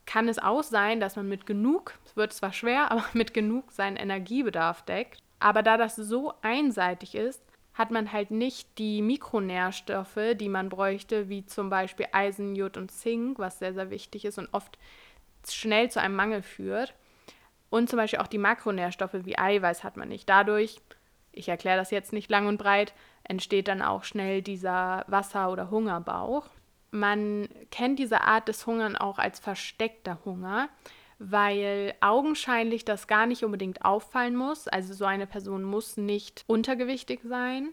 kann 0.06 0.28
es 0.28 0.38
auch 0.38 0.62
sein, 0.62 1.00
dass 1.00 1.16
man 1.16 1.28
mit 1.28 1.46
genug, 1.46 1.94
es 2.04 2.16
wird 2.16 2.32
zwar 2.32 2.52
schwer, 2.52 2.90
aber 2.90 3.04
mit 3.12 3.34
genug 3.34 3.72
seinen 3.72 3.96
Energiebedarf 3.96 4.82
deckt. 4.82 5.22
Aber 5.38 5.62
da 5.62 5.76
das 5.76 5.96
so 5.96 6.32
einseitig 6.42 7.14
ist, 7.14 7.42
hat 7.74 7.90
man 7.90 8.10
halt 8.10 8.30
nicht 8.30 8.78
die 8.78 9.02
Mikronährstoffe, 9.02 10.34
die 10.34 10.48
man 10.48 10.70
bräuchte, 10.70 11.28
wie 11.28 11.44
zum 11.44 11.68
Beispiel 11.68 12.06
Eisen, 12.12 12.56
Jod 12.56 12.78
und 12.78 12.90
Zink, 12.90 13.38
was 13.38 13.58
sehr, 13.58 13.74
sehr 13.74 13.90
wichtig 13.90 14.24
ist 14.24 14.38
und 14.38 14.48
oft 14.52 14.78
schnell 15.46 15.90
zu 15.90 16.00
einem 16.00 16.16
Mangel 16.16 16.40
führt. 16.40 16.94
Und 17.70 17.88
zum 17.90 17.96
Beispiel 17.96 18.20
auch 18.20 18.26
die 18.26 18.38
Makronährstoffe 18.38 19.14
wie 19.24 19.38
Eiweiß 19.38 19.84
hat 19.84 19.96
man 19.96 20.08
nicht. 20.08 20.28
Dadurch, 20.28 20.80
ich 21.32 21.48
erkläre 21.48 21.78
das 21.78 21.90
jetzt 21.90 22.12
nicht 22.12 22.30
lang 22.30 22.46
und 22.46 22.58
breit, 22.58 22.94
entsteht 23.24 23.68
dann 23.68 23.82
auch 23.82 24.04
schnell 24.04 24.42
dieser 24.42 25.04
Wasser- 25.08 25.50
oder 25.50 25.70
Hungerbauch. 25.70 26.48
Man 26.90 27.48
kennt 27.70 27.98
diese 27.98 28.22
Art 28.22 28.48
des 28.48 28.66
Hungern 28.66 28.96
auch 28.96 29.18
als 29.18 29.40
versteckter 29.40 30.18
Hunger 30.24 30.68
weil 31.18 31.94
augenscheinlich 32.00 32.84
das 32.84 33.06
gar 33.06 33.26
nicht 33.26 33.44
unbedingt 33.44 33.84
auffallen 33.84 34.36
muss. 34.36 34.68
Also 34.68 34.94
so 34.94 35.04
eine 35.04 35.26
Person 35.26 35.62
muss 35.62 35.96
nicht 35.96 36.44
untergewichtig 36.46 37.20
sein. 37.24 37.72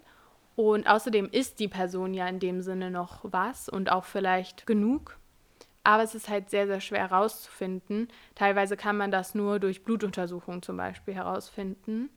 Und 0.55 0.87
außerdem 0.87 1.29
ist 1.31 1.59
die 1.59 1.67
Person 1.67 2.13
ja 2.13 2.27
in 2.27 2.39
dem 2.39 2.61
Sinne 2.61 2.91
noch 2.91 3.19
was 3.23 3.69
und 3.69 3.91
auch 3.91 4.05
vielleicht 4.05 4.65
genug. 4.67 5.17
Aber 5.83 6.03
es 6.03 6.15
ist 6.15 6.29
halt 6.29 6.49
sehr, 6.49 6.67
sehr 6.67 6.79
schwer 6.79 7.09
herauszufinden. 7.09 8.07
Teilweise 8.35 8.77
kann 8.77 8.97
man 8.97 9.11
das 9.11 9.35
nur 9.35 9.59
durch 9.59 9.83
Blutuntersuchungen 9.83 10.61
zum 10.61 10.77
Beispiel 10.77 11.13
herausfinden. 11.13 12.09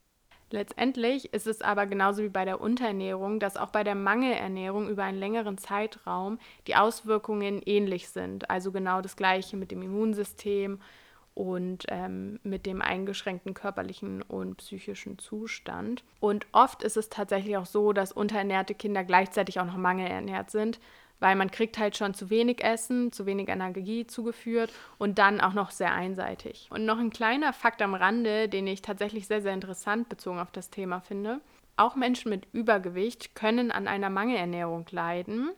Letztendlich 0.51 1.33
ist 1.35 1.49
es 1.49 1.61
aber 1.61 1.87
genauso 1.87 2.23
wie 2.23 2.29
bei 2.29 2.45
der 2.45 2.61
Unterernährung, 2.61 3.41
dass 3.41 3.57
auch 3.57 3.71
bei 3.71 3.83
der 3.83 3.97
Mangelernährung 3.97 4.89
über 4.89 5.03
einen 5.03 5.19
längeren 5.19 5.59
Zeitraum 5.59 6.39
die 6.69 6.77
Auswirkungen 6.77 7.61
ähnlich 7.67 8.09
sind. 8.11 8.49
Also 8.49 8.71
genau 8.71 9.01
das 9.01 9.17
gleiche 9.17 9.57
mit 9.57 9.73
dem 9.73 9.83
Immunsystem, 9.83 10.79
und 11.37 11.85
ähm, 11.89 12.41
mit 12.45 12.65
dem 12.65 12.81
eingeschränkten 12.81 13.53
körperlichen 13.53 14.23
und 14.23 14.57
psychischen 14.57 15.19
Zustand. 15.19 16.03
Und 16.19 16.47
oft 16.53 16.83
ist 16.83 16.97
es 16.97 17.11
tatsächlich 17.11 17.59
auch 17.59 17.67
so, 17.67 17.93
dass 17.93 18.11
unterernährte 18.11 18.75
Kinder 18.75 19.05
gleichzeitig 19.05 19.61
auch 19.61 19.67
noch 19.67 19.77
mangelernährt 19.77 20.51
sind, 20.51 20.81
weil 21.21 21.37
man 21.37 21.51
kriegt 21.51 21.79
halt 21.79 21.97
schon 21.97 22.15
zu 22.15 22.31
wenig 22.31 22.63
Essen, 22.63 23.13
zu 23.13 23.27
wenig 23.27 23.49
Energie 23.49 24.07
zugeführt 24.07 24.73
und 24.99 25.19
dann 25.19 25.41
auch 25.41 25.55
noch 25.55 25.71
sehr 25.71 25.93
einseitig. 25.93 26.69
Und 26.71 26.85
noch 26.85 26.99
ein 26.99 27.11
kleiner 27.11 27.53
Fakt 27.53 27.83
am 27.83 27.95
Rande, 27.95 28.49
den 28.49 28.67
ich 28.67 28.83
tatsächlich 28.83 29.27
sehr, 29.27 29.43
sehr 29.43 29.55
interessant 29.55 30.09
bezogen 30.09 30.39
auf 30.39 30.51
das 30.51 30.71
Thema 30.71 31.01
finde. 31.01 31.41
Auch 31.77 31.95
Menschen 31.95 32.31
mit 32.31 32.47
Übergewicht 32.53 33.35
können 33.35 33.71
an 33.71 33.87
einer 33.89 34.11
Mangelernährung 34.11 34.87
leiden. 34.91 35.51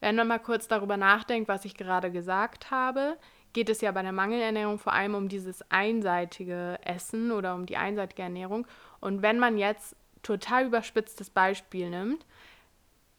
Wenn 0.00 0.16
man 0.16 0.28
mal 0.28 0.38
kurz 0.38 0.68
darüber 0.68 0.96
nachdenkt, 0.96 1.48
was 1.48 1.64
ich 1.64 1.74
gerade 1.74 2.10
gesagt 2.10 2.70
habe, 2.70 3.16
geht 3.54 3.70
es 3.70 3.80
ja 3.80 3.92
bei 3.92 4.02
der 4.02 4.12
Mangelernährung 4.12 4.78
vor 4.78 4.92
allem 4.92 5.14
um 5.14 5.28
dieses 5.28 5.70
einseitige 5.70 6.78
Essen 6.82 7.30
oder 7.32 7.54
um 7.54 7.64
die 7.64 7.76
einseitige 7.76 8.22
Ernährung. 8.22 8.66
Und 9.00 9.22
wenn 9.22 9.38
man 9.38 9.56
jetzt 9.56 9.96
total 10.22 10.66
überspitztes 10.66 11.30
Beispiel 11.30 11.88
nimmt, 11.88 12.26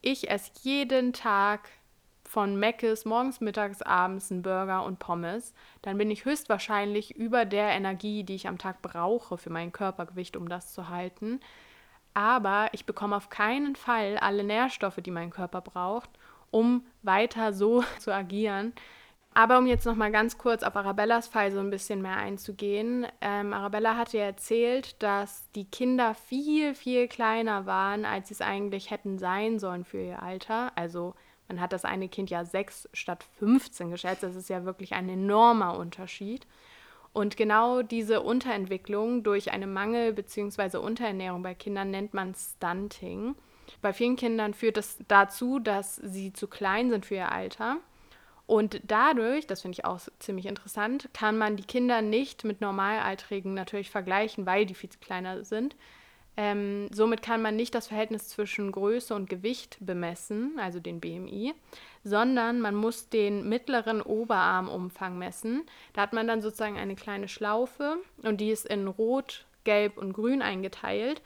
ich 0.06 0.30
esse 0.30 0.52
jeden 0.62 1.14
Tag 1.14 1.68
von 2.24 2.58
Meckes 2.58 3.06
morgens, 3.06 3.42
mittags, 3.42 3.82
abends 3.82 4.32
einen 4.32 4.44
Burger 4.44 4.84
und 4.86 5.00
Pommes, 5.00 5.54
dann 5.82 5.98
bin 5.98 6.12
ich 6.12 6.26
höchstwahrscheinlich 6.26 7.16
über 7.16 7.44
der 7.46 7.70
Energie, 7.70 8.24
die 8.24 8.36
ich 8.36 8.48
am 8.48 8.60
Tag 8.60 8.84
brauche 8.84 9.38
für 9.38 9.50
mein 9.50 9.72
Körpergewicht, 9.72 10.38
um 10.38 10.48
das 10.48 10.74
zu 10.74 10.90
halten. 10.90 11.40
Aber 12.14 12.70
ich 12.74 12.86
bekomme 12.86 13.16
auf 13.16 13.30
keinen 13.30 13.76
Fall 13.76 14.18
alle 14.20 14.44
Nährstoffe, 14.44 14.98
die 14.98 15.12
mein 15.12 15.32
Körper 15.32 15.62
braucht, 15.62 16.12
um 16.52 16.86
weiter 17.02 17.52
so 17.52 17.84
zu 18.00 18.14
agieren. 18.14 18.74
Aber 19.38 19.58
um 19.58 19.68
jetzt 19.68 19.86
noch 19.86 19.96
mal 19.96 20.14
ganz 20.14 20.38
kurz 20.38 20.64
auf 20.64 20.78
Arabellas 20.78 21.28
Fall 21.28 21.52
so 21.52 21.60
ein 21.60 21.70
bisschen 21.70 22.02
mehr 22.02 22.16
einzugehen. 22.16 23.06
Ähm, 23.20 23.52
Arabella 23.52 23.98
hatte 23.98 24.18
ja 24.18 24.24
erzählt, 24.24 24.96
dass 25.04 25.52
die 25.56 25.66
Kinder 25.66 26.16
viel, 26.16 26.74
viel 26.74 27.10
kleiner 27.10 27.66
waren, 27.66 28.06
als 28.06 28.30
sie 28.30 28.36
es 28.36 28.42
eigentlich 28.42 28.92
hätten 28.92 29.20
sein 29.20 29.60
sollen 29.60 29.84
für 29.84 30.02
ihr 30.02 30.24
Alter. 30.24 30.72
Also 30.78 31.16
man 31.50 31.60
hat 31.60 31.74
das 31.74 31.84
eine 31.84 32.08
Kind 32.08 32.30
ja 32.30 32.46
sechs 32.46 32.88
statt 32.94 33.26
15 33.40 33.92
geschätzt. 33.92 34.24
Das 34.24 34.38
ist 34.38 34.48
ja 34.48 34.64
wirklich 34.64 34.94
ein 34.94 35.10
enormer 35.10 35.78
Unterschied. 35.78 36.48
Und 37.12 37.36
genau 37.36 37.82
diese 37.82 38.22
Unterentwicklung 38.22 39.24
durch 39.24 39.52
eine 39.52 39.68
Mangel- 39.68 40.14
bzw. 40.14 40.78
Unterernährung 40.78 41.44
bei 41.44 41.56
Kindern 41.56 41.92
nennt 41.92 42.14
man 42.14 42.36
Stunting. 42.36 43.36
Bei 43.82 43.92
vielen 43.92 44.16
Kindern 44.16 44.54
führt 44.54 44.78
das 44.78 44.98
dazu, 45.10 45.60
dass 45.60 45.98
sie 45.98 46.32
zu 46.32 46.48
klein 46.48 46.90
sind 46.90 47.06
für 47.06 47.16
ihr 47.16 47.34
Alter 47.34 47.80
und 48.48 48.82
dadurch, 48.84 49.48
das 49.48 49.62
finde 49.62 49.78
ich 49.78 49.86
auch 49.86 50.00
ziemlich 50.20 50.46
interessant, 50.46 51.10
kann 51.14 51.38
man 51.38 51.56
die 51.56 51.64
Kinder 51.64 52.02
nicht 52.02 52.44
mit 52.44 52.62
Normalaltrigen 52.62 53.54
natürlich 53.54 53.90
vergleichen, 53.90 54.46
weil 54.46 54.66
die 54.66 54.76
viel 54.76 54.90
kleiner 55.02 55.44
sind. 55.44 55.76
Ähm, 56.38 56.90
somit 56.92 57.22
kann 57.22 57.42
man 57.42 57.56
nicht 57.56 57.74
das 57.74 57.88
Verhältnis 57.88 58.28
zwischen 58.28 58.72
Größe 58.72 59.16
und 59.16 59.30
Gewicht 59.30 59.78
bemessen, 59.80 60.60
also 60.60 60.80
den 60.80 61.00
BMI, 61.00 61.54
sondern 62.04 62.60
man 62.60 62.76
muss 62.76 63.10
den 63.10 63.48
mittleren 63.48 64.02
Oberarmumfang 64.02 65.18
messen. 65.18 65.64
Da 65.94 66.02
hat 66.02 66.14
man 66.14 66.28
dann 66.28 66.42
sozusagen 66.42 66.78
eine 66.78 66.96
kleine 66.96 67.30
Schlaufe 67.30 67.98
und 68.22 68.42
die 68.42 68.52
ist 68.52 68.66
in 68.66 68.88
Rot, 68.88 69.46
Gelb 69.64 69.98
und 69.98 70.14
Grün 70.14 70.42
eingeteilt. 70.42 71.22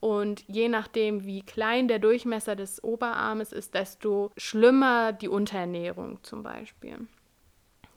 Und 0.00 0.44
je 0.48 0.68
nachdem, 0.68 1.24
wie 1.24 1.42
klein 1.42 1.86
der 1.86 1.98
Durchmesser 1.98 2.56
des 2.56 2.82
Oberarmes 2.82 3.52
ist, 3.52 3.74
desto 3.74 4.30
schlimmer 4.36 5.12
die 5.12 5.28
Unterernährung 5.28 6.18
zum 6.22 6.42
Beispiel. 6.42 7.06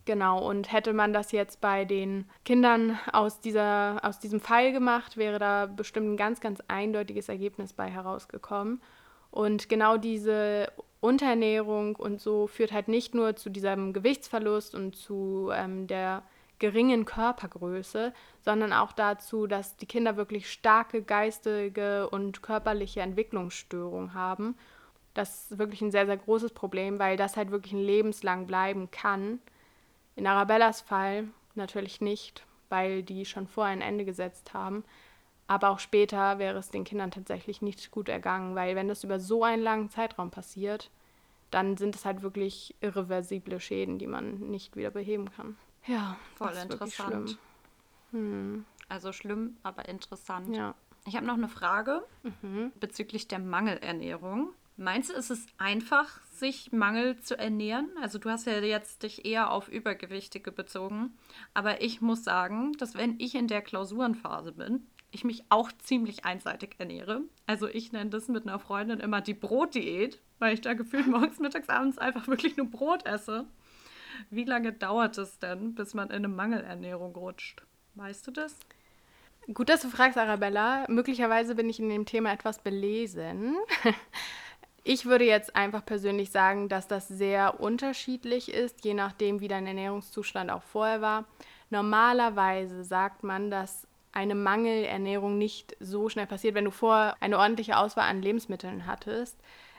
Genau, 0.05 0.45
und 0.45 0.69
hätte 0.73 0.91
man 0.91 1.13
das 1.13 1.31
jetzt 1.31 1.61
bei 1.61 1.85
den 1.85 2.25
Kindern 2.43 2.99
aus, 3.13 3.39
dieser, 3.39 4.01
aus 4.03 4.19
diesem 4.19 4.41
Fall 4.41 4.73
gemacht, 4.73 5.15
wäre 5.15 5.39
da 5.39 5.65
bestimmt 5.65 6.09
ein 6.09 6.17
ganz, 6.17 6.41
ganz 6.41 6.61
eindeutiges 6.67 7.29
Ergebnis 7.29 7.71
bei 7.71 7.89
herausgekommen. 7.89 8.81
Und 9.31 9.69
genau 9.69 9.95
diese 9.95 10.67
Unterernährung 10.99 11.95
und 11.95 12.19
so 12.19 12.47
führt 12.47 12.73
halt 12.73 12.89
nicht 12.89 13.15
nur 13.15 13.37
zu 13.37 13.49
diesem 13.49 13.93
Gewichtsverlust 13.93 14.75
und 14.75 14.97
zu 14.97 15.49
ähm, 15.53 15.87
der 15.87 16.23
geringen 16.63 17.03
Körpergröße, 17.03 18.13
sondern 18.39 18.71
auch 18.71 18.93
dazu, 18.93 19.47
dass 19.47 19.75
die 19.75 19.85
Kinder 19.85 20.15
wirklich 20.15 20.49
starke 20.49 21.03
geistige 21.03 22.09
und 22.09 22.41
körperliche 22.41 23.01
Entwicklungsstörungen 23.01 24.13
haben. 24.13 24.55
Das 25.13 25.51
ist 25.51 25.57
wirklich 25.57 25.81
ein 25.81 25.91
sehr, 25.91 26.05
sehr 26.05 26.15
großes 26.15 26.53
Problem, 26.53 26.99
weil 26.99 27.17
das 27.17 27.35
halt 27.35 27.51
wirklich 27.51 27.73
ein 27.73 27.83
lebenslang 27.83 28.47
bleiben 28.47 28.89
kann. 28.91 29.39
In 30.15 30.25
Arabellas 30.25 30.79
Fall 30.79 31.25
natürlich 31.53 31.99
nicht, 31.99 32.45
weil 32.69 33.03
die 33.03 33.25
schon 33.25 33.45
vorher 33.45 33.73
ein 33.73 33.81
Ende 33.81 34.05
gesetzt 34.05 34.53
haben. 34.53 34.85
Aber 35.47 35.69
auch 35.69 35.79
später 35.79 36.39
wäre 36.39 36.57
es 36.59 36.69
den 36.69 36.85
Kindern 36.85 37.11
tatsächlich 37.11 37.61
nicht 37.61 37.91
gut 37.91 38.07
ergangen, 38.07 38.55
weil 38.55 38.77
wenn 38.77 38.87
das 38.87 39.03
über 39.03 39.19
so 39.19 39.43
einen 39.43 39.63
langen 39.63 39.89
Zeitraum 39.89 40.31
passiert, 40.31 40.91
dann 41.51 41.75
sind 41.75 41.93
es 41.93 42.05
halt 42.05 42.21
wirklich 42.21 42.73
irreversible 42.79 43.59
Schäden, 43.59 43.99
die 43.99 44.07
man 44.07 44.49
nicht 44.49 44.77
wieder 44.77 44.91
beheben 44.91 45.29
kann. 45.29 45.57
Ja, 45.85 46.17
voll 46.35 46.53
interessant. 46.53 47.37
Hm. 48.11 48.65
Also 48.89 49.11
schlimm, 49.11 49.57
aber 49.63 49.89
interessant. 49.89 50.55
Ja. 50.55 50.75
Ich 51.05 51.15
habe 51.15 51.25
noch 51.25 51.33
eine 51.33 51.49
Frage 51.49 52.03
mhm. 52.41 52.71
bezüglich 52.79 53.27
der 53.27 53.39
Mangelernährung. 53.39 54.53
Meinst 54.75 55.09
du, 55.09 55.13
ist 55.13 55.29
es 55.29 55.45
einfach, 55.57 56.21
sich 56.31 56.71
Mangel 56.71 57.19
zu 57.19 57.37
ernähren? 57.37 57.89
Also 58.01 58.17
du 58.17 58.29
hast 58.29 58.47
ja 58.47 58.59
jetzt 58.59 59.03
dich 59.03 59.25
eher 59.25 59.51
auf 59.51 59.67
Übergewichtige 59.67 60.51
bezogen, 60.51 61.13
aber 61.53 61.81
ich 61.81 62.01
muss 62.01 62.23
sagen, 62.23 62.73
dass 62.73 62.95
wenn 62.95 63.19
ich 63.19 63.35
in 63.35 63.47
der 63.47 63.61
Klausurenphase 63.61 64.53
bin, 64.53 64.87
ich 65.11 65.23
mich 65.23 65.43
auch 65.49 65.71
ziemlich 65.71 66.25
einseitig 66.25 66.75
ernähre. 66.79 67.21
Also 67.45 67.67
ich 67.67 67.91
nenne 67.91 68.09
das 68.09 68.29
mit 68.29 68.47
einer 68.47 68.57
Freundin 68.57 68.99
immer 68.99 69.21
die 69.21 69.35
Brotdiät, 69.35 70.19
weil 70.39 70.55
ich 70.55 70.61
da 70.61 70.73
gefühlt 70.73 71.05
morgens, 71.07 71.39
mittags, 71.39 71.69
abends 71.69 71.99
einfach 71.99 72.27
wirklich 72.27 72.57
nur 72.57 72.67
Brot 72.67 73.05
esse. 73.05 73.45
Wie 74.29 74.45
lange 74.45 74.73
dauert 74.73 75.17
es 75.17 75.39
denn, 75.39 75.75
bis 75.75 75.93
man 75.93 76.09
in 76.09 76.15
eine 76.15 76.27
Mangelernährung 76.27 77.15
rutscht? 77.15 77.63
Weißt 77.95 78.25
du 78.27 78.31
das? 78.31 78.55
Gut, 79.53 79.69
dass 79.69 79.81
du 79.81 79.89
fragst, 79.89 80.17
Arabella. 80.17 80.85
Möglicherweise 80.87 81.55
bin 81.55 81.69
ich 81.69 81.79
in 81.79 81.89
dem 81.89 82.05
Thema 82.05 82.31
etwas 82.31 82.59
belesen. 82.59 83.57
Ich 84.85 85.05
würde 85.05 85.23
jetzt 85.23 85.55
einfach 85.55 85.85
persönlich 85.85 86.29
sagen, 86.29 86.67
dass 86.67 86.89
das 86.89 87.07
sehr 87.07 87.61
unterschiedlich 87.61 88.53
ist, 88.53 88.83
je 88.83 88.93
nachdem, 88.93 89.39
wie 89.39 89.47
dein 89.47 89.65
Ernährungszustand 89.65 90.51
auch 90.51 90.61
vorher 90.61 90.99
war. 90.99 91.23
Normalerweise 91.69 92.83
sagt 92.83 93.23
man, 93.23 93.49
dass 93.49 93.87
eine 94.11 94.35
Mangelernährung 94.35 95.37
nicht 95.37 95.77
so 95.79 96.09
schnell 96.09 96.27
passiert, 96.27 96.53
wenn 96.53 96.65
du 96.65 96.71
vorher 96.71 97.15
eine 97.21 97.39
ordentliche 97.39 97.77
Auswahl 97.77 98.09
an 98.09 98.21
Lebensmitteln 98.21 98.85
hattest 98.85 99.37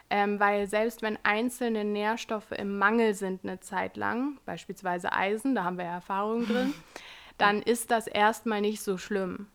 ähm, 0.09 0.39
weil 0.39 0.67
selbst 0.67 1.01
wenn 1.01 1.17
einzelne 1.23 1.83
Nährstoffe 1.83 2.51
im 2.51 2.77
Mangel 2.77 3.13
sind 3.13 3.43
eine 3.43 3.59
Zeit 3.59 3.97
lang, 3.97 4.37
beispielsweise 4.45 5.11
Eisen, 5.11 5.55
da 5.55 5.63
haben 5.63 5.77
wir 5.77 5.85
ja 5.85 5.95
Erfahrung 5.95 6.45
drin, 6.45 6.73
dann 7.37 7.61
ist 7.61 7.91
das 7.91 8.07
erstmal 8.07 8.61
nicht 8.61 8.81
so 8.81 8.97
schlimm. 8.97 9.47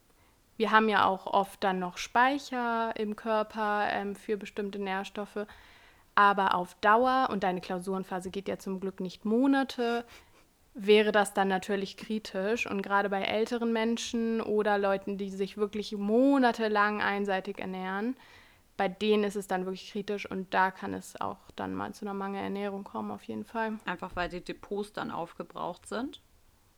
Wir 0.56 0.72
haben 0.72 0.89
ja 0.89 1.06
auch 1.06 1.27
oft 1.27 1.64
dann 1.64 1.78
noch 1.78 1.97
Speicher 1.97 2.93
im 2.97 3.16
Körper 3.16 3.89
ähm, 3.90 4.14
für 4.14 4.36
bestimmte 4.36 4.78
Nährstoffe. 4.78 5.47
Aber 6.14 6.55
auf 6.55 6.74
Dauer, 6.82 7.28
und 7.31 7.44
deine 7.44 7.62
Klausurenphase 7.62 8.31
geht 8.31 8.47
ja 8.47 8.59
zum 8.59 8.78
Glück 8.78 9.01
nicht 9.01 9.24
Monate, 9.24 10.05
wäre 10.74 11.12
das 11.12 11.32
dann 11.32 11.48
natürlich 11.48 11.97
kritisch. 11.97 12.66
Und 12.66 12.82
gerade 12.82 13.09
bei 13.09 13.22
älteren 13.22 13.72
Menschen 13.72 14.43
oder 14.43 14.77
Leuten, 14.77 15.16
die 15.16 15.31
sich 15.31 15.56
wirklich 15.56 15.93
monatelang 15.93 17.01
einseitig 17.01 17.59
ernähren, 17.59 18.16
bei 18.81 18.89
denen 18.89 19.24
ist 19.24 19.36
es 19.36 19.47
dann 19.47 19.66
wirklich 19.66 19.93
kritisch 19.93 20.24
und 20.24 20.55
da 20.55 20.70
kann 20.70 20.94
es 20.94 21.20
auch 21.20 21.36
dann 21.55 21.74
mal 21.74 21.93
zu 21.93 22.07
einer 22.07 22.15
Mangelernährung 22.15 22.82
kommen, 22.82 23.11
auf 23.11 23.23
jeden 23.24 23.44
Fall. 23.44 23.78
Einfach 23.85 24.16
weil 24.16 24.31
die 24.31 24.40
Depots 24.40 24.94
dann 24.94 25.11
aufgebraucht 25.11 25.86
sind. 25.86 26.23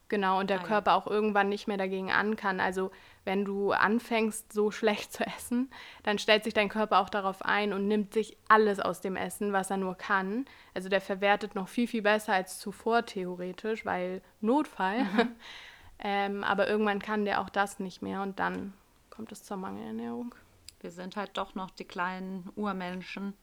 Genau, 0.09 0.41
und 0.41 0.51
der 0.51 0.63
ah, 0.63 0.65
Körper 0.65 0.91
ja. 0.91 0.97
auch 0.97 1.07
irgendwann 1.07 1.49
nicht 1.49 1.69
mehr 1.69 1.77
dagegen 1.77 2.11
an 2.11 2.35
kann. 2.35 2.59
Also 2.59 2.91
wenn 3.25 3.45
du 3.45 3.71
anfängst, 3.71 4.53
so 4.53 4.73
schlecht 4.73 5.13
zu 5.13 5.25
essen, 5.25 5.71
dann 6.03 6.19
stellt 6.19 6.43
sich 6.43 6.55
dein 6.55 6.69
Körper 6.69 6.99
auch 6.99 7.09
darauf 7.09 7.45
ein 7.45 7.73
und 7.73 7.87
nimmt 7.87 8.13
sich 8.15 8.37
alles 8.49 8.81
aus 8.81 9.01
dem 9.01 9.15
Essen, 9.15 9.53
was 9.53 9.71
er 9.71 9.77
nur 9.77 9.95
kann. 9.95 10.47
Also 10.75 10.89
der 10.89 11.01
verwertet 11.01 11.55
noch 11.55 11.69
viel, 11.69 11.87
viel 11.87 12.03
besser 12.03 12.33
als 12.33 12.59
zuvor 12.59 13.07
theoretisch, 13.07 13.87
weil 13.87 14.23
Notfall. 14.41 15.05
Mhm. 15.05 15.29
ähm, 16.01 16.43
aber 16.43 16.69
irgendwann 16.69 16.99
kann 16.99 17.25
der 17.25 17.41
auch 17.41 17.49
das 17.49 17.79
nicht 17.79 18.03
mehr 18.03 18.23
und 18.23 18.41
dann 18.41 18.73
kommt 19.09 19.31
es 19.31 19.45
zur 19.45 19.57
Mangelernährung. 19.57 20.35
Wir 20.83 20.91
sind 20.91 21.17
halt 21.17 21.37
doch 21.39 21.55
noch 21.55 21.71
die 21.71 21.85
kleinen 21.85 22.51
Urmenschen, 22.57 23.35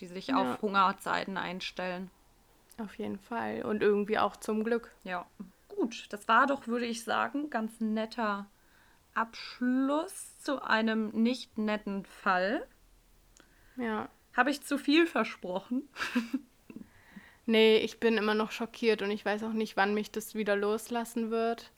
die 0.00 0.06
sich 0.06 0.28
ja. 0.28 0.36
auf 0.36 0.62
Hungerzeiten 0.62 1.36
einstellen. 1.36 2.10
Auf 2.78 2.98
jeden 2.98 3.18
Fall. 3.18 3.62
Und 3.62 3.82
irgendwie 3.82 4.18
auch 4.18 4.36
zum 4.36 4.64
Glück. 4.64 4.90
Ja. 5.04 5.26
Gut, 5.68 6.06
das 6.10 6.26
war 6.28 6.46
doch, 6.46 6.66
würde 6.66 6.86
ich 6.86 7.04
sagen, 7.04 7.50
ganz 7.50 7.80
netter 7.80 8.46
Abschluss 9.14 10.38
zu 10.38 10.62
einem 10.62 11.10
nicht 11.10 11.58
netten 11.58 12.04
Fall. 12.04 12.66
Ja. 13.76 14.08
Habe 14.34 14.50
ich 14.50 14.62
zu 14.62 14.78
viel 14.78 15.06
versprochen? 15.06 15.88
nee, 17.46 17.78
ich 17.78 18.00
bin 18.00 18.16
immer 18.16 18.34
noch 18.34 18.50
schockiert 18.50 19.02
und 19.02 19.10
ich 19.10 19.24
weiß 19.24 19.44
auch 19.44 19.52
nicht, 19.52 19.76
wann 19.76 19.94
mich 19.94 20.10
das 20.10 20.34
wieder 20.34 20.56
loslassen 20.56 21.30
wird. 21.30 21.72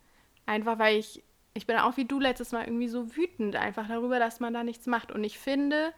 Einfach 0.46 0.78
weil 0.78 0.96
ich 0.96 1.22
ich 1.54 1.66
bin 1.66 1.76
auch 1.76 1.96
wie 1.96 2.04
du 2.04 2.20
letztes 2.20 2.52
Mal 2.52 2.64
irgendwie 2.64 2.88
so 2.88 3.16
wütend 3.16 3.56
einfach 3.56 3.88
darüber, 3.88 4.18
dass 4.18 4.40
man 4.40 4.54
da 4.54 4.64
nichts 4.64 4.86
macht. 4.86 5.12
Und 5.12 5.24
ich 5.24 5.38
finde, 5.38 5.92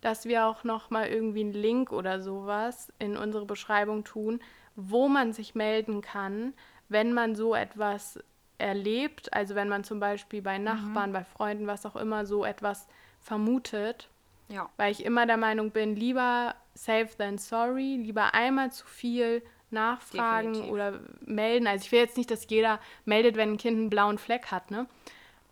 dass 0.00 0.26
wir 0.26 0.46
auch 0.46 0.64
noch 0.64 0.90
mal 0.90 1.08
irgendwie 1.08 1.40
einen 1.40 1.52
Link 1.52 1.92
oder 1.92 2.20
sowas 2.20 2.92
in 2.98 3.16
unsere 3.16 3.46
Beschreibung 3.46 4.04
tun, 4.04 4.40
wo 4.74 5.08
man 5.08 5.32
sich 5.32 5.54
melden 5.54 6.02
kann, 6.02 6.52
wenn 6.88 7.12
man 7.12 7.34
so 7.34 7.54
etwas 7.54 8.18
erlebt. 8.58 9.32
Also 9.32 9.54
wenn 9.54 9.68
man 9.68 9.84
zum 9.84 10.00
Beispiel 10.00 10.42
bei 10.42 10.58
Nachbarn, 10.58 11.10
mhm. 11.10 11.14
bei 11.14 11.24
Freunden, 11.24 11.66
was 11.66 11.86
auch 11.86 11.96
immer, 11.96 12.26
so 12.26 12.44
etwas 12.44 12.86
vermutet. 13.20 14.08
Ja. 14.48 14.68
Weil 14.76 14.92
ich 14.92 15.04
immer 15.04 15.26
der 15.26 15.38
Meinung 15.38 15.70
bin, 15.70 15.96
lieber 15.96 16.54
safe 16.74 17.08
than 17.18 17.38
sorry, 17.38 17.96
lieber 17.96 18.34
einmal 18.34 18.70
zu 18.70 18.86
viel 18.86 19.42
nachfragen 19.76 20.54
Definitiv. 20.54 20.72
oder 20.72 21.00
melden. 21.20 21.66
Also 21.66 21.84
ich 21.84 21.92
will 21.92 22.00
jetzt 22.00 22.16
nicht, 22.16 22.30
dass 22.30 22.48
jeder 22.48 22.80
meldet, 23.04 23.36
wenn 23.36 23.52
ein 23.52 23.56
Kind 23.58 23.78
einen 23.78 23.90
blauen 23.90 24.18
Fleck 24.18 24.46
hat, 24.50 24.70
ne? 24.70 24.86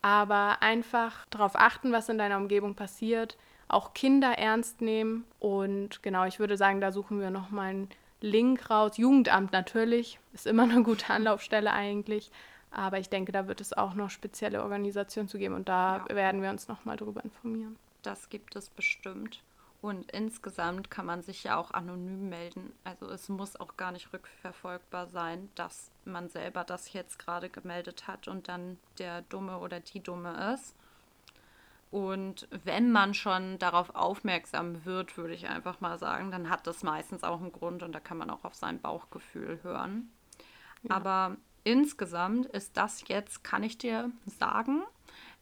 Aber 0.02 0.60
einfach 0.60 1.24
darauf 1.30 1.56
achten, 1.56 1.92
was 1.92 2.08
in 2.08 2.18
deiner 2.18 2.36
Umgebung 2.36 2.74
passiert, 2.74 3.38
auch 3.68 3.94
Kinder 3.94 4.32
ernst 4.36 4.82
nehmen 4.82 5.24
und 5.38 6.02
genau, 6.02 6.24
ich 6.26 6.38
würde 6.38 6.58
sagen, 6.58 6.80
da 6.80 6.92
suchen 6.92 7.20
wir 7.20 7.30
nochmal 7.30 7.70
einen 7.70 7.88
Link 8.20 8.70
raus. 8.70 8.96
Jugendamt 8.96 9.52
natürlich 9.52 10.18
ist 10.32 10.46
immer 10.46 10.64
eine 10.64 10.82
gute 10.82 11.10
Anlaufstelle 11.10 11.72
eigentlich. 11.72 12.30
Aber 12.70 12.98
ich 12.98 13.08
denke, 13.08 13.30
da 13.30 13.46
wird 13.46 13.60
es 13.60 13.72
auch 13.72 13.94
noch 13.94 14.10
spezielle 14.10 14.62
Organisationen 14.62 15.28
zu 15.28 15.38
geben 15.38 15.54
und 15.54 15.68
da 15.68 16.04
ja. 16.08 16.16
werden 16.16 16.42
wir 16.42 16.50
uns 16.50 16.66
nochmal 16.66 16.96
drüber 16.96 17.22
informieren. 17.22 17.76
Das 18.02 18.28
gibt 18.28 18.56
es 18.56 18.68
bestimmt. 18.68 19.42
Und 19.84 20.10
insgesamt 20.12 20.90
kann 20.90 21.04
man 21.04 21.20
sich 21.20 21.44
ja 21.44 21.58
auch 21.58 21.72
anonym 21.72 22.30
melden. 22.30 22.72
Also 22.84 23.06
es 23.10 23.28
muss 23.28 23.54
auch 23.60 23.76
gar 23.76 23.92
nicht 23.92 24.14
rückverfolgbar 24.14 25.08
sein, 25.08 25.50
dass 25.56 25.90
man 26.06 26.30
selber 26.30 26.64
das 26.64 26.94
jetzt 26.94 27.18
gerade 27.18 27.50
gemeldet 27.50 28.08
hat 28.08 28.26
und 28.26 28.48
dann 28.48 28.78
der 28.96 29.20
Dumme 29.20 29.58
oder 29.58 29.80
die 29.80 30.00
Dumme 30.00 30.54
ist. 30.54 30.74
Und 31.90 32.48
wenn 32.64 32.92
man 32.92 33.12
schon 33.12 33.58
darauf 33.58 33.94
aufmerksam 33.94 34.86
wird, 34.86 35.18
würde 35.18 35.34
ich 35.34 35.48
einfach 35.48 35.82
mal 35.82 35.98
sagen, 35.98 36.30
dann 36.30 36.48
hat 36.48 36.66
das 36.66 36.82
meistens 36.82 37.22
auch 37.22 37.42
einen 37.42 37.52
Grund 37.52 37.82
und 37.82 37.92
da 37.92 38.00
kann 38.00 38.16
man 38.16 38.30
auch 38.30 38.44
auf 38.44 38.54
sein 38.54 38.80
Bauchgefühl 38.80 39.62
hören. 39.64 40.10
Ja. 40.84 40.96
Aber 40.96 41.36
insgesamt 41.62 42.46
ist 42.46 42.78
das 42.78 43.06
jetzt, 43.08 43.44
kann 43.44 43.62
ich 43.62 43.76
dir 43.76 44.10
sagen, 44.24 44.82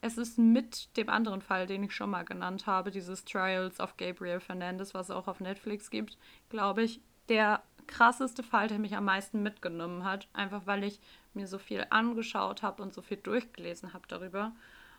es 0.02 0.18
ist 0.18 0.36
mit 0.36 0.94
dem 0.96 1.08
anderen 1.08 1.40
Fall, 1.40 1.66
den 1.66 1.84
ich 1.84 1.94
schon 1.94 2.10
mal 2.10 2.24
genannt 2.24 2.66
habe, 2.66 2.90
dieses 2.90 3.24
Trials 3.24 3.78
of 3.80 3.96
Gabriel 3.96 4.40
Fernandez, 4.40 4.94
was 4.94 5.08
es 5.08 5.14
auch 5.14 5.28
auf 5.28 5.40
Netflix 5.40 5.90
gibt, 5.90 6.18
glaube 6.50 6.82
ich, 6.82 7.00
der 7.28 7.62
krasseste 7.86 8.42
Fall, 8.42 8.66
der 8.66 8.80
mich 8.80 8.96
am 8.96 9.04
meisten 9.04 9.42
mitgenommen 9.42 10.04
hat. 10.04 10.28
Einfach 10.32 10.66
weil 10.66 10.82
ich 10.82 11.00
mir 11.34 11.46
so 11.46 11.58
viel 11.58 11.86
angeschaut 11.90 12.62
habe 12.62 12.82
und 12.82 12.92
so 12.92 13.00
viel 13.00 13.16
durchgelesen 13.16 13.94
habe 13.94 14.08
darüber. 14.08 14.52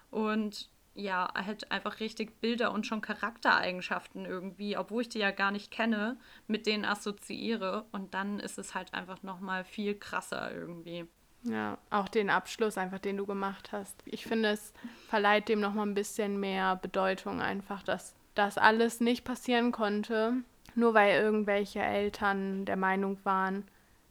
Und 0.09 0.69
ja, 0.95 1.33
halt 1.33 1.69
einfach 1.69 1.99
richtig 1.99 2.39
Bilder 2.39 2.71
und 2.71 2.87
schon 2.87 3.01
Charaktereigenschaften 3.01 4.25
irgendwie, 4.25 4.77
obwohl 4.77 5.01
ich 5.01 5.09
die 5.09 5.19
ja 5.19 5.31
gar 5.31 5.51
nicht 5.51 5.69
kenne, 5.69 6.17
mit 6.47 6.65
denen 6.65 6.85
assoziiere. 6.85 7.85
Und 7.91 8.13
dann 8.13 8.39
ist 8.39 8.57
es 8.57 8.73
halt 8.73 8.93
einfach 8.93 9.21
nochmal 9.21 9.65
viel 9.65 9.95
krasser 9.95 10.53
irgendwie. 10.53 11.07
Ja, 11.43 11.77
auch 11.89 12.07
den 12.07 12.29
Abschluss 12.29 12.77
einfach, 12.77 12.99
den 12.99 13.17
du 13.17 13.25
gemacht 13.25 13.71
hast. 13.71 14.01
Ich 14.05 14.25
finde, 14.25 14.49
es 14.49 14.73
verleiht 15.09 15.49
dem 15.49 15.59
nochmal 15.59 15.85
ein 15.85 15.93
bisschen 15.93 16.39
mehr 16.39 16.77
Bedeutung 16.77 17.41
einfach, 17.41 17.83
dass 17.83 18.15
das 18.33 18.57
alles 18.57 18.99
nicht 19.01 19.25
passieren 19.25 19.71
konnte, 19.71 20.35
nur 20.75 20.93
weil 20.93 21.21
irgendwelche 21.21 21.81
Eltern 21.81 22.65
der 22.65 22.77
Meinung 22.77 23.17
waren, 23.23 23.65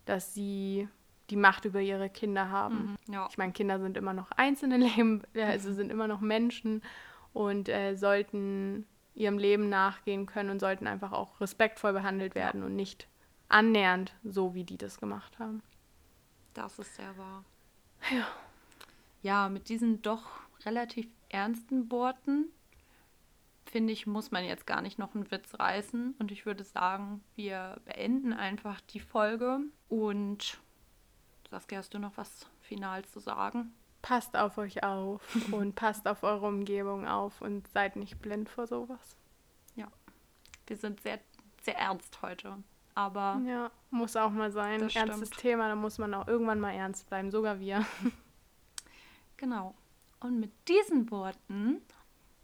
dass 0.04 0.34
sie 0.34 0.88
die 1.30 1.36
Macht 1.36 1.64
über 1.64 1.80
ihre 1.80 2.10
Kinder 2.10 2.50
haben. 2.50 2.98
Mhm, 3.06 3.14
ja. 3.14 3.26
Ich 3.30 3.38
meine, 3.38 3.52
Kinder 3.52 3.80
sind 3.80 3.96
immer 3.96 4.12
noch 4.12 4.30
einzelne 4.32 4.76
Leben, 4.76 5.22
also 5.34 5.72
sind 5.72 5.90
immer 5.90 6.08
noch 6.08 6.20
Menschen 6.20 6.82
und 7.32 7.68
äh, 7.68 7.96
sollten 7.96 8.86
ihrem 9.14 9.38
Leben 9.38 9.68
nachgehen 9.68 10.26
können 10.26 10.50
und 10.50 10.60
sollten 10.60 10.86
einfach 10.86 11.12
auch 11.12 11.40
respektvoll 11.40 11.92
behandelt 11.92 12.34
werden 12.34 12.62
und 12.62 12.76
nicht 12.76 13.08
annähernd 13.48 14.14
so, 14.24 14.54
wie 14.54 14.64
die 14.64 14.78
das 14.78 14.98
gemacht 14.98 15.38
haben. 15.38 15.62
Das 16.54 16.78
ist 16.78 16.94
sehr 16.94 17.16
wahr. 17.16 17.44
Ja. 18.10 18.26
Ja, 19.22 19.48
mit 19.48 19.68
diesen 19.68 20.02
doch 20.02 20.24
relativ 20.64 21.08
ernsten 21.28 21.90
Worten, 21.90 22.46
finde 23.64 23.92
ich, 23.92 24.06
muss 24.06 24.30
man 24.30 24.44
jetzt 24.44 24.66
gar 24.66 24.82
nicht 24.82 24.98
noch 24.98 25.14
einen 25.14 25.30
Witz 25.30 25.58
reißen. 25.58 26.14
Und 26.18 26.30
ich 26.30 26.44
würde 26.44 26.64
sagen, 26.64 27.22
wir 27.36 27.80
beenden 27.84 28.32
einfach 28.32 28.80
die 28.80 29.00
Folge 29.00 29.60
und 29.88 30.58
Saskia, 31.50 31.78
hast 31.78 31.94
du 31.94 31.98
noch 31.98 32.16
was 32.16 32.46
final 32.60 33.04
zu 33.04 33.20
sagen? 33.20 33.74
Passt 34.00 34.36
auf 34.36 34.58
euch 34.58 34.82
auf 34.82 35.22
und 35.52 35.74
passt 35.74 36.08
auf 36.08 36.22
eure 36.22 36.46
Umgebung 36.46 37.06
auf 37.06 37.40
und 37.40 37.68
seid 37.68 37.96
nicht 37.96 38.20
blind 38.20 38.48
vor 38.48 38.66
sowas. 38.66 39.16
Ja, 39.76 39.88
wir 40.66 40.76
sind 40.76 41.00
sehr, 41.00 41.20
sehr 41.62 41.76
ernst 41.76 42.20
heute. 42.22 42.56
Aber. 42.94 43.40
Ja, 43.46 43.70
muss 43.90 44.16
auch 44.16 44.30
mal 44.30 44.50
sein. 44.50 44.80
Ernstes 44.80 45.28
stimmt. 45.28 45.36
Thema, 45.38 45.68
da 45.68 45.74
muss 45.74 45.98
man 45.98 46.12
auch 46.14 46.28
irgendwann 46.28 46.60
mal 46.60 46.72
ernst 46.72 47.08
bleiben, 47.08 47.30
sogar 47.30 47.60
wir. 47.60 47.84
Genau. 49.38 49.74
Und 50.20 50.38
mit 50.38 50.52
diesen 50.68 51.10
Worten 51.10 51.82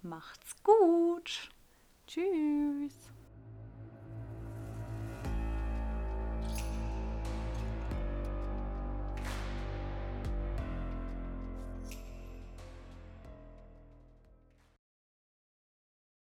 macht's 0.03 0.61
gut. 0.65 1.49
Tschüss. 2.09 3.13